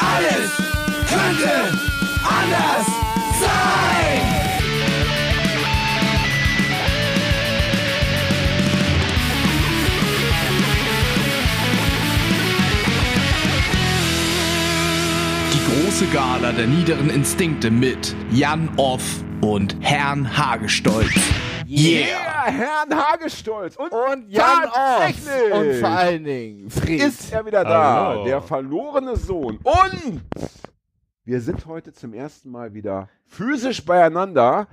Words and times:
Alles 0.00 0.56
könnte 1.08 1.78
anders 2.24 2.86
sein. 3.38 4.20
Die 15.52 15.84
große 15.84 16.06
Gala 16.06 16.52
der 16.52 16.66
niederen 16.66 17.10
Instinkte 17.10 17.70
mit 17.70 18.14
Jan 18.32 18.70
Off 18.76 19.02
und 19.42 19.76
Herrn 19.80 20.36
Hagestolz. 20.36 21.12
Yeah, 21.72 22.46
Herrn 22.46 22.92
Hagestolz 22.92 23.76
und, 23.76 23.92
Und 23.92 24.28
Jan 24.28 24.64
Off. 24.64 25.52
Und 25.52 25.74
vor 25.74 25.88
allen 25.88 26.24
Dingen 26.24 26.68
Fred. 26.68 27.00
ist 27.00 27.32
er 27.32 27.46
wieder 27.46 27.62
da, 27.62 28.06
Hallo. 28.08 28.24
der 28.24 28.42
verlorene 28.42 29.14
Sohn. 29.16 29.58
Und 29.62 30.20
wir 31.24 31.40
sind 31.40 31.66
heute 31.66 31.92
zum 31.92 32.12
ersten 32.12 32.50
Mal 32.50 32.74
wieder 32.74 33.08
physisch 33.24 33.84
beieinander 33.84 34.66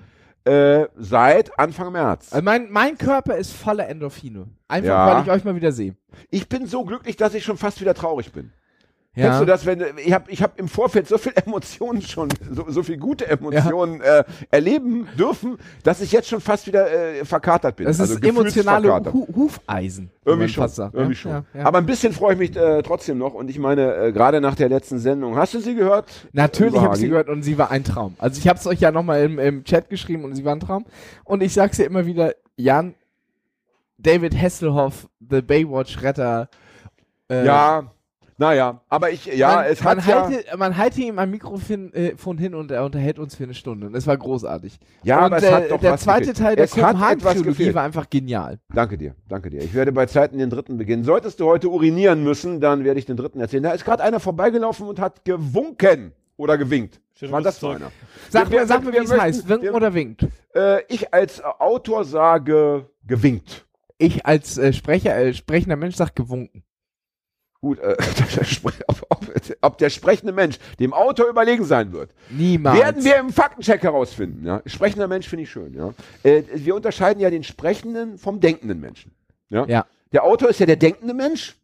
äh, 0.44 0.88
seit 0.96 1.60
Anfang 1.60 1.92
März. 1.92 2.34
Also 2.34 2.44
mein, 2.44 2.72
mein 2.72 2.98
Körper 2.98 3.36
ist 3.36 3.52
voller 3.54 3.88
Endorphine. 3.88 4.48
Einfach, 4.68 4.88
Ja. 4.90 5.14
weil 5.18 5.24
ich 5.24 5.30
euch 5.30 5.44
mal 5.44 5.56
wieder 5.56 5.72
sehe. 5.72 5.96
Ich 6.32 6.50
bin 6.50 6.66
so 6.66 6.84
glücklich, 6.84 7.16
dass 7.16 7.36
ich 7.36 7.44
schon 7.44 7.58
fast 7.58 7.80
wieder 7.80 7.94
traurig 7.94 8.32
bin. 8.32 8.52
Ja. 9.18 9.26
Kennst 9.30 9.42
du 9.42 9.46
das, 9.46 9.66
wenn 9.66 9.84
ich 9.98 10.14
habe 10.14 10.30
ich 10.30 10.44
hab 10.44 10.60
im 10.60 10.68
Vorfeld 10.68 11.08
so 11.08 11.18
viel 11.18 11.34
Emotionen 11.46 12.04
schon, 12.04 12.30
so, 12.52 12.66
so 12.70 12.84
viel 12.84 12.98
gute 12.98 13.28
Emotionen 13.28 14.00
äh, 14.02 14.24
erleben 14.52 15.08
dürfen, 15.18 15.58
dass 15.84 16.02
ich 16.02 16.12
jetzt 16.12 16.30
schon 16.30 16.40
fast 16.40 16.68
wieder 16.68 16.92
äh, 16.92 17.26
verkatert 17.26 17.78
bin. 17.78 17.88
Das 17.88 18.00
also 18.00 18.14
ist 18.14 18.24
emotionale. 18.24 19.12
Hu 19.12 19.28
Hufeisen. 19.36 20.12
wie 20.24 20.30
Irgendwie 20.30 20.50
schon. 20.50 20.68
sagt, 20.68 20.94
irgendwie 20.94 21.14
ja? 21.16 21.20
schon. 21.20 21.32
Ja, 21.32 21.44
ja. 21.56 21.66
Aber 21.66 21.80
ein 21.80 21.88
bisschen 21.88 22.14
freue 22.14 22.34
ich 22.34 22.40
mich 22.40 22.56
äh, 22.56 22.84
trotzdem 22.84 23.18
noch. 23.18 23.34
Und 23.34 23.50
ich 23.50 23.58
meine, 23.58 23.96
äh, 23.96 24.12
gerade 24.12 24.40
nach 24.40 24.54
der 24.54 24.70
letzten 24.70 25.00
Sendung, 25.00 25.36
hast 25.36 25.56
du 25.56 25.60
sie 25.62 25.74
gehört? 25.74 26.06
Natürlich 26.34 26.80
habe 26.80 26.94
ich 26.94 27.02
sie 27.02 27.10
gehört 27.10 27.28
und 27.30 27.42
sie 27.42 27.58
war 27.58 27.72
ein 27.72 27.84
Traum. 27.84 28.14
Also 28.20 28.40
ich 28.40 28.48
habe 28.48 28.60
es 28.60 28.68
euch 28.68 28.80
ja 28.80 28.92
nochmal 28.92 29.24
im, 29.24 29.40
im 29.40 29.64
Chat 29.64 29.90
geschrieben 29.90 30.26
und 30.26 30.36
sie 30.36 30.46
war 30.46 30.54
ein 30.54 30.60
Traum. 30.60 30.86
Und 31.24 31.42
ich 31.42 31.54
sag's 31.54 31.78
dir 31.78 31.86
immer 31.86 32.06
wieder, 32.06 32.36
Jan, 32.56 32.94
David 33.98 34.40
Hasselhoff, 34.40 35.08
The 35.28 35.42
Baywatch-Retter. 35.42 36.50
äh, 37.32 37.46
Ja, 37.46 37.92
naja, 38.38 38.82
aber 38.90 39.10
ich, 39.12 39.26
ja, 39.26 39.56
man, 39.56 39.66
es 39.66 39.84
man, 39.84 39.98
hat 39.98 40.08
ja, 40.08 40.24
halte, 40.24 40.58
man 40.58 40.78
halte 40.78 41.02
ihm 41.02 41.18
ein 41.20 41.32
Mikrofon 41.32 41.92
äh, 41.94 42.16
von 42.18 42.38
hin 42.38 42.54
und 42.54 42.70
er 42.72 42.86
unterhält 42.86 43.18
uns 43.20 43.36
für 43.36 43.46
eine 43.46 43.54
Stunde. 43.54 43.88
Und 43.88 43.96
es 43.96 44.06
war 44.06 44.16
großartig. 44.18 44.80
ja, 45.04 45.18
und 45.20 45.24
aber 45.26 45.38
es 45.38 45.44
äh, 45.44 45.52
hat 45.52 45.72
doch 45.72 45.80
der 45.80 45.94
was 45.94 46.02
zweite 46.02 46.20
gefehlt. 46.28 46.38
Teil 46.38 46.56
der 46.56 46.68
Kopenhagen-Trilogie 46.68 47.74
war 47.74 47.84
einfach 47.84 48.10
genial. 48.10 48.60
Danke 48.74 48.98
dir, 48.98 49.16
danke 49.28 49.50
dir. 49.50 49.62
Ich 49.62 49.74
werde 49.74 49.92
bei 49.92 50.06
Zeiten 50.06 50.38
den 50.38 50.50
dritten 50.50 50.78
beginnen. 50.78 51.04
Solltest 51.04 51.40
du 51.40 51.46
heute 51.46 51.70
urinieren 51.70 52.24
müssen, 52.24 52.60
dann 52.62 52.84
werde 52.84 53.00
ich 53.00 53.06
den 53.06 53.18
dritten 53.18 53.40
erzählen. 53.40 53.64
Da 53.64 53.72
ist 53.72 53.86
gerade 53.86 54.04
einer 54.04 54.20
vorbeigelaufen 54.20 54.88
und 54.88 55.00
hat 55.00 55.26
gewunken 55.26 56.12
oder 56.38 56.58
gewinkt. 56.58 57.02
War 57.22 57.42
das 57.42 57.60
so 57.60 57.70
einer? 57.70 57.92
Sag 58.30 58.52
Wir- 58.52 58.60
mir, 58.60 58.68
sag 58.68 58.84
mir 58.84 58.94
wie 58.94 58.98
es 58.98 59.18
heißt. 59.18 59.50
Winken 59.50 59.64
wir- 59.64 59.74
oder 59.74 59.94
winkt? 59.96 60.28
Äh, 60.54 60.84
ich 60.88 61.12
als 61.14 61.44
Autor 61.44 62.04
sage 62.06 62.90
gewinkt. 63.08 63.66
Ich 63.98 64.28
als 64.28 64.60
äh, 64.60 64.74
Sprecher, 64.74 65.18
äh, 65.18 65.34
sprechender 65.34 65.76
Mensch 65.76 65.96
sag 65.96 66.16
gewunken. 66.16 66.64
Gut, 67.62 67.80
äh, 67.80 67.98
ob, 69.10 69.22
ob 69.62 69.78
der 69.80 69.90
sprechende 69.90 70.32
Mensch 70.32 70.60
dem 70.80 70.94
Autor 70.94 71.28
überlegen 71.28 71.66
sein 71.66 71.92
wird, 71.92 72.12
Niemals. 72.30 72.80
werden 72.80 73.04
wir 73.04 73.18
im 73.18 73.32
Faktencheck 73.32 73.82
herausfinden. 73.82 74.46
Ja? 74.46 74.62
Sprechender 74.66 75.08
Mensch 75.08 75.28
finde 75.28 75.44
ich 75.44 75.50
schön. 75.50 75.74
Ja? 75.74 75.94
Äh, 76.24 76.44
wir 76.54 76.76
unterscheiden 76.76 77.20
ja 77.20 77.30
den 77.32 77.44
sprechenden 77.44 78.18
vom 78.20 78.40
denkenden 78.40 78.80
Menschen. 78.80 79.12
Ja? 79.50 79.66
Ja. 79.66 79.86
Der 80.12 80.24
Autor 80.24 80.50
ist 80.50 80.60
ja 80.60 80.66
der 80.68 80.76
denkende 80.76 81.14
Mensch. 81.14 81.56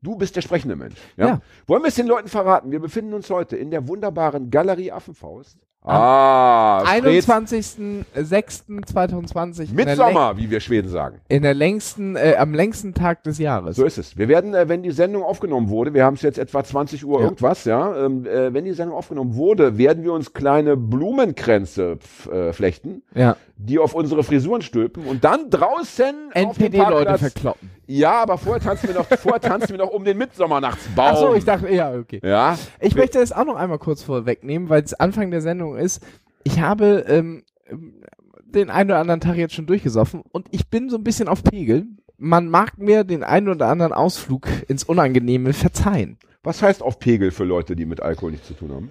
Du 0.00 0.16
bist 0.16 0.34
der 0.36 0.42
sprechende 0.42 0.76
Mensch. 0.76 0.96
Ja? 1.16 1.26
Ja. 1.26 1.40
Wollen 1.66 1.82
wir 1.82 1.88
es 1.88 1.96
den 1.96 2.06
Leuten 2.06 2.28
verraten? 2.28 2.70
Wir 2.70 2.80
befinden 2.80 3.12
uns 3.12 3.28
heute 3.28 3.56
in 3.56 3.70
der 3.70 3.88
wunderbaren 3.88 4.50
Galerie 4.50 4.92
Affenfaust. 4.92 5.58
Ah, 5.84 6.84
Freds 6.84 7.28
21.06.2020. 7.28 9.70
in 9.70 9.76
der 9.76 9.86
Mitsommer, 9.86 10.36
wie 10.36 10.48
wir 10.50 10.60
Schweden 10.60 10.88
sagen. 10.88 11.18
In 11.28 11.42
der 11.42 11.54
längsten, 11.54 12.14
äh, 12.16 12.36
am 12.38 12.54
längsten 12.54 12.94
Tag 12.94 13.24
des 13.24 13.38
Jahres. 13.38 13.74
So 13.76 13.84
ist 13.84 13.98
es. 13.98 14.16
Wir 14.16 14.28
werden, 14.28 14.54
äh, 14.54 14.68
wenn 14.68 14.82
die 14.84 14.92
Sendung 14.92 15.24
aufgenommen 15.24 15.68
wurde, 15.70 15.92
wir 15.92 16.04
haben 16.04 16.14
es 16.14 16.22
jetzt 16.22 16.38
etwa 16.38 16.62
20 16.62 17.04
Uhr 17.04 17.18
Ja. 17.18 17.24
irgendwas, 17.24 17.64
ja, 17.64 17.96
ähm, 18.06 18.24
äh, 18.26 18.54
wenn 18.54 18.64
die 18.64 18.72
Sendung 18.74 18.96
aufgenommen 18.96 19.34
wurde, 19.34 19.76
werden 19.76 20.04
wir 20.04 20.12
uns 20.12 20.32
kleine 20.32 20.76
Blumenkränze 20.76 21.98
äh, 22.30 22.52
flechten, 22.52 23.02
Ja. 23.14 23.36
die 23.56 23.80
auf 23.80 23.94
unsere 23.94 24.22
Frisuren 24.22 24.62
stülpen 24.62 25.04
und 25.04 25.24
dann 25.24 25.50
draußen 25.50 26.30
NPD-Leute 26.32 27.18
verkloppen. 27.18 27.70
Ja, 27.86 28.22
aber 28.22 28.38
vorher 28.38 28.62
tanzen 28.62 28.88
wir 28.88 28.94
noch, 28.94 29.06
vorher 29.18 29.40
tanzen 29.40 29.70
wir 29.70 29.78
noch 29.78 29.90
um 29.90 30.04
den 30.04 30.18
Mitsommernachtsbaum. 30.18 31.14
Ach 31.14 31.16
so, 31.16 31.34
ich 31.34 31.44
dachte, 31.44 31.72
ja, 31.72 31.92
okay. 31.92 32.20
Ja. 32.22 32.58
Ich 32.80 32.94
möchte 32.94 33.18
das 33.18 33.32
auch 33.32 33.44
noch 33.44 33.56
einmal 33.56 33.78
kurz 33.78 34.02
vorwegnehmen, 34.02 34.68
weil 34.68 34.82
es 34.82 34.94
Anfang 34.94 35.30
der 35.30 35.40
Sendung 35.40 35.76
ist. 35.76 36.02
Ich 36.44 36.60
habe 36.60 37.04
ähm, 37.08 37.42
ähm, 37.68 38.02
den 38.44 38.70
einen 38.70 38.90
oder 38.90 39.00
anderen 39.00 39.20
Tag 39.20 39.36
jetzt 39.36 39.54
schon 39.54 39.66
durchgesoffen 39.66 40.22
und 40.32 40.46
ich 40.50 40.68
bin 40.68 40.90
so 40.90 40.96
ein 40.96 41.04
bisschen 41.04 41.28
auf 41.28 41.42
Pegel. 41.42 41.86
Man 42.18 42.48
mag 42.48 42.78
mir 42.78 43.04
den 43.04 43.24
einen 43.24 43.48
oder 43.48 43.68
anderen 43.68 43.92
Ausflug 43.92 44.46
ins 44.68 44.84
Unangenehme 44.84 45.52
verzeihen. 45.52 46.18
Was 46.44 46.62
heißt 46.62 46.82
auf 46.82 46.98
Pegel 46.98 47.30
für 47.30 47.44
Leute, 47.44 47.76
die 47.76 47.86
mit 47.86 48.00
Alkohol 48.00 48.32
nichts 48.32 48.48
zu 48.48 48.54
tun 48.54 48.72
haben? 48.72 48.90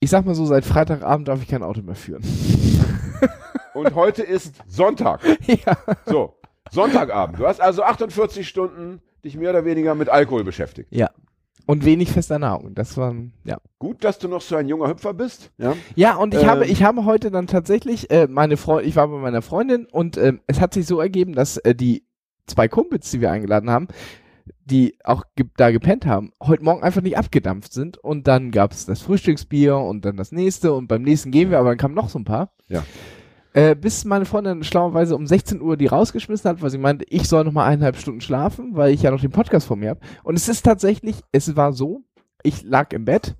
Ich 0.00 0.10
sag 0.10 0.26
mal 0.26 0.34
so, 0.34 0.44
seit 0.46 0.64
Freitagabend 0.64 1.28
darf 1.28 1.40
ich 1.40 1.48
kein 1.48 1.62
Auto 1.62 1.80
mehr 1.80 1.94
führen. 1.94 2.22
Und 3.74 3.94
heute 3.94 4.22
ist 4.22 4.54
Sonntag. 4.66 5.20
ja. 5.46 5.76
So, 6.06 6.34
Sonntagabend. 6.72 7.38
Du 7.38 7.46
hast 7.46 7.60
also 7.60 7.82
48 7.82 8.48
Stunden 8.48 9.00
dich 9.24 9.36
mehr 9.36 9.50
oder 9.50 9.64
weniger 9.64 9.94
mit 9.94 10.08
Alkohol 10.08 10.44
beschäftigt. 10.44 10.88
Ja. 10.90 11.10
Und 11.64 11.84
wenig 11.84 12.10
fester 12.10 12.40
Nahrung. 12.40 12.74
Das 12.74 12.96
war, 12.96 13.14
ja. 13.44 13.58
Gut, 13.78 14.02
dass 14.02 14.18
du 14.18 14.26
noch 14.26 14.40
so 14.40 14.56
ein 14.56 14.66
junger 14.66 14.88
Hüpfer 14.88 15.14
bist. 15.14 15.52
Ja. 15.58 15.76
Ja, 15.94 16.16
und 16.16 16.34
ich 16.34 16.42
Ähm. 16.42 16.48
habe, 16.48 16.66
ich 16.66 16.82
habe 16.82 17.04
heute 17.04 17.30
dann 17.30 17.46
tatsächlich, 17.46 18.10
äh, 18.10 18.26
meine 18.28 18.56
Freundin, 18.56 18.88
ich 18.88 18.96
war 18.96 19.06
bei 19.06 19.18
meiner 19.18 19.42
Freundin 19.42 19.86
und 19.86 20.16
ähm, 20.16 20.40
es 20.48 20.60
hat 20.60 20.74
sich 20.74 20.86
so 20.86 20.98
ergeben, 21.00 21.34
dass 21.34 21.58
äh, 21.58 21.74
die 21.74 22.04
zwei 22.48 22.66
Kumpels, 22.66 23.10
die 23.12 23.20
wir 23.20 23.30
eingeladen 23.30 23.70
haben, 23.70 23.86
die 24.64 24.96
auch 25.04 25.22
ge 25.36 25.46
da 25.56 25.70
gepennt 25.70 26.04
haben, 26.04 26.32
heute 26.42 26.64
Morgen 26.64 26.82
einfach 26.82 27.00
nicht 27.00 27.16
abgedampft 27.16 27.72
sind 27.72 27.96
und 27.96 28.26
dann 28.26 28.50
gab 28.50 28.72
es 28.72 28.86
das 28.86 29.00
Frühstücksbier 29.00 29.76
und 29.76 30.04
dann 30.04 30.16
das 30.16 30.32
nächste 30.32 30.72
und 30.72 30.88
beim 30.88 31.02
nächsten 31.02 31.30
gehen 31.30 31.50
wir, 31.50 31.60
aber 31.60 31.68
dann 31.68 31.78
kamen 31.78 31.94
noch 31.94 32.08
so 32.08 32.18
ein 32.18 32.24
paar. 32.24 32.50
Ja. 32.68 32.84
Äh, 33.54 33.74
bis 33.74 34.04
meine 34.04 34.24
Freundin 34.24 34.64
schlauerweise 34.64 35.14
um 35.14 35.26
16 35.26 35.60
Uhr 35.60 35.76
die 35.76 35.86
rausgeschmissen 35.86 36.48
hat, 36.48 36.62
weil 36.62 36.70
sie 36.70 36.78
meinte, 36.78 37.04
ich 37.08 37.28
soll 37.28 37.44
noch 37.44 37.52
mal 37.52 37.66
eineinhalb 37.66 37.96
Stunden 37.96 38.22
schlafen, 38.22 38.74
weil 38.74 38.92
ich 38.94 39.02
ja 39.02 39.10
noch 39.10 39.20
den 39.20 39.30
Podcast 39.30 39.66
vor 39.66 39.76
mir 39.76 39.90
habe. 39.90 40.00
Und 40.22 40.36
es 40.36 40.48
ist 40.48 40.62
tatsächlich, 40.62 41.16
es 41.32 41.54
war 41.54 41.72
so, 41.72 42.02
ich 42.42 42.62
lag 42.62 42.92
im 42.92 43.04
Bett, 43.04 43.36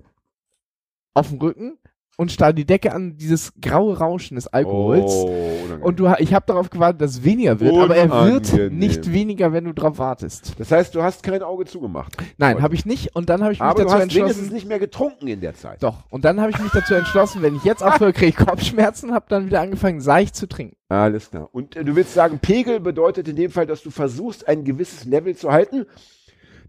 auf 1.15 1.29
dem 1.29 1.39
Rücken 1.39 1.77
und 2.15 2.31
starr 2.31 2.53
die 2.53 2.65
Decke 2.65 2.93
an, 2.93 3.17
dieses 3.17 3.53
graue 3.59 3.97
Rauschen 3.97 4.35
des 4.35 4.47
Alkohols. 4.47 5.11
Oh, 5.11 5.25
unangenehm. 5.27 5.83
Und 5.83 5.99
du, 5.99 6.13
ich 6.19 6.33
habe 6.33 6.45
darauf 6.45 6.69
gewartet, 6.69 7.01
dass 7.01 7.11
es 7.11 7.23
weniger 7.23 7.59
wird, 7.59 7.75
aber 7.75 7.95
er 7.95 8.09
wird 8.09 8.53
Unangenehm. 8.53 8.77
nicht 8.77 9.11
weniger, 9.11 9.51
wenn 9.51 9.65
du 9.65 9.73
drauf 9.73 9.97
wartest. 9.97 10.53
das 10.59 10.71
heißt, 10.71 10.93
du 10.93 11.01
hast 11.01 11.23
kein 11.23 11.41
Auge 11.41 11.65
zugemacht. 11.65 12.15
Nein, 12.37 12.61
habe 12.61 12.75
ich 12.75 12.85
nicht. 12.85 13.15
Und 13.15 13.29
dann 13.29 13.41
habe 13.41 13.53
ich 13.53 13.59
mich 13.59 13.67
Aber 13.67 13.83
du 13.83 13.89
dazu 13.89 13.95
hast 13.95 14.01
wenigstens 14.01 14.27
entschlossen. 14.29 14.53
nicht 14.53 14.67
mehr 14.67 14.79
getrunken 14.79 15.27
in 15.27 15.41
der 15.41 15.55
Zeit. 15.55 15.81
Doch. 15.81 16.03
Und 16.09 16.23
dann 16.23 16.39
habe 16.39 16.51
ich 16.51 16.59
mich 16.59 16.71
dazu 16.71 16.93
entschlossen, 16.93 17.41
wenn 17.41 17.55
ich 17.55 17.63
jetzt 17.63 17.83
aufhöre, 17.83 18.13
kriege 18.13 18.27
ich 18.27 18.35
Kopfschmerzen, 18.35 19.13
habe 19.13 19.25
dann 19.29 19.47
wieder 19.47 19.61
angefangen, 19.61 19.99
seicht 19.99 20.35
zu 20.35 20.47
trinken. 20.47 20.77
Alles 20.89 21.31
klar. 21.31 21.49
Und 21.51 21.75
äh, 21.75 21.83
du 21.83 21.95
willst 21.95 22.13
sagen, 22.13 22.37
Pegel 22.39 22.79
bedeutet 22.79 23.27
in 23.27 23.35
dem 23.35 23.49
Fall, 23.49 23.65
dass 23.65 23.81
du 23.81 23.89
versuchst, 23.89 24.47
ein 24.47 24.63
gewisses 24.63 25.05
Level 25.05 25.35
zu 25.35 25.51
halten, 25.51 25.85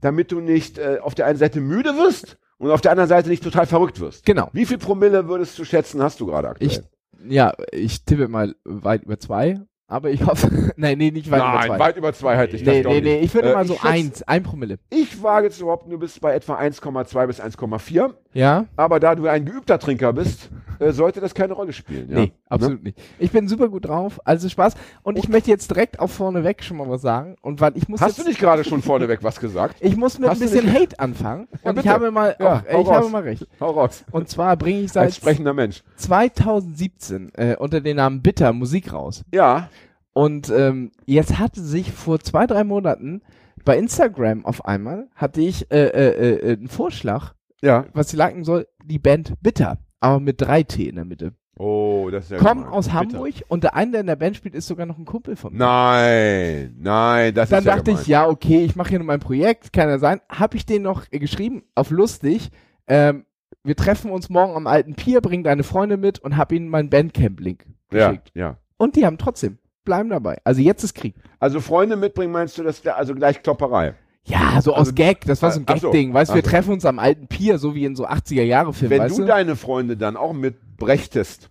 damit 0.01 0.33
du 0.33 0.41
nicht 0.41 0.79
äh, 0.79 0.99
auf 1.03 1.15
der 1.15 1.27
einen 1.27 1.39
Seite 1.39 1.61
müde 1.61 1.97
wirst 1.97 2.39
und 2.59 2.71
auf 2.71 2.81
der 2.81 2.93
anderen 2.93 3.09
Seite 3.09 3.29
nicht 3.29 3.43
total 3.43 3.67
verrückt 3.67 4.01
wirst. 4.01 4.25
Genau. 4.27 4.49
Wie 4.53 4.67
viel 4.67 4.79
Promille 4.79 5.29
würdest 5.29 5.59
du 5.59 5.65
schätzen, 5.65 6.03
hast 6.03 6.21
du 6.21 6.27
gerade 6.27 6.49
aktuell? 6.49 6.71
Ich, 6.71 6.81
ja, 7.29 7.53
ich 7.73 8.05
tippe 8.05 8.29
mal 8.29 8.55
weit 8.65 9.03
über 9.05 9.19
zwei. 9.19 9.61
Aber 9.87 10.09
ich 10.11 10.25
hoffe, 10.27 10.73
nein, 10.77 10.97
nee, 10.97 11.11
nicht 11.11 11.31
weit 11.31 11.41
über 11.41 11.53
Nein, 11.53 11.67
zwei. 11.67 11.79
weit 11.79 11.97
über 11.99 12.13
zwei 12.15 12.37
halte 12.39 12.57
ich. 12.57 12.65
das 12.65 12.75
nee, 12.75 12.81
glaub 12.81 12.95
nee, 12.95 13.01
nee, 13.03 13.19
ich 13.21 13.35
würde 13.35 13.51
Äh, 13.51 13.55
mal 13.55 13.67
so 13.67 13.79
eins, 13.83 14.23
ein 14.23 14.43
Promille. 14.43 14.79
Ich 14.91 15.23
wage 15.23 15.51
zu 15.51 15.67
behaupten, 15.67 15.91
du 15.91 15.99
bist 15.99 16.21
bei 16.23 16.35
etwa 16.35 16.59
1,2 16.59 17.27
bis 17.27 17.41
1,4. 17.41 18.15
Ja? 18.33 18.65
Aber 18.77 18.99
da 18.99 19.15
du 19.15 19.27
ein 19.29 19.45
geübter 19.45 19.79
Trinker 19.79 20.15
bist, 20.15 20.49
äh, 20.79 20.93
sollte 20.93 21.21
das 21.21 21.35
keine 21.35 21.53
Rolle 21.55 21.73
spielen. 21.73 22.09
Ja? 22.11 22.19
Nee, 22.21 22.33
absolut 22.49 22.83
nicht. 22.83 22.99
Ich 23.19 23.31
bin 23.31 23.49
super 23.49 23.69
gut 23.69 23.87
drauf, 23.87 24.21
also 24.25 24.49
Spaß. 24.49 24.75
Und 25.03 25.19
ich 25.19 25.29
möchte 25.29 25.51
jetzt 25.51 25.71
direkt 25.71 26.01
auch 26.01 26.09
vorneweg 26.11 26.63
schon 26.63 26.77
mal 26.77 26.89
was 26.89 27.03
sagen. 27.03 27.37
Und 27.43 27.61
weil 27.61 27.77
ich 27.77 27.89
muss 27.89 28.01
Hast 28.01 28.19
du 28.19 28.25
nicht 28.25 28.39
gerade 28.41 28.65
schon 28.65 28.83
vorneweg 28.83 29.23
was 29.23 29.41
gesagt? 29.41 29.77
ich 29.81 29.97
muss 29.97 30.19
mit 30.19 30.29
Hast 30.31 30.43
ein 30.43 30.49
bisschen 30.51 30.73
Hate 30.73 30.99
anfangen. 30.99 31.49
Ja, 31.65 31.71
Und 31.71 31.79
ich 31.79 31.89
habe 31.89 32.11
mal, 32.11 32.37
Ja, 32.39 32.57
auch, 32.57 32.63
ich 32.63 32.75
habe 32.91 33.05
raus. 33.05 33.11
mal 33.13 33.23
recht. 33.23 33.47
Hau 33.61 33.71
raus. 33.71 34.05
Und 34.11 34.29
zwar 34.29 34.57
bringe 34.57 34.79
ich 34.81 34.85
Als 34.85 34.93
seit 34.95 35.15
sprechender 35.15 35.53
Mensch. 35.55 35.83
2017 35.97 37.33
äh, 37.35 37.57
unter 37.59 37.81
dem 37.81 37.97
Namen 37.97 38.23
Bitter 38.23 38.53
Musik 38.53 38.93
raus. 38.93 39.25
Ja. 39.33 39.69
Und 40.13 40.49
ähm, 40.51 40.93
jetzt 41.07 41.39
hatte 41.39 41.61
sich 41.61 41.91
vor 41.93 42.21
zwei, 42.21 42.47
drei 42.47 42.63
Monaten 42.65 43.23
bei 43.65 43.77
Instagram 43.79 44.45
auf 44.45 44.65
einmal, 44.65 45.09
hatte 45.15 45.41
ich 45.41 45.71
äh, 45.73 45.87
äh, 45.89 46.37
äh, 46.51 46.53
einen 46.57 46.69
Vorschlag, 46.69 47.33
Ja. 47.63 47.87
was 47.95 48.11
sie 48.11 48.17
liken 48.17 48.45
soll, 48.45 48.69
die 48.85 48.99
Band 48.99 49.35
Bitter, 49.41 49.79
aber 50.05 50.21
mit 50.21 50.41
drei 50.41 50.63
T 50.63 50.89
in 50.89 50.97
der 50.97 51.05
Mitte. 51.05 51.33
Oh, 51.57 52.09
das 52.11 52.25
ist 52.25 52.31
ja 52.33 52.39
Kommen 52.39 52.63
gemein. 52.63 52.73
aus 52.73 52.87
Bitter. 52.87 52.99
Hamburg 52.99 53.35
und 53.49 53.63
der 53.65 53.75
eine, 53.77 53.93
der 53.93 54.01
in 54.01 54.07
der 54.09 54.17
Band 54.17 54.37
spielt, 54.37 54.55
ist 54.57 54.67
sogar 54.67 54.87
noch 54.87 54.99
ein 54.99 55.05
Kumpel 55.05 55.37
von 55.37 55.53
mir. 55.53 55.59
Nein, 55.61 56.77
nein, 56.81 57.33
das 57.35 57.49
Dann 57.49 57.61
ist 57.61 57.65
ja 57.67 57.77
dachte 57.77 57.91
ich, 57.93 57.97
gemein. 57.99 58.11
ja, 58.11 58.29
okay, 58.29 58.65
ich 58.65 58.75
mache 58.77 58.89
hier 58.91 58.99
nur 58.99 59.07
mein 59.07 59.21
Projekt, 59.21 59.73
kann 59.73 59.89
ja 59.89 59.99
sein. 59.99 60.21
Hab 60.29 60.55
ich 60.55 60.67
den 60.67 60.83
noch 60.83 61.09
geschrieben, 61.11 61.63
auf 61.77 61.91
lustig, 61.91 62.51
ähm, 62.89 63.25
wir 63.63 63.77
treffen 63.77 64.11
uns 64.11 64.29
morgen 64.29 64.55
am 64.57 64.67
alten 64.67 64.95
Pier, 64.95 65.21
bring 65.21 65.45
deine 65.45 65.63
Freunde 65.63 65.97
mit 65.97 66.19
und 66.19 66.37
hab 66.37 66.51
ihnen 66.53 66.69
meinen 66.69 66.91
Bandcamp-Link 66.91 67.65
Ja, 67.93 68.09
geschickt. 68.09 68.33
ja. 68.35 68.59
Und 68.77 68.97
die 68.97 69.07
haben 69.07 69.17
trotzdem, 69.19 69.59
bleiben 69.85 70.11
dabei. 70.11 70.39
Also 70.45 70.61
jetzt 70.61 70.83
ist 70.83 70.95
Krieg. 70.95 71.15
Also 71.39 71.61
Freunde 71.61 71.97
mitbringen, 71.97 72.33
meinst 72.33 72.59
du, 72.59 72.63
das 72.65 72.85
wäre 72.85 72.97
also 72.97 73.15
gleich 73.15 73.43
Klopperei? 73.43 73.95
Ja, 74.27 74.61
so 74.63 74.73
Also, 74.73 74.75
aus 74.75 74.95
Gag, 74.95 75.21
das 75.27 75.43
war 75.43 75.51
so 75.53 75.61
ein 75.61 75.67
so, 75.79 75.89
Gag-Ding. 75.91 76.15
Weißt 76.15 76.31
du, 76.31 76.35
wir 76.37 76.43
so. 76.43 76.51
treffen 76.51 76.73
uns 76.73 76.85
am 76.87 76.99
alten 76.99 77.27
Pier, 77.27 77.59
so 77.59 77.75
wie 77.75 77.85
in 77.85 77.95
so 77.95 78.07
80er-Jahre-Filmen, 78.07 78.91
Wenn 78.91 79.03
weißt 79.03 79.19
du 79.19 79.23
du? 79.23 79.29
deine 79.29 79.55
Freunde 79.57 79.97
dann 79.99 80.17
auch 80.17 80.33
mitbrächtest, 80.33 81.51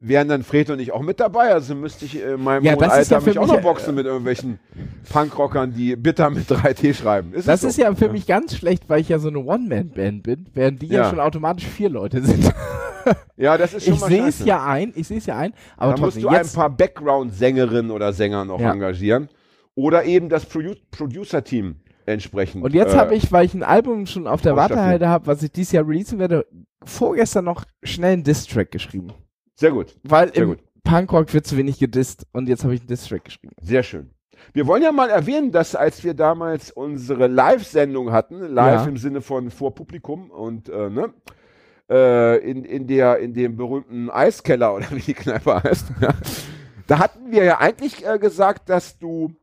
wären 0.00 0.28
dann 0.28 0.42
Fred 0.42 0.68
und 0.68 0.80
ich 0.80 0.92
auch 0.92 1.00
mit 1.00 1.18
dabei? 1.18 1.52
Also 1.54 1.74
müsste 1.74 2.04
ich 2.04 2.22
in 2.22 2.42
meinem 2.44 2.62
Ja, 2.64 2.76
Alter 2.76 3.02
ja 3.10 3.20
für 3.20 3.30
mich 3.30 3.38
auch 3.38 3.46
mich, 3.46 3.52
noch 3.54 3.62
boxen 3.62 3.94
mit 3.94 4.04
irgendwelchen 4.04 4.58
Punkrockern, 5.10 5.72
die 5.72 5.96
bitter 5.96 6.28
mit 6.28 6.46
3T 6.50 6.92
schreiben. 6.94 7.32
Ist 7.32 7.48
Das 7.48 7.64
ist 7.64 7.76
so? 7.76 7.82
ja 7.82 7.94
für 7.94 8.10
mich 8.10 8.26
ganz 8.26 8.54
schlecht, 8.54 8.84
weil 8.88 9.00
ich 9.00 9.08
ja 9.08 9.18
so 9.18 9.28
eine 9.28 9.38
One-Man-Band 9.38 10.22
bin, 10.22 10.46
während 10.52 10.82
die 10.82 10.88
ja. 10.88 11.04
Ja. 11.04 11.10
schon 11.10 11.20
automatisch 11.20 11.66
vier 11.66 11.88
Leute 11.88 12.22
sind. 12.22 12.52
Ja, 13.38 13.56
das 13.56 13.72
ist 13.72 13.86
schon 13.86 13.94
Ich 13.94 14.00
mal 14.00 14.08
sehe 14.10 14.26
es 14.26 14.44
ja 14.44 14.62
ein, 14.62 14.92
ich 14.94 15.08
sehe 15.08 15.16
es 15.16 15.24
ja 15.26 15.34
ein, 15.38 15.54
aber 15.78 15.94
da 15.94 16.00
musst 16.02 16.22
du 16.22 16.28
ein 16.28 16.46
paar 16.52 16.68
Background-Sängerinnen 16.68 17.90
oder 17.90 18.12
Sänger 18.12 18.44
noch 18.44 18.60
Ja. 18.60 18.72
engagieren. 18.72 19.30
Oder 19.74 20.04
eben 20.04 20.28
das 20.28 20.44
Produ 20.44 20.74
Producer-Team 20.90 21.76
entsprechend. 22.06 22.64
Und 22.64 22.74
jetzt 22.74 22.94
äh, 22.94 22.98
habe 22.98 23.14
ich, 23.14 23.30
weil 23.32 23.44
ich 23.46 23.54
ein 23.54 23.62
Album 23.62 24.06
schon 24.06 24.26
auf 24.26 24.40
der. 24.42 24.56
Wartehalde 24.56 25.08
habe, 25.08 25.26
was 25.26 25.42
ich 25.42 25.50
dieses 25.52 25.72
Jahr 25.72 25.86
releasen 25.86 26.18
werde, 26.18 26.46
vorgestern 26.84 27.44
noch 27.44 27.64
schnell 27.82 28.14
einen 28.14 28.24
Diss-Track 28.24 28.70
geschrieben. 28.70 29.12
Sehr 29.54 29.70
gut, 29.72 29.96
Weil 30.02 30.32
Sehr 30.32 30.42
im 30.44 30.48
gut. 30.50 30.58
Punkrock 30.84 31.32
wird 31.34 31.46
zu 31.46 31.56
wenig 31.56 31.78
gedisst 31.78 32.26
und 32.32 32.48
jetzt 32.48 32.64
habe 32.64 32.74
ich 32.74 32.80
einen 32.80 32.88
Diss-Track 32.88 33.24
geschrieben. 33.24 33.54
sehr 33.60 33.82
schön. 33.82 34.10
Wir 34.54 34.66
wollen 34.66 34.82
ja 34.82 34.90
mal 34.90 35.10
erwähnen, 35.10 35.52
dass 35.52 35.74
als 35.74 36.02
wir 36.02 36.14
damals 36.14 36.70
unsere 36.70 37.26
Live-Sendung 37.26 38.10
hatten, 38.10 38.40
live 38.40 38.82
Ja. 38.82 38.88
im 38.88 38.96
Sinne 38.96 39.20
von 39.20 39.50
vor 39.50 39.74
Publikum 39.74 40.30
und 40.30 40.70
äh, 40.70 40.88
ne, 40.88 41.12
äh, 41.90 42.38
in, 42.50 42.64
in, 42.64 42.86
der, 42.86 43.18
in 43.18 43.34
dem 43.34 43.56
berühmten 43.56 44.08
Eiskeller 44.08 44.74
oder 44.74 44.86
wie 44.92 45.00
die 45.00 45.12
Kneipe 45.14 45.62
heißt, 45.62 45.88
da 46.86 46.98
hatten 46.98 47.30
wir 47.30 47.44
ja 47.44 47.58
eigentlich 47.58 48.06
äh, 48.06 48.18
gesagt, 48.18 48.70
dass 48.70 48.98
du 48.98 49.34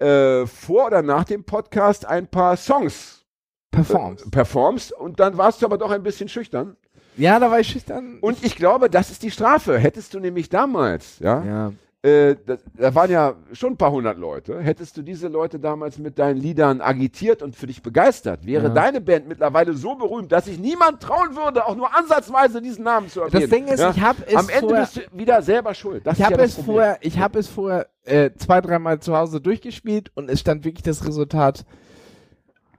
äh, 0.00 0.46
vor 0.46 0.86
oder 0.86 1.02
nach 1.02 1.24
dem 1.24 1.44
Podcast 1.44 2.06
ein 2.06 2.26
paar 2.26 2.56
Songs 2.56 3.24
Performs. 3.70 4.22
äh, 4.22 4.30
performst 4.30 4.92
und 4.92 5.20
dann 5.20 5.36
warst 5.38 5.62
du 5.62 5.66
aber 5.66 5.78
doch 5.78 5.90
ein 5.90 6.02
bisschen 6.02 6.28
schüchtern. 6.28 6.76
ja, 7.16 7.38
da 7.38 7.50
war 7.50 7.60
ich 7.60 7.68
schüchtern. 7.68 8.18
Und 8.20 8.44
ich 8.44 8.56
glaube, 8.56 8.90
das 8.90 9.10
ist 9.10 9.22
die 9.22 9.30
Strafe. 9.30 9.78
Hättest 9.78 10.14
du 10.14 10.20
nämlich 10.20 10.48
damals, 10.48 11.18
ja, 11.20 11.44
ja. 11.44 11.72
Äh, 12.04 12.36
da, 12.44 12.58
da 12.76 12.94
waren 12.94 13.10
ja 13.10 13.34
schon 13.54 13.72
ein 13.72 13.76
paar 13.78 13.90
hundert 13.90 14.18
Leute, 14.18 14.60
hättest 14.60 14.94
du 14.98 15.02
diese 15.02 15.28
Leute 15.28 15.58
damals 15.58 15.98
mit 15.98 16.18
deinen 16.18 16.36
Liedern 16.36 16.82
agitiert 16.82 17.42
und 17.42 17.56
für 17.56 17.66
dich 17.66 17.82
begeistert, 17.82 18.44
wäre 18.44 18.64
Ja. 18.64 18.74
deine 18.74 19.00
Band 19.00 19.26
mittlerweile 19.26 19.72
so 19.72 19.94
berühmt, 19.94 20.30
dass 20.30 20.44
sich 20.44 20.58
niemand 20.58 21.00
trauen 21.00 21.34
würde, 21.34 21.64
auch 21.66 21.74
nur 21.74 21.96
ansatzweise 21.96 22.60
diesen 22.60 22.84
Namen 22.84 23.08
zu 23.08 23.22
erwähnen. 23.22 23.40
Das 23.40 23.50
Ding 23.50 23.68
ist, 23.68 23.80
ja? 23.80 23.90
ich 23.90 24.02
habe 24.02 24.22
es 24.26 24.36
Am 24.36 24.48
Ende 24.50 24.60
vorher, 24.60 24.80
bist 24.82 24.96
du 24.98 25.18
wieder 25.18 25.40
selber 25.40 25.72
schuld. 25.72 26.06
Das 26.06 26.18
ich 26.18 26.24
habe 26.26 26.34
ja 26.36 26.42
es 26.44 26.54
Problem. 26.56 26.74
vorher, 26.74 26.98
ich 27.00 27.18
habe 27.18 27.38
es 27.38 27.48
vorher 27.48 27.86
äh, 28.04 28.30
zwei, 28.36 28.60
dreimal 28.60 29.00
zu 29.00 29.16
Hause 29.16 29.40
durchgespielt 29.40 30.12
und 30.14 30.28
es 30.28 30.40
stand 30.40 30.66
wirklich 30.66 30.82
das 30.82 31.06
Resultat 31.06 31.64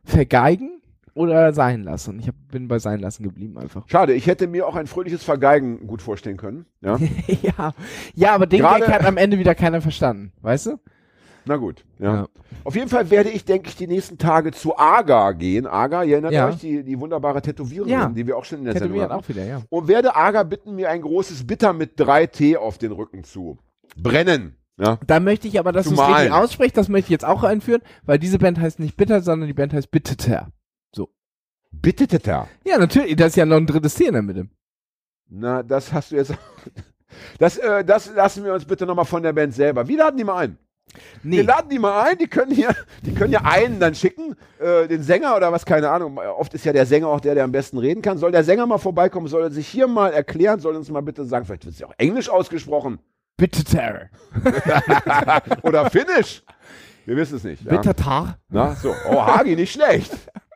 vergeigen 0.04 0.82
oder 1.16 1.54
sein 1.54 1.84
lassen. 1.84 2.20
Ich 2.20 2.28
hab, 2.28 2.36
bin 2.52 2.68
bei 2.68 2.78
sein 2.78 3.00
lassen 3.00 3.24
geblieben 3.24 3.58
einfach. 3.58 3.86
Schade, 3.88 4.14
ich 4.14 4.28
hätte 4.28 4.46
mir 4.48 4.68
auch 4.68 4.76
ein 4.76 4.86
fröhliches 4.86 5.24
Vergeigen 5.24 5.88
gut 5.88 6.02
vorstellen 6.04 6.38
können. 6.38 6.66
Ja? 6.82 6.98
ja. 7.42 7.74
ja, 8.14 8.36
aber 8.36 8.46
den 8.46 8.60
Gerade- 8.60 8.82
Gag 8.86 8.94
hat 8.94 9.06
am 9.06 9.18
Ende 9.18 9.40
wieder 9.40 9.56
keiner 9.56 9.82
verstanden, 9.82 10.32
weißt 10.42 10.68
du? 10.68 10.80
Na 11.48 11.58
gut. 11.58 11.86
Ja. 12.00 12.14
Ja. 12.16 12.28
Auf 12.64 12.76
jeden 12.76 12.90
Fall 12.90 13.12
werde 13.12 13.30
ich, 13.30 13.46
denke 13.46 13.70
ich, 13.70 13.76
die 13.76 13.86
nächsten 13.88 14.18
Tage 14.18 14.52
zu 14.52 14.78
Aga 14.78 15.32
gehen. 15.34 15.68
Aga, 15.68 16.04
ihr 16.04 16.14
erinnert 16.14 16.34
Ja. 16.34 16.48
euch, 16.48 16.58
die, 16.58 16.84
die 16.84 17.00
wunderbare 17.00 17.42
Tätowiererin, 17.42 17.92
Ja. 17.92 18.10
die 18.10 18.26
wir 18.26 18.36
auch 18.36 18.46
schon 18.46 18.60
in 18.60 18.66
der 18.66 18.74
Sendung 18.74 18.90
Tätowieren 18.94 19.12
hatten. 19.12 19.24
auch 19.24 19.30
wieder, 19.30 19.46
ja. 19.46 19.62
und 19.70 19.88
werde 19.88 20.16
Aga 20.16 20.44
bitten, 20.44 20.76
mir 20.76 20.90
ein 20.90 21.02
großes 21.02 21.46
Bitter 21.46 21.74
mit 21.74 22.00
3T 22.00 22.58
auf 22.58 22.78
den 22.80 22.92
Rücken 22.92 23.24
zu 23.24 23.60
brennen. 23.96 24.56
Ja? 24.78 24.98
Da 25.06 25.20
möchte 25.20 25.48
ich 25.48 25.60
aber, 25.60 25.72
dass 25.72 25.86
du 25.88 25.94
es 25.94 26.00
richtig 26.08 26.32
aussprichst, 26.32 26.76
das 26.76 26.90
möchte 26.90 27.06
ich 27.06 27.12
jetzt 27.12 27.26
auch 27.26 27.44
einführen, 27.44 27.82
weil 28.04 28.18
diese 28.20 28.40
Band 28.40 28.60
heißt 28.60 28.80
nicht 28.80 28.98
Bitter, 28.98 29.22
sondern 29.22 29.48
die 29.48 29.54
Band 29.54 29.72
heißt 29.74 29.92
Bitteter. 29.92 30.50
Bitte, 31.82 32.08
Teta. 32.08 32.48
Ja, 32.66 32.78
natürlich, 32.78 33.16
da 33.16 33.26
ist 33.26 33.36
ja 33.36 33.46
noch 33.46 33.58
ein 33.58 33.68
drittes 33.68 33.96
T 33.96 34.06
in 34.06 34.14
der 34.14 34.22
Mitte. 34.22 34.48
Na, 35.30 35.64
das 35.64 35.92
hast 35.92 36.12
du 36.12 36.16
jetzt. 36.16 36.34
Das, 37.40 37.58
äh, 37.58 37.86
das 37.86 38.14
lassen 38.14 38.44
wir 38.44 38.54
uns 38.54 38.66
bitte 38.66 38.86
nochmal 38.86 39.06
von 39.06 39.24
der 39.24 39.32
Band 39.34 39.54
selber. 39.54 39.88
Wie 39.88 39.96
laden 39.96 40.18
die 40.18 40.24
mal 40.24 40.38
ein? 40.38 40.58
Nee. 41.24 41.38
Wir 41.38 41.44
laden 41.44 41.70
die 41.70 41.80
mal 41.80 42.04
ein, 42.04 42.18
die 42.18 42.28
können 42.28 42.52
hier, 42.52 42.76
die 43.04 43.14
können 43.14 43.32
ja 43.32 43.42
einen 43.44 43.80
dann 43.80 43.96
schicken, 43.96 44.36
äh, 44.60 44.88
den 44.88 45.02
Sänger 45.02 45.36
oder 45.36 45.52
was, 45.52 45.66
keine 45.66 45.90
Ahnung. 45.90 46.18
Oft 46.18 46.54
ist 46.54 46.66
ja 46.66 46.74
der 46.74 46.86
Sänger 46.86 47.08
auch 47.08 47.20
der, 47.20 47.36
der 47.36 47.44
am 47.44 47.52
besten 47.52 47.78
reden 47.78 48.02
kann. 48.02 48.18
Soll 48.18 48.32
der 48.32 48.44
Sänger 48.44 48.66
mal 48.66 48.78
vorbeikommen, 48.78 49.28
soll 49.28 49.44
er 49.44 49.52
sich 49.52 49.68
hier 49.68 49.88
mal 49.88 50.14
erklären, 50.14 50.60
soll 50.60 50.76
uns 50.76 50.90
mal 50.90 51.02
bitte 51.02 51.26
sagen, 51.26 51.46
vielleicht 51.46 51.66
wird 51.66 51.74
es 51.74 51.80
ja 51.80 51.88
auch 51.88 51.94
Englisch 51.98 52.30
ausgesprochen. 52.30 53.00
Bitteter. 53.38 54.10
oder 55.64 55.90
Finnisch. 55.90 56.44
Wir 57.06 57.18
wissen 57.18 57.38
es 57.38 57.44
nicht. 57.44 57.64
Ja? 57.64 57.72
Bittertar. 57.72 58.38
Na, 58.50 58.76
so. 58.76 58.94
Oh, 59.10 59.22
Hagi, 59.22 59.56
nicht 59.56 59.74
schlecht. 59.74 60.12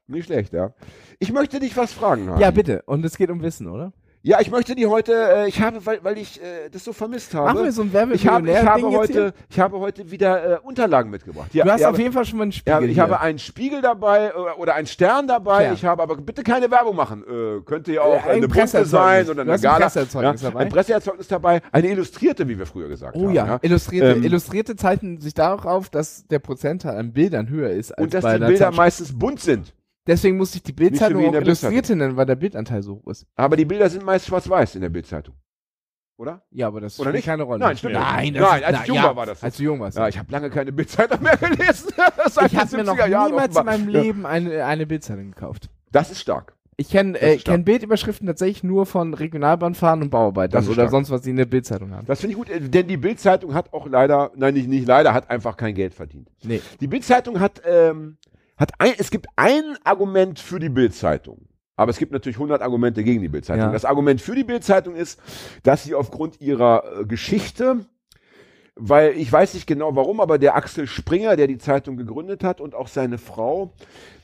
Nicht 0.09 0.25
schlecht, 0.25 0.53
ja. 0.53 0.73
Ich 1.19 1.31
möchte 1.31 1.59
dich 1.59 1.75
was 1.77 1.93
fragen, 1.93 2.29
Hagi. 2.29 2.41
Ja, 2.41 2.51
bitte. 2.51 2.81
Und 2.85 3.05
es 3.05 3.17
geht 3.17 3.29
um 3.29 3.41
Wissen, 3.41 3.67
oder? 3.67 3.93
Ja, 4.21 4.41
ich 4.41 4.51
möchte 4.51 4.75
die 4.75 4.85
heute, 4.85 5.13
äh, 5.13 5.47
ich 5.47 5.61
habe, 5.61 5.85
weil, 5.85 5.99
weil 6.03 6.17
ich 6.17 6.41
äh, 6.43 6.67
das 6.69 6.83
so 6.83 6.91
vermisst 6.91 7.33
habe. 7.33 7.53
Machen 7.53 7.63
wir 7.63 7.71
so 7.71 7.83
ein 7.83 7.93
Werbe 7.93 8.15
ich 8.15 8.27
habe, 8.27 8.49
ich 8.51 8.57
habe 8.57 8.87
heute, 8.91 9.33
ich 9.49 9.59
habe 9.61 9.79
heute 9.79 10.11
wieder 10.11 10.55
äh, 10.55 10.59
Unterlagen 10.61 11.09
mitgebracht. 11.09 11.53
Ja, 11.53 11.63
Du 11.63 11.71
hast 11.71 11.79
ja, 11.79 11.89
auf 11.89 11.97
jeden 11.97 12.11
Fall 12.11 12.25
schon 12.25 12.37
mal 12.39 12.43
einen 12.43 12.51
Spiegel 12.51 12.81
ja, 12.81 12.85
ich 12.85 12.93
hier. 12.95 13.03
habe 13.03 13.21
einen 13.21 13.39
Spiegel 13.39 13.81
dabei 13.81 14.25
äh, 14.35 14.59
oder 14.59 14.75
einen 14.75 14.87
Stern 14.87 15.25
dabei. 15.29 15.61
Stern. 15.61 15.73
Ich 15.75 15.85
habe 15.85 16.03
aber 16.03 16.17
bitte 16.17 16.43
keine 16.43 16.69
Werbung 16.69 16.97
machen. 16.97 17.23
Äh, 17.23 17.61
könnte 17.63 17.93
ja 17.93 18.01
auch 18.01 18.25
Äh, 18.25 18.29
ein 18.31 18.37
eine 18.39 18.47
Presseerzeugnis. 18.49 18.89
sein 18.91 19.29
oder 19.29 19.41
eine 19.43 19.53
hast 19.53 19.59
ein 19.61 19.71
Gala. 19.71 19.85
Presseerzeugnis 19.85 20.41
dabei? 20.41 20.59
Ein 20.59 20.69
Presseerzeugnis 20.69 21.27
dabei. 21.29 21.61
Eine 21.71 21.87
illustrierte, 21.87 22.45
wie 22.49 22.59
wir 22.59 22.65
früher 22.65 22.89
gesagt 22.89 23.15
Oh 23.15 23.27
haben. 23.27 23.33
ja, 23.33 23.59
Illustrierte, 23.61 24.17
Ähm, 24.17 24.23
Illustrierte 24.23 24.75
zeichnen 24.75 25.21
sich 25.21 25.33
darauf, 25.33 25.87
dass 25.89 26.27
der 26.27 26.39
Prozentteil 26.39 26.97
an 26.97 27.13
Bildern 27.13 27.47
höher 27.47 27.69
ist 27.69 27.93
als 27.93 28.03
Und 28.03 28.13
dass 28.13 28.23
bei 28.25 28.37
die 28.37 28.45
Bilder 28.47 28.71
meistens 28.71 29.17
bunt 29.17 29.39
sind. 29.39 29.73
Deswegen 30.09 30.37
musste 30.37 30.57
ich 30.57 30.63
die 30.63 30.73
Bildzeitung 30.73 31.17
so 31.17 31.21
in 31.21 31.27
auch 31.27 31.31
der 31.33 31.41
Illustrierte 31.43 31.95
nennen, 31.95 32.17
weil 32.17 32.25
der 32.25 32.35
Bildanteil 32.35 32.81
so 32.81 32.95
hoch 32.95 33.11
ist. 33.11 33.27
Aber 33.35 33.55
die 33.55 33.65
Bilder 33.65 33.87
sind 33.91 34.03
meist 34.03 34.25
schwarz-weiß 34.25 34.73
in 34.73 34.81
der 34.81 34.89
Bildzeitung. 34.89 35.35
Oder? 36.17 36.41
Ja, 36.49 36.67
aber 36.67 36.81
das 36.81 36.99
Oder 36.99 37.11
spielt 37.11 37.15
nicht? 37.17 37.25
keine 37.27 37.43
Rolle. 37.43 37.59
Nein, 37.59 37.77
stimmt 37.77 37.93
Nein, 37.93 38.33
das 38.33 38.41
Nein, 38.41 38.59
ist, 38.59 38.65
als 38.65 38.75
na, 38.75 38.81
ich 38.81 38.87
jung 38.87 38.95
ja, 38.97 39.03
war, 39.03 39.15
war 39.15 39.25
das. 39.27 39.43
Als 39.43 39.57
du 39.57 39.63
jung 39.63 39.79
warst. 39.79 39.97
Ja, 39.97 40.07
ich 40.07 40.17
habe 40.17 40.31
lange 40.31 40.49
keine 40.49 40.71
Bildzeitung 40.73 41.21
mehr 41.21 41.37
gelesen. 41.37 41.93
Ich 42.45 42.55
habe 42.57 42.75
mir 42.77 42.83
noch 42.83 42.97
70er 42.97 43.07
Jahren 43.07 43.31
niemals 43.31 43.55
in 43.55 43.57
offenbar. 43.57 43.63
meinem 43.77 43.89
Ja. 43.89 44.01
Leben 44.01 44.25
eine, 44.25 44.65
eine 44.65 44.87
Bildzeitung 44.87 45.31
gekauft. 45.31 45.69
Das 45.91 46.09
ist 46.11 46.19
stark. 46.19 46.55
Ich 46.75 46.89
kenne 46.89 47.21
äh, 47.21 47.37
kenn 47.37 47.65
Bildüberschriften 47.65 48.25
tatsächlich 48.25 48.63
nur 48.63 48.85
von 48.85 49.13
Regionalbahnfahren 49.13 50.01
und 50.01 50.09
Bauarbeitern 50.09 50.63
oder 50.63 50.73
stark. 50.73 50.91
sonst 50.91 51.09
was, 51.09 51.21
die 51.21 51.31
eine 51.31 51.45
Bildzeitung 51.45 51.93
haben. 51.93 52.07
Das 52.07 52.21
finde 52.21 52.31
ich 52.31 52.37
gut, 52.37 52.49
äh, 52.49 52.61
denn 52.61 52.87
die 52.87 52.97
Bildzeitung 52.97 53.53
hat 53.53 53.73
auch 53.73 53.85
leider, 53.85 54.31
nein, 54.35 54.53
nicht, 54.53 54.69
nicht 54.69 54.87
leider, 54.87 55.13
hat 55.13 55.29
einfach 55.29 55.57
kein 55.57 55.75
Geld 55.75 55.93
verdient. 55.93 56.29
Nee. 56.43 56.61
Die 56.79 56.87
Bildzeitung 56.87 57.39
hat, 57.41 57.61
ähm, 57.65 58.17
hat 58.59 58.71
ein, 58.79 58.93
es 58.97 59.09
gibt 59.09 59.27
ein 59.35 59.77
Argument 59.83 60.39
für 60.39 60.59
die 60.59 60.69
Bildzeitung. 60.69 61.47
Aber 61.75 61.91
es 61.91 61.97
gibt 61.97 62.11
natürlich 62.11 62.35
100 62.35 62.61
Argumente 62.61 63.03
gegen 63.05 63.21
die 63.21 63.29
Bildzeitung. 63.29 63.67
Ja. 63.67 63.71
Das 63.71 63.85
Argument 63.85 64.19
für 64.21 64.35
die 64.35 64.43
Bildzeitung 64.43 64.95
ist, 64.95 65.19
dass 65.63 65.83
sie 65.85 65.95
aufgrund 65.95 66.41
ihrer 66.41 66.83
äh, 67.01 67.05
Geschichte, 67.05 67.85
weil 68.75 69.11
ich 69.17 69.31
weiß 69.31 69.53
nicht 69.53 69.65
genau 69.65 69.95
warum, 69.95 70.19
aber 70.19 70.37
der 70.37 70.55
Axel 70.55 70.87
Springer, 70.87 71.37
der 71.37 71.47
die 71.47 71.57
Zeitung 71.57 71.95
gegründet 71.95 72.43
hat 72.43 72.59
und 72.59 72.75
auch 72.75 72.87
seine 72.89 73.17
Frau, 73.17 73.71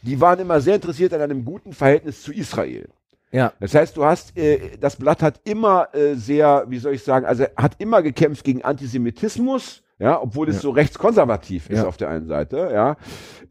die 0.01 0.19
waren 0.19 0.39
immer 0.39 0.59
sehr 0.59 0.75
interessiert 0.75 1.13
an 1.13 1.21
einem 1.21 1.45
guten 1.45 1.71
Verhältnis 1.71 2.21
zu 2.23 2.33
Israel. 2.33 2.89
Ja. 3.31 3.53
Das 3.61 3.73
heißt, 3.73 3.95
du 3.97 4.03
hast, 4.05 4.37
äh, 4.37 4.77
das 4.79 4.97
Blatt 4.97 5.21
hat 5.21 5.41
immer 5.45 5.87
äh, 5.93 6.15
sehr, 6.15 6.65
wie 6.67 6.77
soll 6.77 6.93
ich 6.93 7.03
sagen, 7.03 7.25
also 7.25 7.45
hat 7.55 7.75
immer 7.79 8.01
gekämpft 8.01 8.43
gegen 8.43 8.63
Antisemitismus, 8.63 9.81
ja, 9.97 10.21
obwohl 10.21 10.49
es 10.49 10.55
Ja. 10.57 10.61
so 10.61 10.69
rechtskonservativ 10.71 11.69
ist 11.69 11.79
Ja. 11.79 11.87
auf 11.87 11.95
der 11.97 12.09
einen 12.09 12.27
Seite, 12.27 12.69
ja. 12.73 12.97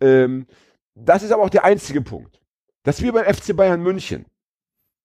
Ähm, 0.00 0.46
das 0.94 1.22
ist 1.22 1.32
aber 1.32 1.42
auch 1.42 1.50
der 1.50 1.64
einzige 1.64 2.00
Punkt. 2.00 2.40
Das 2.82 2.98
ist 2.98 3.04
wie 3.04 3.10
beim 3.10 3.32
FC 3.32 3.56
Bayern 3.56 3.82
München. 3.82 4.26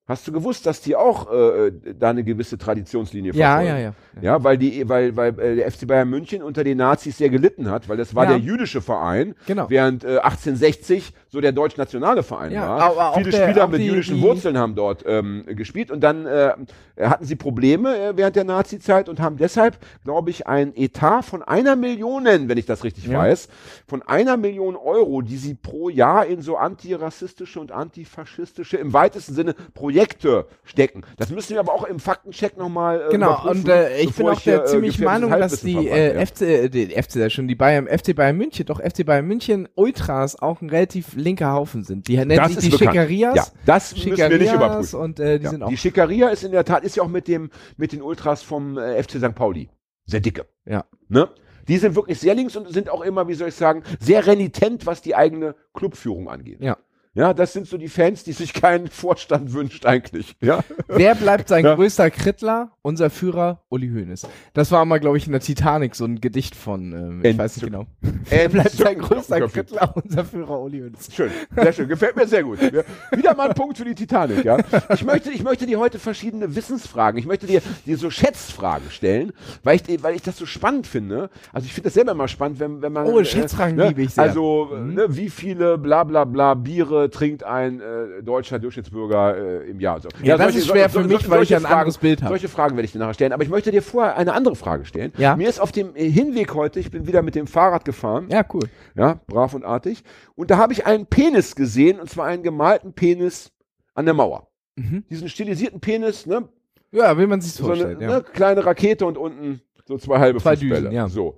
Hast 0.10 0.28
du 0.28 0.32
gewusst, 0.32 0.66
dass 0.66 0.82
die 0.82 0.96
auch 0.96 1.32
äh, 1.32 1.72
da 1.98 2.10
eine 2.10 2.24
gewisse 2.24 2.58
Traditionslinie 2.58 3.32
Ja, 3.34 3.58
verfolgen? 3.58 3.68
ja, 3.70 3.78
ja. 3.78 3.94
Ja, 4.22 4.44
weil 4.44 4.58
die, 4.58 4.90
weil, 4.90 5.16
weil 5.16 5.40
äh, 5.40 5.56
der 5.58 5.72
FC 5.72 5.86
Bayern 5.88 6.10
München 6.10 6.42
unter 6.42 6.64
den 6.64 6.80
Nazis 6.80 7.20
sehr 7.20 7.30
gelitten 7.30 7.70
hat, 7.70 7.88
weil 7.88 7.96
das 7.96 8.16
war 8.16 8.24
Ja. 8.24 8.32
der 8.32 8.40
jüdische 8.40 8.82
Verein, 8.82 9.36
Genau. 9.46 9.70
während 9.70 10.04
äh, 10.04 10.18
1860 10.18 11.14
so 11.30 11.40
der 11.42 11.52
deutsch-nationale 11.52 12.24
Verein 12.24 12.52
Ja, 12.52 12.68
war. 12.68 12.82
aber 12.82 13.14
Viele 13.20 13.30
der- 13.30 13.48
Spieler 13.50 13.68
mit 13.68 13.82
die- 13.82 13.86
jüdischen 13.86 14.16
die- 14.16 14.24
Wurzeln 14.24 14.58
haben 14.58 14.74
dort 14.74 15.04
ähm, 15.06 15.44
gespielt 15.48 15.92
und 15.92 16.02
dann 16.02 16.26
äh, 16.26 16.54
hatten 17.00 17.26
sie 17.26 17.36
Probleme 17.36 17.96
äh, 17.96 18.18
während 18.18 18.36
der 18.36 18.46
Nazi-Zeit 18.46 19.10
und 19.10 19.20
haben 19.20 19.38
deshalb, 19.38 19.78
glaube 20.04 20.32
ich, 20.32 20.48
ein 20.48 20.74
Etat 20.76 21.22
von 21.22 21.44
einer 21.44 21.76
Million, 21.76 22.26
wenn 22.26 22.58
ich 22.58 22.66
das 22.66 22.84
richtig 22.84 23.06
Ja. 23.06 23.20
weiß, 23.20 23.48
von 23.88 24.02
einer 24.02 24.38
Million 24.38 24.76
Euro, 24.76 25.22
die 25.22 25.38
sie 25.38 25.54
pro 25.54 25.90
Jahr 25.90 26.26
in 26.26 26.42
so 26.42 26.58
antirassistische 26.58 27.60
und 27.60 27.72
antifaschistische, 27.72 28.78
im 28.78 28.92
weitesten 28.92 29.36
Sinne, 29.36 29.54
Projekte 29.76 29.99
Projekte 30.00 30.46
stecken. 30.64 31.04
Das 31.18 31.30
müssen 31.30 31.54
wir 31.54 31.60
aber 31.60 31.74
auch 31.74 31.84
im 31.84 32.00
Faktencheck 32.00 32.58
nochmal 32.58 33.02
äh, 33.08 33.12
Genau, 33.12 33.50
und 33.50 33.68
äh, 33.68 34.00
ich 34.00 34.14
bin 34.14 34.28
auch 34.28 34.40
der 34.42 34.64
äh, 34.64 34.66
ziemlich 34.66 35.00
Meinung, 35.00 35.32
dass 35.32 35.62
die 35.62 35.88
äh. 35.88 36.26
FC, 36.26 36.42
äh, 36.42 36.70
die 36.70 36.88
FC 37.02 37.32
schon, 37.32 37.48
die 37.48 37.56
Bayern, 37.56 37.88
FC 37.88 38.16
Bayern 38.16 38.38
München, 38.38 38.66
doch 38.66 38.80
FC 38.82 39.06
Bayern 39.06 39.26
München 39.26 39.68
Ultras 39.76 40.42
auch 40.42 40.62
ein 40.62 40.70
relativ 40.70 41.16
linker 41.16 41.52
Haufen 41.54 41.84
sind. 41.84 42.08
Die 42.08 42.18
nennen 42.18 42.36
Das 42.38 42.54
sich 42.54 42.66
die 42.66 42.70
bekannt. 42.72 42.92
Schicarias. 42.92 43.36
Ja, 43.36 43.46
das 43.66 43.94
müssen 43.96 44.18
wir 44.18 44.38
nicht 44.38 44.54
überprüfen. 44.54 45.00
und 45.00 45.20
äh, 45.20 45.38
die 45.40 45.46
Ja, 45.46 45.50
sind 45.52 45.64
auch 45.64 45.70
die 45.70 45.78
Schickeria 45.78 46.30
ist 46.30 46.44
in 46.44 46.52
der 46.52 46.64
Tat, 46.66 46.84
ist 46.84 46.96
ja 46.96 47.04
auch 47.04 47.08
mit 47.08 47.28
dem, 47.28 47.50
mit 47.78 47.92
den 47.92 48.02
Ultras 48.02 48.42
vom 48.42 48.78
äh, 48.78 49.02
FC 49.02 49.18
St. 49.18 49.36
Pauli. 49.36 49.70
Sehr 50.06 50.22
dicke. 50.22 50.46
Ja. 50.66 50.86
Ne? 51.08 51.30
Die 51.68 51.78
sind 51.78 51.96
wirklich 51.96 52.20
sehr 52.20 52.34
links 52.34 52.56
und 52.56 52.68
sind 52.74 52.90
auch 52.90 53.02
immer, 53.02 53.28
wie 53.28 53.36
soll 53.36 53.50
ich 53.50 53.56
sagen, 53.56 53.84
sehr 54.00 54.26
renitent, 54.26 54.86
was 54.88 55.02
die 55.02 55.16
eigene 55.16 55.56
Clubführung 55.74 56.28
angeht. 56.30 56.60
Ja. 56.62 56.78
Ja, 57.16 57.34
das 57.34 57.54
sind 57.54 57.66
so 57.68 57.78
die 57.80 57.88
Fans, 57.88 58.24
die 58.24 58.34
sich 58.34 58.54
keinen 58.54 58.88
Vorstand 58.88 59.52
wünscht 59.54 59.84
eigentlich. 59.88 60.36
Ja. 60.42 60.60
Wer 60.88 61.16
bleibt 61.16 61.48
sein 61.50 61.66
Ja. 61.70 61.74
größter 61.76 62.12
Krittler? 62.12 62.72
Unser 62.84 63.10
Führer 63.10 63.64
Uli 63.70 63.90
Hoeneß. 63.90 64.28
Das 64.54 64.72
war 64.72 64.86
mal, 64.86 65.00
glaube 65.00 65.18
ich, 65.18 65.26
in 65.26 65.32
der 65.32 65.42
Titanic 65.42 65.96
so 65.96 66.06
ein 66.06 66.22
Gedicht 66.22 66.56
von, 66.56 66.94
ähm, 66.94 67.22
ich 67.26 67.36
weiß 67.38 67.58
nicht 67.58 67.66
genau. 67.66 67.88
Wer 68.30 68.48
bleibt 68.50 68.72
sein 68.72 69.00
größter 69.00 69.42
Krittler? 69.48 69.96
Unser 70.04 70.24
Führer 70.24 70.62
Uli 70.62 70.82
Hoeneß. 70.82 71.10
Schön, 71.14 71.32
sehr 71.56 71.74
schön, 71.74 71.88
gefällt 71.90 72.16
mir 72.16 72.28
sehr 72.28 72.44
gut. 72.44 72.60
Ja. 72.62 72.84
Wieder 73.12 73.36
mal 73.36 73.50
ein 73.50 73.56
Punkt 73.56 73.78
für 73.80 73.86
die 73.86 73.96
Titanic, 73.96 74.46
ja. 74.46 74.58
Ich 74.94 75.04
möchte, 75.04 75.32
ich 75.32 75.44
möchte 75.44 75.66
dir 75.66 75.80
heute 75.80 75.98
verschiedene 75.98 76.56
Wissensfragen, 76.56 77.20
ich 77.20 77.26
möchte 77.26 77.48
dir, 77.48 77.62
dir 77.88 77.98
so 77.98 78.12
Schätzfragen 78.12 78.90
stellen, 78.92 79.34
weil 79.64 79.78
ich, 79.88 80.04
weil 80.04 80.16
ich 80.16 80.22
das 80.22 80.38
so 80.38 80.46
spannend 80.46 80.86
finde. 80.86 81.32
Also 81.52 81.66
ich 81.66 81.74
finde 81.74 81.88
das 81.88 81.96
selber 81.96 82.12
immer 82.12 82.28
spannend, 82.28 82.60
wenn, 82.60 82.82
wenn 82.84 82.94
man. 82.94 83.08
Oh, 83.08 83.24
Schätzfragen 83.24 83.76
ne, 83.76 83.88
liebe 83.90 84.04
ich 84.04 84.14
sehr. 84.14 84.24
Also, 84.26 84.70
Mhm. 84.72 84.94
ne, 84.94 85.06
wie 85.10 85.30
viele 85.30 85.78
bla 85.80 86.04
bla 86.04 86.24
bla 86.24 86.54
Biere 86.54 86.99
trinkt 87.08 87.44
ein 87.44 87.80
äh, 87.80 88.22
deutscher 88.22 88.60
Durchschnittsbürger 88.60 89.38
äh, 89.38 89.70
im 89.70 89.80
Jahr? 89.80 90.02
So. 90.02 90.10
Ja, 90.24 90.38
das 90.38 90.56
ist 90.56 90.68
schwer 90.68 90.90
für 90.90 91.04
mich, 91.04 91.30
weil 91.30 91.44
ich 91.44 91.50
solche 91.50 91.58
ein 91.58 91.66
anderes 91.66 91.98
Bild 91.98 92.22
habe. 92.22 92.34
Solche 92.34 92.50
Fragen 92.50 92.76
werde 92.76 92.86
ich 92.86 92.92
dir 92.92 93.00
nachher 93.00 93.14
stellen. 93.14 93.32
Aber 93.32 93.44
ich 93.44 93.50
möchte 93.50 93.72
dir 93.72 93.82
vorher 93.82 94.18
eine 94.18 94.34
andere 94.34 94.56
Frage 94.56 94.86
stellen. 94.86 95.14
Ja. 95.18 95.36
Mir 95.36 95.48
ist 95.48 95.62
auf 95.62 95.72
dem 95.72 95.96
äh, 95.96 96.10
Hinweg 96.10 96.54
heute, 96.54 96.80
ich 96.80 96.92
bin 96.92 97.08
wieder 97.08 97.22
mit 97.22 97.36
dem 97.36 97.48
Fahrrad 97.48 97.86
gefahren 97.86 98.28
Ja, 98.30 98.44
cool. 98.54 98.64
ja, 98.96 99.20
brav 99.28 99.54
und 99.54 99.64
artig. 99.64 100.04
Und 100.36 100.52
da 100.52 100.58
habe 100.58 100.74
ich 100.74 100.86
einen 100.86 101.06
Penis 101.06 101.56
gesehen, 101.56 102.00
und 102.00 102.10
zwar 102.10 102.26
einen 102.26 102.44
gemalten 102.44 102.94
Penis 102.94 103.52
an 103.94 104.06
der 104.06 104.14
Mauer. 104.14 104.48
Mhm. 104.76 105.04
Diesen 105.10 105.30
stilisierten 105.30 105.80
Penis, 105.80 106.26
ne? 106.26 106.50
Ja, 106.92 107.18
wie 107.18 107.28
man 107.28 107.40
sich 107.42 107.54
So 107.54 107.66
eine 107.66 107.76
vorstellt, 107.76 108.02
ja. 108.02 108.08
ne, 108.08 108.24
kleine 108.34 108.66
Rakete 108.66 109.06
und 109.06 109.18
unten 109.18 109.62
so 109.86 109.98
zwei 109.98 110.20
halbe 110.20 110.40
Zwei 110.40 110.56
Fußbälle. 110.56 110.82
Düsen, 110.82 110.92
ja. 110.92 111.08
So. 111.08 111.38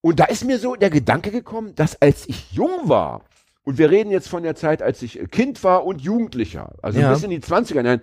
Und 0.00 0.20
da 0.20 0.24
ist 0.26 0.44
mir 0.44 0.58
so 0.58 0.74
der 0.76 0.90
Gedanke 0.90 1.30
gekommen, 1.30 1.74
dass 1.74 2.00
als 2.00 2.28
ich 2.28 2.52
jung 2.52 2.70
war, 2.88 3.22
und 3.68 3.76
wir 3.76 3.90
reden 3.90 4.10
jetzt 4.10 4.28
von 4.30 4.42
der 4.42 4.54
Zeit, 4.56 4.80
als 4.82 5.02
ich 5.02 5.20
äh, 5.20 5.26
Kind 5.26 5.62
war 5.62 5.84
und 5.84 6.00
Jugendlicher, 6.00 6.72
also 6.80 6.98
Ja. 7.00 7.12
bis 7.12 7.22
in 7.22 7.28
die 7.28 7.40
20er 7.40 7.76
hinein, 7.76 8.00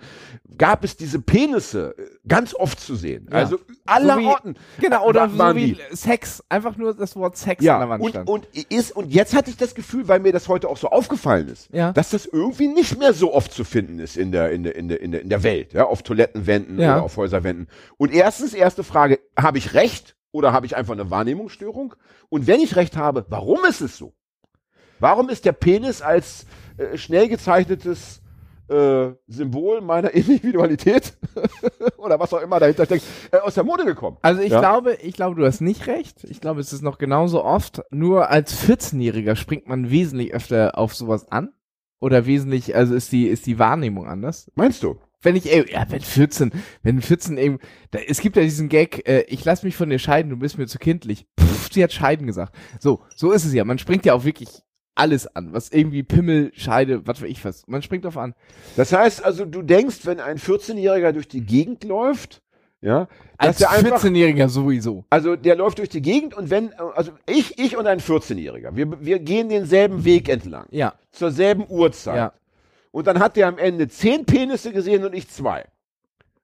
gab 0.60 0.84
es 0.84 0.96
diese 0.96 1.20
Penisse 1.20 1.96
äh, 1.98 2.04
ganz 2.28 2.54
oft 2.54 2.80
zu 2.80 2.96
sehen. 2.96 3.28
Ja. 3.32 3.38
Also 3.40 3.58
aller 3.86 4.14
So 4.14 4.20
wie- 4.20 4.26
Orten. 4.28 4.56
Genau, 4.80 5.08
oder 5.08 5.28
so 5.28 5.56
wie 5.56 5.74
die. 5.74 5.96
Sex. 5.96 6.44
Einfach 6.50 6.78
nur 6.78 6.94
das 6.94 7.16
Wort 7.16 7.36
Sex 7.36 7.62
an 7.62 7.66
Ja, 7.66 7.80
der 7.80 7.90
Wand 7.90 8.04
und, 8.04 8.10
stand. 8.12 8.30
und, 8.30 8.48
ist, 8.70 8.96
und 8.96 9.12
jetzt 9.12 9.34
hatte 9.36 9.50
ich 9.50 9.58
das 9.58 9.74
Gefühl, 9.74 10.08
weil 10.08 10.20
mir 10.20 10.32
das 10.32 10.48
heute 10.48 10.70
auch 10.70 10.78
so 10.78 10.90
aufgefallen 10.90 11.48
ist, 11.48 11.68
Ja. 11.74 11.92
dass 11.94 12.12
das 12.12 12.28
irgendwie 12.28 12.68
nicht 12.68 13.00
mehr 13.00 13.14
so 13.14 13.34
oft 13.34 13.52
zu 13.52 13.64
finden 13.64 13.98
ist 13.98 14.18
in 14.18 14.32
der, 14.32 14.52
in 14.52 14.62
der, 14.62 14.76
in 14.76 14.88
der, 14.88 15.02
in 15.02 15.12
der, 15.14 15.22
in 15.24 15.30
der 15.30 15.42
Welt, 15.42 15.74
ja, 15.74 15.86
auf 15.86 16.04
Toilettenwänden 16.04 16.78
oder 16.78 17.02
auf 17.02 17.18
Häuserwänden. 17.18 17.68
Und 17.98 18.14
erstens, 18.14 18.54
erste 18.54 18.84
Frage, 18.84 19.20
habe 19.36 19.58
ich 19.58 19.74
recht 19.74 20.16
oder 20.32 20.54
habe 20.54 20.68
ich 20.68 20.76
einfach 20.76 20.94
eine 20.94 21.10
Wahrnehmungsstörung? 21.10 21.96
Und 22.30 22.46
wenn 22.46 22.60
ich 22.62 22.76
recht 22.76 22.98
habe, 22.98 23.26
warum 23.30 23.66
ist 23.66 23.82
es 23.82 23.98
so? 23.98 24.14
Warum 25.00 25.30
ist 25.30 25.46
der 25.46 25.52
Penis 25.54 26.02
als 26.02 26.46
äh, 26.78 26.98
schnell 26.98 27.28
gezeichnetes 27.30 28.22
äh, 28.68 29.12
Symbol 29.28 29.82
meiner 29.82 30.12
Individualität 30.14 31.18
oder 31.98 32.20
was 32.20 32.34
auch 32.34 32.42
immer 32.42 32.60
dahinter 32.60 32.86
steckt, 32.86 33.04
äh, 33.32 33.38
aus 33.38 33.54
der 33.56 33.64
Mode 33.64 33.86
gekommen? 33.86 34.18
Also 34.22 34.42
ich 34.42 34.52
Ja. 34.52 34.60
glaube, 34.60 34.96
ich 35.02 35.14
glaube, 35.16 35.36
du 35.40 35.46
hast 35.46 35.62
nicht 35.62 35.88
recht. 35.88 36.24
Ich 36.24 36.42
glaube, 36.42 36.62
es 36.62 36.74
ist 36.74 36.82
noch 36.82 36.98
genauso 36.98 37.44
oft. 37.44 37.82
Nur 37.92 38.30
als 38.30 38.56
14-Jähriger 38.68 39.36
springt 39.36 39.68
man 39.68 39.92
wesentlich 39.92 40.34
öfter 40.34 40.78
auf 40.78 40.96
sowas 40.96 41.32
an. 41.32 41.50
Oder 42.02 42.26
wesentlich, 42.26 42.76
also 42.76 42.94
ist 42.94 43.12
die, 43.12 43.28
ist 43.28 43.46
die 43.46 43.58
Wahrnehmung 43.58 44.06
anders. 44.08 44.52
Meinst 44.56 44.84
du? 44.84 44.98
Wenn 45.22 45.36
ich, 45.36 45.52
ey, 45.52 45.66
ja, 45.72 45.86
wenn 45.90 46.02
14, 46.02 46.52
wenn 46.84 47.02
14 47.02 47.38
eben, 47.38 47.58
da, 47.92 48.00
es 48.00 48.20
gibt 48.20 48.36
ja 48.36 48.44
diesen 48.44 48.70
Gag, 48.70 49.08
äh, 49.08 49.22
ich 49.22 49.44
lass 49.46 49.64
mich 49.64 49.76
von 49.76 49.90
dir 49.90 49.98
scheiden, 49.98 50.30
du 50.30 50.38
bist 50.38 50.58
mir 50.58 50.68
zu 50.68 50.78
kindlich. 50.78 51.26
Pff, 51.40 51.72
sie 51.72 51.84
hat 51.84 51.94
scheiden 51.94 52.28
gesagt. 52.28 52.54
So, 52.80 53.02
so 53.16 53.32
ist 53.32 53.46
es 53.46 53.54
ja. 53.54 53.64
Man 53.66 53.80
springt 53.80 54.06
ja 54.06 54.14
auch 54.14 54.24
wirklich 54.24 54.50
alles 54.96 55.28
an, 55.36 55.54
was 55.54 55.70
irgendwie 55.70 56.04
Pimmel, 56.04 56.52
Scheide, 56.56 57.06
was 57.06 57.22
weiß 57.22 57.30
ich 57.30 57.44
was. 57.46 57.68
Man 57.68 57.82
springt 57.82 58.06
auf 58.06 58.18
an. 58.18 58.34
Das 58.78 58.94
heißt 58.94 59.24
also, 59.24 59.46
du 59.46 59.62
denkst, 59.62 60.00
wenn 60.06 60.20
ein 60.20 60.38
14-Jähriger 60.38 61.12
durch 61.12 61.28
die 61.28 61.42
Gegend 61.42 61.84
läuft, 61.84 62.42
ja, 62.82 63.08
Als 63.38 63.58
dass 63.58 63.72
er 63.72 63.78
einfach, 63.78 64.04
14-Jähriger 64.04 64.48
sowieso. 64.48 65.06
also 65.10 65.36
der 65.36 65.56
läuft 65.56 65.80
durch 65.80 65.90
die 65.90 66.02
Gegend 66.02 66.34
und 66.36 66.50
wenn, 66.50 66.72
also 66.74 67.12
ich, 67.28 67.58
ich 67.58 67.76
und 67.78 67.88
ein 67.88 68.00
14-Jähriger, 68.00 68.76
wir, 68.76 69.04
wir 69.04 69.20
gehen 69.20 69.50
denselben 69.50 70.06
Weg 70.06 70.30
entlang, 70.30 70.66
Ja, 70.72 70.94
zur 71.12 71.32
selben 71.32 71.66
Uhrzeit. 71.68 72.16
ja. 72.18 72.34
Und 72.92 73.08
dann 73.08 73.20
hat 73.20 73.36
der 73.36 73.48
am 73.48 73.58
Ende 73.58 73.90
zehn 73.90 74.26
Penisse 74.26 74.72
gesehen 74.72 75.04
und 75.04 75.14
ich 75.14 75.28
zwei. 75.30 75.66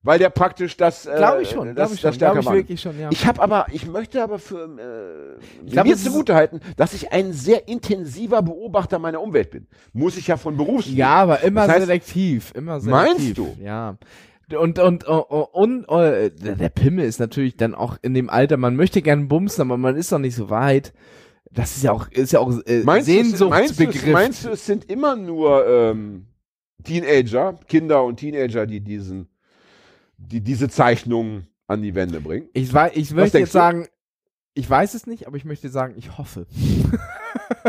Weil 0.03 0.17
der 0.17 0.31
praktisch 0.31 0.77
das, 0.77 1.05
äh, 1.05 1.13
Glaube 1.15 1.43
ich 1.43 1.49
schon, 1.51 1.75
das, 1.75 1.93
ich 1.93 2.01
das 2.01 2.13
schon, 2.13 2.13
stärker 2.15 2.39
glaube 2.39 2.57
ich 2.57 2.61
wirklich 2.63 2.81
schon, 2.81 2.99
ja. 2.99 3.09
Ich 3.11 3.27
habe 3.27 3.39
aber, 3.39 3.67
ich 3.71 3.85
möchte 3.85 4.23
aber 4.23 4.39
für 4.39 5.37
äh, 5.37 5.69
glaub, 5.69 5.85
mir 5.85 5.95
zugute 5.95 6.33
halten, 6.33 6.59
dass 6.75 6.93
ich 6.93 7.11
ein 7.11 7.33
sehr 7.33 7.67
intensiver 7.67 8.41
Beobachter 8.41 8.97
meiner 8.97 9.21
Umwelt 9.21 9.51
bin. 9.51 9.67
Muss 9.93 10.17
ich 10.17 10.25
ja 10.27 10.37
von 10.37 10.57
Berufs. 10.57 10.87
Ja, 10.91 11.09
aber 11.15 11.41
immer 11.41 11.67
Das 11.67 11.75
heißt- 11.75 11.79
selektiv, 11.81 12.51
immer 12.55 12.79
Meinst 12.81 13.19
selektiv. 13.19 13.35
du? 13.35 13.63
Ja. 13.63 13.97
Und 14.57 14.79
und 14.79 15.03
und, 15.07 15.85
und 15.87 15.89
äh, 15.89 16.31
der 16.31 16.69
Pimmel 16.69 17.05
ist 17.05 17.19
natürlich 17.19 17.55
dann 17.55 17.75
auch 17.75 17.97
in 18.01 18.13
dem 18.15 18.29
Alter, 18.29 18.57
man 18.57 18.75
möchte 18.75 19.01
gerne 19.03 19.25
bumsen, 19.25 19.61
aber 19.61 19.77
man 19.77 19.95
ist 19.95 20.11
noch 20.11 20.19
nicht 20.19 20.35
so 20.35 20.49
weit. 20.49 20.93
Das 21.51 21.77
ist 21.77 21.83
ja 21.83 21.91
auch 21.91 22.07
ist 22.09 22.33
ja 22.33 22.39
auch 22.39 22.51
äh, 22.65 22.81
Meinst 22.83 23.07
du, 23.07 23.11
es- 23.13 23.17
meinst, 23.19 23.33
du, 23.39 23.43
Sehnsuchtsbegriff. 23.45 24.03
es- 24.07 24.11
meinst 24.13 24.45
du, 24.45 24.49
es 24.49 24.65
sind 24.65 24.89
immer 24.89 25.15
nur 25.15 25.65
ähm, 25.67 26.25
Teenager, 26.83 27.59
Kinder 27.67 28.03
und 28.03 28.17
Teenager, 28.17 28.65
die 28.65 28.81
diesen, 28.81 29.27
die 30.27 30.41
diese 30.41 30.69
Zeichnungen 30.69 31.47
an 31.67 31.81
die 31.81 31.95
Wände 31.95 32.21
bringen? 32.21 32.47
ich 32.53 32.73
weiß, 32.73 32.91
ich 32.95 33.11
möchte 33.13 33.39
jetzt 33.39 33.49
du? 33.55 33.59
sagen, 33.59 33.87
ich 34.53 34.69
weiß 34.69 34.93
es 34.95 35.07
nicht, 35.07 35.27
aber 35.27 35.37
ich 35.37 35.45
möchte 35.45 35.69
sagen, 35.69 35.93
ich 35.97 36.17
hoffe. 36.17 36.45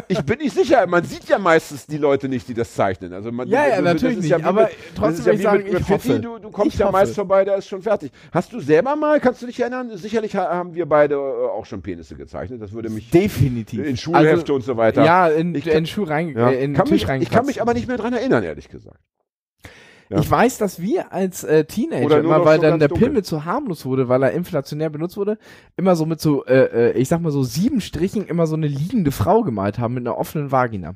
Ich 0.08 0.20
bin 0.22 0.38
nicht 0.38 0.54
sicher. 0.54 0.86
Man 0.86 1.04
sieht 1.04 1.24
ja 1.28 1.38
meistens 1.38 1.86
die 1.86 1.98
Leute 1.98 2.28
nicht, 2.28 2.48
die 2.48 2.54
das 2.54 2.74
zeichnen. 2.74 3.12
Also 3.12 3.30
man, 3.30 3.48
Ja, 3.48 3.66
ja, 3.66 3.82
das 3.82 3.94
natürlich 3.94 4.18
nicht, 4.18 4.30
Ja 4.30 4.38
aber 4.44 4.62
mit, 4.64 4.70
trotzdem 4.94 5.26
will 5.26 5.34
ich 5.34 5.42
sagen, 5.42 5.64
ich 5.66 5.88
hoffe. 5.88 6.20
Du, 6.20 6.38
du 6.38 6.50
kommst 6.50 6.74
Ich 6.74 6.78
ja 6.80 6.86
hoffe. 6.86 6.92
meist 6.98 7.14
vorbei, 7.14 7.44
der 7.44 7.56
ist 7.56 7.68
schon 7.68 7.82
fertig. 7.82 8.10
Hast 8.32 8.52
du 8.52 8.60
selber 8.60 8.96
mal, 8.96 9.20
kannst 9.20 9.42
du 9.42 9.46
dich 9.46 9.58
erinnern? 9.60 9.90
Sicherlich 9.96 10.34
ha- 10.36 10.48
haben 10.50 10.74
wir 10.74 10.86
beide 10.86 11.14
äh, 11.16 11.18
auch 11.18 11.66
schon 11.66 11.82
Penisse 11.82 12.14
gezeichnet. 12.16 12.62
Das 12.62 12.72
würde 12.72 12.90
mich 12.90 13.10
Definitiv. 13.10 13.84
in 13.84 13.96
Schulhefte 13.96 14.30
Also, 14.40 14.54
und 14.54 14.62
so 14.64 14.76
weiter. 14.76 15.04
Ja, 15.04 15.28
in, 15.28 15.54
Ich 15.54 15.66
in 15.66 15.86
Schuh 15.86 16.04
rein, 16.04 16.28
Ja. 16.36 16.50
in 16.50 16.74
kann 16.74 16.88
mich, 16.88 17.06
ich 17.08 17.30
kann 17.30 17.46
mich 17.46 17.60
aber 17.60 17.74
nicht 17.74 17.88
mehr 17.88 17.96
dran 17.98 18.12
erinnern, 18.14 18.44
ehrlich 18.44 18.68
gesagt. 18.68 19.00
Ja. 20.12 20.18
Ich 20.20 20.30
weiß, 20.30 20.58
dass 20.58 20.80
wir 20.80 21.12
als 21.12 21.42
äh, 21.42 21.64
Teenager 21.64 22.18
immer, 22.20 22.44
weil 22.44 22.56
so 22.56 22.62
dann 22.62 22.78
der 22.78 22.88
dunkel. 22.88 23.08
Pimmel 23.08 23.24
zu 23.24 23.44
harmlos 23.46 23.86
wurde, 23.86 24.08
weil 24.08 24.22
er 24.22 24.32
inflationär 24.32 24.90
benutzt 24.90 25.16
wurde, 25.16 25.38
immer 25.76 25.96
so 25.96 26.04
mit 26.06 26.20
so, 26.20 26.44
äh, 26.44 26.90
äh, 26.90 26.98
ich 26.98 27.08
sag 27.08 27.20
mal 27.22 27.30
so 27.32 27.42
sieben 27.42 27.80
Strichen 27.80 28.26
immer 28.26 28.46
so 28.46 28.54
eine 28.54 28.66
liegende 28.66 29.10
Frau 29.10 29.42
gemalt 29.42 29.78
haben 29.78 29.94
mit 29.94 30.06
einer 30.06 30.18
offenen 30.18 30.52
Vagina. 30.52 30.94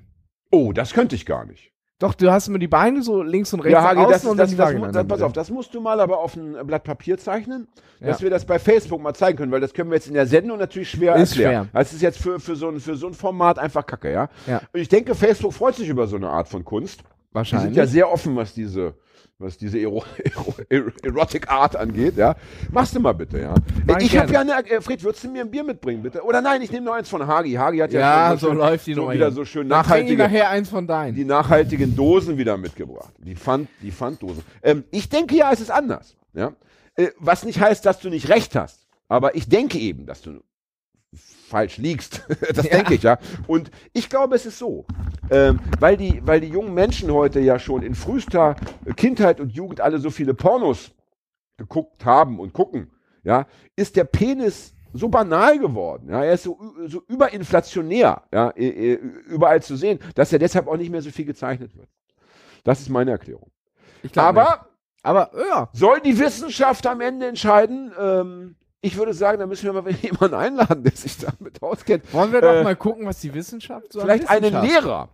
Oh, 0.51 0.73
das 0.73 0.93
könnte 0.93 1.17
ich 1.17 1.25
gar 1.27 1.47
nicht. 1.47 1.73
Doch, 1.99 2.13
du 2.13 2.31
hast 2.31 2.47
immer 2.49 2.59
die 2.59 2.69
Beine 2.69 3.01
so 3.03 3.23
links 3.23 3.55
und 3.55 3.61
rechts 3.61 3.73
Ja, 3.73 3.81
und 3.81 3.87
Hagi, 3.99 4.13
das, 4.13 4.25
und 4.27 4.37
das, 4.37 4.37
dann 4.37 4.37
das, 4.37 4.51
die 4.51 4.59
Vagina. 4.59 4.93
das, 4.93 5.07
pass 5.09 5.23
auf, 5.23 5.33
das 5.33 5.51
musst 5.51 5.73
du 5.73 5.81
mal 5.81 5.99
aber 5.99 6.19
auf 6.19 6.37
ein 6.37 6.55
Blatt 6.67 6.85
Papier 6.85 7.17
zeichnen, 7.17 7.69
dass 8.01 8.19
Ja. 8.21 8.25
wir 8.25 8.31
das 8.31 8.45
bei 8.45 8.59
Facebook 8.59 9.01
mal 9.01 9.15
zeigen 9.15 9.39
können, 9.39 9.51
weil 9.51 9.63
das 9.63 9.73
können 9.73 9.89
wir 9.91 9.95
jetzt 9.97 10.07
in 10.09 10.13
der 10.13 10.27
Sendung 10.27 10.59
natürlich 10.59 10.91
schwer 10.91 11.17
Ist 11.17 11.31
erklären. 11.31 11.69
schwer. 11.71 11.81
Das 11.81 11.95
ist 11.95 12.03
jetzt 12.03 12.19
für, 12.19 12.39
für, 12.39 12.55
so 12.55 12.69
ein, 12.69 12.81
für 12.81 12.97
so 12.97 13.07
ein 13.07 13.15
Format 13.15 13.59
einfach 13.59 13.87
kacke, 13.87 14.13
ja? 14.13 14.29
Ja. 14.47 14.61
Und 14.75 14.81
ich 14.81 14.89
denke, 14.91 15.15
Facebook 15.15 15.55
freut 15.55 15.75
sich 15.77 15.89
über 15.89 16.07
so 16.07 16.17
eine 16.17 16.29
Art 16.29 16.49
von 16.49 16.67
Kunst. 16.67 17.01
Die 17.01 17.35
Wahrscheinlich. 17.39 17.65
sind 17.69 17.77
ja 17.77 17.87
sehr 17.87 18.11
offen, 18.13 18.37
was 18.37 18.53
diese, 18.53 18.95
was 19.39 19.59
diese 19.59 19.79
Ero 19.79 20.03
Ero 20.23 20.55
Ero 20.69 20.91
Erotic 21.03 21.49
Art 21.49 21.77
angeht, 21.77 22.17
ja. 22.17 22.37
Machst 22.71 22.95
du 22.95 23.01
mal 23.01 23.13
bitte, 23.13 23.39
ja. 23.39 23.55
Mach 23.87 23.99
ich 23.99 24.17
habe 24.17 24.33
ja 24.33 24.41
eine, 24.41 24.53
äh, 24.67 24.81
Fred, 24.81 25.03
würdest 25.03 25.25
du 25.25 25.29
mir 25.29 25.43
ein 25.43 25.51
Bier 25.51 25.65
mitbringen, 25.65 26.03
bitte? 26.03 26.23
Oder 26.23 26.41
nein, 26.41 26.63
ich 26.63 26.71
nehme 26.71 26.87
noch 26.87 26.95
eins 26.95 27.09
von 27.09 27.27
Hagi. 27.27 27.53
Hagi 27.53 27.79
hat 27.79 27.93
ja, 27.93 28.01
ja, 28.01 28.31
schon 28.31 28.39
so 28.39 28.49
schön, 28.49 28.59
läuft 28.59 28.87
die 28.87 28.95
so 28.95 29.11
wieder 29.11 29.31
so 29.33 29.45
schön 29.45 29.69
nachhaltige, 29.69 30.23
nachher 30.23 30.51
eins 30.51 30.69
von 30.69 30.87
deinen. 30.87 31.15
die 31.15 31.25
nachhaltigen 31.25 31.95
Dosen 31.95 32.39
wieder 32.39 32.57
mitgebracht. 32.57 33.13
Die 33.19 33.37
Pfand, 33.37 33.69
die 33.83 33.93
Pfanddosen. 33.93 34.43
Ähm, 34.63 34.85
ich 34.91 35.09
denke 35.09 35.37
ja, 35.37 35.53
es 35.53 35.61
ist 35.61 35.71
anders. 35.71 36.17
Ja? 36.33 36.53
Äh, 36.95 37.09
was 37.19 37.45
nicht 37.45 37.61
heißt, 37.61 37.85
dass 37.85 38.01
du 38.01 38.09
nicht 38.09 38.29
recht 38.29 38.55
hast. 38.55 38.87
Aber 39.09 39.37
ich 39.37 39.49
denke 39.49 39.79
eben, 39.79 40.07
dass 40.07 40.23
du 40.23 40.41
falsch 41.47 41.79
liegst. 41.79 42.25
das 42.55 42.67
Ja. 42.67 42.77
denke 42.77 42.95
ich, 42.95 43.03
ja. 43.03 43.19
Und 43.47 43.71
ich 43.93 44.09
glaube, 44.09 44.35
es 44.35 44.47
ist 44.47 44.59
so. 44.59 44.87
Ähm, 45.31 45.61
weil, 45.81 45.97
die, 45.97 46.21
weil 46.25 46.41
die 46.41 46.49
jungen 46.49 46.75
Menschen 46.75 47.11
heute 47.13 47.41
ja 47.41 47.59
schon 47.59 47.83
in 47.83 47.95
frühester 47.95 48.57
Kindheit 48.97 49.41
und 49.41 49.53
Jugend 49.53 49.81
alle 49.81 49.99
so 49.99 50.11
viele 50.11 50.35
Pornos 50.35 50.93
geguckt 51.57 52.05
haben 52.05 52.39
und 52.41 52.53
gucken, 52.53 52.91
ja, 53.25 53.47
ist 53.77 53.97
der 53.97 54.05
Penis 54.05 54.75
so 54.93 55.09
banal 55.09 55.59
geworden. 55.59 56.09
Ja, 56.11 56.23
er 56.25 56.35
ist 56.35 56.45
so, 56.45 56.59
so 56.87 57.03
überinflationär, 57.09 58.23
ja, 58.33 58.51
überall 58.53 59.63
zu 59.63 59.77
sehen, 59.77 59.99
dass 60.15 60.33
er 60.33 60.39
deshalb 60.39 60.69
auch 60.69 60.77
nicht 60.77 60.91
mehr 60.91 61.03
so 61.03 61.11
viel 61.11 61.25
gezeichnet 61.25 61.77
wird. 61.77 61.89
Das 62.65 62.81
ist 62.81 62.89
meine 62.89 63.11
Erklärung. 63.11 63.51
Glaub 64.13 64.35
nicht. 64.35 64.47
Aber 64.47 64.67
Aber 65.03 65.31
ja. 65.49 65.69
Soll 65.73 66.01
die 66.01 66.19
Wissenschaft 66.19 66.87
am 66.87 67.01
Ende 67.01 67.27
entscheiden? 67.29 67.93
Ähm, 67.99 68.57
ich 68.83 68.97
würde 68.97 69.15
sagen, 69.15 69.39
da 69.39 69.47
müssen 69.47 69.65
wir 69.73 69.81
mal 69.83 69.91
jemanden 70.03 70.35
einladen, 70.37 70.83
der 70.85 70.93
sich 70.93 71.17
damit 71.19 71.63
auskennt. 71.63 72.05
Wollen 72.13 72.33
wir 72.33 72.41
doch 72.41 72.53
Äh, 72.55 72.63
mal 72.65 72.77
gucken, 72.77 73.07
was 73.07 73.21
die 73.21 73.35
Wissenschaft 73.35 73.93
so 73.93 74.01
Vielleicht 74.01 74.29
einen 74.29 74.53
Lehrer. 74.63 75.09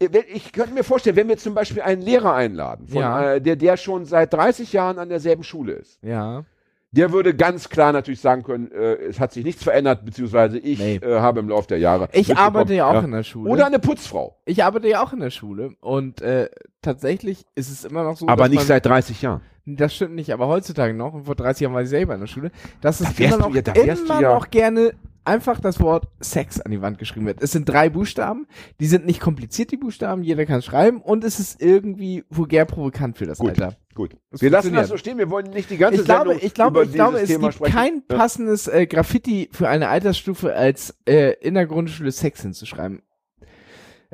Äh, 0.00 0.08
Ich 0.32 0.52
könnte 0.52 0.74
mir 0.74 0.82
vorstellen, 0.84 1.16
wenn 1.16 1.28
wir 1.28 1.36
zum 1.36 1.54
Beispiel 1.54 1.82
einen 1.82 2.02
Lehrer 2.02 2.34
einladen, 2.34 2.88
von, 2.88 3.00
Ja. 3.00 3.34
äh, 3.34 3.40
der, 3.40 3.56
der 3.56 3.76
schon 3.76 4.04
seit 4.06 4.32
30 4.32 4.72
Jahren 4.72 4.98
an 4.98 5.08
derselben 5.08 5.44
Schule 5.44 5.74
ist, 5.74 5.98
Ja. 6.02 6.44
der 6.90 7.12
würde 7.12 7.34
ganz 7.36 7.68
klar 7.68 7.92
natürlich 7.92 8.20
sagen 8.20 8.42
können, 8.42 8.72
äh, 8.72 8.94
es 8.94 9.20
hat 9.20 9.32
sich 9.32 9.44
nichts 9.44 9.62
verändert, 9.62 10.04
beziehungsweise 10.04 10.58
ich 10.58 10.78
Nee. 10.80 10.96
äh, 10.96 11.20
habe 11.20 11.40
im 11.40 11.48
Laufe 11.48 11.68
der 11.68 11.78
Jahre. 11.78 12.08
Ich 12.12 12.36
arbeite 12.36 12.74
ja 12.74 12.86
auch 12.86 13.02
in 13.04 13.12
der 13.12 13.22
Schule. 13.22 13.50
Oder 13.50 13.66
eine 13.66 13.78
Putzfrau. 13.78 14.36
ich 14.46 14.64
arbeite 14.64 14.88
ja 14.88 15.02
auch 15.02 15.12
in 15.12 15.20
der 15.20 15.30
Schule 15.30 15.74
und 15.80 16.20
äh, 16.22 16.50
tatsächlich 16.80 17.44
ist 17.54 17.70
es 17.70 17.84
immer 17.84 18.02
noch 18.02 18.16
so, 18.16 18.26
Aber 18.26 18.48
nicht 18.48 18.66
seit 18.66 18.84
30 18.86 19.22
Jahren. 19.22 19.42
Das 19.66 19.94
stimmt 19.94 20.14
nicht, 20.14 20.32
aber 20.32 20.46
heutzutage 20.48 20.94
noch 20.94 21.14
und 21.14 21.24
vor 21.24 21.34
30 21.36 21.62
Jahren 21.62 21.74
war 21.74 21.82
ich 21.82 21.88
selber 21.88 22.14
in 22.14 22.20
der 22.20 22.26
Schule, 22.26 22.50
dass 22.80 23.00
es 23.00 23.14
Da 23.14 23.24
immer 23.24 23.36
noch, 23.38 23.54
ja- 23.54 23.62
da 23.62 23.72
immer 23.72 24.20
ja- 24.20 24.34
noch 24.34 24.50
gerne 24.50 24.92
einfach 25.24 25.60
das 25.60 25.78
Wort 25.78 26.08
Sex 26.18 26.60
an 26.60 26.72
die 26.72 26.82
Wand 26.82 26.98
geschrieben 26.98 27.26
wird. 27.26 27.40
Es 27.40 27.52
sind 27.52 27.68
drei 27.68 27.88
Buchstaben, 27.88 28.48
die 28.80 28.86
sind 28.86 29.06
nicht 29.06 29.20
kompliziert, 29.20 29.70
die 29.70 29.76
Buchstaben, 29.76 30.24
jeder 30.24 30.46
kann 30.46 30.62
schreiben 30.62 31.00
und 31.00 31.22
es 31.22 31.38
ist 31.38 31.62
irgendwie 31.62 32.24
vulgär 32.28 32.64
provokant 32.64 33.16
für 33.18 33.26
das 33.26 33.38
Gut. 33.38 33.50
Alter. 33.50 33.76
Gut. 33.94 34.16
Das 34.32 34.40
wir 34.42 34.50
lassen 34.50 34.72
das 34.72 34.88
so 34.88 34.96
stehen. 34.96 35.18
Wir 35.18 35.30
wollen 35.30 35.50
nicht 35.50 35.70
die 35.70 35.76
ganze 35.76 36.00
Ich 36.00 36.06
glaube, 36.06 36.34
ich 36.34 36.54
glaube, 36.54 36.80
über 36.80 36.88
ich 36.90 36.94
glaube, 36.94 37.18
es 37.20 37.28
Thema 37.28 37.42
gibt 37.48 37.54
sprechen. 37.54 37.72
kein 37.72 38.02
passendes 38.08 38.66
äh, 38.66 38.86
Graffiti 38.86 39.48
für 39.52 39.68
eine 39.68 39.88
Altersstufe 39.90 40.54
als 40.56 40.96
äh, 41.06 41.34
in 41.40 41.54
der 41.54 41.66
Grundschule 41.66 42.10
Sex 42.10 42.42
hinzuschreiben. 42.42 43.02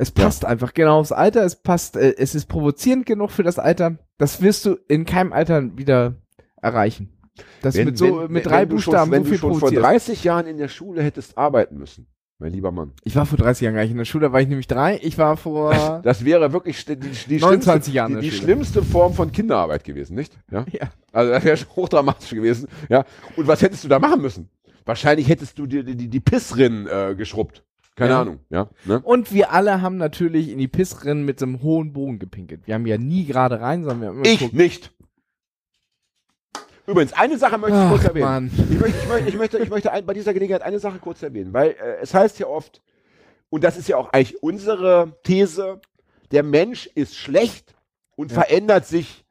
Es 0.01 0.13
passt 0.13 0.45
einfach 0.45 0.75
genau 0.75 1.01
aufs 1.01 1.11
Alter, 1.11 1.45
es 1.45 1.57
passt, 1.57 1.97
äh, 1.97 2.15
es 2.17 2.37
ist 2.37 2.47
provozierend 2.47 3.05
genug 3.05 3.33
für 3.33 3.43
das 3.43 3.59
Alter. 3.59 3.99
Das 4.17 4.41
wirst 4.41 4.65
du 4.65 4.77
in 4.87 5.05
keinem 5.05 5.33
Alter 5.33 5.77
wieder 5.77 6.15
erreichen. 6.63 7.19
Das 7.63 7.75
Wenn- 7.77 7.87
mit 7.87 7.99
so 7.99 8.21
wenn- 8.23 8.33
mit 8.33 8.47
drei 8.47 8.65
Buchstaben 8.65 9.07
schon, 9.07 9.13
wenn 9.13 9.25
so 9.25 9.29
viel 9.29 9.37
du 9.39 9.41
schon 9.41 9.51
vor 9.51 9.59
provoziert. 9.61 9.83
30 9.83 10.25
Jahren 10.25 10.47
in 10.47 10.57
der 10.57 10.69
Schule 10.69 11.03
hättest 11.03 11.37
arbeiten 11.37 11.79
müssen, 11.79 12.07
mein 12.39 12.53
lieber 12.53 12.71
Mann. 12.71 12.93
Ich 13.03 13.17
war 13.17 13.27
vor 13.27 13.39
30 13.39 13.65
Jahren 13.65 13.75
gar 13.75 13.83
nicht 13.83 13.91
in 13.91 13.99
der 13.99 14.05
Schule, 14.05 14.29
da 14.29 14.33
war 14.33 14.41
ich 14.41 14.47
nämlich 14.49 14.69
drei. 14.69 15.01
Ich 15.03 15.19
war 15.19 15.37
vor 15.37 15.73
Das 16.05 16.25
wäre 16.25 16.53
wirklich 16.53 16.85
die, 16.85 16.97
die, 16.97 17.39
29 17.41 17.93
schlimmste, 17.93 18.21
die, 18.21 18.31
die 18.31 18.37
schlimmste 18.37 18.83
Form 18.85 19.15
von 19.15 19.33
Kinderarbeit 19.33 19.83
gewesen, 19.83 20.15
nicht? 20.15 20.39
Ja. 20.53 20.65
ja. 20.71 20.91
Also 21.13 21.33
das 21.33 21.45
wäre 21.45 21.57
schon 21.57 21.71
hochdramatisch 21.75 22.31
gewesen. 22.31 22.69
Ja. 22.89 23.05
Und 23.37 23.49
was 23.49 23.63
hättest 23.63 23.83
du 23.83 23.89
da 23.89 23.99
machen 23.99 24.23
müssen? 24.23 24.49
Wahrscheinlich 24.85 25.29
hättest 25.29 25.59
du 25.59 25.67
dir 25.67 25.83
die, 25.83 25.97
die, 25.97 26.09
die 26.09 26.21
Pissrinnen 26.21 26.87
äh, 26.87 27.15
geschrubbt. 27.17 27.65
Keine 27.99 28.11
Ja. 28.13 28.21
Ahnung. 28.23 28.39
Ja. 28.49 28.69
Ne? 28.85 29.01
Und 29.01 29.33
wir 29.33 29.53
alle 29.53 29.83
haben 29.83 29.97
natürlich 29.97 30.49
in 30.51 30.59
die 30.59 30.69
Pissrinnen 30.69 31.25
mit 31.25 31.43
einem 31.43 31.63
hohen 31.63 31.93
Bogen 31.93 32.19
gepinkelt. 32.19 32.67
Wir 32.67 32.75
haben 32.75 32.87
ja 32.87 32.97
nie 32.97 33.25
gerade 33.27 33.61
rein, 33.61 33.83
sondern 33.83 34.01
wir 34.01 34.09
haben 34.09 34.17
immer 34.19 34.27
Ich 34.27 34.39
geguckt, 34.39 34.55
nicht. 34.55 34.93
Übrigens, 36.87 37.13
eine 37.13 37.37
Sache 37.37 37.59
möchte 37.59 37.77
ich 37.83 37.89
kurz 37.91 38.03
Ach, 38.05 38.09
erwähnen. 38.09 38.25
Mann. 38.25 38.51
Ich 38.71 38.79
möchte, 38.81 38.99
ich 39.03 39.09
möchte, 39.09 39.29
ich 39.29 39.37
möchte, 39.37 39.59
ich 39.59 39.71
möchte 39.71 39.93
ein, 39.93 40.07
bei 40.07 40.15
dieser 40.15 40.33
Gelegenheit 40.33 40.63
eine 40.63 40.79
Sache 40.79 40.99
kurz 40.99 41.23
erwähnen, 41.23 41.53
weil 41.53 41.71
äh, 41.73 41.97
es 42.01 42.15
heißt 42.15 42.39
ja 42.39 42.47
oft, 42.47 42.81
und 43.51 43.63
das 43.65 43.77
ist 43.77 43.89
ja 43.89 43.97
auch 43.99 44.11
eigentlich 44.13 44.43
unsere 44.43 45.13
These, 45.23 45.81
der 46.31 46.43
Mensch 46.43 46.87
ist 46.95 47.15
schlecht 47.17 47.75
und 48.17 48.31
Ja. 48.31 48.41
verändert 48.43 48.87
sich 48.87 49.25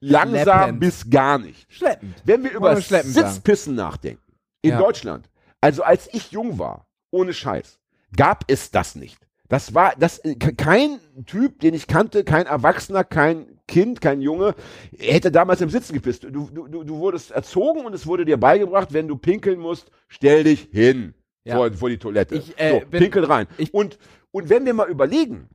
langsam 0.00 0.42
Schleppend. 0.44 0.80
bis 0.80 1.10
gar 1.10 1.38
nicht. 1.38 1.70
Schleppend. 1.70 2.14
Wenn 2.24 2.44
wir 2.44 2.52
über 2.52 2.80
schleppend 2.80 3.12
sagen. 3.14 3.28
Sitzpissen 3.30 3.74
nachdenken, 3.74 4.22
in 4.62 4.70
Ja. 4.70 4.78
Deutschland, 4.78 5.28
also 5.60 5.82
als 5.82 6.08
ich 6.14 6.30
jung 6.32 6.58
war, 6.58 6.86
ohne 7.10 7.34
Scheiß, 7.34 7.78
gab 8.16 8.44
es 8.48 8.70
das 8.70 8.94
nicht. 8.96 9.18
Das 9.48 9.74
war 9.74 9.94
das 9.98 10.18
äh, 10.24 10.34
ke- 10.34 10.54
kein 10.54 10.98
Typ, 11.26 11.60
den 11.60 11.74
ich 11.74 11.86
kannte, 11.86 12.24
kein 12.24 12.46
Erwachsener, 12.46 13.04
kein 13.04 13.46
Kind, 13.68 14.00
kein 14.00 14.20
Junge, 14.20 14.54
hätte 14.98 15.30
damals 15.30 15.60
im 15.60 15.70
Sitzen 15.70 15.92
gepisst. 15.94 16.24
Du, 16.24 16.48
du, 16.52 16.66
du, 16.84 16.98
wurdest 16.98 17.30
erzogen 17.30 17.84
und 17.86 17.94
es 17.94 18.06
wurde 18.06 18.24
dir 18.24 18.36
beigebracht, 18.38 18.92
wenn 18.92 19.06
du 19.08 19.16
pinkeln 19.16 19.58
musst, 19.60 19.90
stell 20.08 20.44
dich 20.44 20.68
hin 20.72 21.14
Ja. 21.44 21.56
vor, 21.56 21.72
vor 21.72 21.88
die 21.88 21.98
Toilette. 21.98 22.34
Ich, 22.36 22.58
äh, 22.58 22.80
so, 22.80 22.86
bin- 22.86 23.00
pinkel 23.02 23.24
rein. 23.24 23.46
ich- 23.58 23.72
und, 23.74 23.98
und 24.32 24.48
wenn 24.48 24.64
wir 24.66 24.74
mal 24.74 24.88
überlegen, 24.88 25.48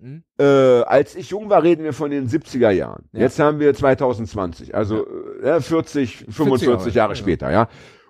Hm? 0.00 0.24
äh, 0.38 0.44
als 0.44 1.14
ich 1.14 1.30
jung 1.30 1.48
war, 1.50 1.62
reden 1.62 1.84
wir 1.84 1.92
von 1.92 2.10
den 2.10 2.28
70er 2.28 2.70
Jahren. 2.70 3.04
Ja. 3.12 3.20
Jetzt 3.20 3.38
haben 3.38 3.60
wir 3.60 3.72
2020, 3.74 4.74
also 4.74 5.06
äh, 5.40 5.46
ja, 5.46 5.60
40, 5.60 6.26
45 6.28 6.94
Jahre 6.94 7.12
ja. 7.12 7.16
später, 7.16 7.50
ja. 7.52 7.68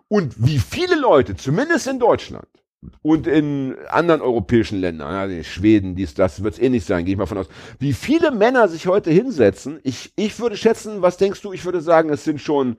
Und 0.09 0.35
wie 0.44 0.59
viele 0.59 0.98
Leute, 0.98 1.37
zumindest 1.37 1.87
in 1.87 1.98
Deutschland 1.98 2.46
und 3.03 3.27
in 3.27 3.77
anderen 3.88 4.20
europäischen 4.20 4.79
Ländern, 4.81 5.12
ja, 5.12 5.27
die 5.27 5.44
Schweden, 5.44 5.94
dies, 5.97 6.14
das, 6.14 6.42
wird 6.42 6.55
es 6.55 6.61
ähnlich 6.61 6.85
sein, 6.85 7.05
gehe 7.05 7.12
ich 7.14 7.18
mal 7.18 7.27
von 7.27 7.38
aus, 7.38 7.49
wie 7.79 7.92
viele 7.92 8.31
Männer 8.31 8.68
sich 8.68 8.87
heute 8.87 9.11
hinsetzen, 9.11 9.81
ich, 9.83 10.12
ich 10.16 10.38
würde 10.40 10.57
schätzen, 10.57 11.03
was 11.03 11.16
denkst 11.16 11.40
du, 11.42 11.53
ich 11.53 11.64
würde 11.64 11.81
sagen, 11.81 12.11
es 12.11 12.25
sind 12.25 12.40
schon 12.40 12.77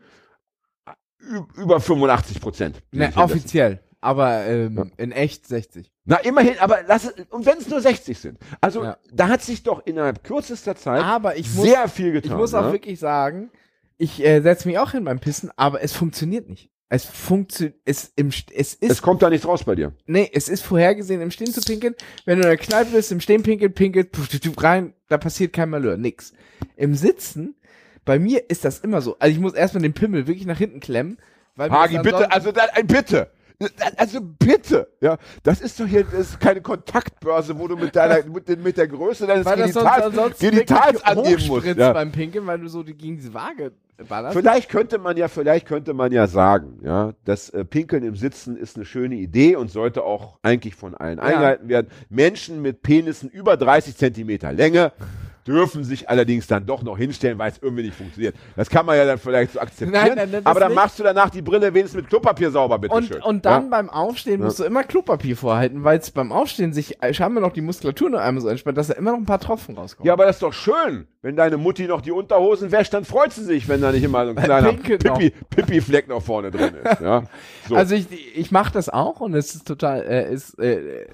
ü- 1.22 1.44
über 1.62 1.80
85 1.80 2.42
Prozent. 2.42 2.82
Ne, 2.92 3.12
offiziell. 3.16 3.82
Aber 4.02 4.46
ähm, 4.46 4.78
Ja. 4.78 4.86
in 4.98 5.12
echt 5.12 5.48
60. 5.48 5.92
Na, 6.06 6.18
immerhin, 6.18 6.60
aber 6.60 6.80
lass 6.88 7.06
es, 7.06 7.26
und 7.32 7.48
wenn 7.48 7.58
es 7.58 7.68
nur 7.68 7.82
60 7.82 8.20
sind. 8.20 8.38
Also, 8.62 8.84
Ja. 8.84 8.98
da 9.12 9.30
hat 9.30 9.42
sich 9.42 9.64
doch 9.64 9.84
innerhalb 9.86 10.24
kürzester 10.24 10.76
Zeit 10.76 11.02
Aber 11.04 11.36
ich 11.38 11.52
muss, 11.56 11.66
sehr 11.66 11.88
viel 11.88 12.16
ich 12.16 12.22
getan. 12.22 12.38
muss 12.38 12.54
auch 12.54 12.68
ne? 12.68 12.74
wirklich 12.74 13.00
sagen, 13.00 13.50
ich 13.98 14.24
äh, 14.24 14.42
setze 14.42 14.68
mich 14.68 14.78
auch 14.78 14.92
hin 14.92 15.06
beim 15.06 15.20
Pissen, 15.20 15.50
aber 15.56 15.82
es 15.82 15.94
funktioniert 15.94 16.48
nicht. 16.50 16.70
Es 16.88 17.06
funktioniert, 17.06 17.78
es, 17.84 18.12
im, 18.16 18.30
es 18.30 18.76
ist, 18.76 18.92
Es 18.92 19.02
kommt 19.02 19.22
da 19.24 19.30
nichts 19.30 19.48
raus 19.48 19.64
bei 19.64 19.76
dir. 19.76 19.94
nee, 20.06 20.30
es 20.32 20.50
ist 20.50 20.64
vorhergesehen, 20.64 21.20
im 21.22 21.32
Stehen 21.32 21.52
zu 21.52 21.62
pinkeln. 21.62 21.96
Wenn 22.26 22.38
du 22.38 22.44
in 22.44 22.50
der 22.50 22.58
Kneipe 22.58 22.92
bist, 22.92 23.12
im 23.12 23.20
Stehen 23.20 23.42
pinkelt, 23.42 23.74
pinkelt, 23.74 24.12
puf, 24.12 24.30
puf, 24.30 24.40
puf, 24.40 24.64
rein, 24.64 24.94
da 25.10 25.18
passiert 25.18 25.52
kein 25.52 25.70
Malheur, 25.70 25.98
nix. 25.98 26.34
Im 26.76 26.94
Sitzen, 26.94 27.56
bei 28.06 28.20
mir 28.20 28.50
ist 28.50 28.66
das 28.66 28.80
immer 28.80 29.02
so. 29.02 29.18
Also 29.18 29.34
ich 29.34 29.42
muss 29.42 29.54
erstmal 29.54 29.82
den 29.82 29.94
Pimmel 29.94 30.28
wirklich 30.28 30.46
nach 30.46 30.60
hinten 30.60 30.80
klemmen. 30.80 31.18
Weil 31.56 31.72
Hagi, 31.72 31.98
bitte, 32.00 32.32
also, 32.32 32.52
da, 32.52 32.66
ein 32.74 32.86
bitte. 32.86 33.32
Also 33.96 34.20
bitte, 34.22 34.90
ja, 35.00 35.18
das 35.44 35.62
ist 35.62 35.80
doch 35.80 35.86
hier, 35.86 36.04
das 36.04 36.32
ist 36.32 36.40
keine 36.42 36.60
Kontaktbörse, 36.62 37.58
wo 37.58 37.70
du 37.70 37.78
mit 37.78 37.96
deiner, 37.96 38.26
mit, 38.30 38.50
den, 38.50 38.62
mit 38.62 38.76
der 38.76 38.88
Größe 38.88 39.26
deines 39.26 39.46
weil 39.46 39.56
Genitals, 39.56 40.40
Genitals 40.40 41.04
angeben 41.04 41.48
musst. 41.48 41.66
Ja. 41.66 41.94
beim 41.94 42.12
Pinkeln, 42.12 42.46
weil 42.46 42.60
du 42.60 42.68
so 42.68 42.84
die, 42.84 42.94
gegen 42.94 43.16
diese 43.16 43.34
Waage 43.34 43.72
ballerst. 44.04 44.38
Vielleicht 44.38 44.70
könnte 44.70 44.98
man 44.98 45.18
ja, 45.18 45.28
vielleicht 45.28 45.68
könnte 45.68 45.94
man 45.94 46.12
ja 46.12 46.28
sagen, 46.28 46.80
ja, 46.84 47.14
das 47.24 47.50
äh, 47.50 47.64
Pinkeln 47.64 48.04
im 48.04 48.16
Sitzen 48.16 48.58
ist 48.58 48.76
eine 48.76 48.86
schöne 48.86 49.16
Idee 49.16 49.56
und 49.56 49.70
sollte 49.70 50.04
auch 50.04 50.40
eigentlich 50.42 50.76
von 50.76 50.96
allen 50.96 51.20
eingehalten 51.20 51.70
werden. 51.70 51.88
Menschen 52.10 52.62
mit 52.62 52.82
Penissen 52.82 53.30
über 53.30 53.58
30 53.58 53.96
Zentimeter 53.96 54.52
Länge 54.52 54.92
dürfen 55.48 55.84
sich 55.84 56.10
allerdings 56.10 56.48
dann 56.48 56.66
doch 56.66 56.82
noch 56.82 56.98
hinstellen, 56.98 57.38
weil 57.38 57.52
es 57.52 57.60
irgendwie 57.62 57.84
nicht 57.84 57.96
funktioniert. 57.96 58.36
Das 58.56 58.70
kann 58.70 58.86
man 58.86 58.98
ja 58.98 59.06
dann 59.06 59.18
vielleicht 59.20 59.54
so 59.54 59.60
akzeptieren. 59.60 59.92
Nein, 59.92 60.14
nein, 60.16 60.30
nein, 60.32 60.46
aber 60.46 60.60
dann 60.60 60.70
nicht. 60.70 60.76
machst 60.76 60.98
du 61.00 61.04
danach 61.04 61.30
die 61.30 61.42
Brille 61.42 61.74
wenigstens 61.74 62.02
mit 62.02 62.10
Klopapier 62.10 62.50
sauber, 62.52 62.80
bitte 62.80 62.96
Und, 62.96 63.06
schön. 63.08 63.22
und 63.22 63.46
dann 63.46 63.64
ja? 63.66 63.70
beim 63.70 63.90
Aufstehen 63.90 64.40
Ja. 64.40 64.46
musst 64.46 64.60
du 64.60 64.64
immer 64.64 64.84
Klopapier 64.84 65.38
vorhalten, 65.38 65.84
weil 65.84 66.00
es 66.00 66.10
beim 66.12 66.32
Aufstehen 66.32 66.74
sich 66.74 66.98
scheinbar 67.12 67.42
noch 67.42 67.54
die 67.54 67.62
Muskulatur 67.62 68.10
noch 68.10 68.20
einmal 68.20 68.42
so 68.42 68.48
entspannt, 68.50 68.78
dass 68.78 68.88
da 68.88 68.96
immer 68.96 69.12
noch 69.12 69.20
ein 69.20 69.26
paar 69.26 69.40
Tropfen 69.40 69.76
rauskommen. 69.78 70.08
Ja, 70.08 70.14
aber 70.14 70.26
das 70.26 70.38
ist 70.38 70.42
doch 70.44 70.54
schön. 70.54 71.08
Wenn 71.22 71.36
deine 71.36 71.58
Mutti 71.58 71.88
noch 71.88 72.02
die 72.02 72.12
Unterhosen 72.12 72.72
wäscht, 72.72 72.94
dann 72.94 73.06
freut 73.06 73.34
sie 73.34 73.44
sich, 73.44 73.68
wenn 73.68 73.82
da 73.82 73.92
nicht 73.92 74.04
immer 74.04 74.26
so 74.26 74.32
ein 74.32 74.36
kleiner 74.44 74.74
Pinkelt 74.74 75.04
noch. 75.06 75.20
Noch 76.08 76.22
vorne 76.22 76.52
drin 76.52 76.74
ist. 76.84 77.02
Ja? 77.02 77.24
So. 77.68 77.76
Also 77.76 77.96
ich, 77.96 78.06
ich 78.38 78.52
mache 78.52 78.72
das 78.74 78.90
auch 78.90 79.22
und 79.22 79.34
es 79.34 79.56
ist 79.56 79.68
total, 79.68 80.04
äh, 80.04 80.32
ist, 80.32 80.60
äh, 80.60 81.06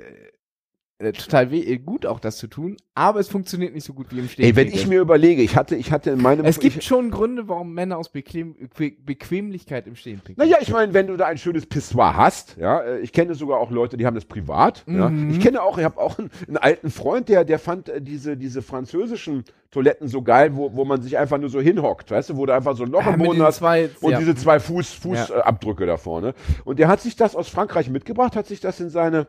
total 1.12 1.52
weh, 1.52 1.60
äh, 1.62 1.78
gut 1.78 2.06
auch 2.06 2.20
das 2.20 2.38
zu 2.38 2.48
tun, 2.48 2.78
aber 2.94 3.20
es 3.20 3.28
funktioniert 3.28 3.74
nicht 3.74 3.84
so 3.84 3.94
gut 3.94 4.08
wie 4.12 4.20
im 4.20 4.28
Stehen. 4.28 4.46
Ey, 4.46 4.56
wenn 4.56 4.68
ich 4.68 4.88
mir 4.88 5.00
überlege, 5.02 5.42
ich 5.42 5.56
hatte, 5.56 5.76
ich 5.76 5.92
hatte 5.92 6.12
in 6.12 6.22
meinem 6.22 6.46
es 6.46 6.60
gibt 6.60 6.78
ich, 6.78 6.86
schon 6.86 7.12
Gründe, 7.12 7.48
warum 7.48 7.74
Männer 7.74 7.98
aus 7.98 8.10
Bequem, 8.10 8.56
Be 8.78 8.92
Bequemlichkeit 8.92 9.88
im 9.88 9.96
Stehen 9.96 10.20
pinkeln. 10.20 10.48
Naja, 10.48 10.58
ich 10.62 10.72
meine, 10.72 10.94
wenn 10.94 11.08
du 11.08 11.18
da 11.18 11.26
ein 11.26 11.38
schönes 11.38 11.66
Pissoir 11.66 12.16
hast, 12.16 12.58
ja, 12.58 12.82
äh, 12.82 13.00
ich 13.00 13.12
kenne 13.12 13.36
sogar 13.36 13.60
auch 13.60 13.72
Leute, 13.72 13.98
die 13.98 14.06
haben 14.06 14.16
das 14.16 14.26
privat. 14.26 14.84
Ja. 14.88 15.10
Mhm. 15.10 15.32
Ich 15.32 15.40
kenne 15.40 15.62
auch, 15.62 15.78
ich 15.78 15.84
habe 15.84 16.00
auch 16.00 16.20
einen, 16.20 16.30
einen 16.48 16.58
alten 16.58 16.92
Freund, 16.92 17.30
der, 17.30 17.46
der 17.46 17.60
fand 17.60 17.90
äh, 17.90 18.02
diese, 18.02 18.38
diese 18.38 18.62
französischen 18.62 19.44
Toiletten 19.72 20.10
so 20.10 20.22
geil, 20.22 20.56
wo, 20.56 20.76
wo 20.76 20.84
man 20.84 21.02
sich 21.02 21.18
einfach 21.18 21.38
nur 21.38 21.50
so 21.50 21.62
hinhockt, 21.62 22.12
weißt 22.12 22.32
du, 22.32 22.38
wo 22.38 22.46
du 22.46 22.54
einfach 22.54 22.76
so 22.76 22.84
ein 22.84 22.92
Loch 22.92 23.06
Ah, 23.06 23.14
im 23.14 23.20
Boden 23.20 23.38
den 23.40 23.44
hast 23.44 23.58
zwei- 23.58 23.90
und 24.02 24.12
ja. 24.12 24.20
diese 24.20 24.36
zwei 24.36 24.60
Fuß, 24.60 24.92
Fußabdrücke 24.92 25.84
Ja. 25.84 25.88
äh, 25.88 25.92
da 25.94 25.98
vorne. 25.98 26.34
Und 26.66 26.78
der 26.78 26.90
hat 26.90 27.00
sich 27.00 27.16
das 27.16 27.36
aus 27.38 27.48
Frankreich 27.48 27.90
mitgebracht, 27.90 28.36
hat 28.36 28.48
sich 28.48 28.60
das 28.60 28.82
in 28.82 28.90
seine 28.90 29.28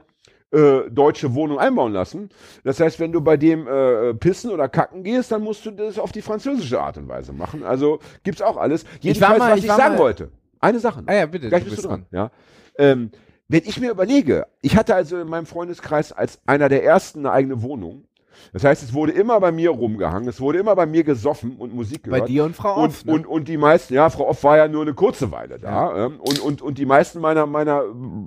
äh, 0.53 0.91
deutsche 0.91 1.35
Wohnung 1.35 1.59
einbauen 1.59 1.93
lassen. 1.93 2.29
Das 2.65 2.79
heißt, 2.79 3.01
wenn 3.01 3.11
du 3.13 3.21
bei 3.21 3.37
dem 3.37 3.67
äh, 3.67 4.15
pissen 4.15 4.51
oder 4.51 4.69
kacken 4.69 5.03
gehst, 5.03 5.33
dann 5.33 5.43
musst 5.43 5.65
du 5.67 5.71
das 5.71 5.99
auf 5.99 6.13
die 6.13 6.23
französische 6.23 6.81
Art 6.81 6.99
und 6.99 7.09
Weise 7.09 7.33
machen. 7.33 7.65
Also 7.65 7.99
gibt's 8.23 8.43
auch 8.43 8.57
alles. 8.57 8.85
Jedenfalls, 9.01 9.39
mal- 9.39 9.51
was 9.53 9.59
ich 9.59 9.65
ich 9.65 9.71
sagen 9.71 9.95
mal- 9.95 10.01
wollte. 10.03 10.31
Eine 10.61 10.79
Sache. 10.79 11.03
Ah 11.07 11.15
ja, 11.15 11.27
bitte. 11.27 11.49
Gleich 11.49 11.65
du 11.65 11.71
bist 11.71 11.85
du 11.85 11.89
bist 11.89 11.91
dran. 11.91 12.07
Ja. 12.13 12.31
Ähm, 12.79 13.11
wenn 13.49 13.63
ich 13.65 13.81
mir 13.81 13.91
überlege, 13.91 14.47
ich 14.63 14.77
hatte 14.77 14.95
also 14.95 15.19
in 15.19 15.29
meinem 15.29 15.47
Freundeskreis 15.47 16.13
als 16.13 16.39
einer 16.47 16.69
der 16.69 16.85
ersten 16.85 17.21
eine 17.21 17.33
eigene 17.33 17.63
Wohnung. 17.63 18.05
Das 18.53 18.65
heißt, 18.65 18.83
es 18.83 18.95
wurde 18.95 19.13
immer 19.13 19.39
bei 19.41 19.53
mir 19.53 19.71
rumgehangen, 19.71 20.29
es 20.29 20.41
wurde 20.41 20.59
immer 20.59 20.75
bei 20.75 20.87
mir 20.87 21.05
gesoffen 21.05 21.57
und 21.59 21.75
Musik 21.75 22.05
Bei 22.05 22.13
gehört. 22.17 22.29
dir 22.29 22.45
und 22.45 22.57
Frau 22.57 22.77
und, 22.83 22.89
Off, 22.89 23.05
ne? 23.05 23.13
und, 23.13 23.27
und 23.27 23.47
die 23.49 23.57
meisten, 23.59 23.93
ja, 23.95 24.09
Frau 24.09 24.27
Off 24.29 24.43
war 24.43 24.57
ja 24.57 24.69
nur 24.69 24.83
eine 24.83 24.95
kurze 24.95 25.31
Weile 25.31 25.59
da. 25.59 26.07
Ähm, 26.07 26.19
und, 26.19 26.41
und, 26.41 26.63
und 26.63 26.79
die 26.79 26.87
meisten 26.87 27.21
meiner, 27.21 27.47
meiner 27.47 27.83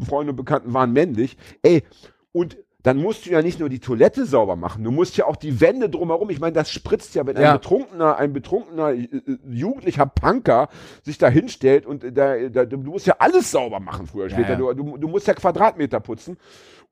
Freunde 0.07 0.31
und 0.31 0.35
Bekannten 0.35 0.73
waren 0.73 0.93
männlich. 0.93 1.38
Ey, 1.63 1.83
und 2.36 2.58
dann 2.84 2.98
musst 2.98 3.26
du 3.26 3.32
ja 3.32 3.41
nicht 3.41 3.60
nur 3.60 3.69
die 3.69 3.80
Toilette 3.80 4.26
sauber 4.26 4.56
machen, 4.58 4.84
du 4.84 4.91
musst 4.91 5.15
ja 5.17 5.26
auch 5.26 5.38
die 5.38 5.60
Wände 5.62 5.89
drumherum. 5.89 6.30
Ich 6.30 6.39
meine, 6.39 6.54
das 6.54 6.69
spritzt 6.69 7.15
ja, 7.15 7.26
wenn 7.26 7.36
Ja. 7.36 7.54
ein 7.54 7.58
betrunkener, 7.60 8.17
ein 8.17 8.34
betrunkener 8.34 8.89
äh, 8.91 9.06
äh, 9.06 9.38
jugendlicher 9.50 10.06
Punker 10.06 10.67
sich 11.02 11.17
da 11.17 11.28
hinstellt 11.30 11.86
und 11.88 12.04
äh, 12.04 12.12
da, 12.12 12.38
da, 12.50 12.65
du 12.65 12.78
musst 12.78 13.08
ja 13.08 13.15
alles 13.19 13.50
sauber 13.50 13.80
machen 13.80 14.06
früher 14.06 14.26
oder 14.26 14.34
Ja, 14.38 14.43
später. 14.43 14.63
ja. 14.63 14.74
Du, 14.76 14.98
du, 14.98 15.08
musst 15.08 15.28
ja 15.28 15.34
Quadratmeter 15.34 16.00
putzen. 16.00 16.38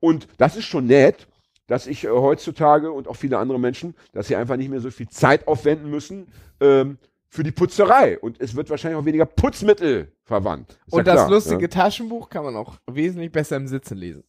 Und 0.00 0.26
das 0.38 0.56
ist 0.56 0.64
schon 0.64 0.86
nett, 0.86 1.28
dass 1.68 1.86
ich 1.86 2.04
äh, 2.04 2.08
heutzutage 2.08 2.90
und 2.90 3.06
auch 3.06 3.16
viele 3.16 3.38
andere 3.38 3.60
Menschen, 3.60 3.94
dass 4.12 4.26
sie 4.28 4.34
einfach 4.36 4.56
nicht 4.56 4.70
mehr 4.70 4.80
so 4.80 4.90
viel 4.90 5.08
Zeit 5.08 5.46
aufwenden 5.46 5.90
müssen 5.90 6.26
ähm, 6.60 6.98
für 7.28 7.44
die 7.44 7.52
Putzerei. 7.52 8.18
Und 8.18 8.40
es 8.40 8.56
wird 8.56 8.68
wahrscheinlich 8.68 8.98
auch 9.00 9.04
weniger 9.06 9.26
Putzmittel 9.26 10.10
verwandt. 10.24 10.70
Ist 10.86 10.92
ja 10.92 10.98
Und 10.98 11.06
das 11.06 11.14
klar, 11.14 11.30
lustige 11.30 11.62
Ja. 11.62 11.68
Taschenbuch 11.68 12.30
kann 12.30 12.42
man 12.44 12.56
auch 12.56 12.78
wesentlich 12.90 13.30
besser 13.30 13.56
im 13.56 13.68
Sitzen 13.68 13.96
lesen. 13.98 14.24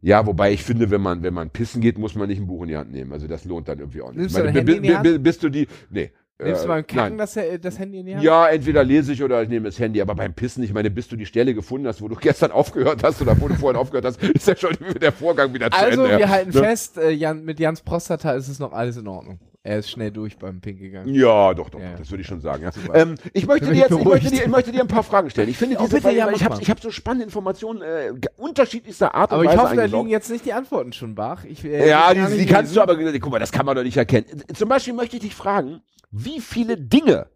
Ja, 0.00 0.26
wobei 0.26 0.52
ich 0.52 0.62
finde, 0.62 0.90
wenn 0.90 1.00
man, 1.00 1.22
wenn 1.22 1.34
man 1.34 1.50
pissen 1.50 1.80
geht, 1.80 1.98
muss 1.98 2.14
man 2.14 2.28
nicht 2.28 2.38
ein 2.40 2.46
Buch 2.46 2.62
in 2.62 2.68
die 2.68 2.76
Hand 2.76 2.92
nehmen. 2.92 3.12
Also 3.12 3.26
das 3.26 3.44
lohnt 3.44 3.68
dann 3.68 3.78
irgendwie 3.78 4.02
auch 4.02 4.08
nicht. 4.10 4.18
Nimmst 4.18 4.36
du 4.36 4.44
meine, 4.44 4.58
Handy 4.58 4.76
in 4.76 5.02
die 5.02 5.18
Bist 5.18 5.42
du 5.42 5.48
die. 5.48 5.66
Nee. 5.90 6.12
Nimmst 6.40 6.60
äh, 6.60 6.62
du 6.62 6.68
beim 6.68 6.86
Kacken 6.86 7.16
nein. 7.16 7.18
das, 7.18 7.36
äh, 7.36 7.58
das 7.58 7.80
Handy 7.80 7.98
in 7.98 8.06
die 8.06 8.14
Hand? 8.14 8.22
Ja, 8.22 8.46
entweder 8.46 8.84
lese 8.84 9.12
ich 9.12 9.24
oder 9.24 9.42
ich 9.42 9.48
nehme 9.48 9.66
das 9.66 9.78
Handy, 9.80 10.00
aber 10.00 10.14
beim 10.14 10.34
Pissen, 10.34 10.62
ich 10.62 10.72
meine, 10.72 10.88
bis 10.88 11.08
du 11.08 11.16
die 11.16 11.26
Stelle 11.26 11.52
gefunden 11.52 11.88
hast, 11.88 12.00
wo 12.00 12.06
du 12.06 12.14
gestern 12.20 12.52
aufgehört 12.52 13.02
hast 13.02 13.20
oder 13.20 13.40
wo 13.40 13.48
du 13.48 13.54
vorhin 13.56 13.76
aufgehört 13.76 14.04
hast, 14.04 14.22
ist 14.22 14.46
ja 14.46 14.54
schon 14.54 14.76
der 15.00 15.10
Vorgang 15.10 15.52
wieder 15.52 15.68
zu 15.70 15.76
Also, 15.76 16.04
Ende. 16.04 16.14
wir 16.16 16.20
ja. 16.20 16.28
halten 16.28 16.50
Ne? 16.50 16.60
fest, 16.62 16.96
äh, 16.96 17.10
Jan, 17.10 17.44
mit 17.44 17.58
Jans 17.58 17.80
Prostata 17.80 18.32
ist 18.34 18.46
es 18.46 18.60
noch 18.60 18.72
alles 18.72 18.96
in 18.96 19.08
Ordnung. 19.08 19.40
Er 19.68 19.80
ist 19.80 19.90
schnell 19.90 20.10
durch 20.10 20.38
beim 20.38 20.62
Pink 20.62 20.78
gegangen. 20.78 21.12
Ja, 21.12 21.52
doch, 21.52 21.68
doch, 21.68 21.78
Ja, 21.78 21.94
das 21.94 22.10
würde 22.10 22.22
ich 22.22 22.26
schon 22.26 22.40
sagen. 22.40 22.62
Ja. 22.62 22.94
Ähm, 22.94 23.16
ich, 23.34 23.46
möchte 23.46 23.66
dir 23.66 23.74
jetzt, 23.74 23.90
ich, 23.90 24.02
möchte 24.02 24.30
dir, 24.30 24.42
ich 24.44 24.48
möchte 24.48 24.72
dir 24.72 24.80
ein 24.80 24.88
paar 24.88 25.02
Fragen 25.02 25.28
stellen. 25.28 25.50
Ich 25.50 25.58
finde 25.58 25.76
diese 25.76 25.90
bitte, 25.90 26.04
Fragen, 26.04 26.16
ja, 26.16 26.30
ich 26.30 26.42
habe 26.42 26.56
hab 26.56 26.80
so 26.80 26.90
spannende 26.90 27.24
Informationen 27.26 27.82
äh, 27.82 28.12
unterschiedlichster 28.38 29.14
Art 29.14 29.30
und 29.30 29.34
Aber 29.34 29.44
ich 29.44 29.50
Weise 29.50 29.60
hoffe, 29.60 29.76
da 29.76 29.84
liegen 29.84 30.08
jetzt 30.08 30.30
nicht 30.30 30.46
die 30.46 30.54
Antworten 30.54 30.94
schon 30.94 31.14
bach. 31.14 31.44
Ich, 31.44 31.62
äh, 31.66 31.86
Ja, 31.86 32.14
die, 32.14 32.38
die 32.38 32.46
kannst 32.46 32.74
du 32.74 32.80
aber, 32.80 32.96
guck 32.96 33.30
mal, 33.30 33.38
das 33.38 33.52
kann 33.52 33.66
man 33.66 33.76
doch 33.76 33.82
nicht 33.82 33.98
erkennen. 33.98 34.24
Zum 34.54 34.70
Beispiel 34.70 34.94
möchte 34.94 35.16
ich 35.16 35.22
dich 35.22 35.34
fragen, 35.34 35.82
wie 36.10 36.40
viele 36.40 36.78
Dinge 36.78 37.26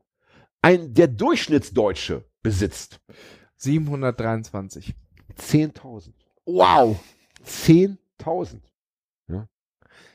ein, 0.62 0.94
der 0.94 1.08
Durchschnittsdeutsche 1.08 2.24
besitzt? 2.42 2.98
723. 3.56 4.94
10.000. 5.38 6.12
Wow. 6.46 6.98
10.000. 7.46 8.60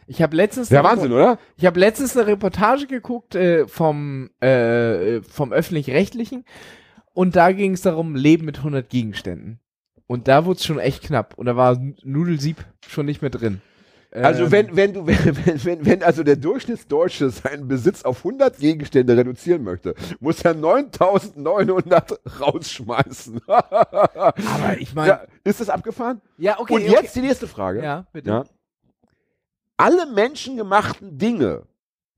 Ich 0.07 0.21
habe 0.21 0.35
letztens, 0.35 0.69
Ja, 0.69 0.79
eine 0.79 0.89
Wahnsinn, 0.89 1.11
oder? 1.11 1.37
ich 1.57 1.65
habe 1.65 1.79
letztens 1.79 2.15
eine 2.15 2.27
Reportage 2.27 2.87
geguckt 2.87 3.35
äh, 3.35 3.67
vom 3.67 4.29
äh, 4.39 5.21
vom 5.21 5.51
öffentlich-rechtlichen 5.51 6.45
und 7.13 7.35
da 7.35 7.51
ging 7.51 7.73
es 7.73 7.81
darum, 7.81 8.15
Leben 8.15 8.45
mit 8.45 8.57
100 8.59 8.89
Gegenständen. 8.89 9.59
Und 10.07 10.29
da 10.29 10.45
wurde 10.45 10.57
es 10.59 10.65
schon 10.65 10.79
echt 10.79 11.03
knapp 11.03 11.33
und 11.37 11.45
da 11.47 11.57
war 11.57 11.77
Nudelsieb 12.03 12.63
schon 12.87 13.05
nicht 13.05 13.21
mehr 13.21 13.31
drin. 13.31 13.61
Also 14.11 14.45
Ähm, 14.45 14.51
wenn, 14.51 14.75
wenn 14.75 14.93
du, 14.93 15.07
wenn, 15.07 15.45
wenn, 15.45 15.65
wenn, 15.65 15.85
wenn 15.85 16.03
also 16.03 16.23
der 16.23 16.37
Durchschnittsdeutsche 16.37 17.29
seinen 17.29 17.67
Besitz 17.67 18.03
auf 18.03 18.19
100 18.19 18.57
Gegenstände 18.57 19.17
reduzieren 19.17 19.63
möchte, 19.63 19.95
muss 20.19 20.41
er 20.43 20.55
9.900 20.55 22.39
rausschmeißen. 22.39 23.41
aber 23.47 24.77
ich 24.79 24.95
meine, 24.95 25.09
ja, 25.09 25.21
ist 25.43 25.59
das 25.59 25.69
abgefahren? 25.69 26.21
ja, 26.37 26.57
okay, 26.59 26.73
Und 26.73 26.81
okay. 26.83 26.91
jetzt 26.91 27.15
die 27.15 27.21
nächste 27.21 27.47
Frage. 27.47 27.83
ja, 27.83 28.07
bitte. 28.13 28.29
Ja. 28.29 28.45
Alle 29.77 30.05
menschengemachten 30.07 31.17
Dinge 31.17 31.63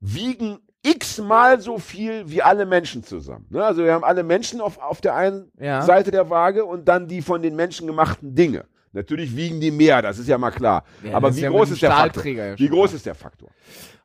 wiegen 0.00 0.58
x-mal 0.82 1.60
so 1.60 1.78
viel 1.78 2.28
wie 2.30 2.42
alle 2.42 2.64
Menschen 2.64 3.04
zusammen. 3.04 3.46
Ne? 3.50 3.62
Also 3.62 3.84
wir 3.84 3.92
haben 3.92 4.04
alle 4.04 4.22
Menschen 4.22 4.60
auf, 4.62 4.78
auf 4.78 5.00
der 5.02 5.14
einen 5.14 5.52
Ja. 5.58 5.82
Seite 5.82 6.10
der 6.10 6.30
Waage 6.30 6.64
und 6.64 6.88
dann 6.88 7.06
die 7.06 7.20
von 7.20 7.42
den 7.42 7.54
Menschen 7.54 7.86
gemachten 7.86 8.34
Dinge. 8.34 8.64
Natürlich 8.92 9.36
wiegen 9.36 9.60
die 9.60 9.70
mehr, 9.70 10.02
das 10.02 10.18
ist 10.18 10.26
ja 10.26 10.36
mal 10.38 10.50
klar. 10.50 10.84
Ja, 11.04 11.14
Aber 11.14 11.28
das 11.28 11.36
wie 11.36 11.42
ja 11.42 11.50
groß 11.50 11.70
ist 11.70 11.82
der 11.82 11.92
Faktor? 11.92 12.24
Wie 12.24 12.68
groß 12.68 12.94
ist 12.94 13.06
der 13.06 13.14
Faktor? 13.14 13.50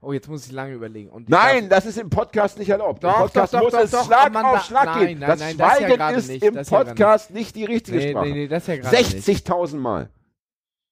Oh, 0.01 0.13
jetzt 0.13 0.27
muss 0.29 0.45
ich 0.45 0.51
lange 0.51 0.73
überlegen. 0.73 1.09
Nein, 1.27 1.69
das 1.69 1.87
ist 1.87 1.97
im 1.97 2.09
Podcast 2.11 2.59
nicht 2.59 2.69
erlaubt. 2.69 3.03
Im 3.03 3.09
Doch, 3.09 3.17
Podcast 3.21 3.53
doch, 3.55 3.61
doch, 3.71 3.81
muss 3.81 3.93
es 3.93 4.05
Schlag 4.05 4.27
Amanda- 4.27 4.51
auf 4.51 4.63
Schlag 4.65 4.85
nein, 4.85 5.07
gehen. 5.07 5.19
nein, 5.19 5.29
das 5.29 5.39
nein, 5.39 5.57
das 5.57 5.77
Schweigen 5.77 5.95
gerade 5.97 6.17
ist 6.17 6.27
nicht, 6.27 6.43
im 6.43 6.53
das 6.53 6.69
Podcast 6.69 7.31
nicht 7.31 7.55
die 7.55 7.61
darf, 7.61 7.69
richtige 7.71 7.97
nee, 7.97 8.09
Sprache. 8.11 8.25
nee, 8.27 8.33
nee, 8.33 8.47
das 8.47 8.61
ist 8.63 8.67
ja 8.67 8.77
gerade 8.77 8.95
nicht. 8.97 9.47
60.000 9.47 9.77
Mal. 9.77 10.09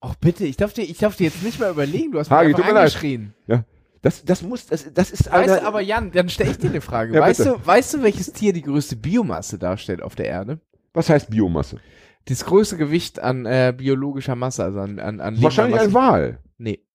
Ach 0.06 0.16
bitte, 0.16 0.46
ich 0.46 0.58
darf 0.58 0.74
dir, 0.74 0.82
ich 0.82 0.98
darf 0.98 1.16
dir 1.16 1.26
jetzt 1.26 1.44
nicht 1.44 1.60
mal 1.60 1.72
überlegen, 1.72 2.12
du 2.12 2.20
hast 2.20 2.30
Hagi, 2.30 2.50
mich 2.50 2.58
tut 2.58 2.66
einfach 2.66 2.80
angeschrien. 2.82 3.34
Ja. 3.48 3.63
Das, 4.02 4.26
das 4.26 4.42
muss, 4.42 4.66
das, 4.66 4.94
das 4.94 5.12
ist 5.12 5.32
Weißt 5.32 5.50
eine, 5.50 5.62
du, 5.62 5.66
aber 5.66 5.80
Jan, 5.80 6.12
dann 6.12 6.28
stelle 6.28 6.52
ich 6.52 6.58
dir 6.58 6.70
eine 6.70 6.82
Frage. 6.82 7.13
Ja, 7.13 7.22
weißt, 7.22 7.38
bitte. 7.38 7.58
du, 7.58 7.66
weißt 7.66 7.94
du, 7.94 8.04
welches 8.04 8.34
Tier 8.34 8.52
die 8.52 8.63
größte 8.63 8.98
Biomasse 8.98 9.58
darstellt 9.58 10.02
auf 10.02 10.16
der 10.16 10.26
Erde? 10.26 10.60
was 10.94 11.10
heißt 11.10 11.30
Biomasse? 11.30 11.78
Das 12.26 12.44
größte 12.46 12.76
Gewicht 12.76 13.20
an 13.20 13.46
äh, 13.46 13.74
biologischer 13.76 14.36
Masse, 14.36 14.63
also 14.63 14.80
an, 14.80 15.00
an, 15.00 15.22
an 15.22 15.42
Wahrscheinlich 15.42 15.80
ein. 15.80 15.94
Wal. 15.94 16.39
Nee, 16.58 16.86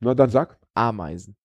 Na, 0.00 0.14
dann 0.14 0.30
sag. 0.30 0.58
Ameisen. 0.74 1.36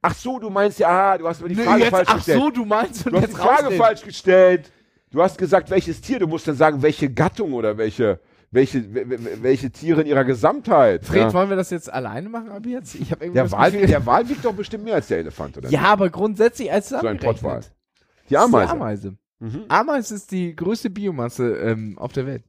Ach 0.00 0.14
so, 0.14 0.38
du 0.38 0.48
meinst 0.48 0.78
ja, 0.78 0.88
ah, 0.88 1.18
du 1.18 1.26
hast 1.26 1.42
mir 1.42 1.48
die 1.48 1.56
Frage 1.56 1.82
jetzt, 1.82 1.90
falsch 1.90 2.08
ach 2.08 2.16
gestellt. 2.16 2.40
so, 2.40 2.50
du 2.50 2.64
meinst 2.64 3.06
du 3.06 3.12
hast 3.12 3.28
die 3.28 3.32
Frage 3.32 3.62
rausnehmen. 3.64 3.78
falsch 3.78 4.02
gestellt. 4.02 4.72
Du 5.10 5.20
hast 5.20 5.36
gesagt, 5.36 5.70
welches 5.70 6.00
Tier. 6.00 6.20
Du 6.20 6.28
musst 6.28 6.46
dann 6.46 6.54
sagen, 6.56 6.82
welche 6.82 7.12
Gattung 7.12 7.52
oder 7.52 7.76
welche, 7.76 8.20
welche, 8.54 8.94
we- 8.94 9.08
we- 9.10 9.42
welche 9.42 9.70
Tiere 9.70 10.00
in 10.02 10.06
ihrer 10.06 10.24
Gesamtheit. 10.24 11.04
Fred, 11.04 11.22
ja. 11.22 11.32
wollen 11.34 11.48
wir 11.50 11.56
das 11.56 11.70
jetzt 11.70 11.92
alleine 11.92 12.28
machen 12.28 12.50
ab 12.50 12.64
jetzt? 12.66 12.94
Ich 12.94 13.10
habe 13.10 13.24
irgendwie 13.24 13.40
der, 13.42 13.52
Wal, 13.52 13.70
Gefühl- 13.70 13.86
der 13.86 14.06
Wal 14.06 14.28
wiegt 14.28 14.44
doch 14.44 14.54
bestimmt 14.54 14.84
mehr 14.84 14.94
als 14.94 15.08
der 15.08 15.18
Elefant, 15.18 15.58
oder? 15.58 15.68
Ja, 15.68 15.82
aber 15.82 16.08
grundsätzlich 16.10 16.72
als 16.72 16.92
ein 16.92 17.00
zusammengerechnet. 17.00 17.42
Pottwal. 17.42 17.60
Die 18.30 18.36
Ameise. 18.38 18.66
Die 18.66 18.72
Ameise. 18.72 19.16
Mhm. 19.40 19.64
Ameise 19.68 20.14
ist 20.14 20.30
die 20.32 20.56
größte 20.56 20.88
Biomasse 20.88 21.56
ähm, 21.58 21.98
auf 21.98 22.12
der 22.12 22.26
Welt. 22.26 22.44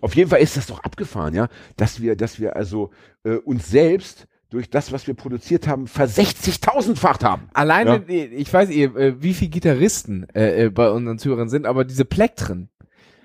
Auf 0.00 0.16
jeden 0.16 0.30
Fall 0.30 0.40
ist 0.40 0.56
das 0.56 0.66
doch 0.66 0.80
abgefahren, 0.80 1.34
ja, 1.34 1.48
dass 1.76 2.00
wir, 2.00 2.16
dass 2.16 2.40
wir 2.40 2.56
also 2.56 2.90
äh, 3.22 3.34
uns 3.36 3.68
selbst 3.70 4.26
durch 4.50 4.70
das, 4.70 4.90
was 4.92 5.06
wir 5.06 5.12
produziert 5.14 5.68
haben, 5.68 5.86
versechzigtausendfacht 5.86 7.22
haben. 7.22 7.48
Alleine, 7.52 8.02
äh, 8.08 8.24
ich 8.24 8.52
weiß 8.52 8.70
ihr, 8.70 8.96
äh, 8.96 9.22
wie 9.22 9.34
viele 9.34 9.50
Gitarristen 9.50 10.26
äh, 10.34 10.64
äh, 10.64 10.70
bei 10.70 10.90
unseren 10.90 11.18
Zuhörern 11.18 11.48
sind, 11.48 11.66
aber 11.66 11.84
diese 11.84 12.04
Plektren. 12.06 12.70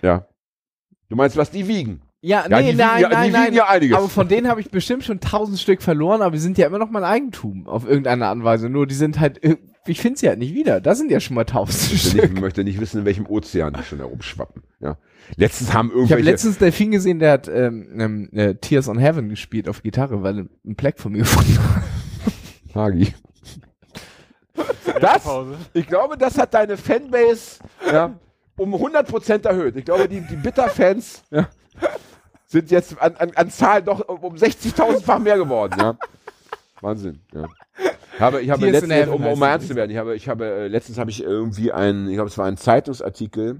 Ja. 0.02 0.28
Du 1.10 1.16
meinst, 1.16 1.38
was 1.38 1.52
die 1.52 1.68
wiegen? 1.68 2.02
Ja, 2.22 2.46
Ja, 2.50 2.60
nee, 2.62 2.72
die 2.72 2.78
nein, 2.78 2.98
wiegen 2.98 3.02
ja, 3.02 3.10
nein, 3.10 3.26
die 3.28 3.32
nein. 3.34 3.44
wiegen 3.46 3.56
ja 3.56 3.68
einiges. 3.68 3.98
Aber 3.98 4.10
von 4.10 4.28
denen 4.28 4.48
habe 4.48 4.62
ich 4.62 4.72
bestimmt 4.72 5.04
schon 5.04 5.20
tausend 5.20 5.60
Stück 5.60 5.82
verloren, 5.82 6.22
aber 6.22 6.32
die 6.32 6.39
sind 6.42 6.58
ja 6.58 6.66
immer 6.68 6.80
noch 6.80 6.89
mein 6.89 7.04
Eigentum 7.04 7.68
auf 7.68 7.86
irgendeine 7.88 8.26
Art 8.28 8.38
und 8.38 8.44
Weise. 8.46 8.70
Nur 8.70 8.88
die 8.88 8.96
sind 8.96 9.20
halt, 9.20 9.44
äh, 9.44 9.58
ich 9.86 10.00
finde 10.00 10.18
sie 10.20 10.30
halt 10.30 10.39
nicht 10.39 10.54
wieder. 10.56 10.80
Das 10.80 10.98
sind 10.98 11.12
ja 11.12 11.20
schon 11.20 11.36
mal 11.36 11.44
tausend 11.44 11.92
Ich 11.94 12.10
Stück. 12.12 12.39
möchte 12.39 12.63
nicht 12.63 12.80
wissen, 12.80 13.00
in 13.00 13.06
welchem 13.06 13.26
Ozean 13.28 13.74
die 13.74 13.84
schon 13.84 13.98
herumschwappen. 14.00 14.63
Ja. 14.80 14.98
Letztens 15.36 15.74
haben 15.74 15.88
Ich 15.88 15.92
habe 15.94 16.00
irgendwelche. 16.02 16.30
letztens 16.32 16.58
Delfin 16.58 16.92
gesehen, 16.92 17.20
der 17.20 17.32
hat 17.34 17.48
ähm, 17.50 17.88
ähm, 18.00 18.30
äh, 18.34 18.56
Tears 18.56 18.88
on 18.88 18.98
Heaven 18.98 19.28
gespielt 19.30 19.68
auf 19.68 19.84
Gitarre, 19.84 20.24
weil 20.24 20.39
er 20.39 20.46
einen 20.66 20.76
Pleck 20.78 21.00
von 21.00 21.12
mir 21.12 21.20
gefunden 21.20 21.58
hat. 21.60 21.84
Hagi. 22.76 23.13
Das, 25.02 25.24
ich 25.74 25.88
glaube, 25.88 26.18
das 26.18 26.38
hat 26.38 26.54
deine 26.54 26.78
Fanbase 26.78 27.60
ja, 27.92 28.13
um 28.58 28.74
100% 28.74 29.48
erhöht. 29.48 29.76
Ich 29.76 29.86
glaube, 29.86 30.08
die, 30.08 30.22
die 30.22 30.36
Bitter-Fans 30.36 31.24
ja, 31.32 31.48
sind 32.46 32.72
jetzt 32.72 33.00
an, 33.02 33.16
an, 33.16 33.32
an 33.36 33.50
Zahl 33.50 33.82
doch 33.82 34.08
um 34.08 34.36
60.000-fach 34.36 35.20
mehr 35.20 35.38
geworden. 35.38 35.76
Ja. 35.80 35.98
Wahnsinn. 36.82 37.22
Ja. 37.34 37.48
Ich 38.16 38.22
habe, 38.22 38.42
ich 38.42 38.50
habe 38.52 38.70
letztens, 38.70 39.08
um, 39.08 39.26
um 39.26 39.39
mal 39.39 39.50
ernst 39.50 39.68
zu 39.70 39.76
werden, 39.76 39.89
ich 39.89 39.98
habe, 39.98 40.16
ich 40.16 40.30
habe, 40.30 40.46
äh, 40.46 40.68
letztens 40.68 41.00
habe 41.00 41.10
ich 41.10 41.24
irgendwie 41.24 41.72
einen, 41.72 42.08
ich 42.08 42.16
glaube, 42.16 42.30
es 42.30 42.38
war 42.38 42.46
ein 42.46 42.58
Zeitungsartikel, 42.58 43.58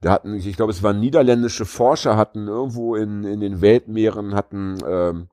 da 0.00 0.12
hatten, 0.12 0.34
ich 0.34 0.56
glaube, 0.56 0.72
es 0.72 0.82
waren 0.82 0.98
niederländische 0.98 1.64
Forscher, 1.64 2.16
hatten 2.16 2.48
irgendwo 2.48 2.96
in, 2.96 3.24
in 3.24 3.40
den 3.40 3.60
Weltmeeren, 3.60 4.34
hatten 4.34 4.78
ähm, 4.86 5.28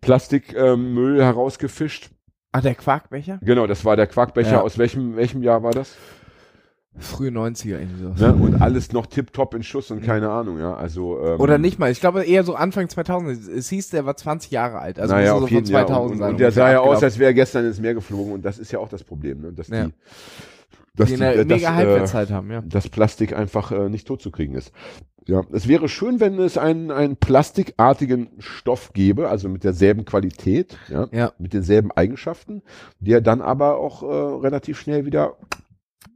Plastikmüll 0.00 1.22
herausgefischt. 1.22 2.10
Ah, 2.52 2.60
der 2.60 2.74
Quarkbecher? 2.74 3.38
Genau, 3.42 3.66
das 3.66 3.84
war 3.84 3.96
der 3.96 4.06
Quarkbecher. 4.06 4.52
Ja. 4.52 4.60
Aus 4.60 4.78
welchem, 4.78 5.16
welchem 5.16 5.42
Jahr 5.42 5.62
war 5.62 5.72
das? 5.72 5.96
Frühe 6.98 7.30
90er 7.30 7.78
irgendwie 7.80 8.02
so. 8.16 8.26
Ne? 8.26 8.34
Und 8.34 8.62
alles 8.62 8.92
noch 8.92 9.06
tipptopp 9.06 9.54
in 9.54 9.62
Schuss 9.62 9.90
und 9.90 10.02
keine 10.02 10.30
Ahnung, 10.30 10.58
ja. 10.60 10.74
Also, 10.74 11.18
ähm, 11.24 11.40
Oder 11.40 11.58
nicht 11.58 11.78
mal. 11.78 11.90
Ich 11.90 12.00
glaube 12.00 12.22
eher 12.24 12.44
so 12.44 12.54
Anfang 12.54 12.88
2000. 12.88 13.48
Es 13.48 13.68
hieß, 13.68 13.90
der 13.90 14.06
war 14.06 14.16
20 14.16 14.50
Jahre 14.52 14.78
alt. 14.78 15.00
Also 15.00 15.14
naja, 15.14 15.36
so 15.38 15.46
jeden 15.48 15.66
von 15.66 15.72
Fall. 15.74 15.86
2000 15.86 16.12
Und, 16.12 16.18
sein. 16.18 16.30
und 16.30 16.40
der 16.40 16.52
sah 16.52 16.70
ja 16.70 16.80
aus, 16.80 17.02
als 17.02 17.18
wäre 17.18 17.30
er 17.30 17.34
gestern 17.34 17.64
ins 17.66 17.80
Meer 17.80 17.94
geflogen. 17.94 18.32
Und 18.32 18.44
das 18.44 18.58
ist 18.58 18.70
ja 18.70 18.78
auch 18.78 18.88
das 18.88 19.02
Problem, 19.02 19.40
ne? 19.40 19.52
dass 19.52 19.68
Ja. 19.68 19.86
die, 19.86 19.92
dass 20.94 21.08
die 21.08 21.16
die, 21.16 21.22
eine 21.24 21.34
äh, 21.34 21.44
mega 21.44 21.54
dass, 21.68 21.70
Halbwertszeit 21.76 22.30
haben, 22.30 22.50
ja. 22.52 22.58
äh, 22.60 22.62
das 22.66 22.88
Plastik 22.88 23.36
einfach 23.36 23.72
äh, 23.72 23.88
nicht 23.88 24.06
tot 24.06 24.22
zu 24.22 24.30
kriegen 24.30 24.54
ist. 24.54 24.70
Ja, 25.26 25.42
es 25.52 25.66
wäre 25.66 25.88
schön, 25.88 26.20
wenn 26.20 26.38
es 26.38 26.58
einen, 26.58 26.90
einen 26.90 27.16
plastikartigen 27.16 28.28
Stoff 28.40 28.92
gäbe, 28.92 29.30
also 29.30 29.48
mit 29.48 29.64
derselben 29.64 30.04
Qualität, 30.04 30.76
ja, 30.88 31.08
Ja. 31.12 31.32
mit 31.38 31.54
denselben 31.54 31.90
Eigenschaften, 31.92 32.62
der 33.00 33.22
dann 33.22 33.40
aber 33.40 33.78
auch 33.78 34.02
äh, 34.02 34.06
relativ 34.46 34.78
schnell 34.78 35.06
wieder 35.06 35.36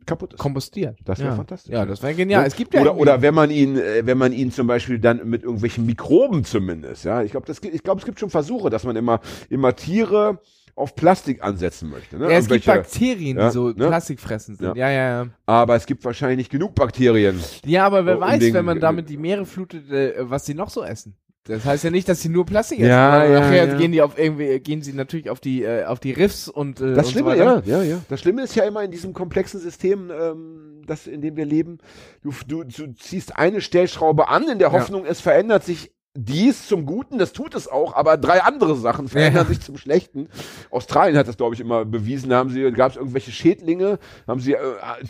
kaputt 0.06 0.34
ist. 0.34 0.38
Kompostiert. 0.38 0.98
Das 1.04 1.18
wäre 1.18 1.30
ja. 1.30 1.36
fantastisch. 1.36 1.72
Ja, 1.72 1.86
das 1.86 2.02
wäre 2.02 2.14
genial. 2.14 2.46
Es 2.46 2.56
gibt 2.56 2.74
ja 2.74 2.80
oder, 2.80 2.96
oder 2.96 3.22
wenn 3.22 3.34
man 3.34 3.50
ihn, 3.50 3.76
äh, 3.76 4.04
wenn 4.04 4.18
man 4.18 4.32
ihn 4.32 4.50
zum 4.50 4.66
Beispiel 4.66 4.98
dann 4.98 5.28
mit 5.28 5.42
irgendwelchen 5.42 5.86
Mikroben 5.86 6.44
zumindest, 6.44 7.04
ja, 7.04 7.22
ich 7.22 7.30
glaube, 7.30 7.50
ich 7.50 7.82
glaube, 7.82 8.00
es 8.00 8.06
gibt 8.06 8.18
schon 8.18 8.30
Versuche, 8.30 8.70
dass 8.70 8.84
man 8.84 8.96
immer, 8.96 9.20
immer 9.50 9.74
Tiere 9.76 10.40
auf 10.78 10.94
Plastik 10.94 11.42
ansetzen 11.42 11.90
möchte. 11.90 12.16
Ne? 12.16 12.30
ja, 12.30 12.38
es 12.38 12.48
gibt 12.48 12.64
Bakterien, 12.64 13.36
ja, 13.36 13.48
die 13.48 13.52
so 13.52 13.68
ne? 13.68 13.88
plastikfressend 13.88 14.58
sind. 14.58 14.76
Ja, 14.76 14.88
ja, 14.88 15.22
ja. 15.22 15.26
aber 15.44 15.74
es 15.74 15.86
gibt 15.86 16.04
wahrscheinlich 16.04 16.38
nicht 16.38 16.50
genug 16.50 16.74
Bakterien. 16.74 17.38
Ja, 17.66 17.84
aber 17.84 18.06
wer 18.06 18.14
um 18.14 18.20
weiß, 18.20 18.38
den- 18.38 18.54
wenn 18.54 18.64
man 18.64 18.80
damit 18.80 19.08
die 19.08 19.16
Meere 19.16 19.44
flutet, 19.44 19.90
äh, 19.90 20.14
was 20.18 20.46
sie 20.46 20.54
noch 20.54 20.70
so 20.70 20.84
essen. 20.84 21.16
Das 21.44 21.64
heißt 21.64 21.84
ja 21.84 21.90
nicht, 21.90 22.08
dass 22.08 22.20
sie 22.20 22.28
nur 22.28 22.44
Plastik 22.44 22.80
essen. 22.80 22.90
ja, 22.90 23.26
Nachher 23.40 23.68
ja. 23.68 23.74
gehen 23.76 23.92
die 23.92 24.02
auf 24.02 24.18
irgendwie, 24.18 24.58
gehen 24.60 24.82
sie 24.82 24.92
natürlich 24.92 25.30
auf 25.30 25.40
die, 25.40 25.62
äh, 25.62 25.84
auf 25.84 25.98
die 25.98 26.12
Riffs 26.12 26.48
und, 26.48 26.80
äh, 26.80 26.94
Das 26.94 27.06
und 27.06 27.12
Schlimme, 27.12 27.36
so 27.36 27.42
ja, 27.42 27.62
ja, 27.64 27.82
ja. 27.82 28.00
Das 28.08 28.20
Schlimme 28.20 28.42
ist 28.42 28.54
ja 28.54 28.64
immer 28.64 28.82
in 28.82 28.90
diesem 28.90 29.14
komplexen 29.14 29.58
System, 29.58 30.10
ähm, 30.10 30.82
das, 30.86 31.06
in 31.06 31.22
dem 31.22 31.36
wir 31.36 31.46
leben, 31.46 31.78
du, 32.22 32.32
du, 32.46 32.64
du 32.64 32.92
ziehst 32.94 33.36
eine 33.36 33.60
Stellschraube 33.60 34.28
an, 34.28 34.48
in 34.48 34.58
der. 34.58 34.72
Hoffnung, 34.72 35.06
es 35.06 35.22
verändert 35.22 35.64
sich 35.64 35.90
dies 36.20 36.66
zum 36.66 36.84
Guten, 36.84 37.18
das 37.18 37.32
tut 37.32 37.54
es 37.54 37.68
auch, 37.68 37.94
aber 37.94 38.16
drei 38.16 38.42
andere 38.42 38.74
Sachen 38.74 39.08
verändern 39.08 39.44
Ja. 39.44 39.48
sich 39.48 39.60
zum 39.60 39.76
Schlechten. 39.76 40.28
Australien 40.70 41.16
hat 41.16 41.28
das, 41.28 41.36
glaube 41.36 41.54
ich, 41.54 41.60
immer 41.60 41.84
bewiesen. 41.84 42.30
Da 42.30 42.38
haben 42.38 42.50
sie, 42.50 42.72
gab 42.72 42.90
es 42.90 42.96
irgendwelche 42.96 43.30
Schädlinge, 43.30 44.00
haben 44.26 44.40
sie 44.40 44.54
äh, 44.54 44.58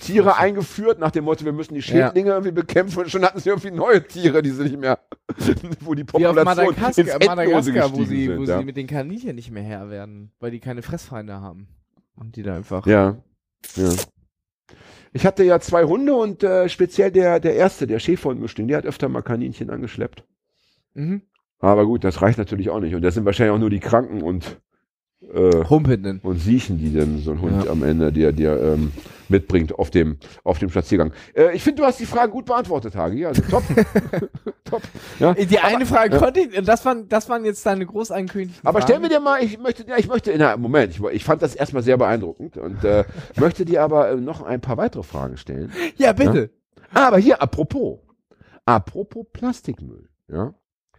Tiere 0.01 0.37
eingeführt 0.37 0.99
nach 0.99 1.11
dem 1.11 1.25
Motto, 1.25 1.47
wir 1.47 1.53
müssen 1.53 1.75
die 1.75 1.83
Schädlinge 1.83 2.31
irgendwie 2.31 2.53
bekämpfen 2.53 3.01
und 3.01 3.11
schon 3.11 3.25
hatten 3.25 3.41
sie 3.41 3.49
irgendwie 3.49 3.71
neue 3.71 4.07
Tiere, 4.07 4.43
die 4.43 4.51
sie 4.51 4.65
nicht 4.65 4.79
mehr, 4.79 4.99
wo 5.81 5.95
die 5.95 6.05
Population 6.05 6.37
ins 6.39 6.45
Madagaskar, 6.45 7.15
Endlose 7.15 7.29
Madagaskar 7.29 7.93
wo, 7.93 7.97
gestiegen 7.99 8.07
sie, 8.07 8.27
sind. 8.27 8.39
wo 8.39 8.45
ja. 8.45 8.59
sie 8.59 8.65
mit 8.65 8.77
den 8.77 8.87
Kaninchen 8.87 9.35
nicht 9.35 9.51
mehr 9.51 9.63
Herr 9.63 9.89
werden, 9.89 10.31
weil 10.41 10.51
die 10.51 10.61
keine 10.61 10.83
Fressfeinde 10.83 11.41
haben. 11.41 11.69
Und 12.17 12.37
die 12.37 12.43
da 12.43 12.57
einfach. 12.57 12.87
Ja, 12.87 13.17
ja. 13.77 13.93
Ich 15.13 15.25
hatte 15.25 15.43
ja 15.43 15.59
zwei 15.61 15.85
Hunde 15.85 16.15
und 16.15 16.43
äh, 16.43 16.69
speziell 16.69 17.11
der, 17.11 17.41
der 17.41 17.55
erste, 17.55 17.87
der 17.87 17.99
Schäferhund-Mischling, 17.99 18.69
der 18.69 18.79
hat 18.79 18.87
öfter 18.87 19.09
mal 19.09 19.23
Kaninchen 19.23 19.71
angeschleppt. 19.71 20.25
Mhm. 20.99 21.23
Aber 21.61 21.87
gut, 21.87 22.05
das 22.05 22.23
reicht 22.23 22.39
natürlich 22.39 22.71
auch 22.71 22.81
nicht. 22.81 22.95
Und 22.95 23.03
das 23.03 23.15
sind 23.15 23.25
wahrscheinlich 23.25 23.55
auch 23.55 23.59
nur 23.59 23.71
die 23.71 23.81
Kranken 23.81 24.23
und, 24.23 24.61
äh, 25.33 25.65
Humpelnden. 25.69 26.21
und 26.23 26.39
Siechen, 26.39 26.79
die 26.79 26.93
dann 26.95 27.19
so 27.19 27.33
ein 27.33 27.41
Hund 27.41 27.65
Ja. 27.65 27.71
am 27.73 27.83
Ende 27.83 28.13
dir, 28.13 28.33
dir 28.33 28.61
ähm, 28.63 28.93
mitbringt 29.29 29.75
auf 29.79 29.91
dem, 29.91 30.19
auf 30.45 30.59
dem 30.59 30.71
Spaziergang. 30.71 31.13
Äh, 31.35 31.55
ich 31.57 31.63
finde, 31.63 31.83
du 31.83 31.87
hast 31.87 31.99
die 32.01 32.07
Frage 32.07 32.31
gut 32.33 32.47
beantwortet, 32.47 32.95
Hagi. 32.95 33.27
Also 33.27 33.43
top. 33.43 33.63
top. 34.65 34.83
Ja. 35.19 35.35
Die 35.35 35.59
eine 35.59 35.85
Frage 35.87 36.17
konnte 36.19 36.41
ich, 36.41 36.65
das 36.65 36.85
waren, 36.85 37.09
das 37.09 37.29
waren 37.29 37.45
jetzt 37.45 37.67
deine 37.67 37.85
groß 37.85 38.11
angekündigten 38.13 38.67
Aber 38.67 38.81
Fragen. 38.81 38.91
stell 38.93 39.01
mir 39.01 39.09
dir 39.09 39.21
mal, 39.21 39.43
ich 39.43 39.59
möchte, 39.59 39.85
ja, 39.89 39.97
ich 39.99 40.09
möchte, 40.09 40.33
na, 40.39 40.57
Moment, 40.57 40.93
ich, 40.95 41.03
ich 41.13 41.25
fand 41.25 41.43
das 41.43 41.55
erstmal 41.57 41.83
sehr 41.83 41.97
beeindruckend 41.99 42.57
und 42.57 42.85
äh, 42.85 43.05
möchte 43.37 43.65
dir 43.65 43.83
aber 43.83 44.11
äh, 44.11 44.17
noch 44.17 44.43
ein 44.43 44.61
paar 44.61 44.77
weitere 44.77 45.03
Fragen 45.03 45.37
stellen. 45.37 45.73
Ja, 45.97 46.13
bitte. 46.13 46.51
Aber 46.95 47.19
hier, 47.19 47.43
apropos, 47.43 47.99
apropos 48.65 49.27
Plastikmüll, 49.33 50.09
ja, 50.29 50.55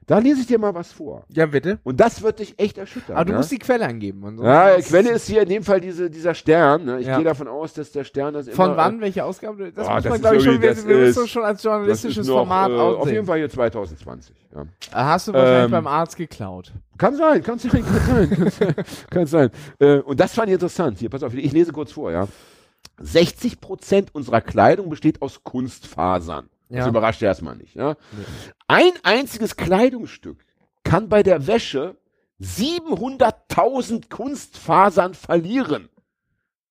da 0.09 0.17
lese 0.17 0.41
ich 0.41 0.47
dir 0.47 0.57
mal 0.57 0.73
was 0.73 0.91
vor. 0.91 1.23
Ja, 1.29 1.45
bitte. 1.45 1.77
Und 1.83 1.99
das 1.99 2.23
wird 2.23 2.39
dich 2.39 2.57
echt 2.59 2.79
erschüttern. 2.79 3.15
Aber 3.15 3.25
du 3.25 3.31
ja? 3.33 3.37
musst 3.37 3.51
die 3.51 3.59
Quelle 3.59 3.85
angeben. 3.85 4.39
Ja, 4.41 4.75
Das- 4.75 4.87
Quelle 4.87 5.11
ist 5.11 5.27
hier 5.27 5.43
in 5.43 5.49
dem 5.49 5.61
Fall 5.63 5.79
diese, 5.79 6.09
dieser 6.09 6.33
Stern. 6.33 6.83
Ne? 6.85 6.99
Ich 6.99 7.05
Ja. 7.07 7.15
gehe 7.17 7.25
davon 7.25 7.47
aus, 7.47 7.73
dass 7.73 7.91
der 7.91 8.03
Stern 8.03 8.33
das 8.33 8.49
Von 8.49 8.67
immer, 8.69 8.77
wann? 8.77 9.01
Welche 9.01 9.23
Ausgabe? 9.23 9.71
Das 9.71 9.87
Oh, 9.87 9.91
muss 9.91 10.03
das 10.03 10.11
man, 10.11 10.21
glaube 10.21 10.37
ich, 10.37 10.43
schon, 10.43 10.61
wir, 10.61 10.69
das 10.69 10.87
wir 10.87 10.95
müssen 10.97 11.23
ist- 11.23 11.29
schon 11.29 11.43
als 11.43 11.61
journalistisches 11.61 12.17
ist 12.17 12.27
noch, 12.27 12.37
Format 12.37 12.71
äh, 12.71 12.73
aussehen. 12.73 13.01
Auf 13.01 13.11
jeden 13.11 13.25
Fall 13.27 13.37
hier 13.37 13.49
2020. 13.49 14.35
Ja. 14.55 14.65
Hast 14.91 15.27
du 15.27 15.33
wahrscheinlich 15.33 15.65
Ähm, 15.65 15.71
beim 15.71 15.87
Arzt 15.87 16.17
geklaut. 16.17 16.73
Kann 16.97 17.15
sein, 17.15 17.43
kann 17.43 17.59
sein, 17.59 17.69
kann 17.85 17.85
sein, 18.07 18.29
kann 18.31 18.49
sein. 18.49 18.75
Kann 19.11 19.25
sein. 19.27 19.49
Äh, 19.77 19.99
und 19.99 20.19
das 20.19 20.33
fand 20.33 20.47
ich 20.47 20.55
interessant. 20.55 20.97
Hier, 20.97 21.09
pass 21.09 21.21
auf, 21.21 21.35
ich 21.35 21.51
lese 21.53 21.71
kurz 21.71 21.91
vor, 21.91 22.11
ja. 22.11 22.27
60 22.99 23.61
Prozent 23.61 24.13
unserer 24.15 24.41
Kleidung 24.41 24.89
besteht 24.89 25.21
aus 25.21 25.43
Kunstfasern. 25.43 26.49
Das 26.69 26.79
Ja. 26.85 26.87
überrascht 26.87 27.21
erstmal 27.21 27.55
nicht. 27.55 27.75
Ja? 27.75 27.95
Ein 28.67 28.91
einziges 29.03 29.55
Kleidungsstück 29.55 30.45
kann 30.83 31.09
bei 31.09 31.23
der 31.23 31.47
Wäsche 31.47 31.97
700.000 32.41 34.09
Kunstfasern 34.09 35.13
verlieren, 35.13 35.89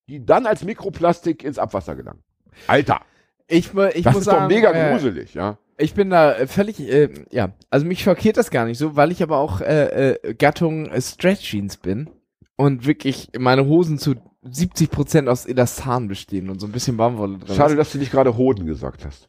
die 0.09 0.25
dann 0.25 0.47
als 0.47 0.65
Mikroplastik 0.65 1.43
ins 1.45 1.59
Abwasser 1.59 1.95
gelangen. 1.97 2.23
Alter, 2.67 3.01
Ich, 3.49 3.73
ich 3.75 4.03
das 4.05 4.13
muss 4.15 4.17
ist 4.21 4.25
sagen, 4.25 4.49
doch 4.49 4.55
mega 4.55 4.73
äh, 4.73 4.93
gruselig, 4.93 5.35
ja. 5.35 5.59
Ich 5.77 5.95
bin 5.95 6.11
da 6.11 6.33
äh, 6.35 6.47
völlig, 6.47 6.81
äh, 6.81 7.09
ja, 7.31 7.53
also 7.71 7.87
mich 7.87 8.03
schockiert 8.03 8.37
das 8.37 8.51
gar 8.51 8.65
nicht 8.67 8.79
so, 8.79 8.97
weil 8.97 9.13
ich 9.13 9.23
aber 9.23 9.39
auch 9.39 9.61
äh, 9.61 10.15
äh, 10.15 10.35
Gattung 10.35 10.87
äh, 10.87 11.01
Stretch 11.01 11.43
Jeans 11.43 11.77
bin 11.77 12.11
und 12.57 12.87
wirklich 12.87 13.31
meine 13.39 13.67
Hosen 13.67 13.99
zu 13.99 14.15
70% 14.45 15.29
aus 15.29 15.47
Elastan 15.47 16.09
bestehen 16.09 16.51
und 16.51 16.61
so 16.61 16.67
ein 16.67 16.73
bisschen 16.73 16.97
Baumwolle 16.97 17.39
drin. 17.39 17.57
Schade, 17.57 17.75
ist. 17.75 17.79
dass 17.79 17.93
du 17.93 17.99
nicht 17.99 18.11
gerade 18.11 18.37
Hoden 18.37 18.67
gesagt 18.67 19.05
hast. 19.05 19.29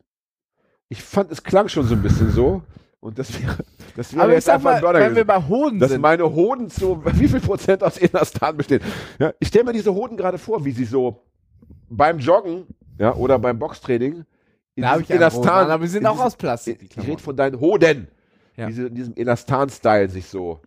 Ich 0.89 1.04
fand, 1.04 1.32
es 1.32 1.43
klang 1.43 1.67
schon 1.67 1.86
so 1.88 1.93
ein 1.95 2.02
bisschen 2.02 2.32
so. 2.32 2.63
Und 2.99 3.17
das 3.17 3.41
wäre, 3.41 3.56
das 3.95 4.12
wäre 4.13 4.23
Aber 4.23 4.34
jetzt 4.34 4.49
einfach 4.49 4.71
ein 4.71 4.75
mal, 4.75 4.82
Burner 4.82 4.99
wenn 4.99 5.15
wir 5.15 5.25
bei 5.25 5.41
Hoden 5.47 5.80
dass 5.80 5.91
sind, 5.91 6.02
meine 6.02 6.30
Hoden 6.34 6.69
zu, 6.69 7.02
wie 7.13 7.30
viel 7.30 7.39
Prozent 7.39 7.82
aus 7.82 7.97
Elastan 7.97 8.58
bestehen. 8.58 8.82
Ja, 9.19 9.34
ich 9.39 9.47
stelle 9.47 9.63
mir 9.65 9.73
diese 9.73 9.93
Hoden 9.93 10.17
gerade 10.17 10.38
vor, 10.38 10.65
wie 10.65 10.71
sie 10.71 10.84
so 10.84 11.23
beim 11.89 12.19
Joggen, 12.19 12.65
ja, 12.97 13.15
oder 13.15 13.39
beim 13.39 13.58
Boxtraining 13.58 14.25
in 14.75 14.82
da 14.84 14.97
diesem 14.97 15.21
einen 15.21 15.32
Hosen 15.34 15.49
an, 15.49 15.71
aber 15.71 15.84
die 15.84 15.89
sind 15.89 16.02
in 16.02 16.08
auch 16.08 16.12
diesem- 16.13 16.25
aus 16.25 16.36
Plastik. 16.36 16.80
Ich 16.84 17.08
rede 17.08 17.21
von 17.21 17.38
deinen 17.38 17.60
Hoden. 17.62 18.10
Ja. 18.58 18.67
Diese, 18.67 18.88
in 18.88 18.95
diesem 18.95 19.15
Elastan-Style 19.15 20.10
sich 20.10 20.25
so. 20.28 20.60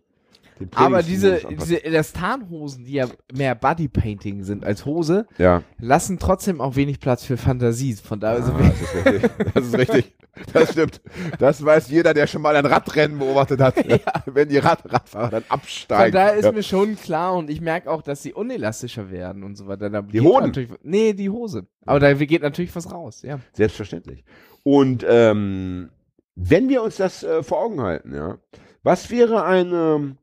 Aber 0.75 1.03
diese, 1.03 1.41
diese 1.49 1.83
Elastanhosen, 1.83 2.85
die 2.85 2.93
ja 2.93 3.07
mehr 3.33 3.55
Bodypainting 3.55 4.43
sind 4.43 4.65
als 4.65 4.85
Hose, 4.85 5.27
ja. 5.37 5.63
lassen 5.79 6.19
trotzdem 6.19 6.61
auch 6.61 6.75
wenig 6.75 6.99
Platz 6.99 7.23
für 7.23 7.37
Fantasie. 7.37 7.93
Von 7.93 8.19
da 8.19 8.31
also 8.31 8.53
Ah, 8.53 8.71
das 8.71 8.81
ist 8.81 8.95
richtig. 8.95 9.31
Das 9.53 9.65
ist 9.65 9.77
richtig. 9.77 10.13
Das 10.51 10.71
stimmt. 10.71 11.01
Das 11.37 11.63
weiß 11.63 11.89
jeder, 11.89 12.13
der 12.13 12.25
schon 12.25 12.41
mal 12.41 12.55
ein 12.55 12.65
Radrennen 12.65 13.19
beobachtet 13.19 13.61
hat. 13.61 13.75
Wenn 14.25 14.49
die 14.49 14.57
Rad 14.57 14.79
Radfahrer 14.91 15.29
dann 15.29 15.43
Von 15.43 15.51
absteigen. 15.51 16.13
daher 16.13 16.33
ist 16.33 16.45
ja. 16.45 16.51
mir 16.51 16.63
schon 16.63 16.95
klar 16.95 17.35
und 17.35 17.49
ich 17.49 17.61
merke 17.61 17.89
auch, 17.89 18.01
dass 18.01 18.23
sie 18.23 18.33
unelastischer 18.33 19.11
werden 19.11 19.43
und 19.43 19.55
so 19.55 19.67
weiter. 19.67 19.89
Da 19.89 20.01
Die 20.01 20.21
Hoden? 20.21 20.51
Nee, 20.81 21.13
die 21.13 21.29
Hose. 21.29 21.67
Aber 21.85 21.99
da 21.99 22.13
geht 22.13 22.41
natürlich 22.41 22.75
was 22.75 22.91
raus, 22.91 23.21
ja. 23.21 23.39
Selbstverständlich. 23.53 24.23
Und 24.63 25.05
ähm, 25.07 25.89
wenn 26.35 26.69
wir 26.69 26.81
uns 26.81 26.95
das 26.95 27.23
äh, 27.23 27.43
vor 27.43 27.59
Augen 27.59 27.81
halten, 27.81 28.15
ja, 28.15 28.37
was 28.81 29.11
wäre 29.11 29.43
eine, 29.45 30.17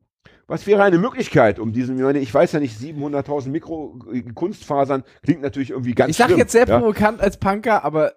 was 0.51 0.67
wäre 0.67 0.83
eine 0.83 0.97
Möglichkeit, 0.97 1.57
um 1.59 1.71
diesen, 1.73 1.95
ich 1.97 2.03
meine, 2.03 2.19
ich 2.19 2.33
weiß 2.33 2.51
ja 2.51 2.59
nicht, 2.59 2.79
700.000 2.79 3.49
Mikro 3.49 3.97
äh, 4.13 4.21
Kunstfasern 4.21 5.03
klingt 5.23 5.41
natürlich 5.41 5.71
irgendwie 5.71 5.95
ganz 5.95 6.11
Ich 6.11 6.17
sag 6.17 6.27
schlimm, 6.27 6.39
jetzt 6.39 6.51
sehr 6.51 6.67
ja. 6.67 6.77
provokant 6.77 7.21
als 7.21 7.37
Punker, 7.37 7.83
aber 7.85 8.13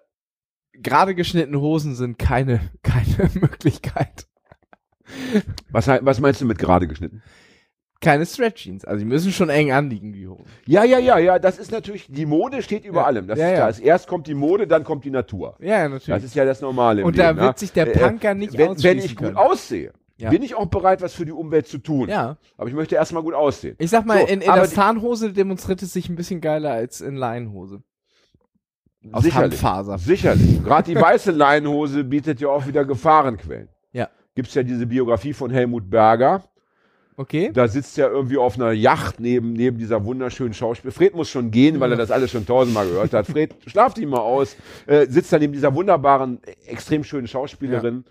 gerade 0.73 1.15
geschnittene 1.15 1.59
Hosen 1.61 1.95
sind 1.95 2.19
keine, 2.19 2.59
keine 2.83 3.29
Möglichkeit. 3.35 4.27
Was, 5.71 5.87
was 5.87 6.19
meinst 6.19 6.41
du 6.41 6.45
mit 6.45 6.57
gerade 6.57 6.87
geschnitten? 6.87 7.21
Keine 8.01 8.25
Stretch 8.25 8.63
Jeans. 8.63 8.83
Also 8.85 8.99
die 8.99 9.05
müssen 9.05 9.31
schon 9.31 9.49
eng 9.49 9.71
anliegen, 9.71 10.11
die 10.13 10.27
Hosen. 10.27 10.45
Ja, 10.65 10.83
ja, 10.83 10.99
ja, 10.99 11.17
ja, 11.17 11.39
das 11.39 11.57
ist 11.57 11.71
natürlich, 11.71 12.07
die 12.09 12.25
Mode 12.25 12.61
steht 12.61 12.85
über 12.85 13.01
Ja. 13.01 13.05
allem. 13.05 13.27
Das 13.27 13.39
Ja, 13.39 13.45
ist 13.45 13.49
ja. 13.51 13.55
klar. 13.55 13.67
Also 13.67 13.81
Erst 13.83 14.07
kommt 14.07 14.27
die 14.27 14.33
Mode, 14.33 14.67
dann 14.67 14.83
kommt 14.83 15.05
die 15.05 15.11
Natur. 15.11 15.55
Ja, 15.59 15.67
ja, 15.67 15.83
Das 15.83 15.91
natürlich. 16.07 16.23
ist 16.25 16.35
ja 16.35 16.45
das 16.45 16.61
Normale. 16.61 17.05
Und 17.05 17.17
da 17.17 17.29
Leben, 17.29 17.39
wird 17.39 17.53
ja. 17.55 17.57
sich 17.57 17.71
der 17.71 17.95
Äh, 17.95 17.99
Punker 17.99 18.33
nicht 18.33 18.57
wenn, 18.57 18.83
wenn 18.83 18.97
ich 18.99 19.15
gut 19.15 19.25
können. 19.27 19.37
aussehe, 19.37 19.93
Ja. 20.17 20.29
bin 20.29 20.41
ich 20.43 20.55
auch 20.55 20.67
bereit, 20.67 21.01
was 21.01 21.13
für 21.13 21.25
die 21.25 21.31
Umwelt 21.33 21.67
zu 21.67 21.77
tun. 21.77 22.07
Ja. 22.07 22.37
Aber 22.57 22.69
ich 22.69 22.73
möchte 22.75 22.95
erstmal 22.95 23.21
gut 23.21 23.33
aussehen. 23.33 23.75
Ich 23.79 23.89
sag 23.89 24.05
mal, 24.05 24.21
So, 24.21 24.27
in 24.27 24.39
aber 24.43 24.53
die- 24.53 24.59
Elastanhose 24.59 25.33
demonstriert 25.33 25.81
es 25.81 25.91
sich 25.91 26.07
ein 26.09 26.15
bisschen 26.15 26.39
geiler 26.39 26.71
als 26.71 27.01
in 27.01 27.15
Leinhose. 27.15 27.81
Aus 29.11 29.23
Sicherlich. 29.23 29.61
Handfaser. 29.61 29.97
Sicherlich. 29.97 30.63
Gerade 30.63 30.91
die 30.93 30.99
weiße 30.99 31.31
Leinenhose 31.31 32.03
bietet 32.03 32.39
ja 32.39 32.47
auch 32.49 32.65
wieder 32.65 32.85
Gefahrenquellen. 32.85 33.69
Ja. 33.91 34.09
Gibt 34.35 34.47
es 34.47 34.53
ja 34.55 34.63
diese 34.63 34.87
Biografie 34.87 35.33
von 35.33 35.51
Helmut 35.51 35.89
Berger. 35.89 36.43
Okay? 37.17 37.51
Da 37.53 37.67
sitzt 37.67 37.97
er 37.97 38.09
irgendwie 38.09 38.37
auf 38.37 38.55
einer 38.55 38.71
Yacht 38.71 39.19
neben, 39.19 39.53
neben 39.53 39.77
dieser 39.77 40.03
wunderschönen 40.03 40.53
Schauspiel. 40.53 40.91
Fred 40.91 41.13
muss 41.15 41.29
schon 41.29 41.49
gehen, 41.51 41.79
weil 41.79 41.91
er 41.91 41.97
das 41.97 42.11
alles 42.11 42.31
schon 42.31 42.45
tausendmal 42.45 42.87
gehört 42.87 43.13
hat. 43.13 43.27
Fred, 43.27 43.55
schlaft 43.67 43.97
ihn 43.99 44.09
mal 44.09 44.19
aus. 44.19 44.55
Äh, 44.87 45.05
sitzt 45.07 45.31
da 45.31 45.39
neben 45.39 45.53
dieser 45.53 45.73
wunderbaren, 45.75 46.41
extrem 46.65 47.03
schönen 47.05 47.27
Schauspielerin. 47.27 48.03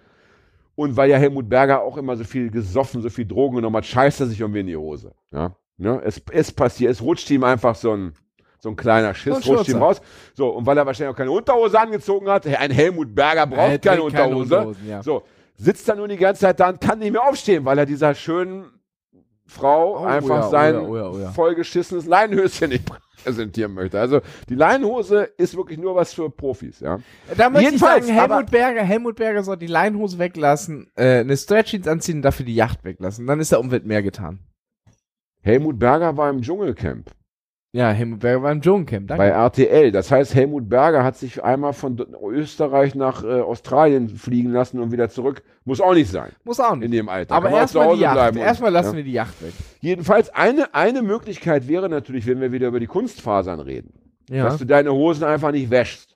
Und 0.77 0.97
weil 0.97 1.11
ja 1.11 1.17
Helmut 1.17 1.49
Berger 1.49 1.83
auch 1.83 1.97
immer 1.97 2.17
so 2.17 2.25
viel 2.25 2.51
gesoffen, 2.51 3.01
so 3.01 3.09
viel 3.09 3.27
Drogen 3.27 3.57
genommen 3.57 3.77
hat, 3.77 3.87
scheißt 3.87 4.21
er 4.21 4.27
sich 4.27 4.41
irgendwie 4.41 4.61
in 4.61 4.67
die 4.67 4.77
Hose. 4.77 5.13
Ja? 5.33 5.57
Ne? 5.77 6.01
Es, 6.05 6.21
es 6.31 6.53
passiert, 6.53 6.91
es 6.91 7.03
rutscht 7.03 7.31
ihm 7.31 7.45
einfach 7.45 7.75
so 7.75 7.93
ein, 7.93 8.15
so 8.59 8.71
ein 8.71 8.77
kleiner 8.77 9.15
Schiss, 9.15 9.45
So 9.45 9.53
ein 9.53 9.57
rutscht 9.57 9.71
ihm 9.71 9.83
raus. 9.83 10.01
So, 10.35 10.49
und 10.49 10.67
weil 10.67 10.77
er 10.77 10.87
wahrscheinlich 10.87 11.15
auch 11.15 11.19
keine 11.19 11.31
Unterhose 11.31 11.79
angezogen 11.79 12.29
hat, 12.29 12.47
ein 12.47 12.71
Helmut 12.71 13.15
Berger 13.15 13.47
braucht 13.47 13.59
keine 13.59 13.79
keine 13.79 14.03
Unterhose. 14.03 14.57
Unterhosen, 14.57 14.89
ja. 14.89 15.03
So, 15.03 15.23
sitzt 15.57 15.89
da 15.89 15.95
nur 15.95 16.09
die 16.09 16.17
ganze 16.17 16.43
Zeit 16.43 16.59
da 16.59 16.71
und 16.71 16.81
kann 16.81 16.99
nicht 16.99 17.13
mehr 17.13 17.23
aufstehen, 17.23 17.65
weil 17.65 17.79
er 17.79 17.87
dieser 17.87 18.15
schönen 18.15 18.67
Frau 19.47 20.01
Oh, 20.01 20.05
einfach 20.05 20.29
ja, 20.41 20.47
oh 20.49 20.51
sein 20.51 20.75
ja, 20.75 20.81
oh 20.81 20.97
ja, 20.97 21.11
oh 21.11 21.19
ja. 21.19 21.31
vollgeschissenes 21.33 22.07
Leinenhöschen 22.07 22.71
nicht 22.71 22.85
präsentieren 23.23 23.75
möchte. 23.75 24.01
Also 24.01 24.21
die 24.49 24.55
Leinenhose 24.55 25.25
ist 25.37 25.57
wirklich 25.57 25.79
nur 25.79 25.95
was 25.95 26.15
für 26.15 26.31
Profis, 26.31 26.81
ja. 26.81 26.99
Da 27.37 27.51
möchte 27.51 27.67
Jedenfalls, 27.67 28.07
ich 28.09 28.15
sagen, 28.15 28.31
Helmut 28.31 28.51
Berger, 28.51 28.83
Helmut 28.83 29.17
Berger 29.17 29.43
soll 29.43 29.57
die 29.57 29.67
Leinhose 29.67 30.19
weglassen, 30.19 30.91
äh, 30.97 31.21
eine 31.21 31.37
Stretch 31.37 31.71
Jeans 31.71 31.89
anziehen 31.89 32.17
und 32.17 32.23
dafür 32.23 32.47
die 32.47 32.55
Yacht 32.55 32.85
weglassen. 32.85 33.27
Dann 33.27 33.41
ist 33.41 33.53
der 33.53 33.61
Umwelt 33.61 33.85
mehr 33.87 34.03
getan. 34.03 34.41
Helmut 35.43 35.79
Berger 35.79 36.17
war 36.17 36.31
im 36.31 36.41
Dschungelcamp 36.41 37.11
Ja, 37.75 37.91
Helmut 37.91 38.21
Berger 38.21 38.41
war 38.45 38.53
im 38.53 38.61
Dschungelcamp. 38.61 39.09
bei 39.09 39.17
Danke. 39.17 39.33
RTL. 39.33 39.91
Das 39.91 40.09
heißt, 40.13 40.33
Helmut 40.37 40.69
Berger 40.69 41.03
hat 41.03 41.17
sich 41.17 41.43
einmal 41.43 41.73
von 41.73 41.99
Österreich 42.31 42.95
nach 42.95 43.25
äh, 43.25 43.41
Australien 43.41 44.09
fliegen 44.11 44.53
lassen 44.53 44.79
und 44.79 44.93
wieder 44.93 45.09
zurück. 45.09 45.43
Muss 45.65 45.81
auch 45.81 45.93
nicht 45.93 46.09
sein 46.09 46.31
Muss 46.45 46.61
auch 46.61 46.75
in 46.75 46.79
nicht. 46.79 46.93
dem 46.93 47.09
Alter. 47.09 47.35
Aber 47.35 47.51
erstmal 47.51 47.97
die 47.97 48.03
Yacht. 48.03 48.37
Erstmal 48.37 48.71
lassen 48.71 48.93
ja. 48.93 48.97
wir 48.99 49.05
die 49.05 49.13
Yacht 49.13 49.43
weg. 49.43 49.53
Jedenfalls 49.81 50.31
eine, 50.33 50.73
eine 50.73 51.03
Möglichkeit 51.03 51.67
wäre 51.67 51.89
natürlich, 51.89 52.29
wenn 52.29 52.41
wir 52.41 52.53
wieder 52.53 52.69
über 52.69 52.79
die 52.79 52.87
Kunstfasern 52.87 53.59
reden, 53.59 53.93
Ja. 54.31 54.45
dass 54.45 54.59
du 54.59 54.67
deine 54.67 54.93
Hosen 54.93 55.25
einfach 55.25 55.51
nicht 55.51 55.69
wäschst. 55.69 56.13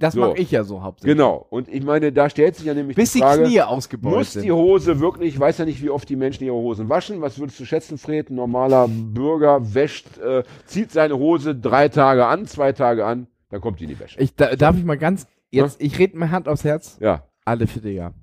Das 0.00 0.14
So. 0.14 0.20
mache 0.20 0.38
ich 0.38 0.50
ja 0.52 0.62
so 0.62 0.82
hauptsächlich. 0.82 1.16
Genau. 1.16 1.44
Und 1.50 1.68
ich 1.68 1.82
meine, 1.82 2.12
da 2.12 2.30
stellt 2.30 2.54
sich 2.54 2.66
ja 2.66 2.74
nämlich 2.74 2.96
Bis 2.96 3.12
die 3.12 3.18
die 3.18 3.22
Frage, 3.24 3.42
Knie 3.44 3.62
ausgebeult 3.62 4.14
muss 4.16 4.32
sind. 4.34 4.44
die 4.44 4.52
Hose 4.52 5.00
wirklich, 5.00 5.34
ich 5.34 5.40
weiß 5.40 5.58
ja 5.58 5.64
nicht, 5.64 5.82
wie 5.82 5.90
oft 5.90 6.08
die 6.08 6.14
Menschen 6.16 6.44
ihre 6.44 6.54
Hosen 6.54 6.88
waschen. 6.88 7.20
Was 7.20 7.38
würdest 7.38 7.58
du 7.58 7.64
schätzen, 7.64 7.98
Fred? 7.98 8.30
Ein 8.30 8.36
normaler 8.36 8.86
Bürger 8.88 9.74
wäscht, 9.74 10.18
äh, 10.18 10.44
zieht 10.66 10.92
seine 10.92 11.18
Hose 11.18 11.56
drei 11.56 11.88
Tage 11.88 12.26
an, 12.26 12.46
zwei 12.46 12.72
Tage 12.72 13.04
an, 13.04 13.26
dann 13.50 13.60
kommt 13.60 13.80
die 13.80 13.84
in 13.84 13.90
die 13.90 13.98
Wäsche. 13.98 14.20
Ich, 14.20 14.36
da, 14.36 14.54
darf 14.54 14.76
ich 14.76 14.84
mal 14.84 14.98
ganz, 14.98 15.26
jetzt, 15.50 15.80
ich 15.80 15.98
rede 15.98 16.16
mir 16.16 16.30
Hand 16.30 16.46
aufs 16.48 16.62
Herz, 16.62 16.96
Ja. 17.00 17.24
alle 17.44 17.66
Vierteljahr. 17.66 18.14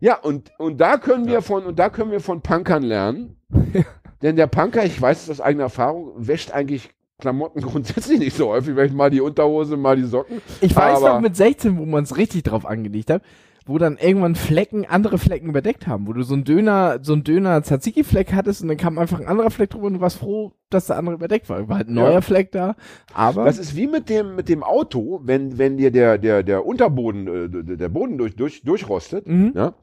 Ja, 0.00 0.18
und, 0.18 0.50
und 0.58 0.78
da 0.78 0.98
können 0.98 1.26
wir 1.26 1.40
von, 1.40 1.64
und 1.64 1.78
da 1.78 1.88
können 1.88 2.10
wir 2.10 2.20
von 2.20 2.42
Punkern 2.42 2.82
lernen. 2.82 3.40
Denn 4.22 4.36
der 4.36 4.46
Punker, 4.48 4.84
ich 4.84 5.00
weiß 5.00 5.22
es 5.24 5.30
aus 5.30 5.40
eigener 5.40 5.64
Erfahrung, 5.64 6.12
wäscht 6.16 6.50
eigentlich 6.50 6.90
Klamotten 7.18 7.60
grundsätzlich 7.62 8.18
nicht 8.18 8.36
so 8.36 8.48
häufig. 8.48 8.74
Vielleicht 8.74 8.94
mal 8.94 9.10
die 9.10 9.20
Unterhose, 9.20 9.76
mal 9.76 9.96
die 9.96 10.04
Socken. 10.04 10.40
Ich 10.60 10.74
weiß 10.76 11.00
noch 11.00 11.20
mit 11.20 11.36
16, 11.36 11.78
wo 11.78 11.86
man 11.86 12.04
es 12.04 12.16
richtig 12.16 12.42
drauf 12.44 12.66
angelegt 12.66 13.10
hat, 13.10 13.22
wo 13.64 13.78
dann 13.78 13.96
irgendwann 13.96 14.34
Flecken, 14.34 14.84
andere 14.84 15.18
Flecken 15.18 15.48
überdeckt 15.48 15.86
haben, 15.86 16.06
wo 16.06 16.12
du 16.12 16.22
so 16.22 16.34
ein 16.34 16.44
Döner, 16.44 16.98
so 17.02 17.14
ein 17.14 17.24
Döner 17.24 17.62
Tzatziki-Fleck 17.62 18.32
hattest 18.32 18.62
und 18.62 18.68
dann 18.68 18.76
kam 18.76 18.98
einfach 18.98 19.18
ein 19.18 19.26
anderer 19.26 19.50
Fleck 19.50 19.70
drüber 19.70 19.86
und 19.86 19.94
du 19.94 20.00
warst 20.00 20.18
froh, 20.18 20.52
dass 20.70 20.86
der 20.86 20.98
andere 20.98 21.14
überdeckt 21.16 21.48
war. 21.48 21.68
War 21.68 21.78
halt 21.78 21.88
ein 21.88 21.94
neuer 21.94 22.12
Ja. 22.12 22.20
Fleck 22.20 22.52
da, 22.52 22.76
aber 23.14 23.44
Das 23.46 23.58
ist 23.58 23.74
wie 23.74 23.86
mit 23.86 24.08
dem, 24.08 24.36
mit 24.36 24.48
dem 24.48 24.62
Auto, 24.62 25.20
wenn, 25.24 25.58
wenn 25.58 25.78
dir 25.78 25.90
der, 25.90 26.18
der, 26.18 26.42
der 26.42 26.64
Unterboden, 26.66 27.26
äh, 27.26 27.48
der 27.64 27.76
der 27.76 27.88
Boden 27.88 28.18
durch, 28.18 28.36
durch, 28.36 28.62
durchrostet, 28.62 29.26
Mhm. 29.26 29.52
ja, 29.56 29.74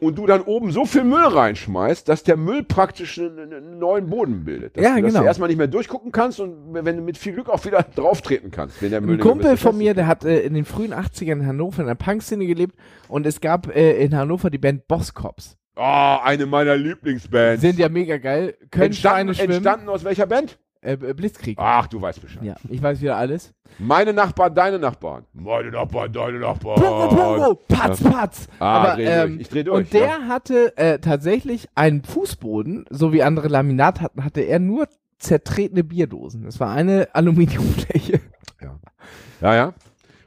und 0.00 0.16
du 0.16 0.26
dann 0.26 0.42
oben 0.42 0.70
so 0.70 0.84
viel 0.84 1.04
Müll 1.04 1.24
reinschmeißt, 1.24 2.08
dass 2.08 2.22
der 2.22 2.36
Müll 2.36 2.62
praktisch 2.62 3.18
einen, 3.18 3.78
neuen 3.78 4.08
Boden 4.08 4.44
bildet. 4.44 4.76
Dass, 4.76 4.84
Ja, 4.84 4.96
du, 4.96 5.02
dass 5.02 5.10
genau. 5.10 5.20
du 5.20 5.26
erstmal 5.26 5.48
nicht 5.48 5.58
mehr 5.58 5.66
durchgucken 5.66 6.12
kannst 6.12 6.40
und 6.40 6.72
wenn 6.72 6.96
du 6.96 7.02
mit 7.02 7.18
viel 7.18 7.32
Glück 7.34 7.48
auch 7.48 7.64
wieder 7.64 7.82
drauftreten 7.94 8.50
kannst, 8.50 8.80
wenn 8.82 8.90
der 8.90 9.00
Müll 9.00 9.16
ein 9.16 9.20
Kumpel 9.20 9.56
von 9.56 9.76
mir, 9.76 9.94
der 9.94 10.06
hat 10.06 10.24
äh, 10.24 10.40
in 10.40 10.54
den 10.54 10.64
frühen 10.64 10.92
80ern 10.92 11.32
in 11.32 11.46
Hannover 11.46 11.80
in 11.80 11.88
der 11.88 11.94
Punkszene 11.94 12.46
gelebt 12.46 12.74
und 13.08 13.26
es 13.26 13.40
gab 13.40 13.74
äh, 13.74 14.02
in 14.04 14.16
Hannover 14.16 14.50
die 14.50 14.58
Band 14.58 14.86
Boss 14.88 15.14
Cops. 15.14 15.56
Oh, 15.78 16.16
eine 16.22 16.46
meiner 16.46 16.74
Lieblingsbands. 16.76 17.60
Sind 17.60 17.78
ja 17.78 17.88
mega 17.90 18.16
geil, 18.16 18.54
können 18.70 18.86
entstanden, 18.86 19.34
Schweine 19.34 19.34
schwimmen. 19.34 19.52
entstanden 19.52 19.88
aus 19.88 20.04
welcher 20.04 20.26
Band? 20.26 20.58
Äh, 20.86 20.92
äh, 20.92 21.14
Blitzkrieg. 21.14 21.58
Ach, 21.60 21.86
du 21.88 22.00
weißt 22.00 22.20
Bescheid. 22.22 22.42
Ja, 22.44 22.54
ich 22.68 22.80
weiß 22.82 23.00
wieder 23.00 23.16
alles. 23.16 23.52
Meine 23.78 24.12
Nachbarn, 24.12 24.54
deine 24.54 24.78
Nachbarn. 24.78 25.24
Meine 25.32 25.70
Nachbarn, 25.70 26.12
deine 26.12 26.38
Nachbarn. 26.38 26.80
Pogo, 26.80 27.08
Pogo, 27.08 27.54
Patz, 27.68 28.00
Patz. 28.02 28.48
Ah, 28.60 28.82
Aber, 28.82 28.94
dreh 28.94 29.04
durch. 29.04 29.16
ähm, 29.24 29.40
Ich 29.40 29.48
dreh 29.48 29.64
durch, 29.64 29.78
Und 29.78 29.92
der 29.92 30.06
ja. 30.06 30.20
hatte 30.28 30.76
äh, 30.76 30.98
tatsächlich 31.00 31.68
einen 31.74 32.04
Fußboden, 32.04 32.84
so 32.90 33.12
wie 33.12 33.22
andere 33.22 33.48
Laminat 33.48 34.00
hatten, 34.00 34.24
hatte 34.24 34.42
er 34.42 34.60
nur 34.60 34.86
zertretene 35.18 35.82
Bierdosen. 35.82 36.44
Das 36.44 36.60
war 36.60 36.70
eine 36.70 37.08
Aluminiumfläche. 37.14 38.20
Ja, 39.40 39.54
ja. 39.54 39.74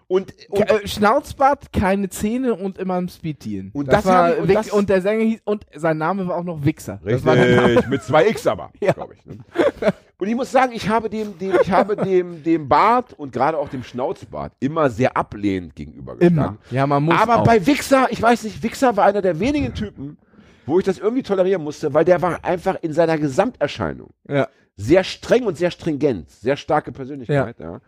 Und, 0.08 0.34
und 0.50 0.65
Ke- 0.67 0.84
äh, 0.84 0.88
Schnauzbart, 0.88 1.72
keine 1.72 2.10
Zähne 2.10 2.56
und 2.56 2.80
immer 2.80 2.95
ein 2.95 3.10
Speeddealen. 3.10 3.69
Und 3.74 3.91
das 3.93 4.06
war 4.06 4.30
haben- 4.30 4.41
und 4.41 4.52
das- 4.54 4.72
und 4.72 4.89
der 4.89 5.02
Sänger 5.04 5.24
hieß 5.24 5.41
und 5.45 5.67
sein 5.76 6.00
Name 6.00 6.28
war 6.28 6.38
auch 6.38 6.43
noch 6.43 6.65
Wichser. 6.65 7.00
Das. 7.04 7.24
Richtig, 7.26 7.88
mit 7.89 8.02
zwei 8.04 8.28
X 8.28 8.48
aber, 8.48 8.72
Ja. 8.82 8.93
glaube 8.93 9.13
ich. 9.13 9.26
Ne? 9.28 9.38
Und 10.20 10.28
ich 10.28 10.36
muss 10.36 10.52
sagen, 10.52 10.74
ich 10.74 10.90
habe 10.90 11.10
dem, 11.10 11.38
dem, 11.40 11.54
ich 11.62 11.72
habe 11.72 11.96
dem, 11.96 12.44
dem 12.44 12.68
Bart 12.68 13.14
und 13.14 13.32
gerade 13.32 13.58
auch 13.58 13.70
dem 13.70 13.84
Schnauzbart 13.84 14.52
immer 14.60 14.90
sehr 14.90 15.16
ablehnend 15.16 15.76
gegenübergestanden. 15.76 16.44
Immer. 16.46 16.58
Ja, 16.72 16.86
man 16.86 17.04
muss 17.04 17.16
Aber 17.22 17.38
auch. 17.38 17.44
bei 17.46 17.66
Wichser, 17.66 18.08
ich 18.12 18.22
weiß 18.22 18.44
nicht, 18.44 18.62
Wichser 18.62 18.98
war 18.98 19.06
einer 19.06 19.22
der 19.22 19.40
wenigen 19.40 19.74
Typen, 19.74 20.18
wo 20.66 20.78
ich 20.78 20.84
das 20.86 21.00
irgendwie 21.00 21.24
tolerieren 21.24 21.64
musste, 21.64 21.94
weil 21.94 22.04
der 22.04 22.22
war 22.22 22.44
einfach 22.44 22.76
in 22.82 22.92
seiner 22.92 23.18
Gesamterscheinung 23.18 24.10
ja. 24.28 24.50
sehr 24.76 25.06
streng 25.06 25.46
und 25.46 25.58
sehr 25.58 25.72
stringent, 25.72 26.30
sehr 26.30 26.58
starke 26.58 26.92
Persönlichkeit. 26.92 27.58
Ja. 27.58 27.80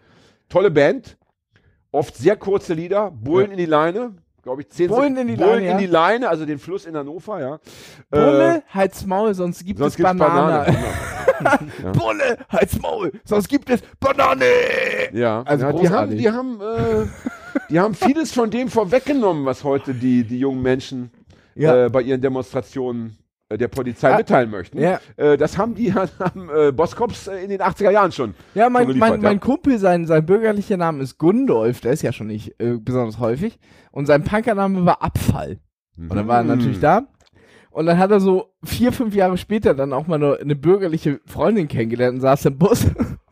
Tolle 0.48 0.72
Band, 0.72 1.18
oft 1.92 2.16
sehr 2.16 2.38
kurze 2.38 2.74
Lieder, 2.74 3.12
Bullen 3.12 3.48
Ja. 3.48 3.52
in 3.52 3.58
die 3.58 3.66
Leine, 3.66 4.16
glaube 4.44 4.62
ich, 4.62 4.70
zehn 4.70 4.88
Bullen 4.90 5.16
in 5.18 5.28
die 5.28 5.36
Bullen 5.36 5.50
Leine, 5.50 5.62
in 5.66 5.72
ja. 5.72 5.78
die 5.78 5.86
Leine, 5.86 6.30
also 6.30 6.46
den 6.46 6.60
Fluss 6.60 6.86
in 6.86 6.96
Hannover, 6.96 7.40
ja. 7.40 7.60
Bulle, 8.10 8.58
Äh, 8.58 8.62
halt's 8.70 9.06
Maul, 9.06 9.34
sonst 9.34 9.64
gibt 9.66 9.80
sonst 9.80 9.98
es 10.00 10.04
Banane. 10.04 10.66
Banane. 10.66 10.78
Bulle, 11.94 12.38
halt's 12.50 12.80
Maul, 12.82 13.12
sonst 13.24 13.48
gibt 13.50 13.70
es 13.70 13.82
Banane. 14.00 14.46
Ja, 15.14 15.42
Also 15.44 15.66
ja 15.66 15.74
die 15.74 15.90
haben, 15.90 16.18
die 16.18 16.32
haben, 16.32 16.62
äh, 16.62 17.06
die 17.70 17.80
haben 17.80 17.96
vieles 17.96 18.32
von 18.32 18.50
dem 18.50 18.68
vorweggenommen, 18.70 19.46
was 19.46 19.64
heute 19.64 19.94
die, 19.94 20.24
die 20.24 20.40
jungen 20.40 20.62
Menschen 20.62 21.12
Ja. 21.56 21.86
äh, 21.86 21.90
bei 21.90 22.02
ihren 22.02 22.22
Demonstrationen 22.22 23.18
der 23.58 23.68
Polizei 23.68 24.12
Ah, 24.14 24.18
mitteilen 24.18 24.50
möchten. 24.50 24.80
ja. 24.80 25.00
Äh, 25.18 25.38
das 25.38 25.58
haben 25.58 25.76
die 25.76 25.94
haben, 25.94 26.50
äh, 26.56 26.72
Boskops 26.72 27.28
äh, 27.28 27.44
in 27.44 27.50
den 27.50 27.62
80er 27.62 27.92
Jahren 27.92 28.12
schon. 28.12 28.34
Ja, 28.56 28.70
mein, 28.70 28.88
schon 28.88 28.98
mein, 29.00 29.22
mein 29.22 29.40
Kumpel, 29.40 29.78
sein, 29.80 30.06
sein 30.06 30.26
bürgerlicher 30.26 30.78
Name 30.78 31.02
ist 31.04 31.18
Gundolf, 31.18 31.82
der 31.82 31.94
ist 31.94 32.02
ja 32.02 32.12
schon 32.12 32.28
nicht 32.28 32.60
äh, 32.60 32.78
besonders 32.80 33.20
häufig. 33.20 33.60
Und 33.92 34.06
sein 34.06 34.24
Punkername 34.24 34.86
war 34.86 35.02
Abfall. 35.02 35.60
Und 35.98 36.16
dann 36.16 36.28
war 36.28 36.38
er 36.38 36.44
Mhm. 36.44 36.50
natürlich 36.50 36.80
da. 36.80 37.04
Und 37.70 37.86
dann 37.86 37.98
hat 37.98 38.12
er 38.12 38.20
so 38.20 38.48
vier, 38.64 38.92
fünf 38.92 39.16
Jahre 39.16 39.38
später 39.38 39.74
dann 39.74 39.94
auch 39.94 40.06
mal 40.08 40.16
eine, 40.16 40.38
eine 40.42 40.56
bürgerliche 40.56 41.22
Freundin 41.26 41.68
kennengelernt 41.70 42.16
und 42.16 42.22
saß 42.22 42.46
im 42.46 42.58
Bus 42.58 42.86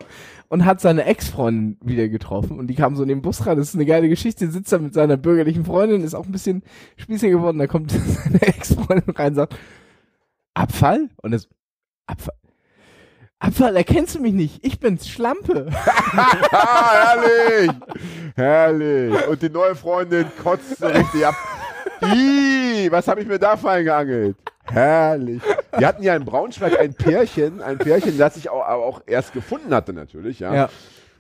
und 0.49 0.65
hat 0.65 0.79
seine 0.79 1.03
Ex-Freundin 1.05 1.77
wieder 1.83 2.07
getroffen. 2.07 2.57
Und 2.57 2.67
die 2.67 2.75
kam 2.75 2.95
so 2.95 3.03
in 3.03 3.09
den 3.09 3.21
Bus 3.21 3.45
rein. 3.45 3.57
Das 3.57 3.67
ist 3.69 3.75
eine 3.75 3.85
geile 3.85 4.07
Geschichte. 4.07 4.47
Sitzt 4.49 4.71
da 4.71 4.77
mit 4.79 4.93
seiner 4.93 5.17
bürgerlichen 5.17 5.65
Freundin, 5.65 6.03
ist 6.03 6.15
auch 6.15 6.25
ein 6.25 6.31
bisschen 6.31 6.63
spießig 6.95 7.31
geworden. 7.31 7.57
Da 7.57 7.67
kommt 7.67 7.91
seine 8.23 8.41
Ex-Freundin 8.41 9.13
rein 9.15 9.29
und 9.29 9.35
sagt, 9.35 9.55
Abfall? 10.59 11.07
Und 11.21 11.31
das, 11.31 11.47
Abfall. 12.05 12.35
Abfall, 13.39 13.77
erkennst 13.77 14.15
du 14.15 14.19
mich 14.19 14.33
nicht? 14.33 14.65
Ich 14.65 14.77
bin's, 14.77 15.07
Schlampe. 15.07 15.67
ah, 15.71 17.15
herrlich! 17.15 17.71
herrlich! 18.35 19.27
Und 19.29 19.41
die 19.41 19.49
neue 19.49 19.75
Freundin 19.75 20.25
kotzt 20.43 20.77
so 20.77 20.87
richtig 20.87 21.25
ab. 21.25 21.35
Ih, 22.01 22.91
was 22.91 23.07
habe 23.07 23.21
ich 23.21 23.27
mir 23.27 23.39
da 23.39 23.55
fein 23.55 23.85
geangelt? 23.85 24.35
Herrlich. 24.65 25.41
Die 25.79 25.85
hatten 25.85 26.03
ja 26.03 26.13
in 26.17 26.25
Braunschweig 26.25 26.77
ein 26.77 26.93
Pärchen, 26.93 27.61
ein 27.61 27.77
Pärchen, 27.77 28.17
das 28.17 28.33
sich 28.33 28.49
auch, 28.49 28.65
aber 28.65 28.83
auch 28.83 29.01
erst 29.05 29.31
gefunden 29.31 29.73
hatte 29.73 29.93
natürlich, 29.93 30.39
ja. 30.41 30.53
Ja. 30.53 30.69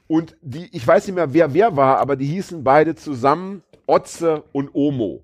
Und 0.07 0.35
die, 0.41 0.67
ich 0.75 0.85
weiß 0.85 1.07
nicht 1.07 1.15
mehr, 1.15 1.33
wer 1.33 1.53
wer 1.53 1.77
war, 1.77 1.99
aber 1.99 2.17
die 2.17 2.25
hießen 2.27 2.61
beide 2.61 2.95
zusammen 2.95 3.63
Otze 3.87 4.43
und 4.51 4.69
Omo. 4.73 5.23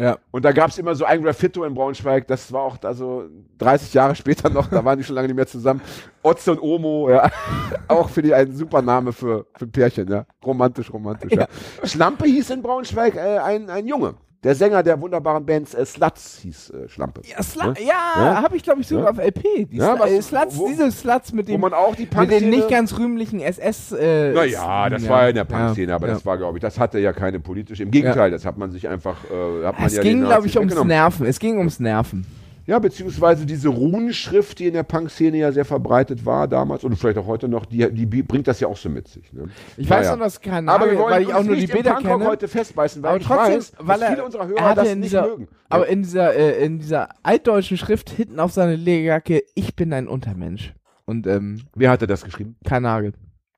Ja. 0.00 0.16
Und 0.30 0.46
da 0.46 0.52
gab 0.52 0.70
es 0.70 0.78
immer 0.78 0.94
so 0.94 1.04
ein 1.04 1.22
Graffito 1.22 1.62
in 1.64 1.74
Braunschweig, 1.74 2.26
das 2.26 2.50
war 2.52 2.62
auch 2.62 2.78
also 2.82 3.24
30 3.58 3.92
Jahre 3.92 4.14
später 4.14 4.48
noch, 4.48 4.68
da 4.68 4.82
waren 4.82 4.96
die 4.96 5.04
schon 5.04 5.14
lange 5.14 5.28
nicht 5.28 5.36
mehr 5.36 5.46
zusammen. 5.46 5.82
Otze 6.22 6.52
und 6.52 6.62
Omo, 6.62 7.10
ja. 7.10 7.30
auch 7.88 8.08
für 8.08 8.22
die 8.22 8.32
ein 8.32 8.50
super 8.56 8.80
Name 8.80 9.12
für, 9.12 9.46
für 9.58 9.66
Pärchen, 9.66 10.10
ja. 10.10 10.24
Romantisch, 10.44 10.90
romantisch, 10.90 11.32
ja. 11.32 11.46
Schlampe 11.84 12.24
hieß 12.24 12.48
in 12.48 12.62
Braunschweig 12.62 13.14
äh, 13.16 13.38
ein, 13.38 13.68
ein 13.68 13.86
Junge. 13.86 14.14
Der 14.42 14.54
Sänger 14.54 14.82
der 14.82 14.98
wunderbaren 14.98 15.44
Bands 15.44 15.74
äh, 15.74 15.84
Sluts 15.84 16.38
hieß 16.42 16.70
äh, 16.70 16.88
Schlampe. 16.88 17.20
Ja, 17.28 17.42
Sla 17.42 17.66
Ne? 17.66 17.74
ja, 17.80 17.84
Ja? 18.24 18.42
habe 18.42 18.56
ich 18.56 18.62
glaube 18.62 18.80
ich 18.80 18.86
sogar 18.86 19.04
Ja? 19.04 19.10
auf 19.10 19.18
LP. 19.18 19.66
Die 19.70 19.76
Ja, 19.76 19.96
Sla 19.96 20.00
was- 20.04 20.10
äh, 20.10 20.22
Sluts, 20.22 20.56
wo- 20.56 20.68
diese 20.68 20.90
Sluts 20.90 21.32
mit 21.34 21.46
dem 21.48 21.60
man 21.60 21.74
auch 21.74 21.94
die 21.94 22.08
mit 22.16 22.30
den 22.30 22.48
nicht 22.48 22.68
ganz 22.70 22.98
rühmlichen 22.98 23.40
SS. 23.40 23.92
Äh, 23.92 24.32
Naja, 24.32 24.88
das 24.88 25.06
war 25.06 25.24
ja 25.24 25.28
in 25.28 25.34
der 25.34 25.44
Punk-Szene, 25.44 25.94
aber 25.94 26.06
das 26.06 26.24
war, 26.24 26.38
glaube 26.38 26.56
ich, 26.56 26.62
das 26.62 26.78
hatte 26.78 26.98
ja 26.98 27.12
keine 27.12 27.38
politische. 27.38 27.82
Im 27.82 27.90
Gegenteil, 27.90 28.30
das 28.30 28.46
hat 28.46 28.56
man 28.56 28.70
sich 28.70 28.88
einfach. 28.88 29.16
Äh, 29.24 29.66
hat 29.66 29.78
man 29.78 29.86
Es 29.86 29.96
ja 29.96 30.02
ging, 30.02 30.20
glaube 30.24 30.46
ich, 30.46 30.56
ums. 30.58 30.84
Nerven. 30.84 31.26
Es 31.26 31.38
ging 31.38 31.58
ums 31.58 31.78
Nerven. 31.78 32.24
Ja, 32.70 32.78
beziehungsweise 32.78 33.46
diese 33.46 33.68
Runenschrift, 33.68 34.60
die 34.60 34.68
in 34.68 34.74
der 34.74 34.84
Punk-Szene 34.84 35.38
ja 35.38 35.50
sehr 35.50 35.64
verbreitet 35.64 36.24
war 36.24 36.46
damals 36.46 36.84
und 36.84 36.94
vielleicht 36.94 37.18
auch 37.18 37.26
heute 37.26 37.48
noch, 37.48 37.66
die, 37.66 37.90
die 37.92 38.06
bringt 38.22 38.46
das 38.46 38.60
ja 38.60 38.68
auch 38.68 38.76
so 38.76 38.88
mit 38.88 39.08
sich. 39.08 39.32
Ne? 39.32 39.48
Ich 39.76 39.88
Naja. 39.88 40.02
weiß 40.02 40.10
noch, 40.12 40.20
dass 40.20 40.40
kein 40.40 40.68
aber 40.68 40.86
Name, 40.86 40.92
wir 40.92 40.98
wollen 41.00 41.14
weil 41.14 41.22
ich 41.22 41.34
auch 41.34 41.42
nur 41.42 41.56
die 41.56 41.66
Bilder 41.66 41.96
kenne. 41.96 42.24
heute 42.24 42.46
festbeißen, 42.46 43.02
weil 43.02 43.10
aber 43.10 43.18
ich 43.18 43.26
trotzdem, 43.26 43.56
weiß, 43.56 43.72
weil 43.80 44.02
er, 44.02 44.10
viele 44.10 44.24
unserer 44.24 44.42
er 44.44 44.48
Hörer 44.50 44.74
das 44.76 44.88
in 44.88 45.00
nicht 45.00 45.10
dieser, 45.10 45.26
mögen. 45.26 45.48
Aber 45.68 45.86
ja. 45.86 45.92
in 45.92 46.02
dieser, 46.04 46.32
äh, 46.36 46.64
in 46.64 46.78
dieser 46.78 47.08
altdeutschen 47.24 47.76
Schrift 47.76 48.08
hinten 48.08 48.38
auf 48.38 48.52
seiner 48.52 48.76
Lederjacke, 48.76 49.42
ich 49.56 49.74
bin 49.74 49.92
ein 49.92 50.06
Untermensch. 50.06 50.72
Und 51.06 51.26
ähm, 51.26 51.62
Wer 51.74 51.90
hatte 51.90 52.06
das 52.06 52.22
geschrieben? 52.22 52.54
kein 52.64 52.84
Nagel. 52.84 53.14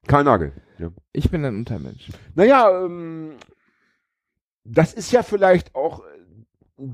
Karl 0.07 0.25
Nagel. 0.25 0.53
Ja. 0.79 0.89
Ich 1.13 1.31
bin 1.31 1.45
ein 1.45 1.55
Untermensch. 1.55 2.09
Naja, 2.35 2.87
ähm, 2.87 3.33
das 4.65 4.95
ist 4.95 5.13
ja 5.13 5.23
vielleicht 5.23 5.75
auch 5.75 6.03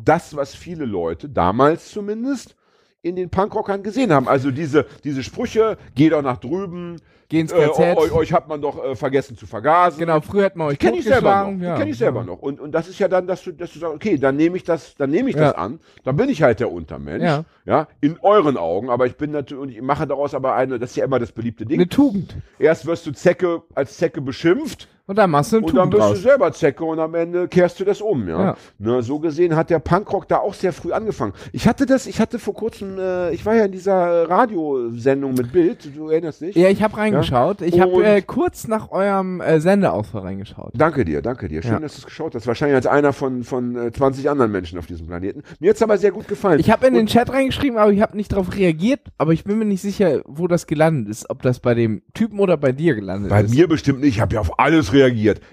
das, 0.04 0.36
was 0.36 0.54
viele 0.54 0.84
Leute, 0.84 1.28
damals 1.28 1.90
zumindest, 1.90 2.56
in 3.02 3.16
den 3.16 3.30
Punkrockern 3.30 3.82
gesehen 3.82 4.12
haben. 4.12 4.28
Also 4.28 4.50
diese, 4.50 4.84
diese 5.04 5.22
Sprüche, 5.22 5.78
geh 5.94 6.08
doch 6.10 6.22
nach 6.22 6.38
drüben, 6.38 6.96
Geh 7.30 7.40
ins 7.40 7.52
äh, 7.52 7.66
KZ. 7.68 7.98
eu- 7.98 8.14
euch 8.16 8.32
hat 8.32 8.48
man 8.48 8.62
doch 8.62 8.82
äh, 8.82 8.96
vergessen 8.96 9.36
zu 9.36 9.46
vergasen. 9.46 9.98
Genau, 10.00 10.18
früher 10.22 10.46
hat 10.46 10.56
man 10.56 10.68
euch 10.68 10.78
kenne 10.78 10.96
ich 10.96 11.04
selber 11.04 11.50
noch. 11.52 11.60
ja. 11.62 11.76
kenne 11.76 11.90
ich 11.90 11.98
selber 11.98 12.24
noch. 12.24 12.38
Und, 12.38 12.58
und 12.58 12.72
das 12.72 12.88
ist 12.88 12.98
ja 12.98 13.06
dann, 13.06 13.26
dass 13.26 13.42
du, 13.42 13.52
dass 13.52 13.70
du 13.74 13.78
sagst, 13.78 13.94
okay, 13.94 14.16
dann 14.16 14.36
nehme 14.36 14.56
ich 14.56 14.64
das, 14.64 14.94
dann 14.96 15.10
nehme 15.10 15.28
ich 15.28 15.36
Ja. 15.36 15.42
das 15.48 15.54
an. 15.54 15.78
Dann 16.04 16.16
bin 16.16 16.30
ich 16.30 16.42
halt 16.42 16.58
der 16.60 16.72
Untermensch. 16.72 17.22
Ja. 17.22 17.44
ja. 17.66 17.86
In 18.00 18.18
euren 18.22 18.56
Augen. 18.56 18.88
Aber 18.88 19.04
ich 19.04 19.16
bin 19.16 19.30
natürlich, 19.30 19.62
und 19.62 19.68
ich 19.70 19.82
mache 19.82 20.06
daraus 20.06 20.32
aber 20.32 20.54
eine, 20.54 20.78
das 20.78 20.90
ist 20.90 20.96
ja 20.96 21.04
immer 21.04 21.18
das 21.18 21.30
beliebte 21.32 21.66
Ding. 21.66 21.78
Eine 21.78 21.88
Tugend. 21.90 22.34
Erst 22.58 22.86
wirst 22.86 23.06
du 23.06 23.12
Zecke, 23.12 23.62
als 23.74 23.98
Zecke 23.98 24.22
beschimpft 24.22 24.88
Und 25.08 25.16
dann 25.18 25.30
machst 25.30 25.50
du 25.52 25.56
einen 25.56 25.64
Und 25.64 25.74
dann 25.74 25.90
bist 25.90 26.00
du 26.02 26.06
draus. 26.06 26.22
selber 26.22 26.52
Zecke 26.52 26.84
und 26.84 27.00
am 27.00 27.14
Ende 27.16 27.48
kehrst 27.48 27.80
du 27.80 27.84
das 27.84 28.00
um, 28.00 28.28
ja. 28.28 28.40
Ja. 28.44 28.56
Ne, 28.78 29.02
so 29.02 29.18
gesehen 29.18 29.56
hat 29.56 29.70
der 29.70 29.80
Punkrock 29.80 30.28
da 30.28 30.36
auch 30.36 30.54
sehr 30.54 30.72
früh 30.72 30.92
angefangen. 30.92 31.32
Ich 31.52 31.66
hatte 31.66 31.86
das, 31.86 32.06
ich 32.06 32.20
hatte 32.20 32.38
vor 32.38 32.54
kurzem, 32.54 32.98
äh, 32.98 33.32
ich 33.32 33.44
war 33.46 33.54
ja 33.56 33.64
in 33.64 33.72
dieser 33.72 34.28
Radiosendung 34.28 35.34
mit 35.34 35.50
Bild, 35.50 35.90
du 35.96 36.08
erinnerst 36.10 36.42
dich? 36.42 36.54
Ja, 36.56 36.68
ich 36.68 36.82
habe 36.82 36.96
reingeschaut. 36.96 37.62
Ich 37.62 37.80
habe 37.80 38.04
äh, 38.04 38.20
kurz 38.22 38.68
nach 38.68 38.90
eurem 38.90 39.40
äh, 39.40 39.60
Sendeausfall 39.60 40.22
reingeschaut. 40.22 40.72
Danke 40.74 41.04
dir, 41.06 41.22
danke 41.22 41.48
dir. 41.48 41.62
Schön, 41.62 41.72
Ja. 41.72 41.80
dass 41.80 41.94
du 41.94 41.98
es 42.00 42.04
geschaut 42.04 42.34
hast. 42.34 42.46
Wahrscheinlich 42.46 42.76
als 42.76 42.86
einer 42.86 43.14
von, 43.14 43.44
von 43.44 43.76
äh, 43.76 43.90
20 43.90 44.28
anderen 44.28 44.52
Menschen 44.52 44.78
auf 44.78 44.84
diesem 44.86 45.06
Planeten. 45.06 45.42
Mir 45.58 45.70
hat's 45.70 45.80
aber 45.82 45.96
sehr 45.96 46.10
gut 46.10 46.28
gefallen. 46.28 46.60
Ich 46.60 46.70
habe 46.70 46.86
in 46.86 46.92
den 46.92 47.00
Und- 47.02 47.06
Chat 47.08 47.32
reingeschrieben, 47.32 47.78
aber 47.78 47.92
ich 47.92 48.02
habe 48.02 48.14
nicht 48.14 48.30
darauf 48.32 48.54
reagiert. 48.54 49.00
Aber 49.16 49.32
ich 49.32 49.44
bin 49.44 49.58
mir 49.58 49.64
nicht 49.64 49.80
sicher, 49.80 50.20
wo 50.26 50.48
das 50.48 50.66
gelandet 50.66 51.08
ist. 51.08 51.30
Ob 51.30 51.40
das 51.40 51.60
bei 51.60 51.72
dem 51.72 52.02
Typen 52.12 52.38
oder 52.40 52.58
bei 52.58 52.72
dir 52.72 52.94
gelandet 52.94 53.30
Bei 53.30 53.40
ist. 53.42 53.54
mir 53.54 53.66
bestimmt 53.68 54.00
nicht. 54.00 54.16
Ich 54.16 54.20
habe 54.20 54.34
ja 54.34 54.40
auf 54.42 54.58
alles 54.58 54.92
reagiert. 54.92 54.97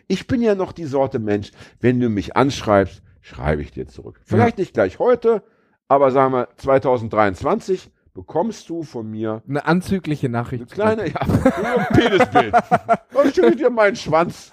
Ich 0.08 0.28
bin 0.28 0.42
ja 0.42 0.56
noch 0.56 0.72
die 0.72 0.86
Sorte 0.86 1.20
Mensch, 1.20 1.52
wenn 1.80 2.00
du 2.00 2.10
mich 2.10 2.36
anschreibst, 2.36 3.02
schreibe 3.22 3.62
ich 3.62 3.72
dir 3.72 3.88
zurück. 3.88 4.20
Vielleicht 4.24 4.58
nicht 4.58 4.74
gleich 4.74 5.00
heute, 5.00 5.44
aber 5.88 6.12
sagen 6.12 6.34
wir 6.34 6.48
2023 6.58 7.92
bekommst 8.14 8.70
du 8.70 8.84
von 8.84 9.10
mir 9.12 9.44
Eine 9.48 9.66
anzügliche 9.66 10.30
Nachricht. 10.30 10.64
eine 10.64 10.96
kleine, 10.96 11.10
ja, 11.10 11.22
ein 11.22 11.88
Penisbild. 11.94 12.54
Dann 13.14 13.34
schicke 13.34 13.48
ich 13.50 13.58
dir 13.58 13.70
meinen 13.70 13.96
Schwanz. 13.96 14.52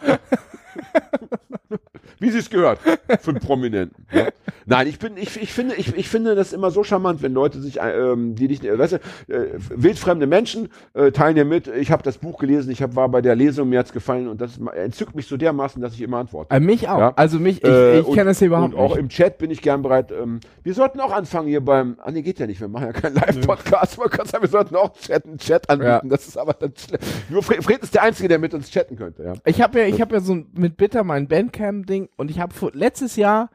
Wie 2.18 2.30
sie 2.30 2.38
es 2.38 2.50
gehört, 2.50 2.78
für 3.20 3.30
einen 3.30 3.40
Prominenten. 3.40 4.06
Ja. 4.12 4.28
Nein, 4.66 4.86
ich 4.86 5.00
bin, 5.00 5.16
ich, 5.16 5.42
ich 5.42 5.52
finde, 5.52 5.74
ich, 5.74 5.96
ich 5.96 6.08
finde 6.08 6.36
das 6.36 6.52
immer 6.52 6.70
so 6.70 6.84
charmant, 6.84 7.20
wenn 7.20 7.32
Leute 7.32 7.60
sich, 7.60 7.80
ähm, 7.82 8.36
die 8.36 8.46
dich, 8.46 8.62
äh, 8.62 8.78
weißt 8.78 8.92
du, 8.92 8.96
äh, 9.34 9.48
wildfremde 9.70 10.28
Menschen 10.28 10.68
äh, 10.94 11.10
teilen 11.10 11.34
dir 11.34 11.44
mit. 11.44 11.66
Ich 11.66 11.90
habe 11.90 12.04
das 12.04 12.18
Buch 12.18 12.38
gelesen, 12.38 12.70
ich 12.70 12.80
hab, 12.80 12.94
war 12.94 13.08
bei 13.08 13.22
der 13.22 13.34
Lesung, 13.34 13.70
mir 13.70 13.80
hat's 13.80 13.92
gefallen 13.92 14.28
und 14.28 14.40
das 14.40 14.58
entzückt 14.58 15.16
mich 15.16 15.26
so 15.26 15.36
dermaßen, 15.36 15.82
dass 15.82 15.94
ich 15.94 16.02
immer 16.02 16.18
antworte. 16.18 16.54
Äh, 16.54 16.60
mich 16.60 16.88
auch. 16.88 16.98
Ja. 16.98 17.12
Also 17.16 17.40
mich, 17.40 17.56
ich, 17.64 17.68
Äh, 17.68 18.00
ich 18.00 18.06
kenne 18.12 18.26
das 18.26 18.38
hier 18.38 18.48
überhaupt 18.48 18.74
und 18.74 18.78
auch 18.78 18.90
nicht. 18.90 18.98
im 19.00 19.08
Chat 19.08 19.38
bin 19.38 19.50
ich 19.50 19.60
gern 19.60 19.82
bereit. 19.82 20.12
Ähm, 20.12 20.38
wir 20.62 20.74
sollten 20.74 21.00
auch 21.00 21.10
anfangen 21.12 21.48
hier 21.48 21.64
beim. 21.64 21.96
Ah, 22.00 22.12
nee, 22.12 22.22
geht 22.22 22.38
ja 22.38 22.46
nicht. 22.46 22.60
Wir 22.60 22.68
machen 22.68 22.86
ja 22.86 22.92
keinen 22.92 23.14
Live-Podcast. 23.16 23.98
Man 23.98 24.10
kann 24.10 24.26
sagen, 24.26 24.44
wir 24.44 24.50
sollten 24.50 24.76
auch 24.76 24.92
chatten, 24.94 25.38
Chat 25.38 25.68
anbieten. 25.68 25.88
Ja. 25.90 26.02
Das 26.04 26.28
ist 26.28 26.36
aber 26.36 26.52
dann 26.54 26.70
schle- 26.70 27.00
Nur 27.30 27.42
Fred, 27.42 27.64
Fred 27.64 27.82
ist 27.82 27.94
der 27.94 28.04
Einzige, 28.04 28.28
der 28.28 28.38
mit 28.38 28.54
uns 28.54 28.70
chatten 28.70 28.94
könnte. 28.96 29.24
Ja. 29.24 29.32
Ich 29.44 29.60
habe 29.60 29.80
ja, 29.80 29.86
ich 29.86 30.00
habe 30.00 30.14
ja 30.14 30.20
so 30.20 30.34
ein- 30.34 30.46
mit 30.72 30.76
Bitter 30.78 31.04
mein 31.04 31.28
Bandcamp-Ding 31.28 32.08
und 32.16 32.30
ich 32.30 32.40
habe 32.40 32.54
letztes 32.72 33.16
Jahr 33.16 33.50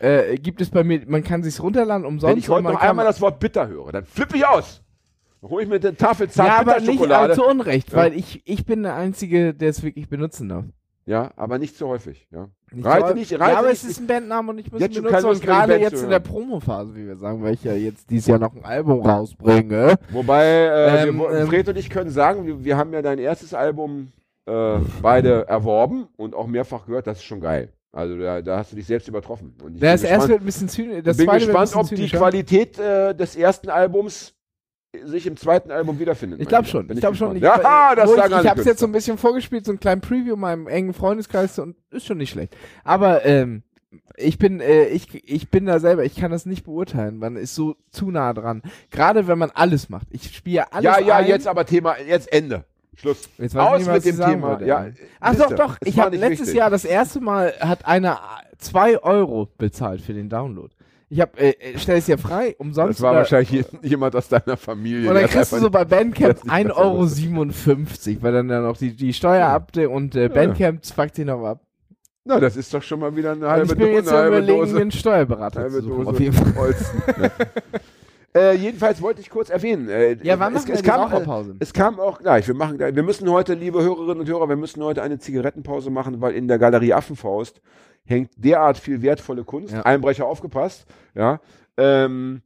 äh, 0.00 0.36
gibt 0.36 0.60
es 0.60 0.70
bei 0.70 0.84
mir, 0.84 1.02
man 1.06 1.22
kann 1.24 1.42
sich's 1.42 1.62
runterladen 1.62 2.06
umsonst. 2.06 2.32
Wenn 2.32 2.38
ich 2.38 2.48
heute 2.48 2.64
noch 2.64 2.80
einmal 2.80 3.04
das 3.04 3.20
Wort 3.20 3.40
bitter 3.40 3.68
höre, 3.68 3.90
dann 3.92 4.04
flippe 4.04 4.36
ich 4.36 4.46
aus. 4.46 4.82
Dann 5.40 5.50
hole 5.50 5.64
ich 5.64 5.68
mir 5.68 5.76
eine 5.76 5.96
Tafel 5.96 6.28
zart 6.30 6.48
ja, 6.48 6.58
aber 6.58 6.80
nicht 6.80 7.02
zu 7.34 7.44
Unrecht, 7.44 7.90
Ja. 7.90 7.96
weil 7.96 8.14
ich, 8.14 8.42
ich 8.44 8.64
bin 8.64 8.82
der 8.84 8.94
Einzige, 8.94 9.52
der 9.54 9.70
es 9.70 9.82
wirklich 9.82 10.08
benutzen 10.08 10.48
darf. 10.48 10.64
Ja, 11.06 11.32
aber 11.36 11.58
nicht 11.58 11.76
so 11.76 11.88
häufig. 11.88 12.26
Ja. 12.30 12.48
Nicht 12.72 12.84
Reite 12.86 13.08
so- 13.08 13.14
nicht, 13.14 13.30
ja, 13.30 13.38
reite 13.38 13.58
aber 13.58 13.68
nicht. 13.68 13.82
es 13.82 13.90
ist 13.90 14.00
ein 14.00 14.06
Bandname 14.06 14.50
und 14.52 14.58
ich 14.58 14.72
muss 14.72 14.80
Jetzt 14.80 14.94
benutzen. 14.94 15.26
Und 15.26 15.42
gerade 15.42 15.76
jetzt 15.76 15.98
zu 15.98 16.04
in 16.04 16.10
der. 16.10 16.20
Promophase, 16.20 16.94
wie 16.94 17.06
wir 17.06 17.16
sagen, 17.16 17.42
weil 17.42 17.54
ich 17.54 17.62
ja 17.64 17.74
jetzt 17.74 18.08
dieses 18.10 18.26
Jahr 18.26 18.38
noch 18.38 18.54
ein 18.54 18.64
Album 18.64 19.00
rausbringe. 19.02 19.96
Wobei, 20.10 20.44
äh, 20.46 21.08
Ähm, 21.08 21.18
wir, 21.18 21.30
ähm, 21.30 21.46
Fred 21.48 21.68
und 21.68 21.76
ich 21.76 21.90
können 21.90 22.08
sagen, 22.10 22.46
wir, 22.46 22.64
wir 22.64 22.76
haben 22.78 22.92
ja 22.94 23.02
dein 23.02 23.18
erstes 23.18 23.52
Album 23.52 24.12
äh, 24.46 24.78
beide 25.02 25.46
erworben 25.48 26.08
und 26.16 26.34
auch 26.34 26.46
mehrfach 26.46 26.86
gehört. 26.86 27.06
Das 27.06 27.18
ist 27.18 27.24
schon 27.24 27.40
geil. 27.40 27.72
Also 27.92 28.18
da, 28.18 28.42
da 28.42 28.58
hast 28.58 28.72
du 28.72 28.76
dich 28.76 28.86
selbst 28.86 29.08
übertroffen. 29.08 29.54
Und 29.62 29.76
ich 29.76 29.80
Das 29.80 30.02
bin 30.02 30.10
erste 30.10 30.28
wird 30.30 30.40
ein 30.40 30.46
bisschen 30.46 30.68
zynisch, 30.68 31.02
das 31.04 31.16
bin 31.16 31.28
ein 31.28 31.38
gespannt, 31.38 31.76
ob 31.76 31.88
die. 31.88 32.08
Qualität 32.08 32.78
äh, 32.78 33.14
des 33.14 33.36
ersten 33.36 33.70
Albums 33.70 34.34
sich 35.04 35.26
im 35.26 35.36
zweiten 35.36 35.70
Album 35.70 35.98
wiederfindet. 35.98 36.40
Ich 36.40 36.48
glaube 36.48 36.66
schon. 36.66 36.86
Bin 36.86 36.96
Ich 36.96 37.00
glaube 37.00 37.16
schon. 37.16 37.36
Ich, 37.36 37.42
Ja, 37.42 37.94
das 37.94 38.10
ich, 38.10 38.16
ich 38.16 38.48
habe 38.48 38.60
es 38.60 38.66
jetzt 38.66 38.80
so 38.80 38.86
ein 38.86 38.92
bisschen 38.92 39.18
vorgespielt, 39.18 39.64
so 39.64 39.72
einen 39.72 39.80
kleinen 39.80 40.00
Preview 40.00 40.34
in 40.34 40.40
meinem 40.40 40.66
engen 40.66 40.92
Freundeskreis 40.92 41.58
und 41.58 41.76
ist 41.90 42.06
schon 42.06 42.18
nicht 42.18 42.30
schlecht. 42.30 42.56
Aber 42.84 43.24
ähm, 43.24 43.62
ich 44.16 44.38
bin, 44.38 44.60
äh, 44.60 44.86
ich, 44.86 45.08
ich 45.28 45.50
bin 45.50 45.66
da 45.66 45.78
selber, 45.78 46.04
ich 46.04 46.16
kann 46.16 46.30
das 46.30 46.46
nicht 46.46 46.64
beurteilen. 46.64 47.18
Man 47.18 47.36
ist 47.36 47.54
so 47.54 47.76
zu 47.90 48.10
nah 48.10 48.32
dran. 48.32 48.62
Gerade 48.90 49.26
wenn 49.26 49.38
man 49.38 49.50
alles 49.50 49.88
macht. 49.88 50.08
Ich 50.10 50.34
spiele 50.34 50.72
alles 50.72 50.84
Ja, 50.84 51.00
ja, 51.00 51.16
ein. 51.16 51.26
jetzt 51.26 51.46
aber 51.46 51.66
Thema, 51.66 51.96
jetzt 51.98 52.32
Ende. 52.32 52.64
Schluss. 52.96 53.28
Jetzt 53.38 53.54
weiß 53.54 53.66
Aus 53.68 53.78
nicht, 53.78 53.88
was 53.88 53.94
mit 53.96 54.04
dem 54.06 54.16
sagen 54.16 54.32
Thema. 54.32 54.62
Ja, 54.62 54.86
Ach 55.20 55.34
siehste, 55.34 55.54
doch, 55.54 55.66
doch. 55.68 55.76
Ich 55.84 55.98
habe 55.98 56.16
letztes 56.16 56.40
wichtig. 56.48 56.54
Jahr 56.58 56.70
das 56.70 56.84
erste 56.84 57.20
Mal 57.20 57.52
hat 57.60 57.86
einer 57.86 58.20
2 58.58 58.98
Euro 59.02 59.48
bezahlt 59.58 60.00
für 60.00 60.12
den 60.14 60.28
Download. 60.28 60.70
Ich 61.10 61.20
habe, 61.20 61.38
äh, 61.38 61.50
äh, 61.50 61.78
stell 61.78 61.98
es 61.98 62.06
dir 62.06 62.18
frei, 62.18 62.56
umsonst. 62.58 62.98
Das 62.98 63.02
war 63.02 63.10
oder- 63.12 63.20
wahrscheinlich 63.20 63.64
jemand 63.82 64.16
aus 64.16 64.28
deiner 64.28 64.56
Familie. 64.56 65.08
Und 65.10 65.14
dann 65.16 65.26
kriegst 65.26 65.52
du 65.52 65.58
so 65.58 65.70
bei 65.70 65.84
Bandcamp 65.84 66.42
der 66.42 66.52
hat 66.52 66.64
nicht 66.64 66.70
1,57 66.74 68.10
Euro, 68.16 68.22
weil 68.22 68.32
dann 68.32 68.48
da 68.48 68.60
noch 68.60 68.76
die, 68.76 68.96
die 68.96 69.12
Steuer 69.12 69.46
abde 69.46 69.88
und 69.90 70.16
äh, 70.16 70.28
Bandcamp 70.28 70.84
fuckt 70.84 71.18
ihn 71.18 71.26
noch 71.26 71.44
ab. 71.44 71.60
Na, 72.24 72.40
das 72.40 72.56
ist 72.56 72.72
doch 72.72 72.82
schon 72.82 73.00
mal 73.00 73.14
wieder 73.14 73.32
eine 73.32 73.46
halbe, 73.46 73.66
ich 73.66 73.78
bin 73.78 73.80
Do- 73.80 73.86
jetzt 73.92 74.08
eine 74.08 74.16
halbe 74.18 74.36
überlegen, 74.38 74.58
Dose. 74.60 74.80
einen 74.80 74.90
Steuerberater 74.92 75.60
Halbe 75.60 75.74
zu 75.74 75.82
suchen. 75.82 76.04
Dose 76.04 76.10
Auf 76.10 76.20
jeden 76.20 76.32
Fall. 76.34 76.74
Äh, 78.36 78.54
jedenfalls 78.56 79.00
wollte 79.00 79.20
ich 79.20 79.30
kurz 79.30 79.48
erwähnen. 79.50 79.88
Äh, 79.88 80.16
Ja, 80.22 80.38
wann 80.40 80.52
es, 80.54 80.62
machen 80.62 80.68
wir 80.68 80.74
es 80.74 80.82
die 80.82 80.88
kam, 80.88 81.00
Raucherpause? 81.02 81.56
Es 81.60 81.72
kam 81.72 82.00
auch 82.00 82.18
gleich. 82.18 82.48
Wir 82.48 82.54
machen. 82.54 82.78
Wir 82.78 83.02
müssen 83.04 83.30
heute, 83.30 83.54
liebe 83.54 83.80
Hörerinnen 83.82 84.20
und 84.20 84.28
Hörer, 84.28 84.48
wir 84.48 84.56
müssen 84.56 84.82
heute 84.82 85.02
eine 85.02 85.18
Zigarettenpause 85.18 85.90
machen, 85.90 86.20
weil 86.20 86.34
in 86.34 86.48
der 86.48 86.58
Galerie 86.58 86.92
Affenfaust 86.94 87.60
hängt 88.04 88.30
derart 88.36 88.76
viel 88.78 89.02
wertvolle 89.02 89.44
Kunst. 89.44 89.72
Ja. 89.72 89.82
Einbrecher 89.82 90.26
aufgepasst. 90.26 90.86
Ja. 91.14 91.40
Ähm, 91.76 92.42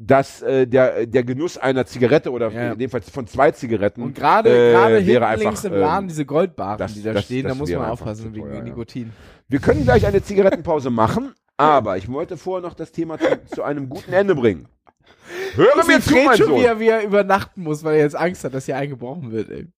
dass 0.00 0.42
äh, 0.42 0.66
der, 0.66 1.06
der 1.06 1.24
Genuss 1.24 1.58
einer 1.58 1.84
Zigarette 1.86 2.30
oder 2.30 2.50
Ja. 2.50 2.72
in 2.72 2.78
dem 2.78 2.88
Fall 2.90 3.00
von 3.02 3.26
zwei 3.26 3.50
Zigaretten 3.50 4.02
Und 4.02 4.14
gerade 4.14 4.48
äh, 4.48 4.72
gerade 4.72 4.98
hinten 4.98 5.22
einfach, 5.24 5.44
links 5.44 5.64
im 5.64 5.72
ähm, 5.72 5.80
Laden 5.80 6.08
diese 6.08 6.24
Goldbaren, 6.24 6.78
das- 6.78 6.94
die 6.94 7.02
da 7.02 7.12
das- 7.14 7.24
stehen, 7.24 7.42
da 7.44 7.48
das 7.50 7.58
muss 7.58 7.68
wäre 7.68 7.80
man 7.80 7.90
aufpassen 7.90 8.32
wegen 8.34 8.48
teuer. 8.48 8.62
Nikotin. 8.62 9.12
Wir 9.48 9.58
können 9.58 9.82
gleich 9.82 10.06
eine 10.06 10.22
Zigarettenpause 10.22 10.90
machen, 10.90 11.32
aber 11.56 11.96
ich 11.96 12.08
wollte 12.08 12.36
vorher 12.36 12.62
noch 12.68 12.74
das 12.74 12.92
Thema 12.92 13.18
zu, 13.18 13.26
zu 13.56 13.62
einem 13.64 13.88
guten 13.88 14.12
Ende 14.12 14.36
bringen. 14.36 14.68
Höre 15.54 15.84
mir 15.86 16.00
zu, 16.00 16.14
mein 16.14 16.36
schon, 16.36 16.48
Sohn. 16.48 16.60
wie 16.60 16.64
er, 16.64 16.80
wie 16.80 16.88
er 16.88 17.02
übernachten 17.04 17.62
muss, 17.62 17.84
weil 17.84 17.96
er 17.96 18.02
jetzt 18.02 18.16
Angst 18.16 18.44
hat, 18.44 18.54
dass 18.54 18.66
hier 18.66 18.76
eingebrochen 18.76 19.32
wird, 19.32 19.50
ey. 19.50 19.68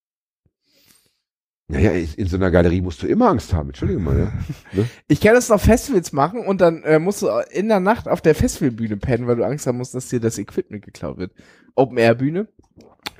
Naja, 1.68 1.92
in 1.92 2.26
so 2.26 2.36
einer 2.36 2.51
Galerie 2.51 2.80
musst 2.80 3.01
du 3.03 3.07
immer 3.07 3.28
Angst 3.28 3.53
haben. 3.53 3.68
Entschuldige 3.68 4.01
mal, 4.01 4.18
ja. 4.18 4.84
Ich 5.07 5.20
kann 5.20 5.34
das 5.34 5.53
auf 5.53 5.62
Festivals 5.62 6.12
machen 6.12 6.44
und 6.44 6.61
dann 6.61 6.82
äh, 6.82 6.98
musst 6.98 7.22
du 7.22 7.28
in 7.53 7.68
der 7.68 7.78
Nacht 7.78 8.09
auf 8.09 8.20
der 8.20 8.34
Festivalbühne 8.34 8.96
pennen, 8.96 9.28
weil 9.28 9.36
du 9.36 9.44
Angst 9.46 9.68
haben 9.68 9.78
musst, 9.78 9.94
dass 9.94 10.09
dir 10.09 10.18
das 10.18 10.36
Equipment 10.38 10.84
geklaut 10.84 11.18
wird. 11.18 11.32
Open-Air-Bühne. 11.76 12.48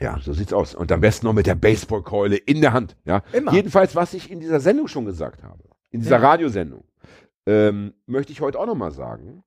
Ja, 0.01 0.19
so 0.21 0.33
sieht's 0.33 0.53
aus. 0.53 0.75
Und 0.75 0.91
am 0.91 1.01
besten 1.01 1.27
noch 1.27 1.33
mit 1.33 1.47
der 1.47 1.55
Baseballkeule 1.55 2.37
in 2.37 2.61
der 2.61 2.73
Hand. 2.73 2.97
Ja. 3.05 3.23
Immer. 3.33 3.53
Jedenfalls, 3.53 3.95
was 3.95 4.15
ich 4.15 4.31
in 4.33 4.41
dieser 4.41 4.59
Sendung 4.59 4.89
schon 4.89 5.05
gesagt 5.05 5.45
habe, 5.45 5.63
in 5.91 6.01
dieser 6.01 6.19
Ja. 6.21 6.31
Radiosendung, 6.31 6.83
ähm, 7.47 7.95
möchte 8.07 8.33
ich 8.33 8.41
heute 8.41 8.59
auch 8.59 8.67
nochmal 8.67 8.91
sagen, 8.91 9.45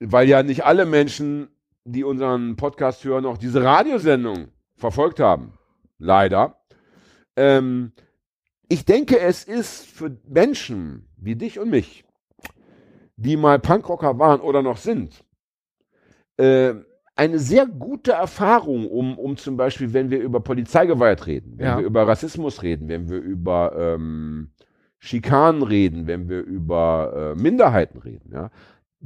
weil 0.00 0.28
ja 0.28 0.42
nicht 0.42 0.64
alle 0.64 0.84
Menschen, 0.84 1.48
die 1.84 2.04
unseren 2.04 2.56
Podcast 2.56 3.04
hören, 3.04 3.26
auch 3.26 3.38
diese 3.38 3.62
Radiosendung 3.62 4.48
verfolgt 4.76 5.20
haben. 5.20 5.52
Leider. 5.98 6.56
Ähm, 7.36 7.92
ich 8.68 8.84
denke, 8.84 9.18
es 9.20 9.44
ist 9.44 9.86
für 9.86 10.16
Menschen 10.26 11.08
wie 11.16 11.36
dich 11.36 11.58
und 11.58 11.70
mich, 11.70 12.04
die 13.16 13.36
mal 13.36 13.58
Punkrocker 13.58 14.18
waren 14.18 14.40
oder 14.40 14.62
noch 14.62 14.78
sind, 14.78 15.24
äh, 16.38 16.74
eine 17.16 17.38
sehr 17.38 17.66
gute 17.66 18.12
Erfahrung, 18.12 18.88
um, 18.88 19.18
um 19.18 19.36
zum 19.36 19.56
Beispiel, 19.56 19.92
wenn 19.92 20.10
wir 20.10 20.20
über 20.20 20.40
Polizeigewalt 20.40 21.26
reden, 21.26 21.58
wenn 21.58 21.66
Ja. 21.66 21.78
wir 21.78 21.84
über 21.86 22.08
Rassismus 22.08 22.62
reden, 22.62 22.88
wenn 22.88 23.08
wir 23.08 23.18
über 23.18 23.72
ähm, 23.78 24.50
Schikanen 24.98 25.62
reden, 25.62 26.06
wenn 26.08 26.28
wir 26.28 26.40
über 26.42 27.34
äh, 27.36 27.40
Minderheiten 27.40 27.98
reden, 27.98 28.32
ja, 28.32 28.50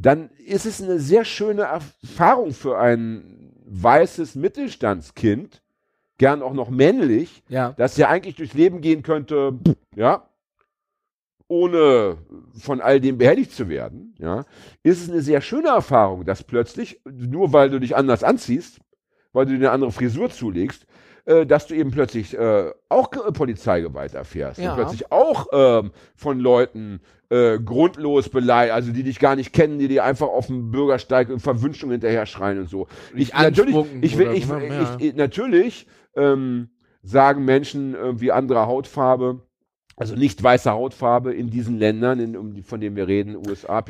dann 0.00 0.30
ist 0.46 0.64
es 0.64 0.80
eine 0.80 1.00
sehr 1.00 1.24
schöne 1.24 1.62
Erfahrung 1.62 2.52
für 2.52 2.78
ein 2.78 3.52
weißes 3.66 4.36
Mittelstandskind, 4.36 5.60
gern 6.18 6.40
auch 6.42 6.54
noch 6.54 6.70
männlich, 6.70 7.42
Ja. 7.48 7.72
das 7.76 7.96
ja 7.96 8.08
eigentlich 8.08 8.36
durchs 8.36 8.54
Leben 8.54 8.80
gehen 8.80 9.02
könnte, 9.02 9.58
ja, 9.96 10.28
ohne 11.48 12.18
von 12.58 12.80
all 12.80 13.00
dem 13.00 13.18
behelligt 13.18 13.52
zu 13.52 13.68
werden, 13.68 14.14
ja, 14.18 14.44
ist 14.82 15.02
es 15.02 15.10
eine 15.10 15.22
sehr 15.22 15.40
schöne 15.40 15.68
Erfahrung, 15.68 16.24
dass 16.24 16.44
plötzlich, 16.44 17.00
nur 17.04 17.52
weil 17.52 17.70
du 17.70 17.80
dich 17.80 17.96
anders 17.96 18.22
anziehst, 18.22 18.78
weil 19.32 19.46
du 19.46 19.52
dir 19.52 19.58
eine 19.58 19.70
andere 19.72 19.92
Frisur 19.92 20.30
zulegst, 20.30 20.86
äh, 21.28 21.44
dass 21.46 21.66
du 21.66 21.74
eben 21.74 21.90
plötzlich 21.90 22.36
äh, 22.36 22.70
auch 22.88 23.10
Ge- 23.10 23.30
Polizeigewalt 23.32 24.14
erfährst 24.14 24.58
Ja. 24.60 24.70
und 24.70 24.76
plötzlich 24.76 25.12
auch 25.12 25.46
ähm, 25.52 25.92
von 26.16 26.40
Leuten 26.40 27.00
äh, 27.28 27.58
grundlos 27.58 28.30
beleidigt, 28.30 28.72
also 28.74 28.92
die 28.92 29.02
dich 29.02 29.18
gar 29.18 29.36
nicht 29.36 29.52
kennen, 29.52 29.78
die 29.78 29.88
dir 29.88 30.04
einfach 30.04 30.28
auf 30.28 30.46
dem 30.46 30.70
Bürgersteig 30.70 31.28
Verwünschungen 31.38 31.92
hinterher 31.92 32.24
schreien 32.24 32.60
und 32.60 32.70
so. 32.70 32.86
Ich, 33.14 33.34
natürlich, 33.34 33.76
ich 34.00 34.16
will, 34.16 34.28
oder 34.28 34.36
ich, 34.36 34.48
ja. 34.48 34.96
ich, 34.98 35.14
natürlich 35.14 35.86
ähm, 36.16 36.70
sagen 37.02 37.44
Menschen 37.44 37.94
irgendwie 37.94 38.32
anderer 38.32 38.66
Hautfarbe, 38.66 39.42
also 39.96 40.14
nicht 40.14 40.42
weiße 40.42 40.70
Hautfarbe 40.70 41.34
in 41.34 41.50
diesen 41.50 41.76
Ländern, 41.78 42.20
in, 42.20 42.36
um 42.36 42.62
von 42.62 42.80
denen 42.80 42.96
wir 42.96 43.06
reden, 43.06 43.36
USA, 43.36 43.82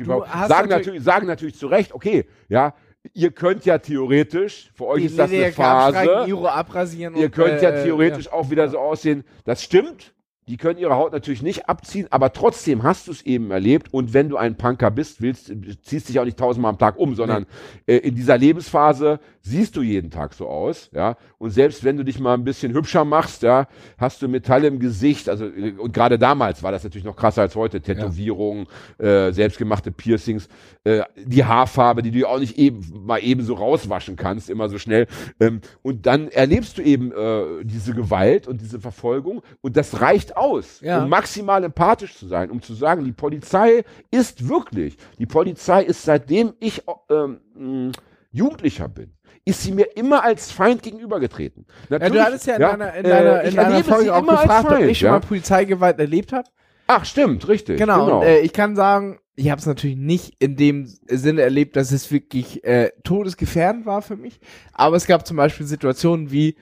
sagen 0.49 0.67
natürlich, 0.67 1.03
sagen 1.03 1.25
natürlich 1.27 1.55
zu 1.55 1.67
Recht, 1.67 1.93
okay, 1.93 2.25
ja, 2.49 2.73
ihr 3.13 3.31
könnt 3.31 3.65
ja 3.65 3.77
theoretisch, 3.77 4.71
für 4.73 4.87
euch 4.87 5.01
Die 5.01 5.05
ist 5.07 5.19
das 5.19 5.31
eine 5.31 5.51
Phase, 5.51 6.27
abrasieren 6.51 7.15
ihr 7.15 7.29
könnt 7.29 7.61
ja 7.61 7.69
äh, 7.69 7.83
theoretisch 7.83 8.31
auch 8.31 8.49
wieder 8.49 8.67
so 8.69 8.79
aussehen, 8.79 9.23
das 9.45 9.63
stimmt, 9.63 10.13
die 10.49 10.57
können 10.57 10.79
ihre 10.79 10.95
Haut 10.95 11.13
natürlich 11.13 11.43
nicht 11.43 11.69
abziehen, 11.69 12.07
aber 12.09 12.33
trotzdem 12.33 12.81
hast 12.81 13.07
du 13.07 13.11
es 13.11 13.21
eben 13.21 13.51
erlebt. 13.51 13.93
Und 13.93 14.15
wenn 14.15 14.29
du 14.29 14.37
ein 14.37 14.57
Punker 14.57 14.89
bist, 14.89 15.21
willst, 15.21 15.53
ziehst 15.83 16.09
dich 16.09 16.19
auch 16.19 16.25
nicht 16.25 16.39
tausendmal 16.39 16.71
am 16.71 16.79
Tag 16.79 16.97
um, 16.97 17.13
sondern 17.13 17.45
äh, 17.85 17.97
in 17.97 18.15
dieser 18.15 18.35
Lebensphase 18.35 19.19
siehst 19.41 19.75
du 19.75 19.81
jeden 19.81 20.11
Tag 20.11 20.33
so 20.33 20.47
aus, 20.47 20.89
ja. 20.93 21.15
Und 21.37 21.51
selbst 21.51 21.83
wenn 21.83 21.97
du 21.97 22.03
dich 22.03 22.19
mal 22.19 22.33
ein 22.33 22.43
bisschen 22.43 22.73
hübscher 22.73 23.05
machst, 23.05 23.41
ja, 23.43 23.67
hast 23.97 24.21
du 24.21 24.27
Metall 24.27 24.63
im 24.65 24.79
Gesicht. 24.79 25.29
Also 25.29 25.45
äh, 25.45 25.71
und 25.77 25.93
gerade 25.93 26.19
damals 26.19 26.61
war 26.63 26.71
das 26.71 26.83
natürlich 26.83 27.05
noch 27.05 27.15
krasser 27.15 27.41
als 27.41 27.55
heute. 27.55 27.81
Tätowierungen, 27.81 28.67
äh, 28.97 29.31
selbstgemachte 29.31 29.91
Piercings, 29.91 30.47
äh, 30.83 31.03
die 31.17 31.45
Haarfarbe, 31.45 32.01
die 32.01 32.11
du 32.11 32.27
auch 32.27 32.39
nicht 32.39 32.57
eben 32.57 32.81
mal 33.05 33.19
eben 33.23 33.41
so 33.43 33.53
rauswaschen 33.55 34.15
kannst, 34.15 34.49
immer 34.49 34.69
so 34.69 34.77
schnell. 34.77 35.07
Ähm, 35.39 35.61
und 35.81 36.05
dann 36.05 36.27
erlebst 36.29 36.77
du 36.77 36.81
eben 36.81 37.11
äh, 37.11 37.63
diese 37.63 37.93
Gewalt 37.93 38.47
und 38.47 38.61
diese 38.61 38.79
Verfolgung 38.79 39.41
und 39.61 39.77
das 39.77 40.01
reicht 40.01 40.35
aus, 40.37 40.81
Ja. 40.81 41.03
um 41.03 41.09
maximal 41.09 41.63
empathisch 41.63 42.15
zu 42.15 42.27
sein, 42.27 42.49
um 42.51 42.61
zu 42.61 42.73
sagen, 42.73 43.05
die 43.05 43.11
Polizei 43.13 43.83
ist 44.11 44.47
wirklich, 44.49 44.97
die 45.17 45.25
Polizei 45.25 45.83
ist 45.83 46.03
seitdem 46.03 46.53
ich 46.59 46.83
ähm, 47.09 47.39
mh, 47.55 47.91
Jugendlicher 48.31 48.87
bin, 48.87 49.11
ist 49.49 49.63
sie 49.63 49.71
mir 49.71 49.97
immer 49.97 50.23
als 50.23 50.51
Feind 50.51 50.83
gegenübergetreten. 50.83 51.65
Ja, 51.89 51.99
Natürlich, 51.99 52.13
du 52.13 52.25
hattest 52.25 52.47
ja 52.47 52.55
in 52.55 52.61
deiner, 52.61 52.93
in 52.93 53.05
äh, 53.05 53.09
deiner, 53.09 53.43
ich 53.43 53.49
in 53.49 53.55
deiner 53.55 53.83
Folge 53.83 54.15
auch 54.15 54.21
gefragt, 54.21 54.65
ob 54.65 54.71
Feind, 54.71 54.91
ich 54.91 54.99
schon 54.99 55.07
ja? 55.07 55.11
mal 55.13 55.19
Polizeigewalt 55.19 55.99
erlebt 55.99 56.33
habe. 56.33 56.47
Ach, 56.87 57.05
stimmt, 57.05 57.47
richtig. 57.47 57.77
Genau, 57.77 58.05
genau. 58.05 58.19
und 58.19 58.25
äh, 58.25 58.39
ich 58.39 58.53
kann 58.53 58.75
sagen, 58.75 59.19
ich 59.35 59.49
habe 59.49 59.59
es 59.59 59.65
natürlich 59.65 59.97
nicht 59.97 60.35
in 60.39 60.55
dem 60.55 60.85
Sinne 61.07 61.41
erlebt, 61.41 61.75
dass 61.75 61.91
es 61.91 62.11
wirklich 62.11 62.63
äh, 62.63 62.91
todesgefährdend 63.03 63.85
war 63.85 64.01
für 64.01 64.17
mich. 64.17 64.39
Aber 64.73 64.95
es 64.95 65.07
gab 65.07 65.25
zum 65.25 65.37
Beispiel 65.37 65.65
Situationen 65.65 66.31
wie, 66.31 66.55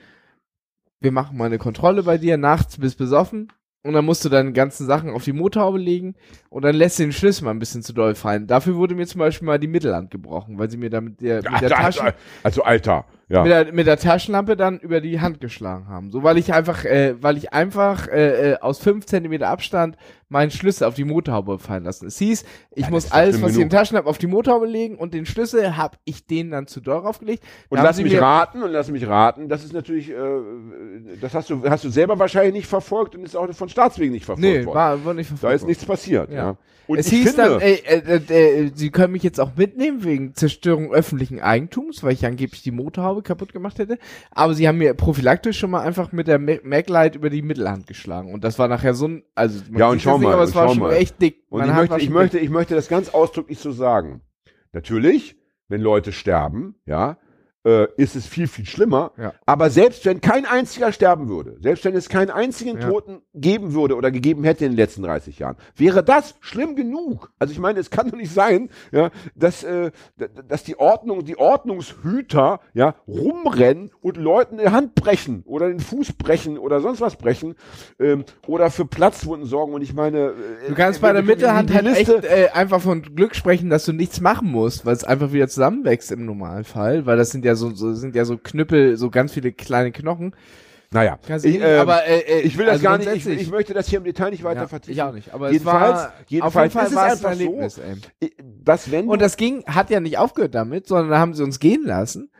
wir 1.00 1.12
machen 1.12 1.36
mal 1.36 1.46
eine 1.46 1.58
Kontrolle 1.58 2.02
bei 2.02 2.18
dir, 2.18 2.36
nachts 2.36 2.78
bist 2.78 2.98
besoffen 2.98 3.48
und 3.88 3.94
dann 3.94 4.04
musst 4.04 4.22
du 4.22 4.28
deine 4.28 4.52
ganzen 4.52 4.86
Sachen 4.86 5.08
auf 5.08 5.24
die 5.24 5.32
Motorhaube 5.32 5.78
legen 5.78 6.14
und 6.50 6.62
dann 6.62 6.74
lässt 6.74 6.98
du 6.98 7.04
den 7.04 7.12
Schlüssel 7.12 7.46
mal 7.46 7.52
ein 7.52 7.58
bisschen 7.58 7.82
zu 7.82 7.94
doll 7.94 8.14
fallen. 8.14 8.46
Dafür 8.46 8.76
wurde 8.76 8.94
mir 8.94 9.06
zum 9.06 9.20
Beispiel 9.20 9.46
mal 9.46 9.58
die 9.58 9.66
Mittelhand 9.66 10.10
gebrochen, 10.10 10.58
weil 10.58 10.70
sie 10.70 10.76
mir 10.76 10.90
da 10.90 11.00
mit 11.00 11.22
der, 11.22 11.36
mit 11.36 11.62
der, 11.62 11.78
also, 11.78 12.00
Taschen, 12.00 12.12
also, 12.42 12.62
Alter, 12.64 13.06
ja. 13.30 13.42
mit 13.42 13.50
der, 13.50 13.72
mit 13.72 13.86
der 13.86 13.96
Taschenlampe 13.96 14.58
dann 14.58 14.78
über 14.78 15.00
die 15.00 15.22
Hand 15.22 15.40
geschlagen 15.40 15.88
haben. 15.88 16.10
So, 16.10 16.22
weil 16.22 16.36
ich 16.36 16.52
einfach, 16.52 16.84
äh, 16.84 17.14
weil 17.22 17.38
ich 17.38 17.54
einfach 17.54 18.08
äh, 18.08 18.50
äh, 18.50 18.58
aus 18.60 18.78
fünf 18.78 19.06
Zentimeter 19.06 19.48
Abstand 19.48 19.96
meinen 20.28 20.50
Schlüssel 20.50 20.84
auf 20.84 20.94
die 20.94 21.04
Motorhaube 21.04 21.58
fallen 21.58 21.84
lassen. 21.84 22.06
Es 22.06 22.18
hieß, 22.18 22.44
ich 22.74 22.82
das 22.82 22.90
muss 22.90 23.04
ist 23.06 23.12
alles, 23.12 23.40
was 23.40 23.52
ich 23.52 23.56
in 23.56 23.62
den 23.64 23.70
Taschen 23.70 23.96
habe, 23.96 24.08
auf 24.08 24.18
die 24.18 24.26
Motorhaube 24.26 24.66
legen 24.66 24.96
und 24.96 25.14
den 25.14 25.26
Schlüssel 25.26 25.76
habe 25.76 25.96
ich 26.04 26.26
den 26.26 26.50
dann 26.50 26.66
zu 26.66 26.80
doll 26.80 27.00
draufgelegt. 27.02 27.42
Und 27.68 27.78
Da 27.78 27.84
lass 27.84 28.00
mich 28.00 28.20
raten, 28.20 28.62
und 28.62 28.70
lass 28.72 28.90
mich 28.90 29.06
raten, 29.06 29.48
das 29.48 29.64
ist 29.64 29.72
natürlich, 29.72 30.10
äh, 30.10 30.16
das 31.20 31.34
hast 31.34 31.50
du, 31.50 31.62
hast 31.68 31.84
du 31.84 31.90
selber 31.90 32.18
wahrscheinlich 32.18 32.52
nicht 32.54 32.66
verfolgt 32.66 33.14
und 33.14 33.24
ist 33.24 33.36
auch 33.36 33.50
von 33.54 33.68
Staatswegen 33.68 34.12
nicht 34.12 34.26
verfolgt 34.26 34.42
Nee, 34.42 34.64
worden. 34.66 34.74
war, 34.76 35.04
war 35.04 35.14
nicht 35.14 35.30
da 35.30 35.36
verfolgt 35.36 35.54
ist 35.56 35.62
worden. 35.62 35.68
nichts 35.70 35.84
passiert, 35.84 36.30
ja. 36.30 36.36
Ja. 36.36 36.56
Und 36.88 36.98
es 36.98 37.08
hieß 37.08 37.34
finde, 37.34 37.50
dann, 37.50 37.60
ey, 37.60 37.82
äh, 37.86 38.16
äh, 38.16 38.64
äh, 38.64 38.70
sie 38.74 38.88
können 38.90 39.12
mich 39.12 39.22
jetzt 39.22 39.38
auch 39.40 39.50
mitnehmen 39.56 40.04
wegen 40.04 40.34
Zerstörung 40.34 40.90
öffentlichen 40.90 41.38
Eigentums, 41.38 42.02
weil 42.02 42.12
ich 42.14 42.24
angeblich 42.24 42.62
die 42.62 42.70
Motorhaube 42.70 43.20
kaputt 43.22 43.52
gemacht 43.52 43.78
hätte. 43.78 43.98
Aber 44.30 44.54
sie 44.54 44.66
haben 44.66 44.78
mir 44.78 44.94
prophylaktisch 44.94 45.58
schon 45.58 45.70
mal 45.70 45.82
einfach 45.82 46.12
mit 46.12 46.28
der 46.28 46.38
Maglite 46.38 47.18
über 47.18 47.28
die 47.28 47.42
Mittelhand 47.42 47.86
geschlagen. 47.86 48.32
Und 48.32 48.42
das 48.42 48.58
war 48.58 48.68
nachher 48.68 48.94
so 48.94 49.06
ein, 49.06 49.22
also 49.34 49.60
Ja, 49.76 49.88
und 49.88 50.00
sieht 50.00 50.02
schau 50.22 50.28
mal, 50.28 50.34
aber 50.34 50.42
es 50.44 50.54
war 50.54 50.68
schon 50.68 50.78
mal. 50.78 50.92
echt 50.92 51.20
dick. 51.20 51.44
und 51.48 51.64
ich 51.64 51.74
möchte, 51.74 51.98
ich 51.98 52.10
möchte, 52.10 52.38
ich 52.38 52.50
möchte 52.50 52.74
das 52.74 52.88
ganz 52.88 53.10
ausdrücklich 53.10 53.58
so 53.58 53.72
sagen. 53.72 54.22
Natürlich, 54.72 55.36
wenn 55.68 55.80
Leute 55.80 56.12
sterben, 56.12 56.76
ja, 56.84 57.18
äh, 57.64 57.86
ist 57.96 58.16
es 58.16 58.26
viel, 58.26 58.46
viel 58.48 58.66
schlimmer. 58.66 59.12
Ja. 59.18 59.32
Aber 59.46 59.70
selbst 59.70 60.04
wenn 60.04 60.20
kein 60.20 60.46
einziger 60.46 60.92
sterben 60.92 61.28
würde, 61.28 61.56
selbst 61.60 61.84
wenn 61.84 61.94
es 61.94 62.08
keinen 62.08 62.30
einzigen 62.30 62.78
Ja. 62.78 62.88
Toten 62.88 63.22
geben 63.34 63.74
würde 63.74 63.96
oder 63.96 64.10
gegeben 64.10 64.44
hätte 64.44 64.64
in 64.64 64.72
den 64.72 64.76
letzten 64.76 65.02
30 65.02 65.38
Jahren, 65.38 65.56
wäre 65.76 66.02
das 66.04 66.34
schlimm 66.40 66.76
genug. 66.76 67.30
Also 67.38 67.52
ich 67.52 67.58
meine, 67.58 67.80
es 67.80 67.90
kann 67.90 68.10
doch 68.10 68.16
nicht 68.16 68.32
sein, 68.32 68.70
ja, 68.92 69.10
dass, 69.34 69.64
äh, 69.64 69.90
dass 70.46 70.64
die 70.64 70.78
Ordnung, 70.78 71.24
die 71.24 71.38
Ordnungshüter, 71.38 72.60
ja, 72.74 72.94
rumrennen 73.06 73.90
und 74.00 74.16
Leuten 74.16 74.58
die 74.58 74.68
Hand 74.68 74.94
brechen 74.94 75.42
oder 75.46 75.68
den 75.68 75.80
Fuß 75.80 76.12
brechen 76.14 76.58
oder 76.58 76.80
sonst 76.80 77.00
was 77.00 77.16
brechen 77.16 77.54
ähm, 77.98 78.24
oder 78.46 78.70
für 78.70 78.84
Platzwunden 78.84 79.46
sorgen. 79.46 79.74
Und 79.74 79.82
ich 79.82 79.94
meine, 79.94 80.28
äh, 80.28 80.68
Du 80.68 80.74
kannst 80.74 81.00
äh, 81.00 81.02
bei 81.02 81.12
der 81.12 81.22
Mittelhand 81.22 81.72
halt 81.72 81.86
echt 81.86 82.08
äh, 82.08 82.48
einfach 82.52 82.80
von 82.80 83.02
Glück 83.02 83.34
sprechen, 83.34 83.70
dass 83.70 83.84
du 83.84 83.92
nichts 83.92 84.20
machen 84.20 84.50
musst, 84.50 84.86
weil 84.86 84.94
es 84.94 85.04
einfach 85.04 85.32
wieder 85.32 85.48
zusammenwächst 85.48 86.12
im 86.12 86.24
Normalfall, 86.24 87.06
weil 87.06 87.16
das 87.16 87.30
sind 87.30 87.44
ja 87.44 87.47
so, 87.54 87.74
so 87.74 87.94
sind 87.94 88.14
ja 88.14 88.24
so 88.24 88.36
Knüppel, 88.36 88.96
so 88.96 89.10
ganz 89.10 89.32
viele 89.32 89.52
kleine 89.52 89.92
Knochen. 89.92 90.34
Naja, 90.90 91.18
ich, 91.42 91.60
ähm, 91.60 91.80
aber 91.80 92.06
äh, 92.06 92.20
äh, 92.20 92.40
ich 92.40 92.56
will 92.56 92.64
das 92.64 92.74
also 92.74 92.84
gar 92.84 92.96
nicht, 92.96 93.14
ich, 93.14 93.26
ich 93.26 93.50
möchte 93.50 93.74
das 93.74 93.88
hier 93.88 93.98
im 93.98 94.04
Detail 94.04 94.30
nicht 94.30 94.42
weiter 94.42 94.62
ja, 94.62 94.68
vertiefen. 94.68 94.92
Ich 94.94 95.02
auch 95.02 95.12
nicht, 95.12 95.34
aber 95.34 95.50
Jedenfalls- 95.50 95.98
war 95.98 96.12
jedenfalls 96.28 96.76
auf 96.76 96.80
ist 96.80 96.80
jeden 96.80 96.88
Fall 96.88 96.96
war 96.96 97.12
es 97.12 97.24
ein 97.24 97.30
einfach 97.30 97.38
so, 97.38 97.44
Erlebnis, 97.44 97.78
ey. 98.20 98.32
dass 98.64 98.90
wenn 98.90 99.06
Und 99.06 99.20
das 99.20 99.36
ging, 99.36 99.64
hat 99.66 99.90
ja 99.90 100.00
nicht 100.00 100.16
aufgehört 100.16 100.54
damit, 100.54 100.86
sondern 100.86 101.10
da 101.10 101.18
haben 101.18 101.34
sie 101.34 101.42
uns 101.42 101.58
gehen 101.58 101.84
lassen. 101.84 102.30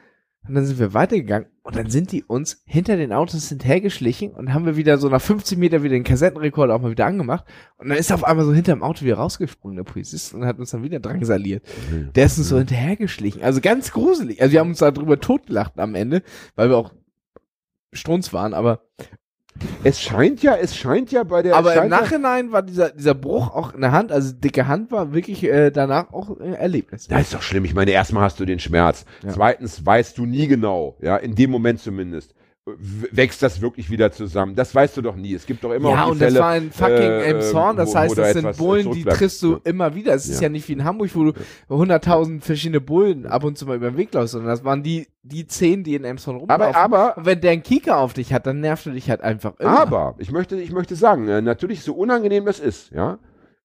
Und 0.48 0.54
dann 0.54 0.64
sind 0.64 0.78
wir 0.78 0.94
weitergegangen 0.94 1.48
und 1.62 1.76
dann 1.76 1.90
sind 1.90 2.10
die 2.12 2.24
uns 2.24 2.62
hinter 2.64 2.96
den 2.96 3.12
Autos 3.12 3.48
hinterhergeschlichen 3.50 4.32
und 4.32 4.54
haben 4.54 4.64
wir 4.64 4.76
wieder 4.76 4.96
so 4.96 5.08
nach 5.08 5.20
50 5.20 5.58
Meter 5.58 5.82
wieder 5.82 5.92
den 5.92 6.04
Kassettenrekorder 6.04 6.74
auch 6.74 6.80
mal 6.80 6.90
wieder 6.90 7.04
angemacht. 7.04 7.44
Und 7.76 7.90
dann 7.90 7.98
ist 7.98 8.10
er 8.10 8.14
auf 8.16 8.24
einmal 8.24 8.46
so 8.46 8.54
hinterm 8.54 8.82
Auto 8.82 9.04
wieder 9.04 9.16
rausgesprungen, 9.16 9.76
der 9.76 9.84
Polizist, 9.84 10.32
und 10.32 10.46
hat 10.46 10.58
uns 10.58 10.70
dann 10.70 10.82
wieder 10.82 11.00
drangsaliert. 11.00 11.62
Der 12.14 12.24
ist 12.24 12.38
uns 12.38 12.48
so 12.48 12.56
hinterhergeschlichen. 12.56 13.42
Also 13.42 13.60
ganz 13.60 13.92
gruselig. 13.92 14.40
Also 14.40 14.52
wir 14.52 14.60
haben 14.60 14.70
uns 14.70 14.78
da 14.78 14.90
drüber 14.90 15.20
totgelacht 15.20 15.78
am 15.78 15.94
Ende, 15.94 16.22
weil 16.56 16.70
wir 16.70 16.78
auch 16.78 16.94
strunz 17.92 18.32
waren, 18.32 18.54
aber, 18.54 18.80
es 19.84 20.00
scheint 20.00 20.42
ja, 20.42 20.54
es 20.54 20.76
scheint 20.76 21.12
ja 21.12 21.22
bei 21.24 21.42
der, 21.42 21.56
aber 21.56 21.74
im 21.74 21.88
Nachhinein 21.88 22.52
war 22.52 22.62
dieser, 22.62 22.90
dieser 22.90 23.14
Bruch 23.14 23.54
auch 23.54 23.74
in 23.74 23.80
der 23.80 23.92
Hand, 23.92 24.12
also 24.12 24.32
dicke 24.32 24.66
Hand 24.66 24.90
war 24.90 25.12
wirklich 25.12 25.44
äh, 25.44 25.70
danach 25.70 26.12
auch 26.12 26.38
ein 26.40 26.54
Erlebnis. 26.54 27.08
Das 27.08 27.22
ist 27.22 27.34
doch 27.34 27.42
schlimm. 27.42 27.64
Ich 27.64 27.74
meine, 27.74 27.90
erstmal 27.90 28.24
hast 28.24 28.40
du 28.40 28.44
den 28.44 28.58
Schmerz. 28.58 29.04
Ja. 29.22 29.30
Zweitens 29.30 29.84
weißt 29.84 30.18
du 30.18 30.26
nie 30.26 30.46
genau, 30.46 30.96
ja, 31.00 31.16
in 31.16 31.34
dem 31.34 31.50
Moment 31.50 31.80
zumindest, 31.80 32.34
wächst 32.78 33.42
das 33.42 33.60
wirklich 33.60 33.90
wieder 33.90 34.12
zusammen. 34.12 34.54
Das 34.54 34.74
weißt 34.74 34.96
du 34.96 35.02
doch 35.02 35.16
nie. 35.16 35.34
Es 35.34 35.46
gibt 35.46 35.62
doch 35.64 35.72
immer 35.72 35.90
ja, 35.90 36.04
und 36.04 36.18
Fälle, 36.18 36.34
das 36.34 36.42
war 36.42 36.56
in 36.56 36.70
fucking 36.72 36.94
äh, 36.96 37.22
Elmshorn, 37.24 37.76
das 37.76 37.94
wo- 37.94 37.98
heißt, 37.98 38.18
da 38.18 38.22
das 38.22 38.32
sind 38.32 38.56
Bullen, 38.56 38.90
die 38.92 39.04
triffst 39.04 39.42
du 39.42 39.52
Ja. 39.52 39.60
immer 39.64 39.94
wieder. 39.94 40.14
Es 40.14 40.28
ist 40.28 40.36
Ja. 40.40 40.44
ja 40.44 40.48
nicht 40.50 40.68
wie 40.68 40.72
in 40.74 40.84
Hamburg, 40.84 41.10
wo 41.14 41.24
du 41.24 41.32
100.000 41.68 42.40
verschiedene 42.42 42.80
Bullen 42.80 43.26
ab 43.26 43.44
und 43.44 43.56
zu 43.58 43.66
mal 43.66 43.76
über 43.76 43.90
den 43.90 43.96
Weg 43.96 44.12
läufst, 44.14 44.32
sondern 44.32 44.50
das 44.50 44.64
waren 44.64 44.82
die, 44.82 45.08
die 45.22 45.46
zehn, 45.46 45.84
die 45.84 45.94
in 45.94 46.04
Elmshorn 46.04 46.36
rumlaufen. 46.36 46.62
Aber, 46.74 46.76
aber, 46.76 47.16
und 47.18 47.26
wenn 47.26 47.40
der 47.40 47.52
einen 47.52 47.62
Kieker 47.62 47.98
auf 47.98 48.12
dich 48.14 48.32
hat, 48.32 48.46
dann 48.46 48.60
nervt 48.60 48.86
du 48.86 48.90
dich 48.90 49.08
halt 49.10 49.20
einfach 49.20 49.54
immer. 49.58 49.78
Aber 49.80 50.14
ich 50.18 50.30
möchte, 50.30 50.56
ich 50.60 50.72
möchte 50.72 50.96
sagen, 50.96 51.28
äh, 51.28 51.40
natürlich 51.42 51.82
so 51.82 51.94
unangenehm 51.94 52.44
das 52.44 52.60
ist, 52.60 52.90
ja. 52.92 53.18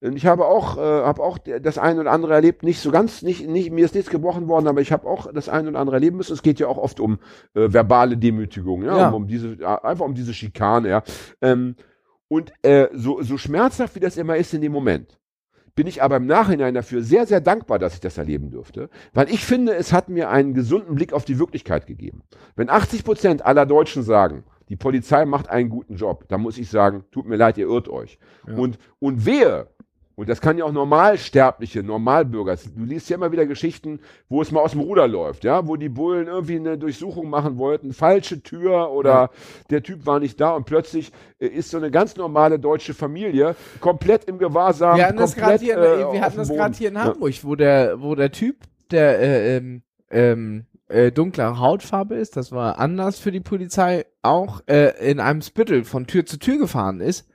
Und 0.03 0.17
ich 0.17 0.25
habe 0.25 0.45
auch, 0.45 0.77
äh, 0.77 0.81
habe 0.81 1.23
auch 1.23 1.37
das 1.37 1.77
eine 1.77 2.01
oder 2.01 2.11
andere 2.11 2.33
erlebt, 2.33 2.63
nicht 2.63 2.81
so 2.81 2.91
ganz, 2.91 3.21
nicht, 3.21 3.47
nicht, 3.47 3.71
mir 3.71 3.85
ist 3.85 3.95
nichts 3.95 4.09
gebrochen 4.09 4.49
worden, 4.49 4.67
aber 4.67 4.81
ich 4.81 4.91
habe 4.91 5.07
auch 5.07 5.31
das 5.31 5.47
eine 5.47 5.69
oder 5.69 5.79
andere 5.79 5.95
erleben 5.95 6.17
müssen. 6.17 6.33
Es 6.33 6.43
geht 6.43 6.59
ja 6.59 6.67
auch 6.67 6.77
oft 6.77 6.99
um 6.99 7.19
äh, 7.53 7.71
verbale 7.71 8.17
Demütigung, 8.17 8.83
ja, 8.83 8.97
Ja. 8.97 9.07
Um, 9.07 9.13
um 9.23 9.27
diese, 9.27 9.57
einfach 9.83 10.05
um 10.05 10.13
diese 10.13 10.33
Schikane, 10.33 10.89
ja. 10.89 11.03
Ähm, 11.41 11.75
und 12.27 12.51
äh, 12.63 12.87
so, 12.93 13.21
so 13.21 13.37
schmerzhaft 13.37 13.95
wie 13.95 14.01
das 14.01 14.17
immer 14.17 14.35
ist 14.35 14.53
in 14.53 14.61
dem 14.61 14.73
Moment, 14.73 15.19
bin 15.75 15.87
ich 15.87 16.03
aber 16.03 16.17
im 16.17 16.25
Nachhinein 16.25 16.73
dafür 16.73 17.01
sehr, 17.01 17.25
sehr 17.25 17.39
dankbar, 17.39 17.79
dass 17.79 17.93
ich 17.93 18.01
das 18.01 18.17
erleben 18.17 18.51
durfte, 18.51 18.89
weil 19.13 19.29
ich 19.29 19.45
finde, 19.45 19.73
es 19.75 19.93
hat 19.93 20.09
mir 20.09 20.29
einen 20.29 20.53
gesunden 20.53 20.95
Blick 20.95 21.13
auf 21.13 21.25
die 21.25 21.39
Wirklichkeit 21.39 21.87
gegeben. 21.87 22.23
Wenn 22.55 22.69
80 22.69 23.05
Prozent 23.05 23.45
aller 23.45 23.65
Deutschen 23.65 24.03
sagen, 24.03 24.43
die 24.69 24.75
Polizei 24.75 25.25
macht 25.25 25.49
einen 25.49 25.69
guten 25.69 25.95
Job, 25.95 26.25
dann 26.29 26.41
muss 26.41 26.57
ich 26.57 26.69
sagen, 26.69 27.05
tut 27.11 27.25
mir 27.25 27.35
leid, 27.35 27.57
ihr 27.57 27.67
irrt 27.67 27.89
euch. 27.89 28.17
Ja. 28.47 28.55
Und, 28.55 28.77
und 28.99 29.25
wehe, 29.25 29.67
und 30.15 30.29
das 30.29 30.41
kann 30.41 30.57
ja 30.57 30.65
auch 30.65 30.71
Normalsterbliche, 30.71 31.81
Normalbürger. 31.83 32.55
Du 32.75 32.83
liest 32.85 33.09
ja 33.09 33.15
immer 33.15 33.31
wieder 33.31 33.45
Geschichten, 33.45 33.99
wo 34.29 34.41
es 34.41 34.51
mal 34.51 34.61
aus 34.61 34.71
dem 34.71 34.81
Ruder 34.81 35.07
läuft, 35.07 35.43
ja, 35.43 35.67
wo 35.67 35.75
die 35.75 35.89
Bullen 35.89 36.27
irgendwie 36.27 36.55
eine 36.57 36.77
Durchsuchung 36.77 37.29
machen 37.29 37.57
wollten, 37.57 37.93
falsche 37.93 38.41
Tür 38.43 38.91
oder 38.91 39.09
Ja. 39.11 39.29
der 39.69 39.81
Typ 39.83 40.05
war 40.05 40.19
nicht 40.19 40.39
da 40.39 40.51
und 40.51 40.65
plötzlich 40.65 41.11
äh, 41.39 41.47
ist 41.47 41.71
so 41.71 41.77
eine 41.77 41.89
ganz 41.91 42.15
normale 42.15 42.59
deutsche 42.59 42.93
Familie 42.93 43.55
komplett 43.79 44.25
im 44.25 44.37
Gewahrsam. 44.37 44.97
wir 44.97 45.07
hatten 45.07 45.17
das 45.17 45.35
gerade 45.35 45.57
komplett, 45.57 45.61
hier, 45.61 45.77
äh, 45.77 46.13
wir 46.13 46.21
hatten 46.21 46.37
das 46.37 46.49
gerade 46.49 46.75
hier 46.77 46.89
in 46.89 46.95
Ja. 46.95 47.03
Hamburg, 47.05 47.33
wo 47.43 47.55
der, 47.55 48.01
wo 48.01 48.13
der 48.15 48.31
Typ, 48.31 48.57
der 48.91 49.19
äh, 49.19 49.57
ähm, 49.57 49.81
ähm, 50.11 50.65
äh, 50.89 51.11
dunkler 51.11 51.57
Hautfarbe 51.59 52.13
ist, 52.15 52.37
das 52.37 52.51
war 52.51 52.77
anders 52.77 53.17
für 53.17 53.31
die 53.31 53.39
Polizei, 53.39 54.05
auch 54.21 54.61
äh, 54.67 55.09
in 55.09 55.19
einem 55.19 55.41
Spittel 55.41 55.83
von 55.85 56.05
Tür 56.05 56.25
zu 56.25 56.37
Tür 56.37 56.59
gefahren 56.59 57.01
ist. 57.01 57.27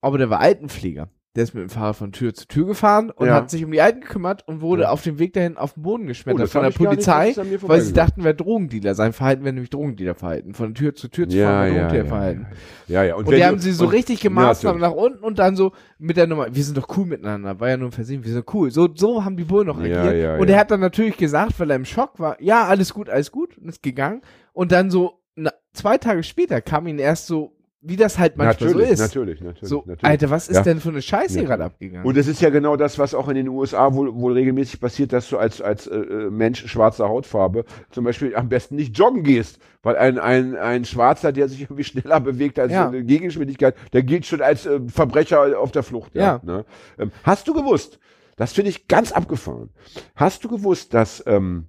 Aber 0.00 0.18
der 0.18 0.28
war 0.28 0.40
Altenpfleger. 0.40 1.08
Der 1.36 1.42
ist 1.42 1.52
mit 1.52 1.62
dem 1.64 1.68
Fahrrad 1.68 1.96
von 1.96 2.12
Tür 2.12 2.32
zu 2.32 2.46
Tür 2.46 2.64
gefahren 2.64 3.10
und 3.10 3.26
Ja. 3.26 3.34
hat 3.34 3.50
sich 3.50 3.64
um 3.64 3.72
die 3.72 3.80
Alten 3.80 4.02
gekümmert 4.02 4.46
und 4.46 4.60
wurde 4.60 4.82
Ja. 4.82 4.90
auf 4.90 5.02
dem 5.02 5.18
Weg 5.18 5.32
dahin 5.32 5.56
auf 5.56 5.74
den 5.74 5.82
Boden 5.82 6.04
Oh, 6.04 6.06
geschmettert 6.06 6.42
das 6.42 6.52
von 6.52 6.60
der 6.62 6.70
nicht, 6.70 6.78
Polizei, 6.78 7.34
mir 7.42 7.60
weil 7.62 7.80
sie 7.80 7.92
dachten, 7.92 8.22
wer 8.22 8.34
Drogendealer. 8.34 8.94
Sein 8.94 9.12
Verhalten 9.12 9.42
wäre 9.42 9.52
nämlich 9.52 9.70
Drogendealerverhalten. 9.70 10.54
Von 10.54 10.74
Tür 10.74 10.94
zu 10.94 11.08
Tür 11.08 11.28
zu 11.28 11.36
Ja, 11.36 11.48
fahren, 11.48 11.74
Drogendealerverhalten. 11.74 12.46
Ja, 12.86 13.02
ja. 13.02 13.16
Und 13.16 13.26
wenn 13.26 13.34
die 13.36 13.44
haben 13.44 13.58
sie 13.58 13.72
so 13.72 13.86
und- 13.86 13.90
richtig 13.92 14.20
gemaßnahmen 14.20 14.80
nach 14.80 14.92
unten 14.92 15.24
und 15.24 15.40
dann 15.40 15.56
so 15.56 15.72
mit 15.98 16.16
der 16.16 16.28
Nummer, 16.28 16.54
wir 16.54 16.62
sind 16.62 16.78
doch 16.78 16.86
cool 16.96 17.06
miteinander, 17.06 17.58
war 17.58 17.68
ja 17.68 17.76
nur 17.78 17.88
ein 17.88 17.92
Versehen, 17.92 18.22
wir 18.24 18.32
sind 18.32 18.54
cool. 18.54 18.70
So, 18.70 18.88
so 18.94 19.24
haben 19.24 19.36
die 19.36 19.42
Bullen 19.44 19.66
noch 19.66 19.82
Ja, 19.84 20.02
agiert. 20.04 20.22
ja, 20.22 20.36
und 20.36 20.48
er 20.48 20.58
hat 20.60 20.70
dann 20.70 20.78
natürlich 20.80 21.16
gesagt, 21.16 21.58
weil 21.58 21.68
er 21.68 21.76
im 21.76 21.84
Schock 21.84 22.20
war, 22.20 22.40
ja, 22.40 22.64
alles 22.66 22.94
gut, 22.94 23.10
alles 23.10 23.32
gut, 23.32 23.58
und 23.58 23.68
ist 23.68 23.82
gegangen. 23.82 24.22
Und 24.52 24.70
dann 24.70 24.88
so, 24.88 25.18
na, 25.34 25.50
zwei 25.72 25.98
Tage 25.98 26.22
später 26.22 26.60
kam 26.60 26.86
ihn 26.86 27.00
erst 27.00 27.26
so 27.26 27.56
wie 27.86 27.96
das 27.96 28.18
halt 28.18 28.36
manchmal 28.38 28.70
natürlich, 28.70 28.86
so 28.88 28.92
ist. 28.94 29.00
natürlich, 29.00 29.40
natürlich, 29.42 29.68
so, 29.68 29.84
natürlich. 29.86 30.04
Alter, 30.04 30.30
was 30.30 30.48
ist 30.48 30.56
Ja. 30.56 30.62
denn 30.62 30.80
für 30.80 30.88
eine 30.88 31.02
Scheiße 31.02 31.34
hier 31.34 31.42
Ja. 31.42 31.48
gerade 31.48 31.64
abgegangen? 31.64 32.06
Und 32.06 32.16
es 32.16 32.26
ist 32.26 32.40
ja 32.40 32.48
genau 32.48 32.76
das, 32.76 32.98
was 32.98 33.14
auch 33.14 33.28
in 33.28 33.34
den 33.34 33.48
USA 33.48 33.92
wohl, 33.94 34.14
wohl 34.14 34.32
regelmäßig 34.32 34.80
passiert, 34.80 35.12
dass 35.12 35.28
du 35.28 35.36
als, 35.36 35.60
als 35.60 35.86
äh, 35.86 35.96
äh, 35.98 36.30
Mensch 36.30 36.66
schwarzer 36.66 37.08
Hautfarbe 37.08 37.64
zum 37.90 38.04
Beispiel 38.04 38.34
am 38.36 38.48
besten 38.48 38.76
nicht 38.76 38.96
joggen 38.98 39.22
gehst, 39.22 39.58
weil 39.82 39.96
ein, 39.96 40.18
ein, 40.18 40.56
ein 40.56 40.84
Schwarzer, 40.86 41.30
der 41.32 41.48
sich 41.48 41.60
irgendwie 41.62 41.84
schneller 41.84 42.20
bewegt 42.20 42.58
als 42.58 42.72
Ja. 42.72 42.88
eine 42.88 43.04
Gegengeschwindigkeit, 43.04 43.76
der 43.92 44.02
gilt 44.02 44.24
schon 44.24 44.40
als 44.40 44.64
äh, 44.64 44.80
Verbrecher 44.88 45.58
auf 45.58 45.70
der 45.70 45.82
Flucht. 45.82 46.14
Ja. 46.14 46.40
Ne? 46.42 46.64
Ähm, 46.98 47.12
hast 47.22 47.46
du 47.48 47.52
gewusst, 47.52 47.98
das 48.36 48.54
finde 48.54 48.70
ich 48.70 48.88
ganz 48.88 49.12
abgefahren, 49.12 49.70
hast 50.16 50.42
du 50.42 50.48
gewusst, 50.48 50.94
dass 50.94 51.22
ähm, 51.26 51.66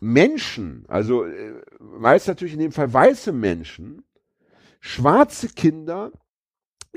Menschen, 0.00 0.84
also 0.88 1.24
äh, 1.24 1.54
meist 1.78 2.28
natürlich 2.28 2.54
in 2.54 2.60
dem 2.60 2.72
Fall 2.72 2.92
weiße 2.92 3.32
Menschen, 3.32 4.04
schwarze 4.80 5.48
Kinder 5.48 6.10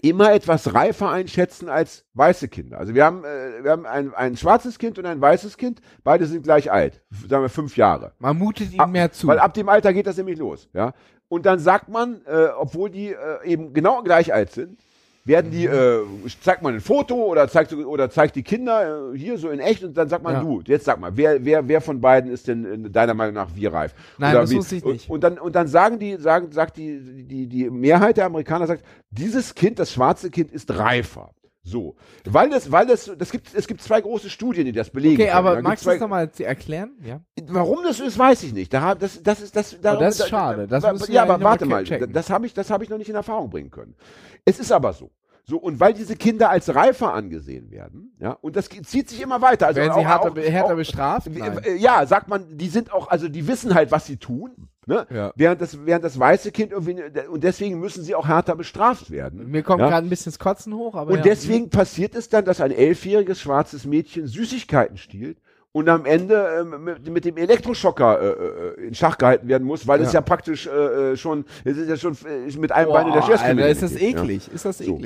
immer 0.01 0.33
etwas 0.33 0.73
reifer 0.73 1.11
einschätzen 1.11 1.69
als 1.69 2.05
weiße 2.13 2.47
Kinder. 2.47 2.79
Also 2.79 2.95
wir 2.95 3.05
haben, 3.05 3.23
äh, 3.23 3.63
wir 3.63 3.71
haben 3.71 3.85
ein, 3.85 4.13
ein 4.15 4.35
schwarzes 4.35 4.79
Kind 4.79 4.97
und 4.97 5.05
ein 5.05 5.21
weißes 5.21 5.55
Kind, 5.57 5.81
beide 6.03 6.25
sind 6.25 6.43
gleich 6.43 6.71
alt, 6.71 7.03
sagen 7.29 7.43
wir 7.43 7.49
fünf 7.49 7.77
Jahre. 7.77 8.13
Man 8.17 8.37
mutet 8.37 8.73
ihm 8.73 8.79
Ab- 8.79 8.89
mehr 8.89 9.11
zu. 9.11 9.27
Weil 9.27 9.39
ab 9.39 9.53
dem 9.53 9.69
Alter 9.69 9.93
geht 9.93 10.07
das 10.07 10.17
nämlich 10.17 10.39
los. 10.39 10.67
Ja? 10.73 10.93
Und 11.27 11.45
dann 11.45 11.59
sagt 11.59 11.89
man, 11.89 12.21
äh, 12.25 12.47
obwohl 12.57 12.89
die 12.89 13.09
äh, 13.09 13.45
eben 13.45 13.73
genau 13.73 14.01
gleich 14.01 14.33
alt 14.33 14.51
sind, 14.51 14.79
werden 15.25 15.51
die, 15.51 15.65
äh, 15.65 16.01
zeigt 16.41 16.61
man 16.61 16.73
ein 16.73 16.81
Foto 16.81 17.15
oder 17.15 17.47
zeigt, 17.47 17.73
oder 17.73 18.09
zeigt 18.09 18.35
die 18.35 18.43
Kinder 18.43 19.13
äh, 19.13 19.17
hier 19.17 19.37
so 19.37 19.49
in 19.49 19.59
echt 19.59 19.83
und 19.83 19.95
dann 19.95 20.09
sagt 20.09 20.23
man, 20.23 20.33
Ja. 20.33 20.41
du, 20.41 20.61
jetzt 20.65 20.85
sag 20.85 20.99
mal, 20.99 21.11
wer, 21.15 21.43
wer, 21.45 21.67
wer 21.67 21.79
von 21.81 22.01
beiden 22.01 22.29
ist 22.29 22.47
denn 22.47 22.85
äh, 22.85 22.89
deiner 22.89 23.13
Meinung 23.13 23.35
nach 23.35 23.49
wie 23.55 23.67
reif? 23.67 23.93
Nein, 24.17 24.31
Oder 24.31 24.41
das 24.41 24.51
wie? 24.51 24.57
wusste 24.57 24.75
ich 24.75 24.83
nicht. 24.85 25.09
Und, 25.09 25.15
und 25.15 25.23
dann, 25.23 25.37
und 25.39 25.55
dann 25.55 25.67
sagen 25.67 25.97
die, 25.99 26.17
sagen, 26.17 26.51
sagt 26.51 26.77
die, 26.77 27.23
die, 27.23 27.47
die 27.47 27.69
Mehrheit 27.69 28.17
der 28.17 28.25
Amerikaner 28.25 28.67
sagt, 28.67 28.83
dieses 29.11 29.55
Kind, 29.55 29.79
das 29.79 29.93
schwarze 29.93 30.29
Kind, 30.29 30.51
ist 30.51 30.77
reifer. 30.77 31.31
So. 31.65 31.95
Weil 32.25 32.49
das, 32.49 32.71
weil 32.71 32.85
das, 32.85 33.09
das 33.17 33.31
gibt, 33.31 33.53
es 33.55 33.67
gibt 33.67 33.81
zwei 33.81 34.01
große 34.01 34.29
Studien, 34.29 34.65
die 34.65 34.73
das 34.73 34.89
belegen. 34.89 35.15
okay, 35.15 35.25
können. 35.27 35.37
aber 35.37 35.61
magst 35.61 35.85
du 35.85 35.91
das 35.91 35.99
nochmal 36.01 36.29
erklären? 36.39 36.91
Ja. 37.01 37.21
Warum 37.47 37.83
das 37.83 37.97
so 37.97 38.03
ist, 38.03 38.19
weiß 38.19 38.43
ich 38.43 38.53
nicht. 38.53 38.73
Da, 38.73 38.95
das, 38.95 39.23
das 39.23 39.39
ist, 39.41 39.55
das, 39.55 39.79
darum- 39.79 40.01
das 40.01 40.19
ist 40.19 40.27
schade. 40.27 40.67
Das 40.67 40.83
da- 40.83 40.93
ja, 41.07 41.23
aber 41.23 41.41
warte 41.41 41.65
mal 41.65 41.75
mal. 41.75 41.83
checken. 41.85 42.11
Das 42.11 42.29
habe 42.29 42.45
ich, 42.45 42.53
das 42.53 42.69
habe 42.69 42.83
ich 42.83 42.89
noch 42.89 42.97
nicht 42.97 43.09
in 43.09 43.15
Erfahrung 43.15 43.49
bringen 43.49 43.71
können. 43.71 43.95
Es 44.43 44.59
ist 44.59 44.71
aber 44.73 44.91
so. 44.91 45.11
So, 45.45 45.57
und 45.57 45.79
weil 45.81 45.93
diese 45.93 46.15
Kinder 46.15 46.49
als 46.49 46.73
reifer 46.73 47.13
angesehen 47.13 47.69
werden, 47.69 48.13
ja, 48.19 48.31
und 48.41 48.55
das 48.55 48.69
zieht 48.69 49.09
sich 49.09 49.21
immer 49.21 49.41
weiter. 49.41 49.67
Also 49.67 49.81
Werden 49.81 49.93
sie 49.93 50.05
härter, 50.07 50.31
auch- 50.31 50.37
härter 50.37 50.75
bestraft? 50.75 51.27
Nein. 51.29 51.57
äh, 51.65 51.75
Ja, 51.75 52.05
sagt 52.05 52.29
man, 52.29 52.57
die 52.57 52.69
sind 52.69 52.93
auch, 52.93 53.09
also 53.09 53.27
die 53.27 53.45
wissen 53.45 53.73
halt, 53.73 53.91
was 53.91 54.05
sie 54.05 54.15
tun. 54.17 54.51
Ne? 54.85 55.05
Ja. 55.09 55.33
Während, 55.35 55.61
das, 55.61 55.85
während 55.85 56.03
das 56.05 56.17
weiße 56.17 56.51
Kind 56.51 56.71
irgendwie, 56.71 56.95
und 57.29 57.43
deswegen 57.43 57.79
müssen 57.79 58.03
sie 58.03 58.15
auch 58.15 58.27
härter 58.27 58.55
bestraft 58.55 59.11
werden. 59.11 59.49
Mir 59.51 59.63
kommt 59.63 59.81
ja? 59.81 59.89
gerade 59.89 60.07
ein 60.07 60.09
bisschen 60.09 60.31
das 60.31 60.39
Kotzen 60.39 60.73
hoch, 60.73 60.95
aber 60.95 61.11
Und 61.11 61.17
ja. 61.17 61.23
deswegen 61.23 61.69
passiert 61.69 62.15
es 62.15 62.29
dann, 62.29 62.45
dass 62.45 62.61
ein 62.61 62.71
elfjähriges 62.71 63.41
schwarzes 63.41 63.85
Mädchen 63.85 64.27
Süßigkeiten 64.27 64.97
stiehlt 64.97 65.37
und 65.73 65.89
am 65.89 66.05
Ende 66.05 66.47
ähm, 66.73 66.83
mit, 66.83 67.09
mit 67.09 67.25
dem 67.25 67.35
Elektroschocker 67.37 68.21
äh, 68.21 68.81
äh, 68.81 68.87
in 68.87 68.93
Schach 68.95 69.17
gehalten 69.17 69.47
werden 69.47 69.63
muss, 69.65 69.87
weil 69.87 70.01
es 70.01 70.13
Ja. 70.13 70.19
ja 70.19 70.21
praktisch 70.21 70.67
äh, 70.67 70.71
äh, 71.13 71.17
schon, 71.17 71.45
es 71.63 71.77
ist 71.77 71.89
ja 71.89 71.97
schon 71.97 72.13
äh, 72.27 72.57
mit 72.57 72.71
einem 72.71 72.87
Boah, 72.87 72.93
Bein 72.95 73.07
in 73.07 73.13
der 73.13 73.21
Scherz. 73.23 73.41
ist 73.41 73.81
das 73.83 73.95
eklig. 73.95 74.49
Ist 74.53 74.65
das 74.65 74.77
So. 74.79 74.99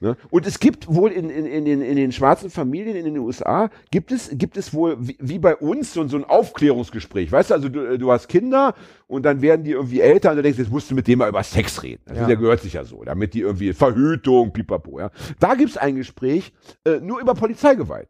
Ne? 0.00 0.16
Und 0.30 0.46
es 0.46 0.60
gibt 0.60 0.86
wohl 0.86 1.10
in, 1.10 1.28
in, 1.28 1.44
in, 1.44 1.64
den, 1.64 1.82
in 1.82 1.96
den 1.96 2.12
schwarzen 2.12 2.50
Familien 2.50 2.94
in 2.94 3.04
den 3.04 3.18
USA, 3.18 3.68
gibt 3.90 4.12
es, 4.12 4.30
gibt 4.32 4.56
es 4.56 4.72
wohl, 4.72 4.96
wie, 5.00 5.16
wie 5.18 5.40
bei 5.40 5.56
uns, 5.56 5.92
so, 5.92 6.06
so 6.06 6.16
ein 6.16 6.24
Aufklärungsgespräch. 6.24 7.32
Weißt 7.32 7.50
du, 7.50 7.54
also 7.54 7.68
du, 7.68 7.98
du 7.98 8.12
hast 8.12 8.28
Kinder 8.28 8.74
und 9.08 9.24
dann 9.24 9.42
werden 9.42 9.64
die 9.64 9.72
irgendwie 9.72 10.00
älter 10.00 10.30
und 10.30 10.36
du 10.36 10.42
denkst, 10.42 10.58
jetzt 10.58 10.70
musst 10.70 10.88
du 10.88 10.94
mit 10.94 11.08
dem 11.08 11.18
mal 11.18 11.28
über 11.28 11.42
Sex 11.42 11.82
reden. 11.82 12.02
Also 12.06 12.20
Ja. 12.20 12.26
der 12.28 12.36
gehört 12.36 12.60
sich 12.60 12.74
ja 12.74 12.84
so, 12.84 13.02
damit 13.02 13.34
die 13.34 13.40
irgendwie 13.40 13.72
Verhütung, 13.72 14.52
pipapo. 14.52 15.00
Ja. 15.00 15.10
Da 15.40 15.56
gibt 15.56 15.70
es 15.70 15.76
ein 15.76 15.96
Gespräch 15.96 16.52
äh, 16.84 17.00
nur 17.00 17.18
über 17.20 17.34
Polizeigewalt. 17.34 18.08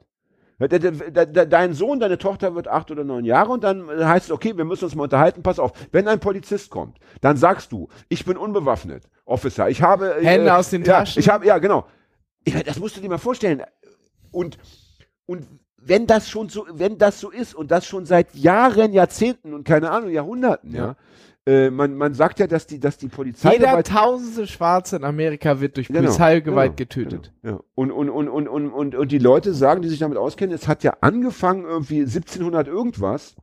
Dein 0.59 1.73
Sohn, 1.73 2.01
deine 2.01 2.19
Tochter 2.19 2.55
wird 2.57 2.67
acht 2.67 2.91
oder 2.91 3.05
neun 3.05 3.25
Jahre 3.25 3.53
und 3.53 3.63
dann 3.63 3.89
äh, 3.89 4.05
heißt 4.05 4.27
es, 4.27 4.33
okay, 4.33 4.57
wir 4.57 4.65
müssen 4.65 4.85
uns 4.87 4.95
mal 4.97 5.05
unterhalten, 5.05 5.43
pass 5.43 5.61
auf, 5.61 5.73
wenn 5.93 6.09
ein 6.09 6.19
Polizist 6.19 6.71
kommt, 6.71 6.99
dann 7.21 7.37
sagst 7.37 7.71
du, 7.71 7.89
ich 8.09 8.25
bin 8.25 8.37
unbewaffnet, 8.37 9.05
Officer, 9.29 9.69
ich 9.69 9.83
habe... 9.83 10.17
äh, 10.21 10.25
Hände 10.25 10.55
aus 10.55 10.71
den 10.71 10.83
ja, 10.83 11.01
Taschen. 11.01 11.21
Ich 11.21 11.29
habe, 11.29 11.47
ja, 11.47 11.59
genau. 11.59 11.87
Ich, 12.45 12.55
das 12.65 12.79
musst 12.79 12.97
du 12.97 13.01
dir 13.01 13.09
mal 13.09 13.19
vorstellen. 13.19 13.63
Und, 14.31 14.59
und 15.27 15.47
wenn 15.77 16.07
das 16.07 16.29
schon 16.29 16.49
so, 16.49 16.67
wenn 16.73 16.99
das 16.99 17.21
so 17.21 17.31
ist 17.31 17.55
und 17.55 17.71
das 17.71 17.87
schon 17.87 18.07
seit 18.07 18.35
Jahren, 18.35 18.93
Jahrzehnten 18.93 19.55
und 19.55 19.65
keine 19.65 19.91
Ahnung, 19.91 20.11
Jahrhunderten, 20.11 20.75
ja, 20.75 20.97
äh, 21.47 21.71
man, 21.71 21.95
man 21.95 22.15
sagt 22.15 22.41
ja, 22.41 22.47
dass 22.47 22.67
die, 22.67 22.79
dass 22.79 22.99
die 22.99 23.09
Polizei 23.09 23.55
Jeder 23.55 23.83
tausendste 23.83 24.47
Schwarze 24.47 24.97
in 24.97 25.05
Amerika 25.05 25.61
wird 25.61 25.77
durch 25.77 25.89
Genau, 25.89 26.01
Polizeigewalt 26.01 26.77
genau, 26.77 26.77
getötet. 26.77 27.33
Genau, 27.43 27.57
ja. 27.57 27.61
Und, 27.75 27.91
und, 27.91 28.11
und, 28.11 28.29
und, 28.29 28.49
und, 28.49 28.71
und, 28.71 28.95
und 28.95 29.13
die 29.13 29.19
Leute 29.19 29.55
sagen, 29.55 29.81
die 29.81 29.89
sich 29.89 29.99
damit 29.99 30.19
auskennen, 30.19 30.55
es 30.55 30.69
hat 30.69 30.83
ja 30.85 30.97
angefangen 31.01 31.65
irgendwie 31.65 32.01
1700 32.01 32.69
irgendwas. 32.69 33.35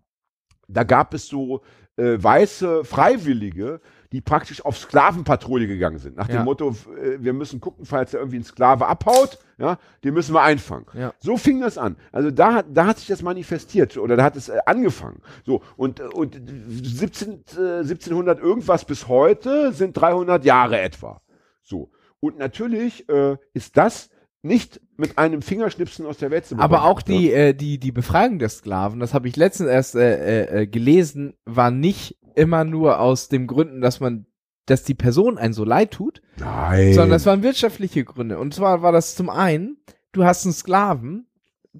Da 0.67 0.83
gab 0.83 1.13
es 1.13 1.27
so 1.27 1.61
äh, 1.97 2.17
weiße 2.21 2.83
Freiwillige, 2.83 3.81
die 4.11 4.21
praktisch 4.21 4.63
auf 4.65 4.77
Sklavenpatrouille 4.77 5.67
gegangen 5.67 5.97
sind. 5.97 6.15
Nach 6.17 6.27
Ja. 6.29 6.37
dem 6.37 6.45
Motto, 6.45 6.75
äh, 7.01 7.17
wir 7.19 7.33
müssen 7.33 7.59
gucken, 7.61 7.85
falls 7.85 8.11
da 8.11 8.17
irgendwie 8.19 8.37
ein 8.37 8.43
Sklave 8.43 8.85
abhaut, 8.87 9.39
ja, 9.57 9.77
den 10.03 10.13
müssen 10.13 10.33
wir 10.33 10.41
einfangen. 10.41 10.85
Ja. 10.93 11.13
So 11.19 11.37
fing 11.37 11.61
das 11.61 11.77
an. 11.77 11.95
Also 12.11 12.31
da, 12.31 12.53
hat- 12.55 12.65
da 12.73 12.87
hat 12.87 12.97
sich 12.99 13.07
das 13.07 13.21
manifestiert 13.21 13.97
oder 13.97 14.15
da 14.17 14.23
hat 14.23 14.35
es 14.35 14.49
äh, 14.49 14.57
angefangen. 14.65 15.21
So 15.45 15.61
und, 15.77 15.99
äh, 15.99 16.03
und 16.03 16.39
17, 16.69 17.43
äh, 17.57 17.83
1700 17.83 18.39
irgendwas 18.39 18.85
bis 18.85 19.07
heute 19.07 19.71
sind 19.73 19.93
300 19.93 20.43
Jahre 20.45 20.79
etwa. 20.81 21.21
So. 21.63 21.91
Und 22.19 22.37
natürlich 22.37 23.07
äh, 23.09 23.37
ist 23.53 23.77
das 23.77 24.09
nicht 24.41 24.79
mit 24.97 25.17
einem 25.17 25.41
Fingerschnipsen 25.41 26.05
aus 26.05 26.17
der 26.17 26.29
Welt 26.31 26.45
zu 26.45 26.55
Aber 26.57 26.77
bekommen, 26.77 26.91
auch 26.91 27.01
die, 27.01 27.31
äh, 27.31 27.53
die, 27.53 27.79
die 27.79 27.91
Befreiung 27.91 28.37
der 28.39 28.49
Sklaven, 28.49 28.99
das 28.99 29.13
habe 29.13 29.27
ich 29.27 29.35
letztens 29.35 29.69
erst 29.69 29.95
äh, 29.95 30.61
äh, 30.61 30.67
gelesen, 30.67 31.33
war 31.45 31.71
nicht 31.71 32.17
immer 32.37 32.63
nur 32.63 32.99
aus 32.99 33.29
dem 33.29 33.47
Gründen, 33.47 33.81
dass 33.81 33.99
man, 33.99 34.25
dass 34.65 34.83
die 34.83 34.93
Person 34.93 35.37
einen 35.37 35.53
so 35.53 35.63
leid 35.63 35.91
tut, 35.91 36.21
Nein. 36.37 36.93
sondern 36.93 37.11
das 37.11 37.25
waren 37.25 37.43
wirtschaftliche 37.43 38.03
Gründe. 38.03 38.39
Und 38.39 38.53
zwar 38.53 38.81
war 38.81 38.91
das 38.91 39.15
zum 39.15 39.29
einen, 39.29 39.77
du 40.11 40.23
hast 40.23 40.45
einen 40.45 40.53
Sklaven, 40.53 41.27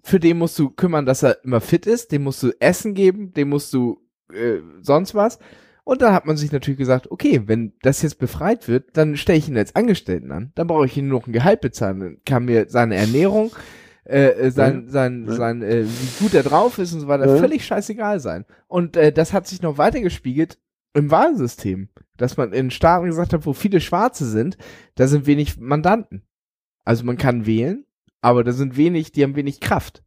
für 0.04 0.20
den 0.20 0.38
musst 0.38 0.60
du 0.60 0.70
kümmern, 0.70 1.06
dass 1.06 1.24
er 1.24 1.44
immer 1.44 1.62
fit 1.62 1.86
ist, 1.86 2.12
dem 2.12 2.24
musst 2.24 2.44
du 2.44 2.52
Essen 2.60 2.94
geben, 2.94 3.34
dem 3.34 3.50
musst 3.50 3.74
du 3.74 4.02
äh, 4.34 4.60
sonst 4.82 5.16
was. 5.16 5.40
Und 5.84 6.02
dann 6.02 6.14
hat 6.14 6.26
man 6.26 6.36
sich 6.36 6.52
natürlich 6.52 6.80
gesagt, 6.80 7.12
okay, 7.12 7.44
wenn 7.46 7.74
das 7.84 8.02
jetzt 8.02 8.18
befreit 8.18 8.68
wird, 8.68 8.98
dann 8.98 9.18
stelle 9.18 9.38
ich 9.38 9.48
ihn 9.48 9.58
als 9.58 9.76
Angestellten 9.76 10.32
an. 10.32 10.52
Dann 10.56 10.66
brauche 10.66 10.88
ich 10.88 10.98
ihn 10.98 11.08
nur 11.08 11.20
noch 11.20 11.28
ein 11.28 11.34
Gehalt 11.34 11.62
bezahlen. 11.62 12.00
Dann 12.00 12.18
kann 12.26 12.46
mir 12.46 12.66
seine 12.70 12.96
Ernährung, 12.96 13.52
äh, 14.06 14.28
äh, 14.30 14.52
sein, 14.52 14.88
sein, 14.90 15.26
Ja. 15.28 15.34
sein, 15.34 15.62
äh, 15.62 15.86
wie 15.86 16.24
gut 16.24 16.34
er 16.34 16.44
drauf 16.44 16.78
ist 16.78 16.94
und 16.94 17.02
so 17.02 17.08
weiter, 17.08 17.28
Ja. 17.28 17.38
völlig 17.38 17.66
scheißegal 17.66 18.20
sein. 18.20 18.46
Und 18.68 18.96
äh, 18.98 19.12
das 19.12 19.34
hat 19.34 19.48
sich 19.48 19.62
noch 19.62 19.78
weiter 19.78 20.00
gespiegelt 20.02 20.58
im 20.94 21.12
Wahlsystem, 21.12 21.90
dass 22.18 22.38
man 22.38 22.54
in 22.54 22.72
Staaten 22.72 23.06
gesagt 23.08 23.34
hat, 23.34 23.46
wo 23.46 23.54
viele 23.54 23.82
Schwarze 23.82 24.26
sind, 24.30 24.58
da 24.96 25.08
sind 25.08 25.26
wenig 25.28 25.58
Mandanten. 25.60 26.24
Also 26.84 27.04
man 27.04 27.18
kann 27.18 27.46
wählen, 27.46 27.86
aber 28.22 28.44
da 28.44 28.52
sind 28.52 28.78
wenig, 28.78 29.12
die 29.12 29.24
haben 29.24 29.36
wenig 29.36 29.60
Kraft. 29.60 30.04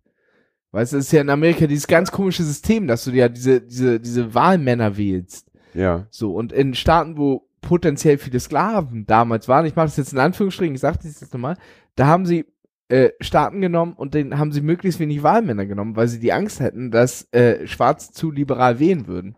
Weißt 0.71 0.93
du, 0.93 0.99
es 0.99 1.07
ist 1.07 1.13
ja 1.13 1.21
in 1.23 1.31
Amerika 1.31 1.67
dieses 1.67 1.87
ganz 1.87 2.13
komische 2.13 2.45
System, 2.45 2.87
dass 2.87 3.05
du 3.05 3.11
ja 3.11 3.29
diese, 3.29 3.61
diese, 3.63 4.01
diese 4.01 4.35
Wahlmänner 4.35 4.97
wählst. 4.97 5.51
ja. 5.75 6.07
So, 6.11 6.35
und 6.35 6.53
in 6.53 6.75
Staaten, 6.75 7.17
wo 7.17 7.49
potenziell 7.63 8.19
viele 8.19 8.39
Sklaven 8.39 9.05
damals 9.07 9.49
waren, 9.49 9.67
ich 9.67 9.75
mache 9.75 9.87
das 9.87 9.97
jetzt 9.97 10.13
in 10.13 10.19
Anführungsstrichen, 10.21 10.75
ich 10.75 10.81
sage 10.81 10.99
das 11.03 11.21
jetzt 11.21 11.33
nochmal, 11.33 11.57
da 11.97 12.07
haben 12.07 12.25
sie 12.27 12.45
äh, 12.89 13.11
Staaten 13.21 13.61
genommen 13.61 13.93
und 13.95 14.15
den 14.15 14.39
haben 14.39 14.53
sie 14.53 14.61
möglichst 14.61 15.01
wenig 15.01 15.23
Wahlmänner 15.23 15.67
genommen, 15.67 15.97
weil 15.97 16.09
sie 16.09 16.21
die 16.21 16.33
Angst 16.33 16.61
hätten, 16.61 16.91
dass 16.91 17.31
äh, 17.33 17.67
Schwarz 17.67 18.13
zu 18.13 18.31
liberal 18.31 18.79
wählen 18.79 19.07
würden. 19.07 19.37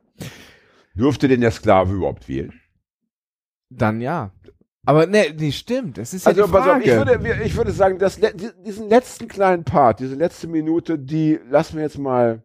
Dürfte 0.94 1.28
denn 1.28 1.40
der 1.40 1.50
Sklave 1.50 1.92
überhaupt 1.94 2.28
wählen? 2.28 2.52
Dann 3.70 4.00
ja. 4.00 4.32
Aber 4.86 5.06
ne, 5.06 5.34
nee, 5.38 5.52
stimmt, 5.52 5.98
das 5.98 6.14
ist 6.14 6.24
ja 6.24 6.30
Also 6.30 6.46
die 6.46 6.52
pass 6.52 6.62
auf, 6.62 6.82
Frage. 6.82 6.84
ich 6.84 6.90
würde, 6.90 7.44
ich 7.44 7.56
würde 7.56 7.72
sagen, 7.72 7.98
das, 7.98 8.18
diesen 8.64 8.88
letzten 8.88 9.28
kleinen 9.28 9.64
Part, 9.64 10.00
diese 10.00 10.14
letzte 10.14 10.48
Minute, 10.48 10.98
die 10.98 11.38
lassen 11.48 11.76
wir 11.76 11.82
jetzt 11.82 11.98
mal 11.98 12.42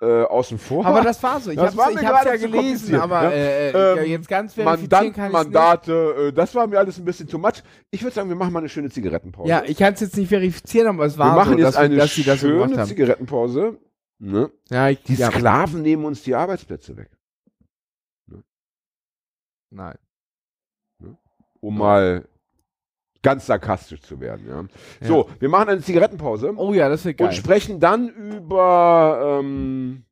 äh, 0.00 0.22
außen 0.24 0.58
vor. 0.58 0.86
aber 0.86 1.02
das 1.02 1.22
war 1.22 1.40
so, 1.40 1.50
ich 1.50 1.56
Das 1.56 1.76
war 1.76 1.90
ich 1.90 1.96
mir 1.96 2.02
gerade 2.02 2.30
ja 2.30 2.36
gelesen, 2.36 2.94
aber 2.98 3.24
ja. 3.24 3.30
äh, 3.30 3.70
äh, 3.70 3.98
Ähm, 4.04 4.10
jetzt 4.10 4.28
ganz 4.28 4.56
Mandanten, 4.56 5.12
kann 5.12 5.26
ich 5.26 5.32
Mandate, 5.32 5.92
äh, 6.28 6.32
das 6.32 6.54
war 6.54 6.66
mir 6.66 6.78
alles 6.78 6.98
ein 6.98 7.04
bisschen 7.04 7.28
too 7.28 7.38
much. 7.38 7.62
Ich 7.90 8.02
würde 8.02 8.14
sagen, 8.14 8.28
wir 8.28 8.36
machen 8.36 8.52
mal 8.52 8.60
eine 8.60 8.68
schöne 8.70 8.88
Zigarettenpause. 8.90 9.48
Ja, 9.48 9.62
ich 9.64 9.76
kann 9.76 9.92
es 9.94 10.00
jetzt 10.00 10.16
nicht 10.16 10.28
verifizieren, 10.28 10.88
aber 10.88 11.04
es 11.04 11.16
wir 11.16 11.24
war 11.24 11.36
machen 11.36 11.52
so, 11.52 11.58
jetzt 11.58 11.66
dass, 11.68 11.76
eine 11.76 11.96
dass 11.96 12.14
das 12.14 12.24
gemacht 12.40 12.40
schöne 12.40 12.78
haben. 12.78 12.88
Zigarettenpause. 12.88 13.78
Ne? 14.18 14.50
Ja, 14.70 14.88
ich, 14.88 15.02
Die 15.02 15.14
ja, 15.14 15.30
Sklaven 15.30 15.82
nehmen 15.82 16.04
uns 16.04 16.22
die 16.22 16.34
Arbeitsplätze 16.34 16.96
weg, 16.96 17.10
nein. 19.70 19.96
um 21.60 21.76
mal 21.78 22.26
ganz 23.22 23.46
sarkastisch 23.46 24.00
zu 24.02 24.20
werden. 24.20 24.46
Ja. 24.48 24.64
So, 25.06 25.28
wir 25.38 25.48
machen 25.48 25.68
eine 25.68 25.80
Zigarettenpause 25.82 26.52
Oh 26.56 26.72
ja, 26.72 26.88
das 26.88 27.04
wird 27.04 27.18
geil. 27.18 27.28
und 27.28 27.34
sprechen 27.34 27.78
dann 27.80 28.08
über 28.08 29.38
ähm, 29.40 30.04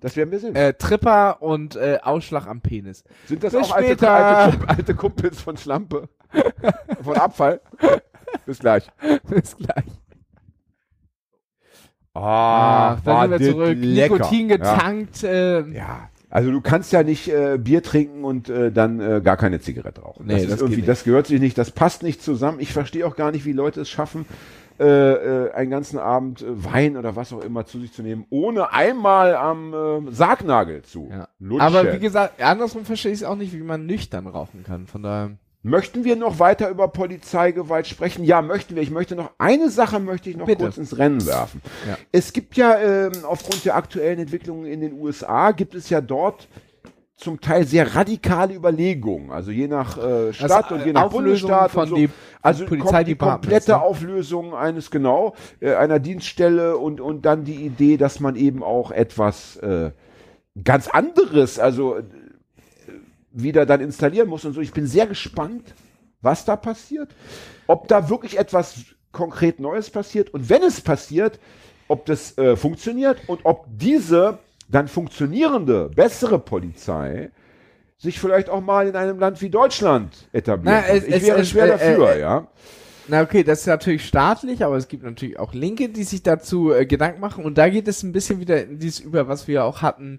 Das 0.00 0.16
werden 0.16 0.30
wir 0.30 0.38
sehen. 0.40 0.54
Äh, 0.54 0.74
Tripper 0.74 1.42
und 1.42 1.76
äh, 1.76 1.98
Ausschlag 2.02 2.46
am 2.46 2.60
Penis. 2.62 3.04
Sind 3.26 3.44
das 3.44 3.52
bis 3.52 3.62
auch 3.70 3.74
alte, 3.76 3.88
später. 3.88 4.10
alte, 4.14 4.68
alte 4.68 4.94
Kumpels 4.94 5.40
von 5.40 5.56
Schlampe? 5.56 6.08
von 7.02 7.16
Abfall? 7.16 7.60
Bis 8.46 8.58
gleich. 8.58 8.86
Bis 9.28 9.56
gleich. 9.56 9.84
Ah, 12.14 12.96
da 13.04 13.22
sind 13.28 13.40
wir 13.40 13.50
zurück. 13.52 13.76
lecker. 13.78 14.14
Nikotin 14.14 14.48
Ja. 14.48 14.56
getankt. 14.56 15.22
äh, 15.24 15.60
Ja. 15.68 16.08
Also 16.36 16.50
du 16.50 16.60
kannst 16.60 16.92
ja 16.92 17.02
nicht 17.02 17.28
äh, 17.28 17.56
Bier 17.56 17.82
trinken 17.82 18.22
und 18.22 18.50
äh, 18.50 18.70
dann 18.70 19.00
äh, 19.00 19.22
gar 19.24 19.38
keine 19.38 19.58
Zigarette 19.58 20.02
rauchen. 20.02 20.26
Nee, 20.26 20.34
das, 20.34 20.48
das 20.48 20.60
irgendwie, 20.60 20.82
das 20.82 21.02
gehört 21.02 21.26
sich 21.26 21.40
nicht, 21.40 21.56
das 21.56 21.70
passt 21.70 22.02
nicht 22.02 22.22
zusammen. 22.22 22.60
Ich 22.60 22.74
verstehe 22.74 23.06
auch 23.06 23.16
gar 23.16 23.32
nicht, 23.32 23.46
wie 23.46 23.52
Leute 23.52 23.80
es 23.80 23.88
schaffen, 23.88 24.26
äh, 24.78 24.84
äh, 24.84 25.52
einen 25.52 25.70
ganzen 25.70 25.98
Abend 25.98 26.42
äh, 26.42 26.44
Wein 26.62 26.98
oder 26.98 27.16
was 27.16 27.32
auch 27.32 27.42
immer 27.42 27.64
zu 27.64 27.80
sich 27.80 27.94
zu 27.94 28.02
nehmen, 28.02 28.26
ohne 28.28 28.74
einmal 28.74 29.34
am 29.34 29.72
äh, 29.72 30.12
Sargnagel 30.12 30.82
zu. 30.82 31.08
Ja. 31.10 31.26
lutschen. 31.38 31.62
Aber 31.62 31.94
wie 31.94 32.00
gesagt, 32.00 32.42
andersrum 32.42 32.84
verstehe 32.84 33.12
ich 33.12 33.20
es 33.20 33.24
auch 33.24 33.36
nicht, 33.36 33.54
wie 33.54 33.62
man 33.62 33.86
nüchtern 33.86 34.26
rauchen 34.26 34.62
kann. 34.62 34.86
Von 34.86 35.04
daher. 35.04 35.30
Möchten 35.66 36.04
wir 36.04 36.14
noch 36.14 36.38
weiter 36.38 36.70
über 36.70 36.86
Polizeigewalt 36.86 37.88
sprechen? 37.88 38.24
Ja, 38.24 38.40
möchten 38.40 38.76
wir. 38.76 38.82
Ich 38.84 38.92
möchte 38.92 39.16
noch 39.16 39.32
eine 39.36 39.68
Sache 39.68 39.98
möchte 39.98 40.30
ich 40.30 40.36
noch 40.36 40.46
Bitte. 40.46 40.62
kurz 40.62 40.78
ins 40.78 40.96
Rennen 40.96 41.26
werfen. 41.26 41.60
Ja. 41.88 41.98
Es 42.12 42.32
gibt 42.32 42.56
ja 42.56 42.78
ähm, 42.78 43.12
aufgrund 43.24 43.64
der 43.64 43.74
aktuellen 43.74 44.20
Entwicklungen 44.20 44.66
in 44.66 44.80
den 44.80 44.92
USA 44.92 45.50
gibt 45.50 45.74
es 45.74 45.90
ja 45.90 46.00
dort 46.00 46.46
zum 47.16 47.40
Teil 47.40 47.66
sehr 47.66 47.96
radikale 47.96 48.54
Überlegungen. 48.54 49.32
Also 49.32 49.50
je 49.50 49.66
nach 49.66 49.98
äh, 49.98 50.32
Stadt 50.32 50.70
und 50.70 50.86
je 50.86 50.92
nach 50.92 51.06
Auflösung 51.06 51.50
Bundesstaat 51.50 51.70
von 51.72 51.88
so. 51.88 51.96
die 51.96 52.10
also 52.42 52.64
kom 52.66 53.04
die 53.04 53.16
komplette 53.16 53.72
ne? 53.72 53.82
Auflösung 53.82 54.54
eines 54.54 54.92
genau 54.92 55.34
äh, 55.58 55.74
einer 55.74 55.98
Dienststelle 55.98 56.76
und 56.76 57.00
und 57.00 57.26
dann 57.26 57.42
die 57.42 57.66
Idee, 57.66 57.96
dass 57.96 58.20
man 58.20 58.36
eben 58.36 58.62
auch 58.62 58.92
etwas 58.92 59.56
äh, 59.56 59.90
ganz 60.62 60.88
anderes, 60.88 61.58
also 61.58 61.96
wieder 63.36 63.66
dann 63.66 63.80
installieren 63.80 64.28
muss 64.28 64.44
und 64.44 64.54
so. 64.54 64.60
Ich 64.60 64.72
bin 64.72 64.86
sehr 64.86 65.06
gespannt, 65.06 65.74
was 66.22 66.44
da 66.44 66.56
passiert, 66.56 67.14
ob 67.66 67.86
da 67.88 68.08
wirklich 68.08 68.38
etwas 68.38 68.76
konkret 69.12 69.60
Neues 69.60 69.90
passiert 69.90 70.30
und 70.34 70.48
wenn 70.48 70.62
es 70.62 70.80
passiert, 70.80 71.38
ob 71.88 72.06
das 72.06 72.36
äh, 72.38 72.56
funktioniert 72.56 73.18
und 73.28 73.40
ob 73.44 73.66
diese 73.68 74.38
dann 74.68 74.88
funktionierende, 74.88 75.88
bessere 75.94 76.38
Polizei 76.38 77.30
sich 77.98 78.18
vielleicht 78.18 78.50
auch 78.50 78.60
mal 78.60 78.88
in 78.88 78.96
einem 78.96 79.18
Land 79.18 79.40
wie 79.40 79.48
Deutschland 79.50 80.28
etablieren 80.32 80.82
Na, 80.86 80.92
es- 80.94 81.04
Ich 81.04 81.14
es- 81.14 81.22
wäre 81.26 81.40
es- 81.40 81.50
schwer 81.50 81.64
äh, 81.66 81.68
dafür, 81.68 82.08
äh, 82.10 82.20
ja. 82.20 82.46
Na 83.08 83.22
okay, 83.22 83.44
das 83.44 83.60
ist 83.60 83.66
natürlich 83.66 84.06
staatlich, 84.06 84.64
aber 84.64 84.76
es 84.76 84.88
gibt 84.88 85.04
natürlich 85.04 85.38
auch 85.38 85.54
Linke, 85.54 85.88
die 85.88 86.02
sich 86.02 86.22
dazu 86.22 86.72
äh, 86.72 86.86
Gedanken 86.86 87.20
machen. 87.20 87.44
Und 87.44 87.56
da 87.56 87.68
geht 87.68 87.86
es 87.88 88.02
ein 88.02 88.12
bisschen 88.12 88.40
wieder 88.40 88.64
in 88.64 88.78
dieses 88.78 89.00
über, 89.00 89.28
was 89.28 89.46
wir 89.46 89.64
auch 89.64 89.82
hatten, 89.82 90.18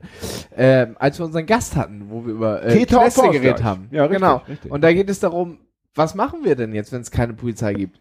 ähm, 0.56 0.96
als 1.00 1.20
wir 1.20 1.26
unseren 1.26 1.46
Gast 1.46 1.76
hatten, 1.76 2.06
wo 2.10 2.26
wir 2.26 2.34
über 2.34 2.64
äh, 2.64 2.74
Opfer- 3.20 3.32
geredet 3.32 3.64
haben. 3.64 3.88
Ja, 3.92 4.04
richtig, 4.04 4.20
genau. 4.20 4.42
richtig. 4.48 4.72
Und 4.72 4.82
da 4.82 4.94
geht 4.94 5.10
es 5.10 5.20
darum, 5.20 5.60
was 5.96 6.16
machen 6.16 6.44
wir 6.44 6.56
denn 6.56 6.74
jetzt, 6.74 6.92
wenn 6.92 7.02
es 7.02 7.12
keine 7.12 7.34
Polizei 7.34 7.74
gibt? 7.74 8.00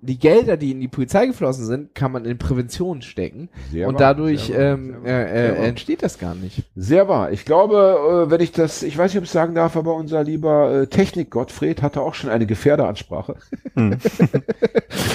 Die 0.00 0.16
Gelder, 0.18 0.56
die 0.56 0.70
in 0.70 0.80
die 0.80 0.86
Polizei 0.86 1.26
geflossen 1.26 1.64
sind, 1.66 1.92
kann 1.94 2.12
man 2.12 2.24
in 2.24 2.38
Prävention 2.38 3.02
stecken. 3.02 3.48
Sehr 3.72 3.88
und 3.88 3.94
wahr, 3.94 3.98
dadurch 4.14 4.42
sehr 4.46 4.56
wahr, 4.58 4.74
ähm, 4.74 4.86
sehr 4.86 5.02
wahr, 5.02 5.26
äh, 5.26 5.28
sehr 5.28 5.58
äh, 5.58 5.66
entsteht 5.68 6.02
das 6.04 6.18
gar 6.18 6.34
nicht. 6.36 6.62
Sehr 6.76 7.08
wahr. 7.08 7.32
Ich 7.32 7.44
glaube, 7.44 8.26
äh, 8.26 8.30
wenn 8.30 8.40
ich 8.40 8.52
das, 8.52 8.84
ich 8.84 8.96
weiß 8.96 9.10
nicht, 9.12 9.18
ob 9.18 9.24
ich 9.24 9.28
es 9.30 9.32
sagen 9.32 9.56
darf, 9.56 9.76
aber 9.76 9.94
unser 9.96 10.22
lieber 10.22 10.82
äh, 10.82 10.86
Technik 10.86 11.30
Gottfried 11.30 11.82
hatte 11.82 12.00
auch 12.00 12.14
schon 12.14 12.30
eine 12.30 12.46
Gefährderansprache. 12.46 13.34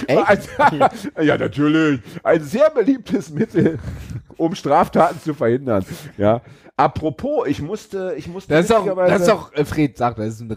Echt? 0.08 0.50
Ein- 0.60 0.90
ja, 1.22 1.38
natürlich. 1.38 2.02
Ein 2.24 2.42
sehr 2.44 2.70
beliebtes 2.70 3.30
Mittel, 3.30 3.80
um 4.38 4.54
Straftaten 4.56 5.20
zu 5.22 5.34
verhindern. 5.34 5.86
Ja. 6.18 6.42
Apropos, 6.76 7.48
ich 7.48 7.62
musste, 7.62 8.16
ich 8.18 8.28
musste. 8.28 8.54
Das 8.54 8.62
ist 8.64 8.72
doch, 8.72 8.80
witzigerweise- 8.86 9.12
das 9.14 9.22
ist 9.22 9.30
doch, 9.30 9.54
äh, 9.54 9.64
Fred 9.66 9.98
sagt, 9.98 10.20
das 10.20 10.28
ist 10.28 10.42
ein 10.42 10.48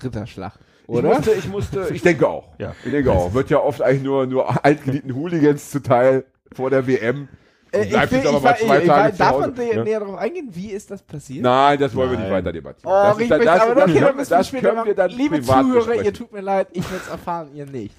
Ritterschlag. 0.88 0.88
Ich 0.88 0.98
Oder? 0.98 1.08
musste, 1.16 1.32
ich 1.32 1.48
musste, 1.48 1.94
ich 1.94 2.02
denke 2.02 2.28
auch. 2.28 2.48
Ja. 2.58 2.74
Ich 2.84 2.90
denke 2.90 3.12
auch. 3.12 3.34
Wird 3.34 3.50
ja 3.50 3.58
oft 3.60 3.82
eigentlich 3.82 4.02
nur, 4.02 4.26
nur 4.26 4.64
altgeliebten 4.64 5.14
Hooligans 5.14 5.70
zuteil 5.70 6.24
vor 6.52 6.70
der 6.70 6.86
WM. 6.86 7.28
Äh, 7.72 7.82
ich 7.84 7.90
bleibt 7.90 8.12
will, 8.12 8.18
jetzt 8.18 8.28
aber 8.28 8.36
ich, 8.36 8.42
mal 8.42 8.52
war- 8.52 8.56
zwei 8.86 9.08
ich, 9.08 9.12
zu 9.14 9.18
darf 9.18 9.38
man 9.40 9.52
näher, 9.54 9.74
Ja. 9.74 9.84
näher 9.84 10.00
darauf 10.00 10.16
eingehen, 10.18 10.48
wie 10.52 10.70
ist 10.70 10.90
das 10.90 11.02
passiert? 11.02 11.42
Nein, 11.42 11.78
das 11.80 11.94
wollen 11.96 12.10
wir 12.10 12.16
Nein. 12.18 12.26
nicht 12.26 12.32
weiter 12.34 12.52
debattieren. 12.52 12.92
Oh, 12.92 13.02
das 13.08 13.16
ich 13.18 13.22
ist 13.24 13.30
dann, 13.30 13.40
das, 13.44 13.60
aber 13.60 13.74
das, 13.74 13.84
okay, 13.90 14.00
wir 14.00 14.24
das 14.24 14.48
später 14.48 14.68
können 14.70 14.86
wir 14.86 14.94
dann 14.94 15.10
Liebe 15.10 15.42
Zuhörer, 15.42 15.74
besprechen. 15.74 16.04
ihr 16.04 16.14
tut 16.14 16.32
mir 16.32 16.40
leid, 16.40 16.68
ich 16.72 16.84
werde 16.90 17.02
es 17.04 17.10
erfahren, 17.10 17.48
ihr 17.54 17.66
nicht. 17.66 17.94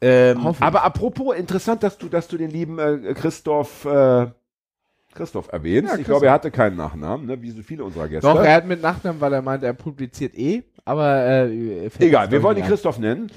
Ähm, 0.00 0.44
Hoffen. 0.44 0.62
aber 0.62 0.84
apropos, 0.84 1.34
interessant, 1.36 1.82
dass 1.82 1.96
du, 1.98 2.08
dass 2.08 2.28
du 2.28 2.36
den 2.36 2.50
lieben 2.50 2.78
äh, 2.78 3.14
Christoph, 3.14 3.84
äh, 3.86 4.26
Christoph 5.14 5.48
erwähnst. 5.52 5.92
Ja, 5.94 5.98
ich 5.98 6.04
glaube, 6.06 6.26
er 6.26 6.32
hatte 6.32 6.50
keinen 6.50 6.76
Nachnamen, 6.76 7.26
ne, 7.26 7.40
wie 7.40 7.50
so 7.52 7.62
viele 7.62 7.84
unserer 7.84 8.08
Gäste. 8.08 8.26
Doch, 8.26 8.42
er 8.42 8.54
hat 8.54 8.66
mit 8.66 8.82
Nachnamen, 8.82 9.20
weil 9.20 9.32
er 9.32 9.42
meint, 9.42 9.62
er 9.62 9.72
publiziert 9.72 10.34
eh, 10.36 10.62
aber 10.84 11.24
äh, 11.24 11.90
Egal, 11.98 12.30
wir 12.30 12.42
wollen 12.42 12.58
ihn 12.58 12.64
Christoph 12.64 12.98
nennen. 12.98 13.30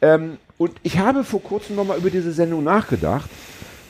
Ähm, 0.00 0.38
und 0.56 0.72
ich 0.82 0.98
habe 0.98 1.24
vor 1.24 1.42
kurzem 1.42 1.76
nochmal 1.76 1.98
über 1.98 2.10
diese 2.10 2.32
Sendung 2.32 2.64
nachgedacht 2.64 3.28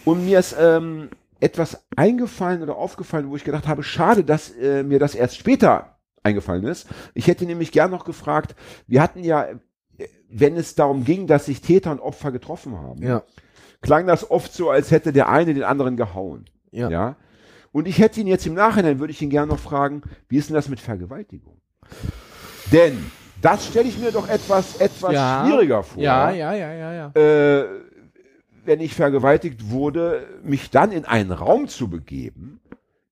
und 0.04 0.24
mir 0.24 0.38
ist 0.38 0.56
ähm, 0.58 1.08
etwas 1.40 1.84
eingefallen 1.96 2.62
oder 2.62 2.76
aufgefallen, 2.76 3.28
wo 3.30 3.36
ich 3.36 3.44
gedacht 3.44 3.68
habe, 3.68 3.82
schade, 3.82 4.24
dass 4.24 4.50
äh, 4.50 4.82
mir 4.82 4.98
das 4.98 5.14
erst 5.14 5.36
später 5.36 5.96
eingefallen 6.22 6.64
ist. 6.64 6.88
Ich 7.12 7.26
hätte 7.26 7.44
nämlich 7.44 7.70
gern 7.70 7.90
noch 7.90 8.04
gefragt, 8.04 8.56
wir 8.86 9.02
hatten 9.02 9.22
ja, 9.22 9.44
äh, 9.98 10.08
wenn 10.30 10.56
es 10.56 10.74
darum 10.74 11.04
ging, 11.04 11.26
dass 11.26 11.46
sich 11.46 11.60
Täter 11.60 11.92
und 11.92 12.00
Opfer 12.00 12.32
getroffen 12.32 12.76
haben. 12.78 13.02
Ja, 13.02 13.22
klang 13.82 14.06
das 14.06 14.30
oft 14.30 14.52
so, 14.54 14.70
als 14.70 14.90
hätte 14.90 15.12
der 15.12 15.28
eine 15.28 15.52
den 15.54 15.64
anderen 15.64 15.96
gehauen. 15.96 16.46
ja. 16.72 16.88
Ja. 16.88 17.16
Und 17.72 17.88
ich 17.88 17.98
hätte 17.98 18.20
ihn 18.20 18.28
jetzt 18.28 18.46
im 18.46 18.54
Nachhinein, 18.54 19.00
würde 19.00 19.10
ich 19.10 19.20
ihn 19.20 19.30
gerne 19.30 19.48
noch 19.48 19.58
fragen, 19.58 20.02
wie 20.28 20.36
ist 20.36 20.48
denn 20.48 20.54
das 20.54 20.68
mit 20.68 20.78
Vergewaltigung? 20.78 21.60
Denn 22.72 23.10
das 23.40 23.66
stelle 23.66 23.88
ich 23.88 23.98
mir 23.98 24.10
doch 24.12 24.28
etwas, 24.28 24.76
etwas 24.80 25.12
Ja. 25.12 25.44
schwieriger 25.46 25.82
vor. 25.82 26.02
Ja, 26.02 26.30
ja, 26.30 26.54
ja, 26.54 26.72
ja, 26.72 27.10
ja. 27.14 27.20
Äh, 27.60 27.66
wenn 28.64 28.80
ich 28.80 28.94
vergewaltigt 28.94 29.70
wurde, 29.70 30.26
mich 30.42 30.70
dann 30.70 30.90
in 30.92 31.04
einen 31.04 31.30
Raum 31.32 31.68
zu 31.68 31.88
begeben, 31.88 32.60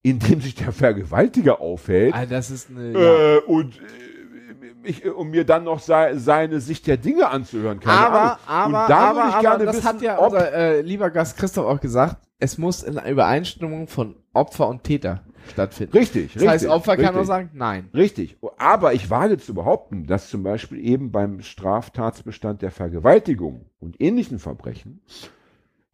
in 0.02 0.18
dem 0.18 0.40
sich 0.40 0.54
der 0.54 0.72
Vergewaltiger 0.72 1.60
aufhält 1.60 2.14
Ah, 2.14 2.26
das 2.26 2.50
ist 2.50 2.70
eine. 2.70 2.92
ja. 2.92 3.36
äh, 3.36 3.38
und 3.40 3.76
äh, 3.76 4.74
mich, 4.82 5.04
äh, 5.04 5.10
um 5.10 5.30
mir 5.30 5.44
dann 5.44 5.64
noch 5.64 5.78
sei, 5.80 6.16
seine 6.16 6.60
Sicht 6.60 6.86
der 6.86 6.96
Dinge 6.96 7.28
anzuhören. 7.28 7.78
Keine 7.80 7.98
aber, 7.98 8.38
Ahnung. 8.46 8.74
aber, 8.74 8.82
und 8.84 8.90
da 8.90 8.96
aber, 8.98 9.16
würde 9.16 9.28
ich 9.28 9.34
aber, 9.34 9.42
gerne 9.42 9.64
das 9.66 9.76
wissen, 9.76 9.86
hat 9.88 10.02
ja 10.02 10.16
unser 10.18 10.52
äh, 10.52 10.80
lieber 10.80 11.10
Gast 11.10 11.36
Christoph 11.36 11.66
auch 11.66 11.80
gesagt, 11.80 12.16
es 12.38 12.58
muss 12.58 12.82
in 12.82 12.98
Übereinstimmung 12.98 13.86
von 13.86 14.16
Opfer 14.32 14.66
und 14.68 14.82
Täter 14.82 15.20
stattfinden. 15.50 15.92
richtig, 15.96 16.32
Das 16.32 16.42
richtig. 16.42 16.48
heißt, 16.48 16.66
Opfer 16.66 16.92
kann 16.96 17.00
richtig. 17.06 17.16
nur 17.16 17.24
sagen, 17.24 17.50
nein. 17.54 17.88
Richtig. 17.94 18.36
Aber 18.58 18.92
ich 18.94 19.10
wage 19.10 19.38
zu 19.38 19.54
behaupten, 19.54 20.06
dass 20.06 20.28
zum 20.30 20.42
Beispiel 20.42 20.78
eben 20.84 21.10
beim 21.12 21.40
Straftatsbestand 21.42 22.62
der 22.62 22.70
Vergewaltigung 22.70 23.66
und 23.80 24.00
ähnlichen 24.00 24.38
Verbrechen 24.38 25.00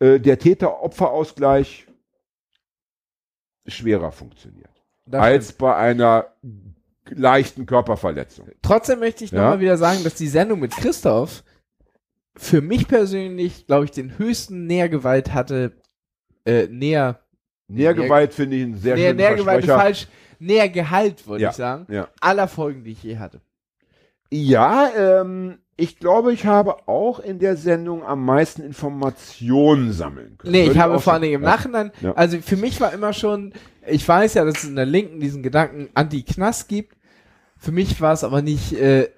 äh, 0.01 0.20
der 0.20 0.38
Täter-Opfer-Ausgleich 0.38 1.86
schwerer 3.66 4.12
funktioniert 4.12 4.70
Das 5.07 5.22
als 5.22 5.53
bei 5.53 5.74
einer 5.76 6.26
leichten 7.11 7.66
Körperverletzung. 7.66 8.49
Trotzdem 8.62 8.99
möchte 9.01 9.24
ich 9.24 9.30
Ja. 9.30 9.42
nochmal 9.42 9.61
wieder 9.61 9.76
sagen, 9.78 10.05
dass 10.05 10.14
die 10.14 10.28
Sendung 10.28 10.61
mit 10.61 10.72
Christoph 10.72 11.42
für 12.36 12.61
mich 12.61 12.86
persönlich, 12.86 13.66
glaube 13.66 13.86
ich, 13.86 13.90
den 13.90 14.18
höchsten 14.18 14.66
Nährgewalt 14.66 15.32
hatte. 15.34 15.72
Äh, 16.44 16.66
näher. 16.68 17.20
Nährgewalt 17.69 18.33
finde 18.35 18.57
ich 18.57 18.62
einen 18.64 18.77
sehr 18.77 18.95
Näher, 18.97 19.09
schönen 19.09 19.16
Nährgewalt 19.19 19.64
ist 19.64 19.71
falsch. 19.71 20.09
Nährgehalt, 20.39 21.27
würde 21.27 21.43
Ja, 21.43 21.51
ich 21.51 21.57
sagen. 21.57 21.87
ja. 21.93 22.09
Aller 22.21 22.49
Folgen, 22.49 22.85
die 22.85 22.93
ich 22.93 23.03
je 23.03 23.19
hatte. 23.19 23.41
Ja, 24.31 24.89
ähm, 24.97 25.59
ich 25.77 25.99
glaube, 25.99 26.33
ich 26.33 26.45
habe 26.45 26.89
auch 26.89 27.19
in 27.21 27.39
der 27.39 27.57
Sendung 27.57 28.05
am 28.05 28.25
meisten 28.25 28.62
Informationen 28.62 29.93
sammeln 29.93 30.37
können. 30.39 30.53
Nee, 30.53 30.62
Würde 30.64 30.73
ich 30.73 30.79
habe 30.79 31.01
vor 31.01 31.12
allen 31.12 31.23
Dingen 31.23 31.35
im. 31.37 31.41
Nachhinein, 31.43 31.93
Ja. 32.01 32.12
also 32.14 32.39
für 32.41 32.57
mich 32.57 32.81
war 32.81 32.93
immer 32.93 33.12
schon, 33.12 33.53
ich 33.87 34.07
weiß 34.07 34.35
ja, 34.35 34.45
dass 34.45 34.59
es 34.59 34.64
in 34.64 34.77
der 34.77 34.87
Linken 34.87 35.21
diesen 35.21 35.43
Gedanken 35.43 35.89
Anti-Knast 35.95 36.69
gibt. 36.69 36.97
Für 37.57 37.73
mich 37.73 38.01
war 38.01 38.12
es 38.12 38.23
aber 38.25 38.43
nicht, 38.43 38.73
äh, 38.75 39.09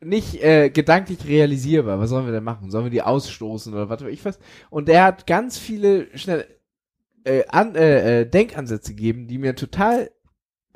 nicht 0.00 0.42
äh, 0.42 0.70
gedanklich 0.70 1.26
realisierbar. 1.26 2.00
Was 2.00 2.10
sollen 2.10 2.26
wir 2.26 2.32
denn 2.32 2.44
machen? 2.44 2.70
Sollen 2.70 2.84
wir 2.84 2.90
die 2.90 3.02
ausstoßen 3.02 3.72
oder 3.72 3.88
was 3.88 4.02
weiß 4.02 4.10
ich 4.10 4.24
was? 4.24 4.38
Und 4.70 4.88
er 4.88 5.04
hat 5.04 5.26
ganz 5.26 5.56
viele 5.58 6.06
schnell 6.18 6.46
äh, 7.24 7.44
an, 7.48 7.74
äh, 7.74 8.20
äh, 8.22 8.24
Denkansätze 8.26 8.94
gegeben, 8.94 9.26
die 9.28 9.38
mir 9.38 9.54
total 9.54 10.10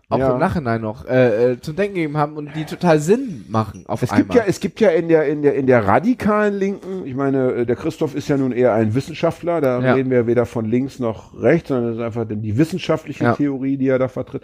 auch 0.08 0.18
Ja. 0.20 0.32
im 0.34 0.38
Nachhinein 0.38 0.80
noch 0.82 1.04
äh, 1.06 1.52
äh, 1.54 1.60
zum 1.60 1.74
Denken 1.74 1.94
gegeben 1.96 2.16
haben 2.16 2.36
und 2.36 2.54
die 2.54 2.64
total 2.64 3.00
Sinn 3.00 3.44
machen 3.48 3.84
auf 3.88 4.02
Es 4.04 4.10
gibt 4.10 4.30
einmal. 4.30 4.36
ja, 4.36 4.44
es 4.46 4.60
gibt 4.60 4.78
ja 4.78 4.90
in 4.90 5.08
der, 5.08 5.26
in 5.26 5.42
der, 5.42 5.54
in 5.56 5.66
der 5.66 5.84
radikalen 5.84 6.54
Linken, 6.54 7.04
ich 7.04 7.14
meine, 7.16 7.50
äh, 7.52 7.66
der 7.66 7.74
Christoph 7.74 8.14
ist 8.14 8.28
ja 8.28 8.36
nun 8.36 8.52
eher 8.52 8.72
ein 8.72 8.94
Wissenschaftler, 8.94 9.60
da 9.60 9.80
Ja. 9.80 9.94
reden 9.94 10.10
wir 10.10 10.28
weder 10.28 10.46
von 10.46 10.64
links 10.64 11.00
noch 11.00 11.40
rechts, 11.42 11.68
sondern 11.68 11.88
das 11.88 11.96
ist 11.96 12.02
einfach 12.04 12.24
die 12.28 12.56
wissenschaftliche 12.56 13.24
Ja. 13.24 13.34
Theorie, 13.34 13.76
die 13.78 13.88
er 13.88 13.98
da 13.98 14.06
vertritt. 14.06 14.42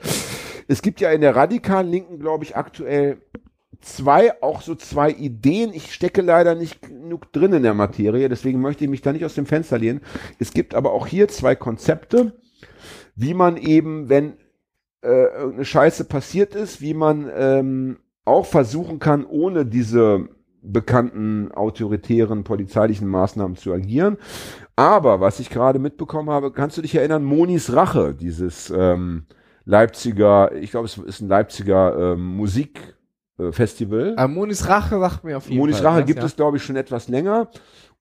Es 0.67 0.83
gibt 0.83 1.01
ja 1.01 1.11
in 1.13 1.21
der 1.21 1.37
radikalen 1.37 1.89
Linken, 1.89 2.19
glaube 2.19 2.43
ich, 2.43 2.57
aktuell 2.57 3.19
zwei, 3.83 4.43
auch 4.43 4.63
so 4.63 4.75
zwei 4.75 5.11
Ideen. 5.11 5.73
Ich 5.75 5.93
stecke 5.93 6.23
leider 6.23 6.55
nicht 6.55 6.83
genug 6.83 7.33
drin 7.33 7.53
in 7.53 7.63
der 7.63 7.75
Materie, 7.75 8.29
deswegen 8.29 8.61
möchte 8.61 8.85
ich 8.85 8.91
mich 8.91 9.03
da 9.03 9.13
nicht 9.13 9.25
aus 9.25 9.35
dem 9.35 9.47
Fenster 9.47 9.79
lehnen. 9.79 10.01
Es 10.39 10.53
gibt 10.53 10.75
aber 10.75 10.93
auch 10.93 11.07
hier 11.07 11.29
zwei 11.29 11.55
Konzepte, 11.55 12.33
wie 13.15 13.35
man 13.35 13.57
eben, 13.57 14.09
wenn 14.09 14.35
äh, 15.03 15.09
irgendeine 15.09 15.65
Scheiße 15.65 16.05
passiert 16.05 16.55
ist, 16.55 16.81
wie 16.81 16.95
man 16.95 17.31
ähm, 17.35 17.99
auch 18.25 18.47
versuchen 18.47 18.99
kann, 18.99 19.27
ohne 19.27 19.67
diese 19.67 20.29
bekannten 20.63 21.51
autoritären 21.53 22.45
polizeilichen 22.45 23.09
Maßnahmen 23.09 23.57
zu 23.57 23.73
agieren. 23.73 24.17
Aber 24.77 25.21
was 25.21 25.41
ich 25.41 25.51
gerade 25.51 25.79
mitbekommen 25.79 26.31
habe, 26.31 26.53
kannst 26.53 26.79
du 26.79 26.83
dich 26.83 26.95
erinnern, 26.95 27.25
Monis 27.25 27.73
Rache, 27.73 28.15
dieses 28.15 28.71
ähm, 28.71 29.27
Leipziger, 29.65 30.55
ich 30.55 30.71
glaube, 30.71 30.87
es 30.87 30.97
ist 30.99 31.21
ein 31.21 31.29
Leipziger 31.29 32.15
ähm, 32.15 32.37
Musikfestival. 33.45 34.15
Aber 34.17 34.29
Monis 34.33 34.69
Rache 34.69 34.99
sagt 34.99 35.25
mir 35.25 35.37
auf 35.37 35.47
jeden 35.49 35.59
Monis 35.59 35.79
Fall. 35.79 35.87
Rache 35.87 36.01
was, 36.01 36.07
gibt 36.07 36.19
ja. 36.21 36.25
es, 36.27 36.37
glaube 36.37 36.57
ich, 36.57 36.63
schon 36.65 36.77
etwas 36.77 37.09
länger. 37.09 37.49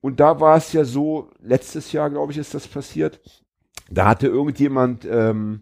Und 0.02 0.20
da 0.20 0.40
war 0.40 0.58
es 0.58 0.74
ja 0.74 0.84
so, 0.84 1.30
letztes 1.42 1.92
Jahr, 1.92 2.10
glaube 2.10 2.32
ich, 2.32 2.38
ist 2.38 2.54
das 2.54 2.68
passiert. 2.68 3.20
Da 3.90 4.08
hatte 4.08 4.28
irgendjemand, 4.28 5.06
ähm, 5.06 5.62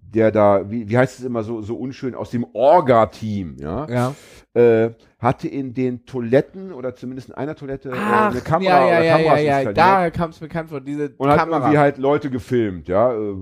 der 0.00 0.30
da, 0.30 0.70
wie, 0.70 0.88
wie 0.90 0.98
heißt 0.98 1.20
es 1.20 1.24
immer 1.24 1.42
so, 1.42 1.62
so 1.62 1.76
unschön, 1.76 2.14
aus 2.14 2.30
dem 2.30 2.44
Orga-Team, 2.52 3.56
ja, 3.58 3.86
Ja. 3.88 4.14
äh, 4.60 4.90
hatte 5.18 5.48
in 5.48 5.72
den 5.72 6.04
Toiletten 6.04 6.72
oder 6.72 6.94
zumindest 6.94 7.28
in 7.30 7.34
einer 7.34 7.54
Toilette 7.54 7.90
äh, 7.90 7.94
Ach, 7.96 8.30
eine 8.30 8.40
Kamera 8.42 8.68
ja, 8.68 8.80
ja, 8.80 8.86
oder 8.98 9.04
ja, 9.04 9.16
Kameras 9.16 9.38
ja, 9.38 9.44
ja, 9.44 9.60
installiert 9.60 9.78
da 9.78 10.10
kam 10.10 10.30
es 10.30 10.38
bekannt 10.38 10.68
vor, 10.68 10.80
diese 10.82 11.14
und 11.16 11.30
hat 11.30 11.38
Kamera. 11.38 11.58
irgendwie 11.60 11.78
halt 11.78 11.96
Leute 11.98 12.28
gefilmt, 12.28 12.88
ja, 12.88 13.14
äh, 13.14 13.34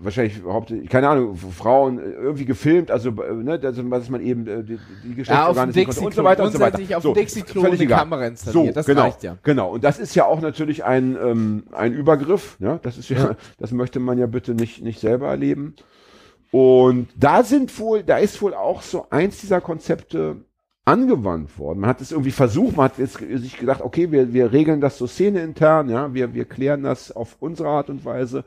wahrscheinlich 0.00 0.42
hauptsächlich, 0.44 0.88
keine 0.88 1.08
Ahnung, 1.08 1.36
Frauen 1.36 1.98
äh, 1.98 2.02
irgendwie 2.02 2.44
gefilmt, 2.44 2.90
also, 2.90 3.10
äh, 3.10 3.32
ne, 3.34 3.58
dass, 3.58 3.76
dass 3.76 4.10
man 4.10 4.20
eben 4.20 4.46
äh, 4.46 4.62
die, 4.62 4.78
die 5.04 5.08
ja, 5.08 5.14
Geschlechtsorgane 5.14 5.72
Dixie-Klo, 5.72 6.06
und 6.06 6.14
so 6.14 6.24
weiter 6.24 6.44
und 6.44 6.52
so 6.52 6.60
weiter. 6.60 6.96
auf 6.96 7.02
So, 7.02 7.14
Dixie-Klo 7.14 7.62
völlig 7.62 7.80
eine. 7.80 7.88
Kamera 7.88 8.26
installiert, 8.26 8.76
das 8.76 8.86
genau, 8.86 9.02
reicht 9.02 9.22
ja. 9.22 9.36
Genau, 9.42 9.72
und 9.72 9.84
das 9.84 9.98
ist 9.98 10.14
ja 10.14 10.26
auch 10.26 10.40
natürlich 10.40 10.84
ein, 10.84 11.16
ähm, 11.22 11.64
ein 11.72 11.92
Übergriff, 11.92 12.56
ja, 12.60 12.78
das 12.82 12.98
ist 12.98 13.08
ja, 13.08 13.18
Ja. 13.18 13.36
das 13.58 13.72
möchte 13.72 14.00
man 14.00 14.18
ja 14.18 14.26
bitte 14.26 14.54
nicht, 14.54 14.82
nicht 14.82 15.00
selber 15.00 15.28
erleben. 15.28 15.74
Und 16.50 17.08
da 17.16 17.42
sind 17.42 17.78
wohl, 17.78 18.02
da 18.02 18.16
ist 18.18 18.40
wohl 18.40 18.54
auch 18.54 18.82
so 18.82 19.06
eins 19.10 19.40
dieser 19.40 19.60
Konzepte 19.60 20.36
angewandt 20.88 21.58
worden. 21.58 21.80
Man 21.80 21.90
hat 21.90 22.00
es 22.00 22.12
irgendwie 22.12 22.30
versucht, 22.30 22.76
man 22.76 22.84
hat 22.86 22.98
jetzt 22.98 23.18
sich 23.18 23.58
gedacht, 23.58 23.82
okay, 23.82 24.10
wir, 24.10 24.32
wir 24.32 24.52
regeln 24.52 24.80
das 24.80 24.96
so 24.96 25.06
szeneintern, 25.06 25.90
ja, 25.90 26.14
wir, 26.14 26.32
wir 26.32 26.46
klären 26.46 26.82
das 26.82 27.12
auf 27.12 27.36
unsere 27.40 27.68
Art 27.68 27.90
und 27.90 28.04
Weise. 28.06 28.44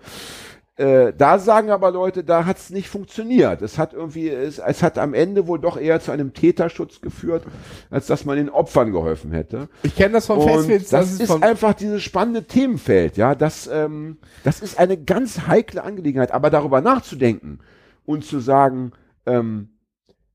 Äh, 0.82 1.14
da 1.16 1.38
sagen 1.38 1.70
aber 1.70 1.92
Leute, 1.92 2.24
da 2.24 2.46
hat 2.46 2.58
es 2.58 2.72
nicht 2.72 2.90
funktioniert. 2.90 3.62
Es 3.62 3.78
hat 3.78 3.94
irgendwie, 3.94 4.30
es, 4.30 4.58
es 4.58 4.82
hat 4.82 4.98
am 4.98 5.14
Ende 5.14 5.46
wohl 5.46 5.60
doch 5.60 5.78
eher 5.78 6.00
zu 6.00 6.10
einem 6.12 6.34
Täterschutz 6.34 7.02
geführt, 7.02 7.44
als 7.92 8.08
dass 8.08 8.26
man 8.26 8.38
den 8.38 8.50
Opfern 8.50 8.92
geholfen 8.92 9.32
hätte. 9.32 9.70
Ich 9.84 9.96
kenne 9.96 10.14
das 10.14 10.26
von 10.26 10.40
Und 10.40 10.48
Festivals, 10.48 10.90
das, 10.90 11.12
das, 11.12 11.20
ist 11.20 11.28
von, 11.28 11.44
einfach 11.44 11.76
dieses 11.76 12.02
spannende 12.02 12.46
Themenfeld, 12.46 13.16
ja. 13.16 13.36
Das, 13.36 13.70
ähm, 13.72 14.18
das 14.44 14.60
ist 14.60 14.80
eine 14.80 14.98
ganz 14.98 15.46
heikle 15.46 15.84
Angelegenheit. 15.84 16.32
Aber 16.32 16.50
darüber 16.50 16.82
nachzudenken 16.82 17.60
und 18.08 18.26
zu 18.26 18.40
sagen, 18.40 18.94
ähm, 19.28 19.70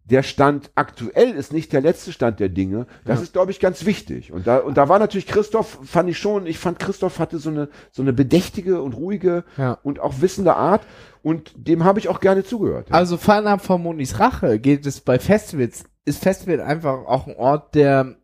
der 0.08 0.22
Stand 0.22 0.70
aktuell 0.76 1.32
ist 1.32 1.52
nicht 1.52 1.72
der 1.72 1.80
letzte 1.80 2.12
Stand 2.12 2.38
der 2.38 2.48
Dinge. 2.48 2.86
Das 3.04 3.18
Ja. 3.18 3.22
ist, 3.24 3.32
glaube 3.32 3.50
ich, 3.50 3.58
ganz 3.60 3.84
wichtig. 3.84 4.32
Und 4.32 4.46
da, 4.46 4.58
und 4.58 4.76
da 4.76 4.88
war 4.88 4.98
natürlich 5.00 5.26
Christoph, 5.26 5.80
fand 5.84 6.08
ich 6.08 6.18
schon, 6.18 6.46
ich 6.46 6.58
fand 6.58 6.78
Christoph 6.78 7.18
hatte 7.18 7.38
so 7.38 7.50
eine, 7.50 7.68
so 7.90 8.02
eine 8.02 8.12
bedächtige 8.12 8.80
und 8.82 8.92
ruhige 8.94 9.44
Ja. 9.56 9.78
und 9.82 9.98
auch 9.98 10.20
wissende 10.20 10.54
Art. 10.54 10.82
Und 11.22 11.52
dem 11.56 11.82
habe 11.84 11.98
ich 11.98 12.08
auch 12.08 12.20
gerne 12.20 12.44
zugehört. 12.44 12.88
ja. 12.90 12.94
Also 12.94 13.16
fernab 13.16 13.62
von 13.64 13.82
Monis 13.82 14.20
Rache 14.20 14.60
geht 14.60 14.86
es 14.86 15.00
bei 15.00 15.18
Festivals, 15.18 15.84
ist 16.04 16.22
Festival 16.22 16.60
einfach 16.60 17.04
auch 17.06 17.26
ein 17.26 17.34
Ort, 17.36 17.74
der 17.74 18.14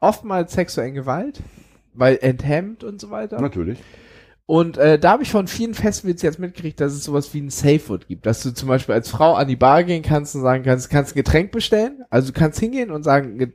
oftmals 0.00 0.52
sexuellen 0.54 0.94
Gewalt, 0.94 1.40
weil 1.94 2.18
enthemmt 2.20 2.82
und 2.82 3.00
so 3.00 3.10
weiter. 3.10 3.40
Natürlich. 3.40 3.78
Und 4.50 4.78
äh, 4.78 4.98
da 4.98 5.10
habe 5.10 5.22
ich 5.22 5.30
von 5.30 5.46
vielen 5.46 5.74
Festivals 5.74 6.22
jetzt 6.22 6.38
mitgekriegt, 6.38 6.80
dass 6.80 6.94
es 6.94 7.04
sowas 7.04 7.34
wie 7.34 7.42
ein 7.42 7.50
Safe 7.50 7.86
Word 7.90 8.08
gibt, 8.08 8.24
dass 8.24 8.42
du 8.42 8.50
zum 8.54 8.66
Beispiel 8.66 8.94
als 8.94 9.10
Frau 9.10 9.34
an 9.34 9.46
die 9.46 9.56
Bar 9.56 9.84
gehen 9.84 10.02
kannst 10.02 10.34
und 10.34 10.40
sagen 10.40 10.64
kannst, 10.64 10.88
kannst 10.88 11.12
ein 11.12 11.16
Getränk 11.16 11.52
bestellen. 11.52 12.02
Also 12.08 12.32
du 12.32 12.38
kannst 12.40 12.58
hingehen 12.58 12.90
und 12.90 13.02
sagen, 13.02 13.36
ge- 13.36 13.52